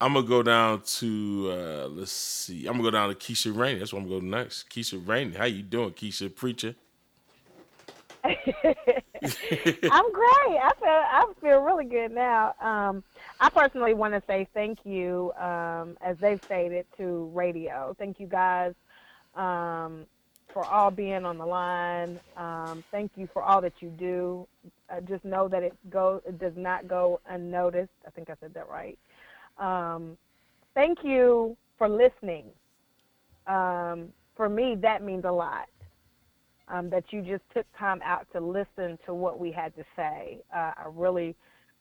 I'm 0.00 0.14
gonna 0.14 0.26
go 0.26 0.42
down 0.42 0.82
to 0.82 1.48
uh, 1.50 1.88
let's 1.88 2.12
see. 2.12 2.66
I'm 2.66 2.74
gonna 2.74 2.82
go 2.82 2.90
down 2.90 3.08
to 3.08 3.14
Keisha 3.14 3.56
Rainey. 3.56 3.78
That's 3.78 3.92
what 3.92 4.02
I'm 4.02 4.08
gonna 4.08 4.20
go 4.20 4.26
next. 4.26 4.68
Keisha 4.68 5.06
Rainey, 5.06 5.36
how 5.36 5.46
you 5.46 5.62
doing, 5.62 5.92
Keisha 5.92 6.34
Preacher? 6.34 6.74
I'm 8.24 10.12
great. 10.12 10.58
I 10.58 10.72
feel 10.80 10.88
I 10.88 11.32
feel 11.40 11.60
really 11.60 11.84
good 11.84 12.12
now. 12.12 12.54
Um, 12.60 13.04
I 13.40 13.48
personally 13.50 13.94
want 13.94 14.14
to 14.14 14.22
say 14.26 14.48
thank 14.54 14.84
you, 14.84 15.32
um, 15.38 15.96
as 16.00 16.16
they've 16.18 16.42
stated, 16.42 16.86
to 16.96 17.30
radio. 17.32 17.94
Thank 17.98 18.18
you 18.18 18.26
guys 18.26 18.74
um, 19.34 20.04
for 20.52 20.64
all 20.64 20.90
being 20.90 21.24
on 21.24 21.38
the 21.38 21.46
line. 21.46 22.18
Um, 22.36 22.82
thank 22.90 23.12
you 23.16 23.28
for 23.32 23.42
all 23.42 23.60
that 23.60 23.74
you 23.80 23.90
do. 23.90 24.46
Uh, 24.90 25.00
just 25.02 25.24
know 25.24 25.48
that 25.48 25.62
it 25.62 25.74
go 25.90 26.20
it 26.26 26.38
does 26.38 26.56
not 26.56 26.88
go 26.88 27.20
unnoticed. 27.28 27.92
I 28.06 28.10
think 28.10 28.30
I 28.30 28.34
said 28.40 28.52
that 28.54 28.68
right. 28.68 28.98
Um, 29.58 30.16
thank 30.74 31.04
you 31.04 31.56
for 31.76 31.88
listening. 31.88 32.46
Um, 33.46 34.08
for 34.36 34.48
me, 34.48 34.76
that 34.82 35.02
means 35.02 35.24
a 35.24 35.30
lot. 35.30 35.68
Um, 36.70 36.90
that 36.90 37.04
you 37.10 37.22
just 37.22 37.44
took 37.54 37.64
time 37.78 38.00
out 38.04 38.26
to 38.34 38.40
listen 38.40 38.98
to 39.06 39.14
what 39.14 39.40
we 39.40 39.50
had 39.50 39.74
to 39.76 39.84
say. 39.96 40.40
Uh, 40.54 40.72
I 40.76 40.84
really, 40.92 41.34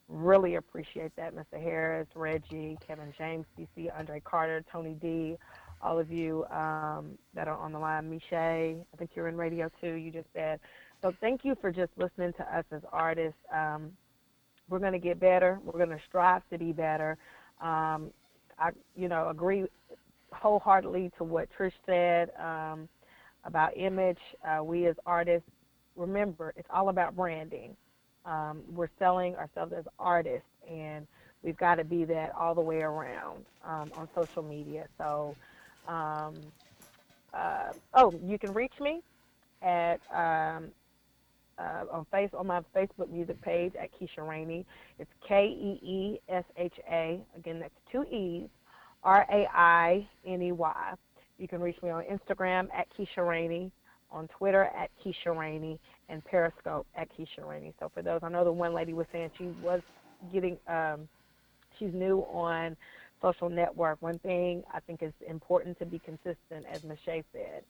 Really 0.09 0.55
appreciate 0.55 1.13
that, 1.17 1.35
Mr. 1.35 1.61
Harris, 1.61 2.07
Reggie, 2.15 2.77
Kevin 2.85 3.13
James, 3.17 3.45
CC, 3.59 3.89
Andre 3.97 4.21
Carter, 4.21 4.63
Tony 4.71 4.93
D, 5.01 5.35
all 5.81 5.99
of 5.99 6.09
you 6.09 6.45
um, 6.45 7.17
that 7.33 7.49
are 7.49 7.57
on 7.57 7.73
the 7.73 7.79
line. 7.79 8.09
Miche, 8.09 8.31
I 8.31 8.77
think 8.97 9.11
you're 9.15 9.27
in 9.27 9.35
radio 9.35 9.69
too. 9.81 9.93
You 9.95 10.09
just 10.11 10.27
said. 10.33 10.61
So 11.01 11.13
thank 11.19 11.43
you 11.43 11.57
for 11.59 11.73
just 11.73 11.91
listening 11.97 12.31
to 12.37 12.57
us 12.57 12.63
as 12.71 12.81
artists. 12.93 13.37
Um, 13.53 13.91
we're 14.69 14.79
going 14.79 14.93
to 14.93 14.99
get 14.99 15.19
better. 15.19 15.59
We're 15.65 15.85
going 15.85 15.97
to 15.97 16.03
strive 16.07 16.41
to 16.51 16.57
be 16.57 16.71
better. 16.71 17.17
Um, 17.61 18.11
I, 18.57 18.69
you 18.95 19.09
know, 19.09 19.27
agree 19.27 19.65
wholeheartedly 20.31 21.11
to 21.17 21.25
what 21.25 21.49
Trish 21.59 21.73
said 21.85 22.29
um, 22.39 22.87
about 23.47 23.75
image. 23.75 24.19
Uh, 24.47 24.63
we 24.63 24.85
as 24.85 24.95
artists, 25.05 25.49
remember, 25.95 26.53
it's 26.55 26.67
all 26.71 26.89
about 26.89 27.15
branding. 27.15 27.75
Um, 28.25 28.61
we're 28.75 28.89
selling 28.99 29.35
ourselves 29.35 29.73
as 29.73 29.85
artists, 29.97 30.49
and 30.69 31.07
we've 31.41 31.57
got 31.57 31.75
to 31.75 31.85
be 31.85 32.03
that 32.05 32.33
all 32.37 32.53
the 32.53 32.61
way 32.61 32.81
around 32.81 33.45
um, 33.65 33.89
on 33.95 34.07
social 34.13 34.43
media. 34.43 34.85
So, 34.97 35.35
um, 35.87 36.35
uh, 37.33 37.71
oh, 37.93 38.13
you 38.23 38.37
can 38.37 38.53
reach 38.53 38.73
me 38.81 39.01
at 39.61 39.99
um, 40.13 40.67
uh, 41.57 41.85
on 41.91 42.05
face 42.11 42.29
on 42.37 42.47
my 42.47 42.61
Facebook 42.75 43.09
music 43.09 43.41
page 43.41 43.73
at 43.79 43.89
Keesha 43.97 44.27
Rainey. 44.27 44.65
It's 44.99 45.09
K 45.27 45.45
E 45.45 45.79
E 45.81 46.19
S 46.29 46.43
H 46.57 46.75
A. 46.91 47.19
Again, 47.37 47.59
that's 47.59 47.73
two 47.91 48.03
E's. 48.11 48.49
R 49.03 49.25
A 49.31 49.47
I 49.53 50.07
N 50.25 50.41
E 50.41 50.51
Y. 50.51 50.93
You 51.37 51.47
can 51.47 51.61
reach 51.61 51.81
me 51.81 51.89
on 51.89 52.03
Instagram 52.03 52.67
at 52.73 52.87
Keesha 52.97 53.27
Rainey, 53.27 53.71
on 54.11 54.27
Twitter 54.27 54.63
at 54.63 54.89
Keesha 55.03 55.37
Rainey, 55.37 55.79
and 56.09 56.23
Periscope 56.25 56.87
at 56.95 57.09
Keesha 57.17 57.47
Rainey. 57.47 57.73
So 57.79 57.91
for 57.93 58.01
those, 58.01 58.21
I 58.23 58.29
know 58.29 58.43
the 58.43 58.51
one 58.51 58.73
lady 58.73 58.93
was 58.93 59.07
saying 59.11 59.31
she 59.37 59.47
was 59.61 59.81
getting, 60.33 60.57
um, 60.67 61.07
she's 61.77 61.93
new 61.93 62.19
on 62.31 62.75
social 63.21 63.49
network. 63.49 64.01
One 64.01 64.19
thing 64.19 64.63
I 64.73 64.79
think 64.79 65.03
is 65.03 65.13
important 65.27 65.77
to 65.79 65.85
be 65.85 65.99
consistent, 65.99 66.65
as 66.71 66.83
Michelle 66.83 67.23
said 67.33 67.63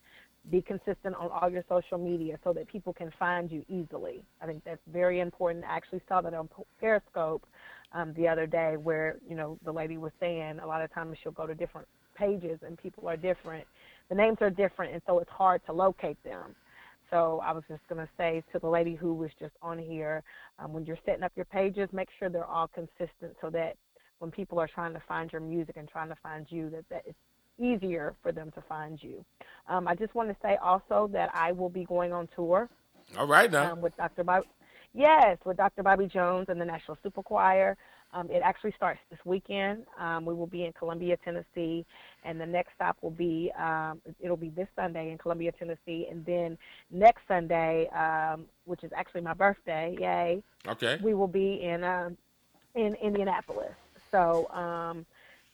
be 0.52 0.62
consistent 0.62 1.16
on 1.16 1.30
all 1.30 1.50
your 1.50 1.64
social 1.68 1.98
media 1.98 2.40
so 2.44 2.54
that 2.54 2.68
people 2.68 2.94
can 2.94 3.12
find 3.20 3.52
you 3.52 3.66
easily. 3.68 4.24
I 4.42 4.46
think 4.46 4.64
that's 4.64 4.82
very 4.92 5.20
important. 5.20 5.66
I 5.66 5.76
actually 5.76 6.02
saw 6.08 6.22
that 6.22 6.34
on 6.34 6.50
Periscope 6.80 7.46
um, 7.94 8.14
the 8.14 8.28
other 8.28 8.48
day 8.48 8.78
where, 8.78 9.18
you 9.28 9.36
know, 9.36 9.58
the 9.66 9.72
lady 9.72 9.98
was 9.98 10.12
saying 10.20 10.60
a 10.60 10.68
lot 10.68 10.82
of 10.82 10.94
times 10.94 11.18
she'll 11.22 11.32
go 11.32 11.48
to 11.48 11.56
different 11.56 11.88
pages 12.18 12.60
and 12.66 12.78
people 12.78 13.08
are 13.08 13.18
different. 13.18 13.66
The 14.10 14.16
names 14.16 14.38
are 14.42 14.50
different, 14.50 14.94
and 14.94 15.02
so 15.06 15.20
it's 15.20 15.30
hard 15.30 15.62
to 15.66 15.74
locate 15.74 16.22
them. 16.24 16.56
So 17.10 17.42
I 17.44 17.52
was 17.54 17.64
just 17.70 17.82
going 17.88 18.06
to 18.06 18.10
say 18.18 18.44
to 18.52 18.60
the 18.60 18.68
lady 18.68 18.96
who 18.96 19.14
was 19.14 19.32
just 19.40 19.54
on 19.62 19.78
here, 19.80 20.24
um, 20.60 20.74
when 20.74 20.86
you're 20.86 20.98
setting 21.06 21.24
up 21.24 21.32
your 21.36 21.46
pages, 21.46 21.90
make 21.94 22.10
sure 22.20 22.30
they're 22.30 22.46
all 22.46 22.68
consistent 22.68 23.36
so 23.42 23.50
that 23.52 23.78
when 24.20 24.32
people 24.32 24.60
are 24.60 24.68
trying 24.68 24.94
to 24.94 25.02
find 25.08 25.32
your 25.32 25.42
music 25.42 25.76
and 25.78 25.88
trying 25.88 26.10
to 26.10 26.18
find 26.22 26.46
you, 26.50 26.70
that, 26.70 26.84
that 26.90 27.04
it's 27.06 27.18
easier 27.60 28.16
for 28.22 28.32
them 28.32 28.52
to 28.52 28.62
find 28.68 29.02
you. 29.02 29.24
Um, 29.68 29.88
I 29.88 29.96
just 29.96 30.16
want 30.16 30.30
to 30.30 30.36
say 30.42 30.58
also 30.62 31.10
that 31.14 31.30
I 31.34 31.52
will 31.52 31.70
be 31.70 31.86
going 31.86 32.14
on 32.14 32.28
tour. 32.36 32.70
All 33.18 33.28
right 33.28 33.52
now. 33.52 33.72
Um, 33.72 33.82
with 33.82 33.96
Dr. 33.96 34.24
Bobby, 34.24 34.48
yes, 34.94 35.38
with 35.46 35.58
Dr. 35.58 35.84
Bobby 35.84 36.08
Jones 36.08 36.48
and 36.50 36.60
the 36.60 36.66
Nashville 36.66 36.98
Super 37.04 37.24
Choir. 37.24 37.78
Um, 38.14 38.30
it 38.32 38.42
actually 38.44 38.72
starts 38.72 39.00
this 39.10 39.20
weekend. 39.26 39.86
Um, 40.00 40.26
we 40.26 40.34
will 40.34 40.48
be 40.48 40.66
in 40.66 40.74
Columbia, 40.74 41.18
Tennessee, 41.24 41.86
and 42.24 42.40
the 42.40 42.46
next 42.46 42.74
stop 42.76 42.98
will 43.02 43.12
be 43.12 43.52
um, 43.60 44.02
it'll 44.20 44.38
be 44.38 44.50
this 44.50 44.68
Sunday 44.76 45.12
in 45.12 45.18
Columbia, 45.18 45.52
Tennessee, 45.52 46.08
and 46.10 46.26
then 46.26 46.58
next 46.90 47.22
Sunday, 47.28 47.88
um, 47.90 48.46
which 48.66 48.84
is 48.84 48.92
actually 48.96 49.22
my 49.22 49.34
birthday, 49.34 49.96
yay! 50.00 50.44
Okay. 50.68 50.98
We 51.02 51.14
will 51.14 51.28
be 51.28 51.62
in 51.62 51.84
um, 51.84 52.18
in 52.76 52.96
Indianapolis. 52.96 53.76
So 54.12 54.50
um, 54.52 55.06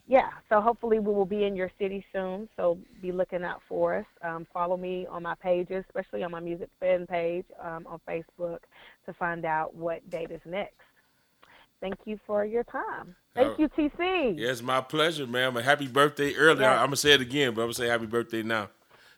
yeah, 0.07 0.29
so 0.49 0.59
hopefully 0.59 0.99
we 0.99 1.13
will 1.13 1.25
be 1.25 1.45
in 1.45 1.55
your 1.55 1.71
city 1.79 2.05
soon. 2.11 2.49
So 2.57 2.77
be 3.01 3.11
looking 3.11 3.43
out 3.43 3.61
for 3.67 3.95
us. 3.95 4.05
Um, 4.21 4.45
follow 4.53 4.75
me 4.75 5.07
on 5.09 5.23
my 5.23 5.35
pages, 5.35 5.85
especially 5.87 6.23
on 6.23 6.31
my 6.31 6.41
music 6.41 6.69
fan 6.79 7.07
page 7.07 7.45
um, 7.61 7.87
on 7.87 8.01
Facebook, 8.07 8.59
to 9.05 9.13
find 9.13 9.45
out 9.45 9.73
what 9.75 10.07
date 10.09 10.31
is 10.31 10.41
next. 10.45 10.75
Thank 11.83 11.99
you 12.05 12.17
for 12.25 12.45
your 12.45 12.63
time. 12.63 13.13
Thank 13.35 13.59
you, 13.59 13.67
TC. 13.67 14.39
Yeah, 14.39 14.51
it's 14.51 14.61
my 14.61 14.79
pleasure, 14.79 15.27
man. 15.27 15.57
A 15.57 15.61
happy 15.61 15.87
birthday 15.87 16.33
early. 16.33 16.61
Yeah. 16.61 16.79
I'm 16.79 16.85
gonna 16.85 16.95
say 16.95 17.11
it 17.11 17.19
again, 17.19 17.53
but 17.53 17.59
I'm 17.59 17.67
gonna 17.67 17.73
say 17.73 17.87
happy 17.87 18.05
birthday 18.05 18.41
now 18.41 18.69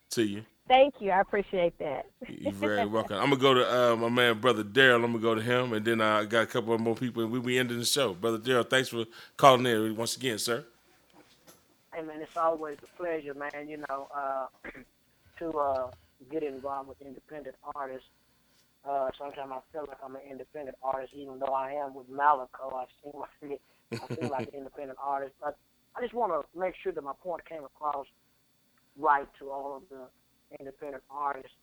to 0.09 0.23
you. 0.23 0.41
Thank 0.67 0.95
you. 0.99 1.11
I 1.11 1.21
appreciate 1.21 1.77
that. 1.77 2.07
You're 2.27 2.51
very 2.53 2.85
welcome. 2.87 3.17
I'm 3.17 3.29
gonna 3.29 3.35
go 3.35 3.53
to 3.53 3.71
uh, 3.71 3.95
my 3.95 4.09
man, 4.09 4.39
brother 4.39 4.63
Daryl. 4.63 4.95
I'm 4.95 5.11
gonna 5.11 5.19
go 5.19 5.35
to 5.35 5.41
him, 5.43 5.73
and 5.73 5.85
then 5.85 6.01
I 6.01 6.25
got 6.25 6.41
a 6.41 6.47
couple 6.47 6.73
of 6.73 6.81
more 6.81 6.95
people, 6.95 7.21
and 7.21 7.31
we'll 7.31 7.43
be 7.43 7.59
ending 7.59 7.77
the 7.77 7.85
show. 7.85 8.15
Brother 8.15 8.39
Daryl, 8.39 8.67
thanks 8.67 8.89
for 8.89 9.05
calling 9.37 9.67
in 9.67 9.95
once 9.95 10.17
again, 10.17 10.39
sir. 10.39 10.65
Hey 11.93 12.01
man, 12.01 12.19
it's 12.19 12.35
always 12.35 12.79
a 12.81 12.97
pleasure, 12.97 13.35
man. 13.35 13.69
You 13.69 13.83
know, 13.87 14.07
uh, 14.11 14.47
to 15.37 15.55
uh, 15.55 15.91
get 16.31 16.41
involved 16.41 16.89
with 16.89 16.99
independent 16.99 17.57
artists. 17.75 18.09
Uh, 18.87 19.09
sometimes 19.17 19.51
I 19.51 19.59
feel 19.71 19.85
like 19.87 19.97
I'm 20.03 20.15
an 20.15 20.21
independent 20.29 20.77
artist, 20.83 21.13
even 21.15 21.39
though 21.39 21.53
I 21.53 21.71
am 21.71 21.95
with 21.95 22.09
Malaco. 22.09 22.73
I 22.73 22.85
seem 23.01 23.13
like 23.19 23.59
I 23.91 24.15
feel 24.15 24.29
like 24.29 24.47
an 24.49 24.59
independent 24.59 24.99
artist, 25.01 25.33
but 25.41 25.57
I 25.95 26.01
just 26.01 26.13
want 26.13 26.33
to 26.33 26.59
make 26.59 26.73
sure 26.83 26.91
that 26.91 27.03
my 27.03 27.13
point 27.23 27.47
came 27.47 27.63
across 27.63 28.05
right 28.97 29.27
to 29.39 29.49
all 29.49 29.77
of 29.77 29.83
the 29.89 30.05
independent 30.59 31.03
artists. 31.09 31.55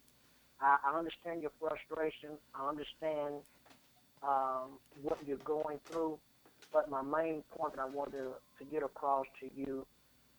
I, 0.61 0.79
I 0.85 0.99
understand 0.99 1.43
your 1.43 1.53
frustration. 1.61 2.31
I 2.55 2.69
understand 2.69 3.43
um, 4.23 4.79
what 5.03 5.19
you're 5.27 5.37
going 5.39 5.79
through, 5.91 6.19
but 6.73 6.91
my 6.91 7.03
main 7.03 7.43
point 7.57 7.77
that 7.77 7.83
I 7.83 7.87
wanted 7.87 8.19
to, 8.19 8.33
to 8.59 8.71
get 8.71 8.83
across 8.83 9.27
to 9.41 9.51
you 9.55 9.87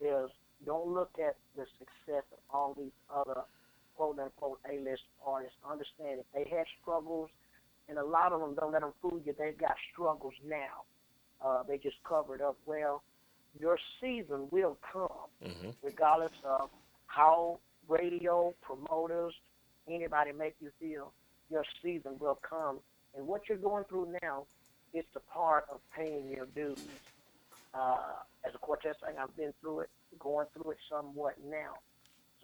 is 0.01 0.29
don't 0.65 0.87
look 0.87 1.11
at 1.19 1.35
the 1.55 1.65
success 1.77 2.23
of 2.31 2.39
all 2.49 2.73
these 2.77 2.95
other 3.13 3.41
quote 3.95 4.19
unquote 4.19 4.59
A 4.71 4.79
list 4.79 5.03
artists. 5.25 5.57
Understand 5.69 6.19
if 6.21 6.25
they 6.33 6.49
had 6.55 6.65
struggles, 6.81 7.29
and 7.89 7.97
a 7.97 8.05
lot 8.05 8.31
of 8.31 8.39
them 8.41 8.55
don't 8.55 8.71
let 8.71 8.81
them 8.81 8.93
fool 9.01 9.19
you, 9.25 9.33
they've 9.37 9.57
got 9.57 9.75
struggles 9.91 10.33
now. 10.47 10.83
Uh, 11.43 11.63
they 11.63 11.77
just 11.77 11.97
covered 12.07 12.41
up 12.41 12.57
well. 12.65 13.03
Your 13.59 13.77
season 14.01 14.47
will 14.51 14.77
come, 14.91 15.09
Mm-hmm. 15.43 15.69
regardless 15.83 16.31
of 16.45 16.69
how 17.07 17.59
radio, 17.87 18.53
promoters, 18.61 19.33
anybody 19.87 20.31
make 20.31 20.55
you 20.61 20.71
feel. 20.79 21.11
Your 21.51 21.63
season 21.83 22.13
will 22.19 22.39
come. 22.41 22.79
And 23.15 23.27
what 23.27 23.41
you're 23.47 23.57
going 23.57 23.83
through 23.83 24.15
now 24.23 24.45
is 24.93 25.03
the 25.13 25.19
part 25.19 25.65
of 25.71 25.81
paying 25.95 26.29
your 26.29 26.45
dues 26.55 26.79
uh, 27.73 27.97
as 28.47 28.53
a 28.55 28.57
quartet 28.57 28.95
singer, 29.05 29.19
I've 29.21 29.35
been 29.35 29.53
through 29.61 29.81
it, 29.81 29.89
going 30.19 30.47
through 30.53 30.71
it 30.71 30.77
somewhat 30.89 31.35
now. 31.49 31.77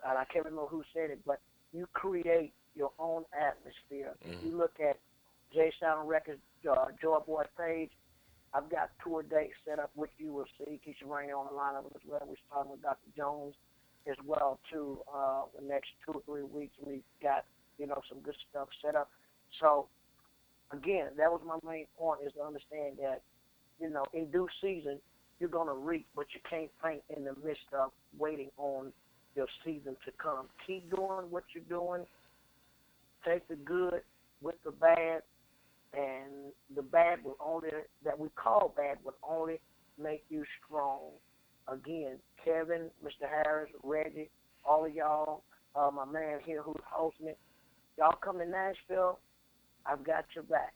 And 0.07 0.17
I 0.17 0.25
can't 0.25 0.45
remember 0.45 0.67
who 0.67 0.83
said 0.93 1.09
it, 1.09 1.19
but 1.25 1.39
you 1.73 1.87
create 1.93 2.53
your 2.75 2.91
own 2.99 3.23
atmosphere. 3.33 4.15
If 4.21 4.43
you 4.43 4.57
look 4.57 4.73
at 4.79 4.97
J 5.53 5.71
Sound 5.79 6.07
Records, 6.07 6.41
uh, 6.69 6.85
Joy 7.01 7.19
Boy 7.25 7.43
page, 7.57 7.91
I've 8.53 8.69
got 8.69 8.89
tour 9.03 9.21
dates 9.23 9.53
set 9.67 9.79
up, 9.79 9.91
which 9.95 10.11
you 10.17 10.33
will 10.33 10.47
see. 10.57 10.79
Keisha 10.85 11.07
Rainey 11.07 11.33
on 11.33 11.45
the 11.45 11.53
lineup 11.53 11.85
as 11.93 12.01
well. 12.07 12.21
We're 12.25 12.35
starting 12.47 12.71
with 12.71 12.81
Dr. 12.81 13.09
Jones 13.15 13.53
as 14.09 14.15
well, 14.25 14.59
too. 14.71 14.99
Uh, 15.13 15.43
the 15.59 15.67
next 15.67 15.89
two 16.05 16.13
or 16.13 16.21
three 16.25 16.43
weeks, 16.43 16.73
we've 16.83 17.03
got, 17.21 17.45
you 17.77 17.85
know, 17.85 18.01
some 18.09 18.19
good 18.21 18.35
stuff 18.49 18.69
set 18.83 18.95
up. 18.95 19.11
So, 19.59 19.87
again, 20.71 21.09
that 21.17 21.31
was 21.31 21.41
my 21.45 21.57
main 21.69 21.85
point, 21.97 22.21
is 22.25 22.33
to 22.33 22.41
understand 22.41 22.97
that, 23.01 23.21
you 23.79 23.89
know, 23.89 24.05
in 24.13 24.31
due 24.31 24.47
season, 24.61 24.99
you're 25.39 25.49
going 25.49 25.67
to 25.67 25.73
reap, 25.73 26.07
but 26.15 26.25
you 26.33 26.39
can't 26.49 26.71
faint 26.83 27.03
in 27.15 27.23
the 27.23 27.35
midst 27.45 27.69
of 27.71 27.91
waiting 28.17 28.49
on 28.57 28.91
your 29.35 29.47
season 29.63 29.95
to 30.05 30.11
come. 30.21 30.47
Keep 30.65 30.95
doing 30.95 31.29
what 31.29 31.43
you're 31.53 31.63
doing. 31.69 32.05
Take 33.25 33.47
the 33.47 33.55
good 33.55 34.01
with 34.41 34.55
the 34.63 34.71
bad, 34.71 35.21
and 35.93 36.51
the 36.75 36.81
bad 36.81 37.23
will 37.23 37.37
only 37.43 37.69
that 38.03 38.17
we 38.17 38.29
call 38.35 38.73
bad 38.75 38.97
will 39.03 39.17
only 39.23 39.59
make 40.01 40.23
you 40.29 40.43
strong. 40.65 41.11
Again, 41.67 42.17
Kevin, 42.43 42.89
Mr. 43.03 43.29
Harris, 43.29 43.69
Reggie, 43.83 44.29
all 44.65 44.85
of 44.85 44.93
y'all, 44.93 45.43
uh, 45.75 45.91
my 45.93 46.05
man 46.05 46.39
here 46.45 46.61
who's 46.63 46.81
hosting 46.89 47.27
it, 47.27 47.37
y'all 47.97 48.15
come 48.23 48.39
to 48.39 48.45
Nashville, 48.45 49.19
I've 49.85 50.03
got 50.03 50.25
your 50.33 50.43
back. 50.45 50.73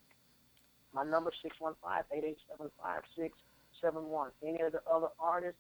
My 0.94 1.04
number 1.04 1.32
six 1.42 1.56
one 1.60 1.74
five 1.82 2.04
eight 2.12 2.24
eight 2.26 2.38
seven 2.50 2.70
five 2.82 3.02
six 3.18 3.36
seven 3.82 4.06
one. 4.10 4.30
Any 4.44 4.62
of 4.62 4.74
the 4.74 4.82
other 4.92 5.08
artists, 5.20 5.60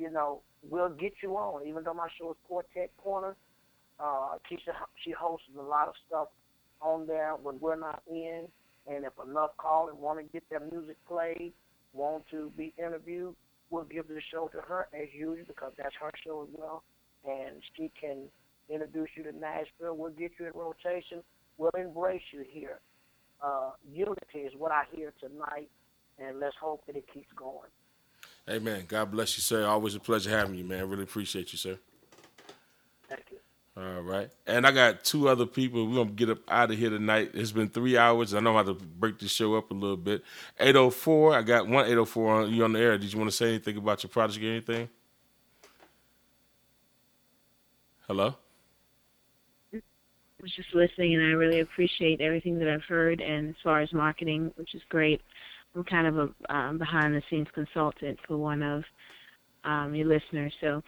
you 0.00 0.10
know, 0.10 0.40
we'll 0.68 0.88
get 0.88 1.12
you 1.22 1.36
on. 1.36 1.66
Even 1.66 1.84
though 1.84 1.94
my 1.94 2.08
show 2.18 2.30
is 2.30 2.36
Quartet 2.48 2.90
Corner, 2.96 3.36
uh, 4.00 4.38
Keisha 4.50 4.72
she 5.04 5.10
hosts 5.10 5.46
a 5.58 5.62
lot 5.62 5.88
of 5.88 5.94
stuff 6.08 6.28
on 6.80 7.06
there 7.06 7.34
when 7.42 7.60
we're 7.60 7.76
not 7.78 8.02
in. 8.10 8.46
And 8.86 9.04
if 9.04 9.12
enough 9.24 9.50
call 9.58 9.88
and 9.90 9.98
want 9.98 10.18
to 10.18 10.24
get 10.24 10.42
their 10.48 10.60
music 10.60 10.96
played, 11.06 11.52
want 11.92 12.24
to 12.30 12.50
be 12.56 12.72
interviewed, 12.78 13.34
we'll 13.68 13.84
give 13.84 14.08
the 14.08 14.20
show 14.32 14.48
to 14.48 14.60
her 14.62 14.88
as 14.94 15.08
usual 15.12 15.44
because 15.46 15.72
that's 15.76 15.94
her 16.00 16.10
show 16.24 16.42
as 16.42 16.48
well. 16.52 16.82
And 17.28 17.62
she 17.76 17.92
can 18.00 18.24
introduce 18.70 19.10
you 19.16 19.24
to 19.24 19.32
Nashville. 19.32 19.96
We'll 19.96 20.12
get 20.12 20.32
you 20.40 20.46
in 20.46 20.52
rotation. 20.54 21.22
We'll 21.58 21.70
embrace 21.78 22.22
you 22.32 22.44
here. 22.48 22.80
Uh, 23.42 23.72
unity 23.92 24.40
is 24.46 24.52
what 24.56 24.72
I 24.72 24.84
hear 24.92 25.12
tonight. 25.20 25.68
and 26.18 26.38
let's 26.38 26.56
hope 26.60 26.86
that 26.86 26.96
it 26.96 27.04
keeps 27.12 27.32
going. 27.34 27.70
Amen. 28.48 28.84
God 28.88 29.10
bless 29.10 29.36
you, 29.36 29.42
sir. 29.42 29.64
Always 29.66 29.94
a 29.94 30.00
pleasure 30.00 30.30
having 30.30 30.54
you, 30.54 30.64
man. 30.64 30.88
Really 30.88 31.04
appreciate 31.04 31.52
you, 31.52 31.58
sir. 31.58 31.78
Thank 33.08 33.24
you. 33.30 33.38
All 33.76 34.02
right. 34.02 34.30
And 34.46 34.66
I 34.66 34.72
got 34.72 35.04
two 35.04 35.28
other 35.28 35.46
people. 35.46 35.86
We're 35.86 35.96
gonna 35.96 36.10
get 36.10 36.30
up 36.30 36.38
out 36.48 36.70
of 36.70 36.78
here 36.78 36.90
tonight. 36.90 37.30
It's 37.34 37.52
been 37.52 37.68
three 37.68 37.96
hours. 37.96 38.34
I 38.34 38.40
know 38.40 38.54
how 38.54 38.64
to 38.64 38.74
break 38.74 39.18
this 39.18 39.30
show 39.30 39.54
up 39.54 39.70
a 39.70 39.74
little 39.74 39.96
bit. 39.96 40.22
804. 40.58 41.34
I 41.34 41.42
got 41.42 41.68
one 41.68 41.84
804 41.86 42.32
on 42.32 42.52
you 42.52 42.64
on 42.64 42.72
the 42.72 42.80
air. 42.80 42.98
Did 42.98 43.12
you 43.12 43.18
want 43.18 43.30
to 43.30 43.36
say 43.36 43.48
anything 43.48 43.76
about 43.76 44.02
your 44.02 44.10
project 44.10 44.44
or 44.44 44.48
anything? 44.48 44.88
Hello? 48.06 48.34
I 49.72 50.42
was 50.42 50.52
just 50.56 50.74
listening, 50.74 51.14
and 51.14 51.22
I 51.22 51.32
really 51.32 51.60
appreciate 51.60 52.20
everything 52.20 52.58
that 52.58 52.68
I've 52.68 52.82
heard. 52.82 53.20
And 53.20 53.50
as 53.50 53.56
far 53.62 53.82
as 53.82 53.92
marketing, 53.92 54.52
which 54.56 54.74
is 54.74 54.82
great, 54.88 55.20
I'm 55.74 55.84
kind 55.84 56.06
of 56.06 56.18
a 56.18 56.54
um, 56.54 56.78
behind-the-scenes 56.78 57.48
consultant 57.54 58.18
for 58.26 58.36
one 58.36 58.62
of 58.62 58.84
um, 59.64 59.94
your 59.94 60.06
listeners. 60.06 60.52
So 60.60 60.82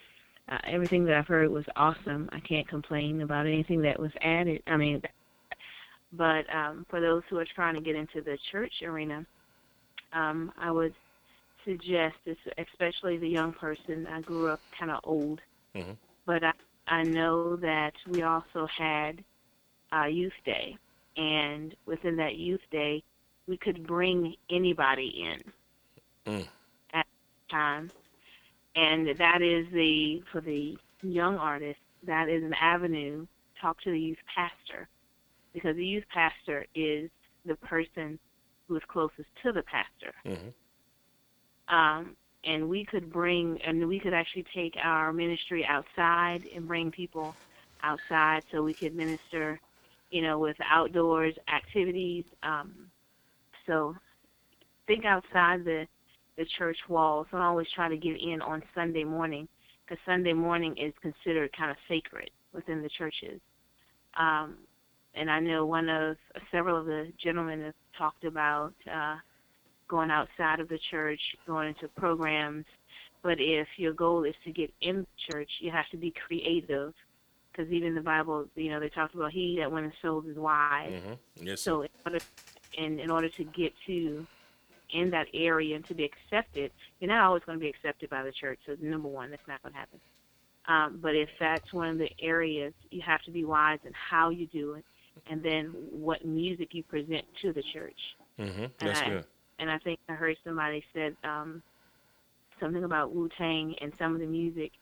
uh, 0.49 0.59
everything 0.67 1.05
that 1.05 1.17
I've 1.17 1.27
heard 1.27 1.51
was 1.51 1.65
awesome. 1.77 2.29
I 2.33 2.41
can't 2.41 2.67
complain 2.69 3.23
about 3.23 3.47
anything 3.47 3.81
that 3.83 3.99
was 3.99 4.11
added. 4.23 4.63
I 4.67 4.77
mean, 4.77 5.03
but 6.13 6.45
um, 6.55 6.85
for 6.91 7.01
those 7.01 7.23
who 7.31 7.39
are 7.39 7.47
trying 7.55 7.75
to 7.75 7.81
get 7.81 7.95
into 7.95 8.21
the 8.21 8.37
church 8.51 8.73
arena, 8.85 9.25
um, 10.13 10.53
I 10.59 10.71
would 10.71 10.95
suggest, 11.65 12.17
this, 12.25 12.37
especially 12.59 13.19
the 13.19 13.29
young 13.29 13.53
person. 13.53 14.07
I 14.07 14.21
grew 14.21 14.49
up 14.49 14.61
kind 14.79 14.91
of 14.91 15.01
old, 15.05 15.41
mm-hmm. 15.75 15.93
but 16.27 16.43
I, 16.43 16.53
I 16.89 17.03
know 17.05 17.57
that 17.57 17.93
we 18.09 18.23
also 18.23 18.67
had 18.77 19.23
uh, 19.93 20.07
Youth 20.07 20.33
Day, 20.45 20.77
and 21.17 21.75
within 21.87 22.17
that 22.17 22.35
Youth 22.35 22.61
Day, 22.71 23.03
we 23.47 23.56
could 23.56 23.86
bring 23.86 24.36
anybody 24.51 25.24
in 25.24 25.52
Mm. 26.24 26.48
at 26.93 27.06
time, 27.51 27.90
and 28.77 29.09
that 29.19 29.43
is 29.43 29.66
the 29.73 30.23
for 30.31 30.40
the 30.40 30.78
young 31.02 31.36
artist. 31.36 31.81
That 32.05 32.28
is 32.28 32.44
an 32.44 32.55
avenue. 32.55 33.27
Talk 33.60 33.81
to 33.82 33.90
the 33.90 34.01
youth 34.01 34.19
pastor, 34.32 34.89
because 35.52 35.77
the 35.77 35.86
youth 35.86 36.05
pastor 36.12 36.66
is 36.74 37.10
the 37.44 37.56
person 37.56 38.19
who 38.69 38.77
is 38.77 38.82
closest 38.89 39.28
to 39.43 39.52
the 39.52 39.62
pastor. 39.64 40.14
Mm-hmm. 40.24 41.74
Um, 41.74 42.16
and 42.44 42.69
we 42.69 42.85
could 42.85 43.12
bring, 43.12 43.60
and 43.62 43.86
we 43.89 43.98
could 43.98 44.14
actually 44.14 44.44
take 44.55 44.77
our 44.82 45.12
ministry 45.12 45.64
outside 45.64 46.48
and 46.55 46.66
bring 46.66 46.90
people 46.90 47.35
outside 47.82 48.44
so 48.51 48.62
we 48.62 48.74
could 48.74 48.94
minister, 48.94 49.60
you 50.10 50.23
know, 50.23 50.39
with 50.39 50.56
outdoors 50.69 51.35
activities. 51.48 52.24
Um, 52.43 52.90
so 53.66 53.94
think 54.86 55.05
outside 55.05 55.64
the 55.64 55.86
the 56.39 56.47
church 56.59 56.78
walls. 56.89 57.26
Don't 57.30 57.43
always 57.43 57.66
try 57.74 57.89
to 57.89 57.97
get 57.97 58.20
in 58.20 58.40
on 58.40 58.62
Sunday 58.74 59.05
morning 59.05 59.47
because 59.84 60.02
Sunday 60.06 60.32
morning 60.32 60.76
is 60.78 60.94
considered 61.02 61.55
kind 61.56 61.70
of 61.70 61.76
sacred 61.89 62.30
within 62.52 62.82
the 62.82 62.89
churches. 62.89 63.40
Um, 64.16 64.56
and 65.14 65.30
I 65.30 65.40
know 65.40 65.66
one 65.66 65.89
of 65.89 66.16
several 66.51 66.78
of 66.78 66.86
the 66.86 67.12
gentlemen 67.22 67.62
have 67.62 67.74
talked 67.97 68.24
about 68.24 68.72
uh, 68.90 69.16
going 69.89 70.10
outside 70.10 70.59
of 70.59 70.68
the 70.68 70.78
church, 70.90 71.20
going 71.47 71.68
into 71.68 71.89
programs. 71.89 72.64
But 73.22 73.36
if 73.39 73.68
your 73.76 73.93
goal 73.93 74.24
is 74.24 74.34
to 74.44 74.52
get 74.52 74.72
in 74.80 75.06
church, 75.30 75.51
you 75.60 75.70
have 75.70 75.89
to 75.90 75.97
be 75.97 76.12
creative, 76.26 76.94
because 77.52 77.70
even 77.70 77.94
the 77.94 78.01
Bible, 78.01 78.47
you 78.56 78.70
know, 78.70 78.80
they 78.80 78.89
talked 78.89 79.14
about 79.14 79.32
he 79.32 79.59
that 79.60 79.70
went 79.70 79.84
and 79.84 79.94
sold 80.01 80.26
is 80.26 80.36
wise. 80.36 80.93
Mm-hmm. 80.93 81.47
Yes. 81.47 81.60
So 81.60 81.82
in 81.82 81.89
order, 82.05 82.18
in, 82.77 82.99
in 82.99 83.11
order 83.11 83.28
to 83.28 83.44
get 83.44 83.73
to 83.86 84.27
in 84.93 85.11
that 85.11 85.27
area 85.32 85.74
and 85.74 85.86
to 85.86 85.94
be 85.94 86.05
accepted, 86.05 86.70
you're 87.01 87.11
not 87.11 87.24
always 87.24 87.43
going 87.44 87.59
to 87.59 87.62
be 87.62 87.69
accepted 87.69 88.11
by 88.11 88.23
the 88.23 88.32
church. 88.32 88.59
So 88.66 88.77
number 88.81 89.09
one, 89.09 89.31
that's 89.31 89.47
not 89.49 89.62
going 89.62 89.73
to 89.73 89.78
happen. 89.78 90.01
Um, 90.69 90.99
but 91.03 91.15
if 91.15 91.28
that's 91.40 91.73
one 91.73 91.89
of 91.89 91.99
the 91.99 92.11
areas, 92.20 92.73
you 92.90 93.01
have 93.03 93.23
to 93.23 93.31
be 93.31 93.44
wise 93.44 93.81
in 93.85 93.93
how 93.93 94.31
you 94.31 94.47
do 94.47 94.74
it, 94.74 94.85
and 95.27 95.43
then 95.43 95.74
what 95.90 96.24
music 96.24 96.69
you 96.73 96.82
present 96.85 97.24
to 97.43 97.53
the 97.53 97.62
church. 97.73 97.99
Mm-hmm. 98.39 98.62
And 98.62 98.73
That's 98.78 99.01
I, 99.01 99.09
good. 99.09 99.24
And 99.59 99.70
I 99.70 99.78
think 99.78 100.01
I 100.09 100.15
heard 100.15 100.36
somebody 100.44 100.85
said 100.94 101.16
um, 101.24 101.62
something 102.61 102.85
about 102.85 103.12
Wu 103.12 103.28
Tang 103.36 103.74
and 103.81 103.93
some 103.99 104.15
of 104.15 104.20
the 104.20 104.27
music 104.27 104.73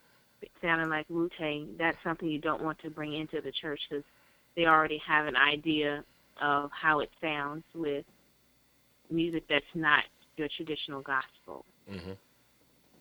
sounding 0.62 0.88
like 0.88 1.06
Wu 1.08 1.28
Tang. 1.38 1.74
That's 1.78 1.98
something 2.04 2.28
you 2.28 2.38
don't 2.38 2.62
want 2.62 2.78
to 2.80 2.90
bring 2.90 3.14
into 3.14 3.40
the 3.40 3.52
church 3.52 3.80
because 3.88 4.04
they 4.56 4.66
already 4.66 5.00
have 5.06 5.26
an 5.26 5.36
idea 5.36 6.04
of 6.40 6.70
how 6.72 7.00
it 7.00 7.10
sounds 7.20 7.64
with 7.74 8.04
music 9.10 9.44
that's 9.48 9.64
not 9.74 10.04
your 10.36 10.48
traditional 10.56 11.02
gospel. 11.02 11.64
Mm-hmm. 11.90 12.10
You 12.10 12.16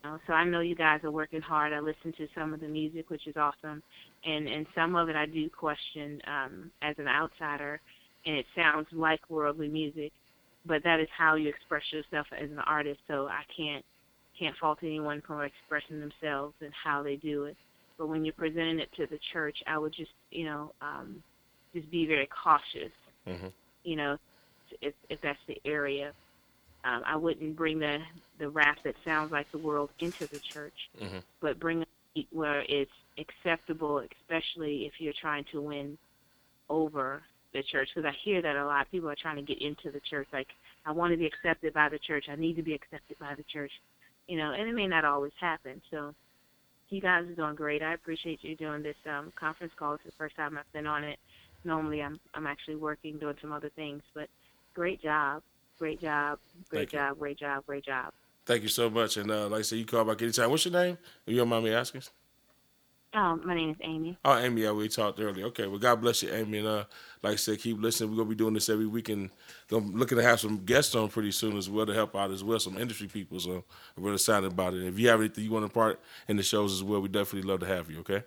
know, 0.03 0.17
so 0.27 0.33
I 0.33 0.43
know 0.45 0.61
you 0.61 0.75
guys 0.75 1.01
are 1.03 1.11
working 1.11 1.41
hard. 1.41 1.73
I 1.73 1.79
listen 1.79 2.13
to 2.17 2.27
some 2.35 2.53
of 2.53 2.61
the 2.61 2.67
music, 2.67 3.09
which 3.09 3.27
is 3.27 3.35
awesome, 3.35 3.83
and 4.23 4.47
and 4.47 4.65
some 4.73 4.95
of 4.95 5.09
it 5.09 5.15
I 5.15 5.25
do 5.25 5.49
question 5.49 6.21
um, 6.27 6.71
as 6.81 6.95
an 6.97 7.07
outsider, 7.07 7.81
and 8.25 8.35
it 8.35 8.45
sounds 8.55 8.87
like 8.93 9.19
worldly 9.29 9.67
music, 9.67 10.11
but 10.65 10.83
that 10.83 10.99
is 10.99 11.07
how 11.17 11.35
you 11.35 11.49
express 11.49 11.83
yourself 11.91 12.27
as 12.31 12.49
an 12.49 12.59
artist. 12.59 12.99
So 13.07 13.27
I 13.27 13.43
can't 13.55 13.83
can't 14.37 14.55
fault 14.57 14.79
anyone 14.83 15.21
for 15.27 15.43
expressing 15.45 15.99
themselves 15.99 16.55
and 16.61 16.71
how 16.81 17.03
they 17.03 17.17
do 17.17 17.43
it. 17.43 17.57
But 17.97 18.07
when 18.07 18.23
you're 18.23 18.33
presenting 18.33 18.79
it 18.79 18.89
to 18.95 19.05
the 19.05 19.19
church, 19.33 19.57
I 19.67 19.77
would 19.77 19.93
just 19.93 20.11
you 20.31 20.45
know 20.45 20.71
um, 20.81 21.21
just 21.73 21.89
be 21.91 22.05
very 22.05 22.29
cautious. 22.43 22.93
Mm-hmm. 23.29 23.47
You 23.83 23.95
know, 23.95 24.17
if 24.81 24.93
if 25.09 25.21
that's 25.21 25.39
the 25.47 25.59
area. 25.65 26.13
Um, 26.85 27.01
I 27.05 27.17
wouldn't 27.17 27.57
bring 27.57 27.79
the 27.79 27.97
the 28.39 28.49
rap 28.49 28.77
that 28.85 28.95
sounds 29.03 29.31
like 29.31 29.51
the 29.51 29.57
world 29.57 29.89
into 29.99 30.27
the 30.27 30.39
church, 30.39 30.89
Mm-hmm. 31.01 31.17
but 31.41 31.59
bring 31.59 31.85
it 32.15 32.27
where 32.31 32.61
it's 32.69 32.91
acceptable, 33.17 34.01
especially 34.21 34.85
if 34.85 34.93
you're 34.99 35.13
trying 35.19 35.43
to 35.51 35.61
win 35.61 35.97
over 36.69 37.21
the 37.53 37.63
church. 37.63 37.89
Because 37.93 38.07
I 38.07 38.15
hear 38.23 38.41
that 38.41 38.55
a 38.55 38.65
lot. 38.65 38.89
People 38.91 39.09
are 39.09 39.15
trying 39.21 39.35
to 39.35 39.41
get 39.41 39.61
into 39.61 39.91
the 39.91 39.99
church. 40.09 40.27
Like, 40.31 40.47
I 40.85 40.91
want 40.91 41.11
to 41.11 41.17
be 41.17 41.25
accepted 41.25 41.73
by 41.73 41.89
the 41.89 41.99
church. 41.99 42.25
I 42.31 42.35
need 42.35 42.55
to 42.55 42.63
be 42.63 42.73
accepted 42.73 43.19
by 43.19 43.35
the 43.35 43.43
church. 43.51 43.71
You 44.27 44.37
know, 44.37 44.53
and 44.53 44.69
it 44.69 44.73
may 44.73 44.87
not 44.87 45.05
always 45.05 45.33
happen. 45.39 45.81
So, 45.91 46.13
you 46.89 47.01
guys 47.01 47.25
are 47.25 47.35
doing 47.35 47.55
great. 47.55 47.83
I 47.83 47.93
appreciate 47.93 48.43
you 48.43 48.55
doing 48.55 48.81
this 48.83 48.95
um, 49.07 49.33
conference 49.35 49.73
call. 49.77 49.95
It's 49.95 50.03
the 50.05 50.11
first 50.17 50.35
time 50.35 50.57
I've 50.57 50.71
been 50.71 50.87
on 50.87 51.03
it. 51.03 51.19
Normally, 51.63 52.01
I'm 52.01 52.19
I'm 52.33 52.47
actually 52.47 52.75
working, 52.75 53.17
doing 53.17 53.35
some 53.41 53.51
other 53.51 53.69
things. 53.75 54.01
But 54.13 54.29
great 54.73 55.01
job, 55.01 55.43
great 55.77 56.01
job, 56.01 56.39
great 56.69 56.79
Thank 56.79 56.93
you. 56.93 56.99
job, 56.99 57.19
great 57.19 57.39
job, 57.39 57.65
great 57.65 57.85
job. 57.85 58.13
Thank 58.45 58.63
you 58.63 58.69
so 58.69 58.89
much. 58.89 59.17
And 59.17 59.29
uh, 59.29 59.47
like 59.47 59.59
I 59.59 59.61
said, 59.63 59.77
you 59.77 59.85
call 59.85 60.05
back 60.05 60.21
anytime. 60.21 60.49
What's 60.49 60.65
your 60.65 60.73
name? 60.73 60.97
If 61.25 61.33
you 61.33 61.37
don't 61.37 61.49
mind 61.49 61.65
me 61.65 61.73
asking. 61.73 62.01
Um, 63.11 63.41
my 63.43 63.55
name 63.55 63.71
is 63.71 63.77
Amy. 63.81 64.17
Oh, 64.23 64.37
Amy, 64.37 64.61
yeah, 64.61 64.71
we 64.71 64.87
talked 64.87 65.19
earlier. 65.19 65.45
Okay, 65.47 65.65
well, 65.65 65.79
God 65.79 65.99
bless 65.99 66.21
you, 66.21 66.31
Amy. 66.31 66.59
And 66.59 66.67
uh, 66.67 66.83
like 67.23 67.33
I 67.33 67.35
said, 67.37 67.59
keep 67.59 67.81
listening. 67.81 68.11
We're 68.11 68.17
going 68.17 68.27
to 68.27 68.35
be 68.35 68.37
doing 68.37 68.53
this 68.53 68.69
every 68.69 68.85
week 68.85 69.09
and 69.09 69.31
gonna, 69.67 69.87
looking 69.87 70.17
to 70.19 70.23
have 70.23 70.39
some 70.39 70.63
guests 70.63 70.93
on 70.93 71.09
pretty 71.09 71.31
soon 71.31 71.57
as 71.57 71.69
well 71.69 71.87
to 71.87 71.93
help 71.93 72.15
out 72.15 72.29
as 72.29 72.43
well, 72.43 72.59
some 72.59 72.77
industry 72.77 73.07
people. 73.07 73.39
So 73.39 73.63
I'm 73.97 74.03
really 74.03 74.15
excited 74.15 74.51
about 74.51 74.75
it. 74.75 74.83
If 74.83 74.99
you 74.99 75.09
have 75.09 75.19
anything 75.21 75.43
you 75.43 75.51
want 75.51 75.65
to 75.65 75.73
part 75.73 75.99
in 76.27 76.37
the 76.37 76.43
shows 76.43 76.71
as 76.71 76.83
well, 76.83 77.01
we 77.01 77.07
definitely 77.07 77.49
love 77.49 77.61
to 77.61 77.65
have 77.65 77.89
you, 77.89 77.99
okay? 78.01 78.23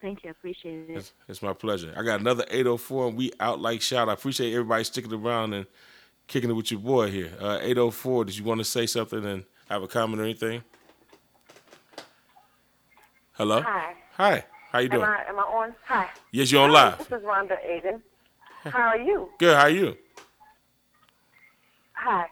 Thank 0.00 0.24
you. 0.24 0.28
I 0.28 0.32
appreciate 0.32 0.88
it. 0.88 0.96
It's, 0.96 1.12
it's 1.28 1.42
my 1.42 1.52
pleasure. 1.52 1.92
I 1.96 2.02
got 2.02 2.20
another 2.20 2.44
804 2.48 3.08
and 3.08 3.16
we 3.16 3.32
out 3.38 3.60
like 3.60 3.82
shout. 3.82 4.08
I 4.08 4.14
appreciate 4.14 4.52
everybody 4.52 4.84
sticking 4.84 5.12
around 5.12 5.52
and 5.52 5.66
kicking 6.26 6.48
it 6.48 6.54
with 6.54 6.70
your 6.70 6.80
boy 6.80 7.10
here. 7.10 7.32
Uh, 7.38 7.58
804, 7.60 8.24
did 8.24 8.38
you 8.38 8.44
want 8.44 8.58
to 8.58 8.64
say 8.64 8.86
something 8.86 9.24
and 9.24 9.44
have 9.68 9.82
a 9.82 9.88
comment 9.88 10.20
or 10.20 10.24
anything? 10.24 10.62
Hello? 13.32 13.60
Hi. 13.62 13.94
Hi. 14.16 14.44
How 14.72 14.78
you 14.78 14.88
doing? 14.88 15.02
Am 15.02 15.08
I, 15.08 15.24
am 15.28 15.38
I 15.38 15.42
on? 15.42 15.74
Hi. 15.86 16.08
Yes, 16.30 16.52
you're 16.52 16.62
on 16.62 16.70
Hi, 16.70 16.90
live. 16.90 16.98
This 16.98 17.06
is 17.06 17.24
Rhonda 17.24 17.56
Aiden. 17.66 18.00
How 18.64 18.88
are 18.88 18.98
you? 18.98 19.28
Good. 19.38 19.56
How 19.56 19.62
are 19.62 19.70
you? 19.70 19.96
Hi. 21.94 22.26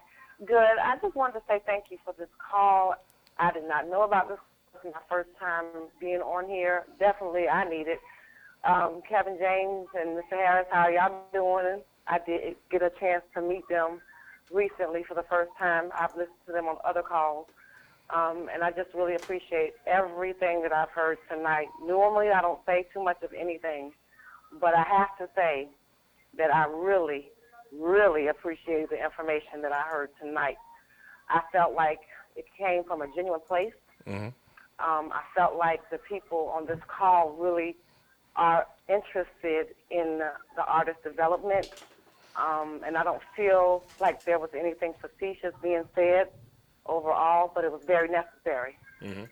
Good. 0.45 0.55
I 0.55 0.97
just 1.01 1.15
wanted 1.15 1.33
to 1.33 1.41
say 1.47 1.61
thank 1.65 1.85
you 1.89 1.97
for 2.05 2.13
this 2.17 2.29
call. 2.37 2.95
I 3.37 3.51
did 3.51 3.67
not 3.67 3.89
know 3.89 4.03
about 4.03 4.29
this. 4.29 4.37
My 4.83 4.91
first 5.09 5.29
time 5.39 5.65
being 5.99 6.21
on 6.21 6.47
here. 6.47 6.85
Definitely, 6.99 7.49
I 7.49 7.69
need 7.69 7.87
it. 7.87 7.99
Um, 8.63 9.01
Kevin 9.07 9.37
James 9.39 9.87
and 9.93 10.17
Mr. 10.17 10.37
Harris, 10.37 10.67
how 10.71 10.87
y'all 10.87 11.23
doing? 11.33 11.81
I 12.07 12.19
did 12.25 12.55
get 12.71 12.81
a 12.81 12.89
chance 12.99 13.23
to 13.35 13.41
meet 13.41 13.67
them 13.69 14.01
recently 14.51 15.03
for 15.03 15.13
the 15.13 15.23
first 15.29 15.51
time. 15.57 15.89
I've 15.97 16.15
listened 16.15 16.35
to 16.47 16.53
them 16.53 16.67
on 16.67 16.77
other 16.85 17.01
calls. 17.01 17.47
Um, 18.09 18.49
and 18.51 18.63
I 18.63 18.71
just 18.71 18.93
really 18.95 19.15
appreciate 19.15 19.73
everything 19.85 20.63
that 20.63 20.73
I've 20.73 20.89
heard 20.89 21.19
tonight. 21.29 21.67
Normally, 21.83 22.29
I 22.29 22.41
don't 22.41 22.59
say 22.65 22.87
too 22.91 23.03
much 23.03 23.21
of 23.21 23.31
anything, 23.33 23.91
but 24.59 24.73
I 24.73 24.83
have 24.83 25.15
to 25.19 25.29
say 25.35 25.67
that 26.37 26.53
I 26.53 26.65
really, 26.65 27.27
really 27.71 28.27
appreciate 28.27 28.89
the 28.89 29.03
information 29.03 29.61
that 29.61 29.71
I 29.71 29.81
heard 29.81 30.09
tonight. 30.19 30.57
I 31.29 31.41
felt 31.51 31.73
like 31.75 31.99
it 32.35 32.45
came 32.57 32.83
from 32.83 33.01
a 33.01 33.07
genuine 33.15 33.41
place. 33.47 33.73
Mm-hmm. 34.07 34.29
Um, 34.79 35.11
I 35.13 35.21
felt 35.35 35.55
like 35.57 35.81
the 35.91 35.99
people 35.99 36.51
on 36.55 36.65
this 36.67 36.79
call 36.87 37.31
really 37.31 37.77
are 38.35 38.67
interested 38.89 39.75
in 39.91 40.19
the, 40.19 40.31
the 40.55 40.63
artist 40.65 40.99
development 41.03 41.69
um, 42.35 42.81
and 42.85 42.97
I 42.97 43.03
don't 43.03 43.21
feel 43.35 43.83
like 43.99 44.25
there 44.25 44.39
was 44.39 44.49
anything 44.57 44.93
facetious 45.01 45.53
being 45.63 45.83
said 45.95 46.27
overall, 46.85 47.51
but 47.53 47.65
it 47.65 47.71
was 47.71 47.81
very 47.87 48.07
necessary, 48.09 48.77
Mm-hmm. 49.03 49.25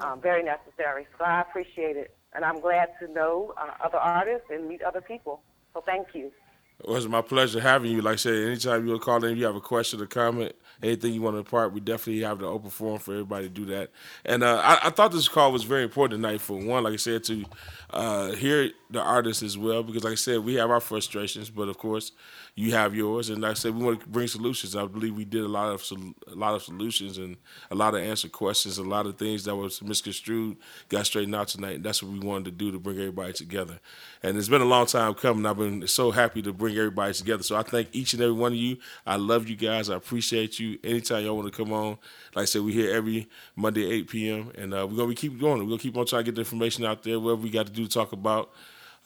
um, 0.00 0.20
very 0.20 0.42
necessary. 0.42 1.06
So 1.18 1.24
I 1.24 1.40
appreciate 1.42 1.96
it, 1.96 2.16
and 2.34 2.44
I'm 2.44 2.60
glad 2.60 2.90
to 3.00 3.12
know 3.12 3.54
uh, 3.60 3.72
other 3.84 3.98
artists 3.98 4.46
and 4.50 4.68
meet 4.68 4.82
other 4.82 5.00
people. 5.00 5.42
So 5.74 5.82
thank 5.86 6.08
you. 6.14 6.32
It 6.78 6.90
was 6.90 7.08
my 7.08 7.22
pleasure 7.22 7.60
having 7.60 7.90
you. 7.90 8.02
Like 8.02 8.14
I 8.14 8.16
said, 8.16 8.34
anytime 8.34 8.86
you 8.86 8.98
call 8.98 9.24
in, 9.24 9.36
you 9.36 9.46
have 9.46 9.56
a 9.56 9.60
question 9.60 10.00
or 10.00 10.06
comment, 10.06 10.54
anything 10.82 11.14
you 11.14 11.22
want 11.22 11.34
to 11.34 11.38
impart, 11.38 11.72
we 11.72 11.80
definitely 11.80 12.22
have 12.22 12.38
the 12.38 12.46
open 12.46 12.68
forum 12.68 12.98
for 12.98 13.12
everybody 13.12 13.48
to 13.48 13.50
do 13.50 13.64
that. 13.66 13.90
And 14.26 14.42
uh, 14.42 14.60
I, 14.62 14.88
I 14.88 14.90
thought 14.90 15.10
this 15.10 15.26
call 15.26 15.52
was 15.52 15.64
very 15.64 15.84
important 15.84 16.22
tonight 16.22 16.40
for 16.40 16.58
one, 16.58 16.84
like 16.84 16.92
I 16.92 16.96
said, 16.96 17.24
to 17.24 17.44
uh, 17.90 18.32
hear 18.32 18.70
the 18.90 19.00
artists 19.00 19.42
as 19.42 19.56
well, 19.56 19.82
because 19.82 20.04
like 20.04 20.12
I 20.12 20.16
said, 20.16 20.40
we 20.40 20.54
have 20.54 20.70
our 20.70 20.80
frustrations, 20.80 21.48
but 21.48 21.68
of 21.68 21.78
course, 21.78 22.12
you 22.54 22.72
have 22.72 22.94
yours. 22.94 23.30
And 23.30 23.42
like 23.42 23.52
I 23.52 23.54
said, 23.54 23.74
we 23.74 23.84
want 23.84 24.00
to 24.00 24.08
bring 24.08 24.28
solutions. 24.28 24.76
I 24.76 24.86
believe 24.86 25.14
we 25.16 25.24
did 25.24 25.44
a 25.44 25.48
lot 25.48 25.72
of 25.72 25.84
a 26.30 26.34
lot 26.34 26.54
of 26.54 26.62
solutions 26.62 27.18
and 27.18 27.36
a 27.70 27.74
lot 27.74 27.94
of 27.94 28.00
answer 28.00 28.28
questions, 28.28 28.78
a 28.78 28.82
lot 28.82 29.06
of 29.06 29.16
things 29.18 29.44
that 29.44 29.54
was 29.54 29.82
misconstrued 29.82 30.56
got 30.88 31.06
straightened 31.06 31.34
out 31.34 31.48
tonight. 31.48 31.76
And 31.76 31.84
that's 31.84 32.02
what 32.02 32.12
we 32.12 32.18
wanted 32.18 32.46
to 32.46 32.50
do 32.52 32.72
to 32.72 32.78
bring 32.78 32.98
everybody 32.98 33.32
together. 33.32 33.80
And 34.22 34.36
it's 34.36 34.48
been 34.48 34.62
a 34.62 34.66
long 34.66 34.86
time 34.86 35.14
coming. 35.14 35.46
I've 35.46 35.58
been 35.58 35.86
so 35.86 36.10
happy 36.10 36.42
to 36.42 36.52
bring 36.52 36.65
everybody 36.74 37.12
together. 37.14 37.42
So 37.42 37.56
I 37.56 37.62
thank 37.62 37.88
each 37.92 38.12
and 38.14 38.22
every 38.22 38.34
one 38.34 38.52
of 38.52 38.58
you. 38.58 38.78
I 39.06 39.16
love 39.16 39.48
you 39.48 39.56
guys. 39.56 39.90
I 39.90 39.96
appreciate 39.96 40.58
you. 40.58 40.78
Anytime 40.82 41.24
y'all 41.24 41.36
want 41.36 41.52
to 41.52 41.56
come 41.56 41.72
on, 41.72 41.98
like 42.34 42.42
I 42.42 42.44
said, 42.46 42.62
we're 42.62 42.74
here 42.74 42.94
every 42.94 43.28
Monday 43.54 43.90
8 43.90 44.08
p.m. 44.08 44.52
And 44.56 44.74
uh, 44.74 44.86
we're 44.88 44.96
gonna 44.96 45.14
keep 45.14 45.38
going. 45.38 45.58
We're 45.60 45.66
gonna 45.66 45.78
keep 45.78 45.96
on 45.96 46.06
trying 46.06 46.24
to 46.24 46.24
get 46.24 46.34
the 46.36 46.40
information 46.40 46.84
out 46.84 47.02
there. 47.02 47.20
Whatever 47.20 47.42
we 47.42 47.50
got 47.50 47.66
to 47.66 47.72
do 47.72 47.84
to 47.84 47.90
talk 47.90 48.12
about. 48.12 48.50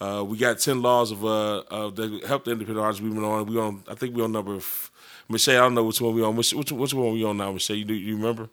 Uh, 0.01 0.25
we 0.27 0.39
got 0.39 0.59
ten 0.59 0.81
laws 0.81 1.11
of 1.11 1.23
uh 1.25 1.59
of 1.71 1.95
that 1.97 2.25
help 2.25 2.45
the 2.47 2.53
independent 2.53 2.83
artists. 2.83 3.03
Been 3.03 3.23
on. 3.23 3.45
We 3.45 3.59
on. 3.59 3.83
I 3.87 3.95
think 3.95 4.17
we 4.17 4.23
on 4.23 4.33
number. 4.33 4.57
F- 4.57 4.91
Michelle, 5.29 5.57
I 5.57 5.61
don't 5.67 5.75
know 5.75 5.85
which 5.85 6.01
one 6.01 6.15
we 6.15 6.23
on. 6.23 6.37
Which 6.37 6.55
which, 6.55 6.73
which 6.73 6.95
one 6.95 7.13
we 7.13 7.23
on 7.23 7.37
now, 7.37 7.53
Michelle? 7.53 7.77
You 7.77 7.85
do 7.85 7.93
you 7.95 8.17
remember? 8.17 8.49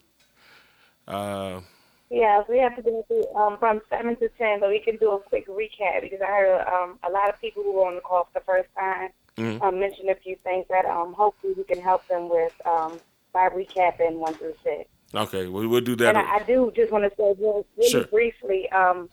Uh, 1.07 1.61
Yeah, 2.09 2.43
we 2.47 2.57
have 2.59 2.75
to 2.77 2.81
do 2.81 3.03
it 3.09 3.35
um, 3.35 3.57
from 3.59 3.81
seven 3.89 4.15
to 4.17 4.29
ten, 4.37 4.61
but 4.61 4.69
we 4.69 4.79
can 4.79 4.95
do 4.97 5.11
a 5.11 5.19
quick 5.19 5.47
recap 5.47 6.01
because 6.01 6.19
I 6.21 6.27
heard 6.27 6.61
um, 6.67 6.99
a 7.07 7.11
lot 7.11 7.29
of 7.29 7.39
people 7.41 7.63
who 7.63 7.73
were 7.73 7.87
on 7.87 7.95
the 7.95 8.01
call 8.01 8.29
for 8.31 8.39
the 8.39 8.45
first 8.45 8.69
time 8.77 9.09
Mhm. 9.37 9.61
um, 9.61 9.79
mention 9.79 10.09
a 10.09 10.15
few 10.15 10.35
things 10.43 10.65
that 10.69 10.85
um, 10.85 11.13
hopefully 11.13 11.53
we 11.55 11.63
can 11.65 11.79
help 11.81 12.07
them 12.07 12.27
with 12.29 12.53
um, 12.65 12.99
by 13.33 13.49
recapping 13.49 14.17
one 14.17 14.35
through 14.37 14.55
six. 14.63 14.89
okay, 15.13 15.47
well, 15.47 15.67
we'll 15.67 15.81
do 15.81 15.95
that. 15.97 16.15
And 16.15 16.17
I, 16.17 16.37
I 16.37 16.43
do 16.43 16.71
just 16.75 16.91
want 16.91 17.03
to 17.03 17.11
say 17.17 17.35
really, 17.39 17.63
really 17.77 17.89
Sure. 17.91 18.05
briefly, 18.05 18.69
um, 18.71 19.09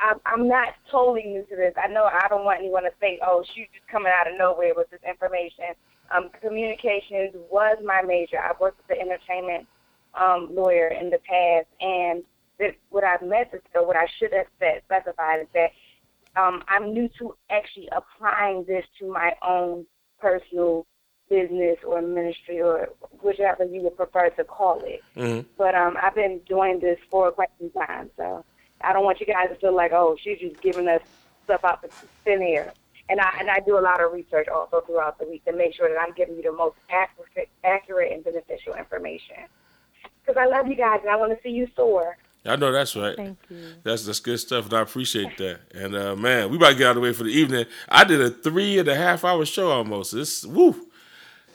I'm, 0.00 0.18
I'm 0.26 0.48
not 0.48 0.74
totally 0.90 1.24
new 1.24 1.42
to 1.44 1.56
this. 1.56 1.74
I 1.76 1.86
know 1.88 2.04
I 2.04 2.26
don't 2.28 2.44
want 2.44 2.60
anyone 2.60 2.84
to 2.84 2.90
think, 2.98 3.20
oh, 3.22 3.44
she's 3.54 3.66
just 3.74 3.86
coming 3.88 4.12
out 4.14 4.30
of 4.30 4.38
nowhere 4.38 4.72
with 4.74 4.90
this 4.90 5.00
information. 5.08 5.74
Um, 6.10 6.30
communications 6.40 7.34
was 7.50 7.76
my 7.84 8.00
major. 8.02 8.38
I've 8.40 8.58
worked 8.58 8.78
with 8.78 8.96
the 8.96 9.00
entertainment 9.00 9.66
um, 10.14 10.48
lawyer 10.54 10.88
in 10.88 11.10
the 11.10 11.18
past, 11.18 11.66
and 11.80 12.24
that 12.58 12.76
what 12.90 13.04
I've 13.04 13.22
meant 13.22 13.50
to, 13.52 13.60
or 13.74 13.86
what 13.86 13.96
I 13.96 14.06
should 14.18 14.32
have 14.32 14.46
said, 14.58 14.82
specified 14.84 15.42
is 15.42 15.48
that 15.54 15.70
um, 16.40 16.62
I'm 16.68 16.92
new 16.92 17.08
to 17.18 17.34
actually 17.50 17.88
applying 17.92 18.64
this 18.64 18.84
to 18.98 19.10
my 19.10 19.32
own 19.46 19.86
personal 20.20 20.86
business 21.28 21.78
or 21.86 22.00
ministry 22.00 22.60
or 22.60 22.88
whichever 23.22 23.64
you 23.64 23.82
would 23.82 23.96
prefer 23.96 24.30
to 24.30 24.44
call 24.44 24.80
it. 24.84 25.02
Mhm. 25.16 25.44
But 25.56 25.74
um, 25.74 25.96
I've 26.00 26.14
been 26.14 26.40
doing 26.48 26.80
this 26.80 26.98
for 27.10 27.30
quite 27.32 27.50
some 27.58 27.70
time, 27.70 28.10
so 28.16 28.44
I 28.80 28.92
don't 28.92 29.04
want 29.04 29.20
you 29.20 29.26
guys 29.26 29.48
to 29.50 29.56
feel 29.56 29.74
like, 29.74 29.92
oh, 29.92 30.16
she's 30.22 30.38
just 30.38 30.60
giving 30.62 30.88
us 30.88 31.02
stuff 31.44 31.64
out 31.64 31.82
the 31.82 31.88
thin 32.24 32.42
air. 32.42 32.72
And 33.10 33.20
I 33.20 33.36
and 33.40 33.50
I 33.50 33.60
do 33.60 33.78
a 33.78 33.80
lot 33.80 34.02
of 34.02 34.12
research 34.12 34.48
also 34.48 34.82
throughout 34.82 35.18
the 35.18 35.26
week 35.26 35.44
to 35.46 35.52
make 35.52 35.74
sure 35.74 35.88
that 35.88 35.98
I'm 35.98 36.12
giving 36.12 36.36
you 36.36 36.42
the 36.42 36.52
most 36.52 36.76
accurate, 36.90 37.48
accurate 37.64 38.12
and 38.12 38.22
beneficial 38.22 38.74
information. 38.74 39.36
Because 40.20 40.38
I 40.38 40.46
love 40.46 40.66
you 40.66 40.74
guys 40.76 41.00
and 41.00 41.10
I 41.10 41.16
want 41.16 41.32
to 41.32 41.42
see 41.42 41.48
you 41.48 41.68
soar. 41.74 42.18
I 42.48 42.56
know 42.56 42.72
that's 42.72 42.96
right. 42.96 43.16
Thank 43.16 43.38
you. 43.50 43.56
That's 43.82 44.04
that's 44.04 44.20
good 44.20 44.38
stuff, 44.38 44.66
and 44.66 44.74
I 44.74 44.80
appreciate 44.80 45.36
that. 45.38 45.60
And 45.74 45.94
uh, 45.94 46.16
man, 46.16 46.50
we 46.50 46.56
about 46.56 46.70
to 46.70 46.74
get 46.76 46.86
out 46.86 46.90
of 46.90 46.96
the 46.96 47.00
way 47.02 47.12
for 47.12 47.24
the 47.24 47.30
evening. 47.30 47.66
I 47.88 48.04
did 48.04 48.20
a 48.20 48.30
three 48.30 48.78
and 48.78 48.88
a 48.88 48.94
half 48.94 49.24
hour 49.24 49.44
show 49.44 49.70
almost. 49.70 50.12
This 50.12 50.44
woo. 50.44 50.86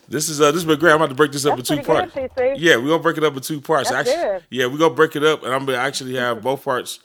This 0.08 0.28
is 0.28 0.42
uh 0.42 0.52
this 0.52 0.62
has 0.62 0.66
been 0.66 0.80
great. 0.80 0.92
I'm 0.92 0.98
about 0.98 1.10
to 1.10 1.16
break 1.16 1.32
this 1.32 1.46
up 1.46 1.56
That's 1.56 1.72
in 1.72 1.78
two 1.78 1.84
pretty 1.84 2.06
good, 2.12 2.36
parts. 2.36 2.60
Yeah, 2.62 2.76
we're 2.76 2.90
gonna 2.90 3.02
break 3.04 3.18
it 3.18 3.24
up 3.24 3.36
in 3.36 3.42
two 3.42 3.62
parts. 3.62 3.90
That's 3.90 4.10
actually, 4.10 4.24
good. 4.24 4.44
yeah, 4.50 4.66
we're 4.66 4.78
gonna 4.78 4.94
break 4.94 5.16
it 5.16 5.24
up, 5.24 5.44
and 5.44 5.54
I'm 5.54 5.66
gonna 5.66 5.78
actually 5.78 6.16
have 6.16 6.42
both 6.42 6.64
parts 6.64 7.00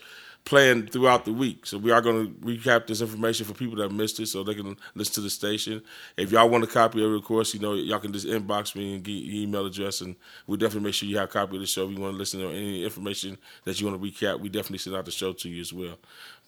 playing 0.48 0.86
throughout 0.86 1.26
the 1.26 1.32
week. 1.32 1.66
So 1.66 1.76
we 1.76 1.90
are 1.90 2.00
gonna 2.00 2.26
recap 2.40 2.86
this 2.86 3.02
information 3.02 3.44
for 3.44 3.52
people 3.52 3.76
that 3.76 3.92
missed 3.92 4.18
it, 4.18 4.26
so 4.28 4.42
they 4.42 4.54
can 4.54 4.76
listen 4.94 5.14
to 5.16 5.20
the 5.20 5.28
station. 5.30 5.82
If 6.16 6.32
y'all 6.32 6.48
want 6.48 6.64
a 6.64 6.66
copy 6.66 7.04
of 7.04 7.12
it, 7.12 7.16
of 7.16 7.24
course, 7.24 7.52
you 7.52 7.60
know 7.60 7.74
y'all 7.74 7.98
can 7.98 8.12
just 8.14 8.26
inbox 8.26 8.74
me 8.74 8.94
and 8.94 9.02
get 9.04 9.12
your 9.12 9.42
email 9.42 9.66
address, 9.66 10.00
and 10.00 10.16
we'll 10.46 10.56
definitely 10.56 10.86
make 10.86 10.94
sure 10.94 11.06
you 11.06 11.18
have 11.18 11.28
a 11.28 11.32
copy 11.32 11.56
of 11.56 11.60
the 11.60 11.66
show. 11.66 11.84
If 11.84 11.94
you 11.94 12.00
want 12.00 12.14
to 12.14 12.18
listen 12.18 12.40
to 12.40 12.48
any 12.48 12.82
information 12.82 13.36
that 13.64 13.78
you 13.78 13.86
want 13.86 14.02
to 14.02 14.08
recap, 14.10 14.40
we 14.40 14.48
definitely 14.48 14.78
send 14.78 14.96
out 14.96 15.04
the 15.04 15.10
show 15.10 15.34
to 15.34 15.48
you 15.50 15.60
as 15.60 15.72
well. 15.72 15.98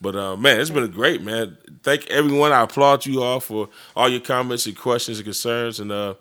But 0.01 0.17
uh, 0.17 0.37
man, 0.37 0.61
it's 0.61 0.71
been 0.71 0.91
great, 0.91 1.23
man. 1.23 1.59
Thank 1.83 2.07
everyone. 2.07 2.53
I 2.53 2.63
applaud 2.63 3.05
you 3.05 3.23
all 3.23 3.39
for 3.41 3.69
all 3.95 4.09
your 4.09 4.21
comments 4.21 4.65
and 4.65 4.77
questions 4.77 5.19
and 5.19 5.27
concerns. 5.27 5.79
And 5.79 5.93
uh, 5.93 6.15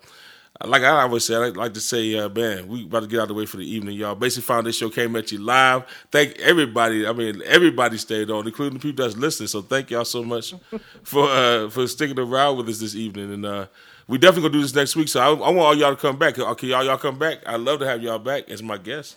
like 0.64 0.82
I 0.82 1.02
always 1.02 1.24
say, 1.24 1.34
I 1.34 1.48
like, 1.48 1.74
to 1.74 1.80
say, 1.80 2.18
uh, 2.18 2.28
man, 2.28 2.68
we 2.68 2.84
about 2.84 3.00
to 3.00 3.06
get 3.06 3.18
out 3.20 3.22
of 3.22 3.28
the 3.28 3.34
way 3.34 3.46
for 3.46 3.56
the 3.56 3.64
evening, 3.64 3.96
y'all. 3.96 4.14
Basic 4.14 4.44
Foundation 4.44 4.88
Show 4.88 4.94
came 4.94 5.16
at 5.16 5.32
you 5.32 5.38
live. 5.38 5.84
Thank 6.10 6.38
everybody. 6.38 7.06
I 7.06 7.12
mean, 7.12 7.42
everybody 7.46 7.96
stayed 7.96 8.30
on, 8.30 8.46
including 8.46 8.78
the 8.78 8.82
people 8.82 9.04
that's 9.04 9.16
listening. 9.16 9.48
So 9.48 9.62
thank 9.62 9.90
y'all 9.90 10.04
so 10.04 10.22
much 10.22 10.54
for 11.02 11.28
uh, 11.28 11.70
for 11.70 11.86
sticking 11.86 12.18
around 12.18 12.58
with 12.58 12.68
us 12.68 12.78
this 12.78 12.94
evening. 12.94 13.32
And 13.32 13.46
uh, 13.46 13.66
we 14.06 14.18
definitely 14.18 14.50
gonna 14.50 14.58
do 14.58 14.62
this 14.62 14.74
next 14.74 14.96
week. 14.96 15.08
So 15.08 15.20
I, 15.20 15.28
I 15.28 15.50
want 15.50 15.58
all 15.58 15.74
y'all 15.76 15.94
to 15.94 16.00
come 16.00 16.18
back. 16.18 16.38
Okay, 16.38 16.66
y'all 16.66 16.84
y'all 16.84 16.98
come 16.98 17.18
back. 17.18 17.38
I'd 17.46 17.60
love 17.60 17.80
to 17.80 17.86
have 17.86 18.02
y'all 18.02 18.18
back 18.18 18.50
as 18.50 18.62
my 18.62 18.76
guest. 18.76 19.16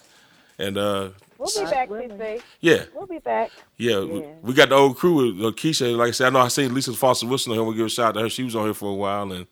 And 0.57 0.77
uh, 0.77 1.09
We'll 1.37 1.65
be 1.65 1.71
back, 1.71 1.89
TC. 1.89 2.41
Yeah. 2.61 2.83
We'll 2.95 3.07
be 3.07 3.19
back. 3.19 3.51
yeah, 3.77 3.99
we, 3.99 4.21
we 4.41 4.53
got 4.53 4.69
the 4.69 4.75
old 4.75 4.95
crew 4.97 5.33
with 5.33 5.45
uh, 5.45 5.51
Keisha. 5.51 5.97
Like 5.97 6.09
I 6.09 6.11
said, 6.11 6.27
I 6.27 6.29
know 6.29 6.39
I 6.39 6.47
seen 6.47 6.73
Lisa 6.73 6.93
Foster 6.93 7.27
Wilson 7.27 7.51
on 7.51 7.57
here. 7.57 7.65
We'll 7.65 7.73
give 7.75 7.85
a 7.87 7.89
shout 7.89 8.09
out 8.09 8.13
to 8.13 8.21
her. 8.21 8.29
She 8.29 8.43
was 8.43 8.55
on 8.55 8.63
here 8.63 8.73
for 8.73 8.89
a 8.91 8.93
while, 8.93 9.29
and 9.29 9.45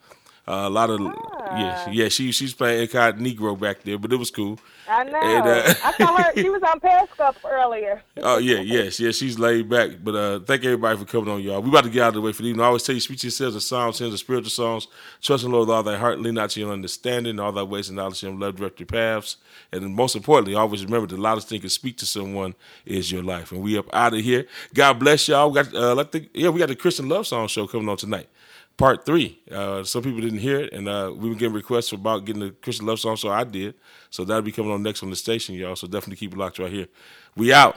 uh, 0.52 0.68
a 0.68 0.70
lot 0.70 0.90
of 0.90 1.00
yeah, 1.00 1.90
yeah. 1.90 2.10
She 2.10 2.32
she's 2.32 2.54
playing 2.54 2.88
Negro 2.88 3.58
back 3.58 3.84
there, 3.84 3.98
but 3.98 4.12
it 4.12 4.18
was 4.18 4.32
cool. 4.32 4.60
I 4.88 5.04
know. 5.06 5.20
And, 5.22 5.48
uh, 5.48 5.74
I 5.84 5.92
saw 5.94 6.18
her. 6.18 6.34
She 6.34 6.50
was 6.50 6.62
on 6.64 6.80
Periscope 6.82 7.38
earlier. 7.46 8.02
Oh 8.18 8.38
yeah, 8.38 8.60
yes, 8.60 9.00
yes. 9.00 9.16
She's 9.16 9.40
laid 9.40 9.70
back, 9.70 9.92
but 10.04 10.16
uh, 10.16 10.40
thank 10.40 10.66
everybody 10.66 10.98
for 10.98 11.06
coming 11.06 11.30
on, 11.30 11.42
y'all. 11.42 11.62
We 11.62 11.70
about 11.70 11.86
to 11.86 11.90
get 11.90 12.04
out 12.04 12.08
of 12.10 12.14
the 12.16 12.22
way 12.22 12.34
for 12.34 12.42
the 12.42 12.50
evening. 12.50 12.64
I 12.64 12.68
always 12.68 12.84
tell 12.84 12.96
you, 12.96 13.02
speak 13.02 13.20
to 13.20 13.28
yourselves 13.28 13.56
of 13.56 13.64
psalms, 13.64 14.00
hymns, 14.00 14.12
and 14.12 14.20
spiritual 14.20 14.50
songs. 14.50 14.88
Trust 15.22 15.46
in 15.46 15.52
the 15.52 15.56
Lord 15.56 15.70
with 15.70 15.76
all 15.76 15.84
thy 15.84 15.98
heart, 15.98 16.20
lean 16.20 16.34
not 16.34 16.50
to 16.52 16.60
your 16.60 16.74
understanding, 16.74 17.40
all 17.40 17.54
thy 17.54 17.64
ways 17.64 17.88
and 17.88 17.96
knowledge 17.96 18.22
Him, 18.22 18.40
love 18.40 18.58
direct 18.58 18.80
your 18.80 18.88
paths. 18.88 19.38
And 19.72 19.96
most 19.96 20.16
importantly, 20.18 20.56
always 20.56 20.84
remember 20.84 21.08
the 21.08 21.16
loudest 21.22 21.48
thing 21.48 21.62
to 21.62 21.70
speak 21.70 21.98
to 22.00 22.06
someone 22.06 22.56
is 22.86 23.10
your 23.10 23.24
life. 23.24 23.54
And 23.54 23.62
we 23.62 23.78
up 23.78 23.86
out 23.94 24.14
of 24.14 24.20
here. 24.20 24.48
God 24.74 25.00
bless 25.00 25.30
y'all. 25.30 25.50
We 25.50 25.64
got 25.64 25.74
uh, 25.74 25.96
like 25.96 26.12
the, 26.12 26.28
yeah, 26.34 26.50
we 26.50 26.60
got 26.60 26.68
the 26.70 26.76
Christian 26.76 27.08
Love 27.08 27.26
Song 27.26 27.48
show 27.48 27.68
coming 27.68 27.88
on 27.88 27.98
tonight. 27.98 28.28
Part 28.78 29.06
three. 29.06 29.40
Uh, 29.52 29.84
some 29.84 30.02
people 30.02 30.22
didn't 30.22 30.40
hear 30.40 30.60
it, 30.60 30.74
and 30.74 30.88
uh, 30.88 31.14
we 31.16 31.30
were 31.30 31.36
getting 31.36 31.54
requests 31.54 31.90
for 31.90 31.96
about 31.96 32.26
getting 32.26 32.42
the 32.42 32.52
Christian 32.52 32.88
Love 32.88 33.00
Song, 33.00 33.16
so 33.16 33.30
I 33.30 33.44
did. 33.44 33.76
So 34.10 34.24
that'll 34.24 34.42
be 34.42 34.52
coming 34.52 34.72
on 34.72 34.82
next 34.82 35.04
on 35.04 35.10
the 35.12 35.16
station, 35.16 35.54
y'all. 35.56 35.76
So 35.76 35.88
definitely 35.88 36.16
keep 36.16 36.34
it 36.34 36.38
locked 36.38 36.58
right 36.58 36.72
here. 36.72 36.88
We 37.36 37.54
out. 37.54 37.70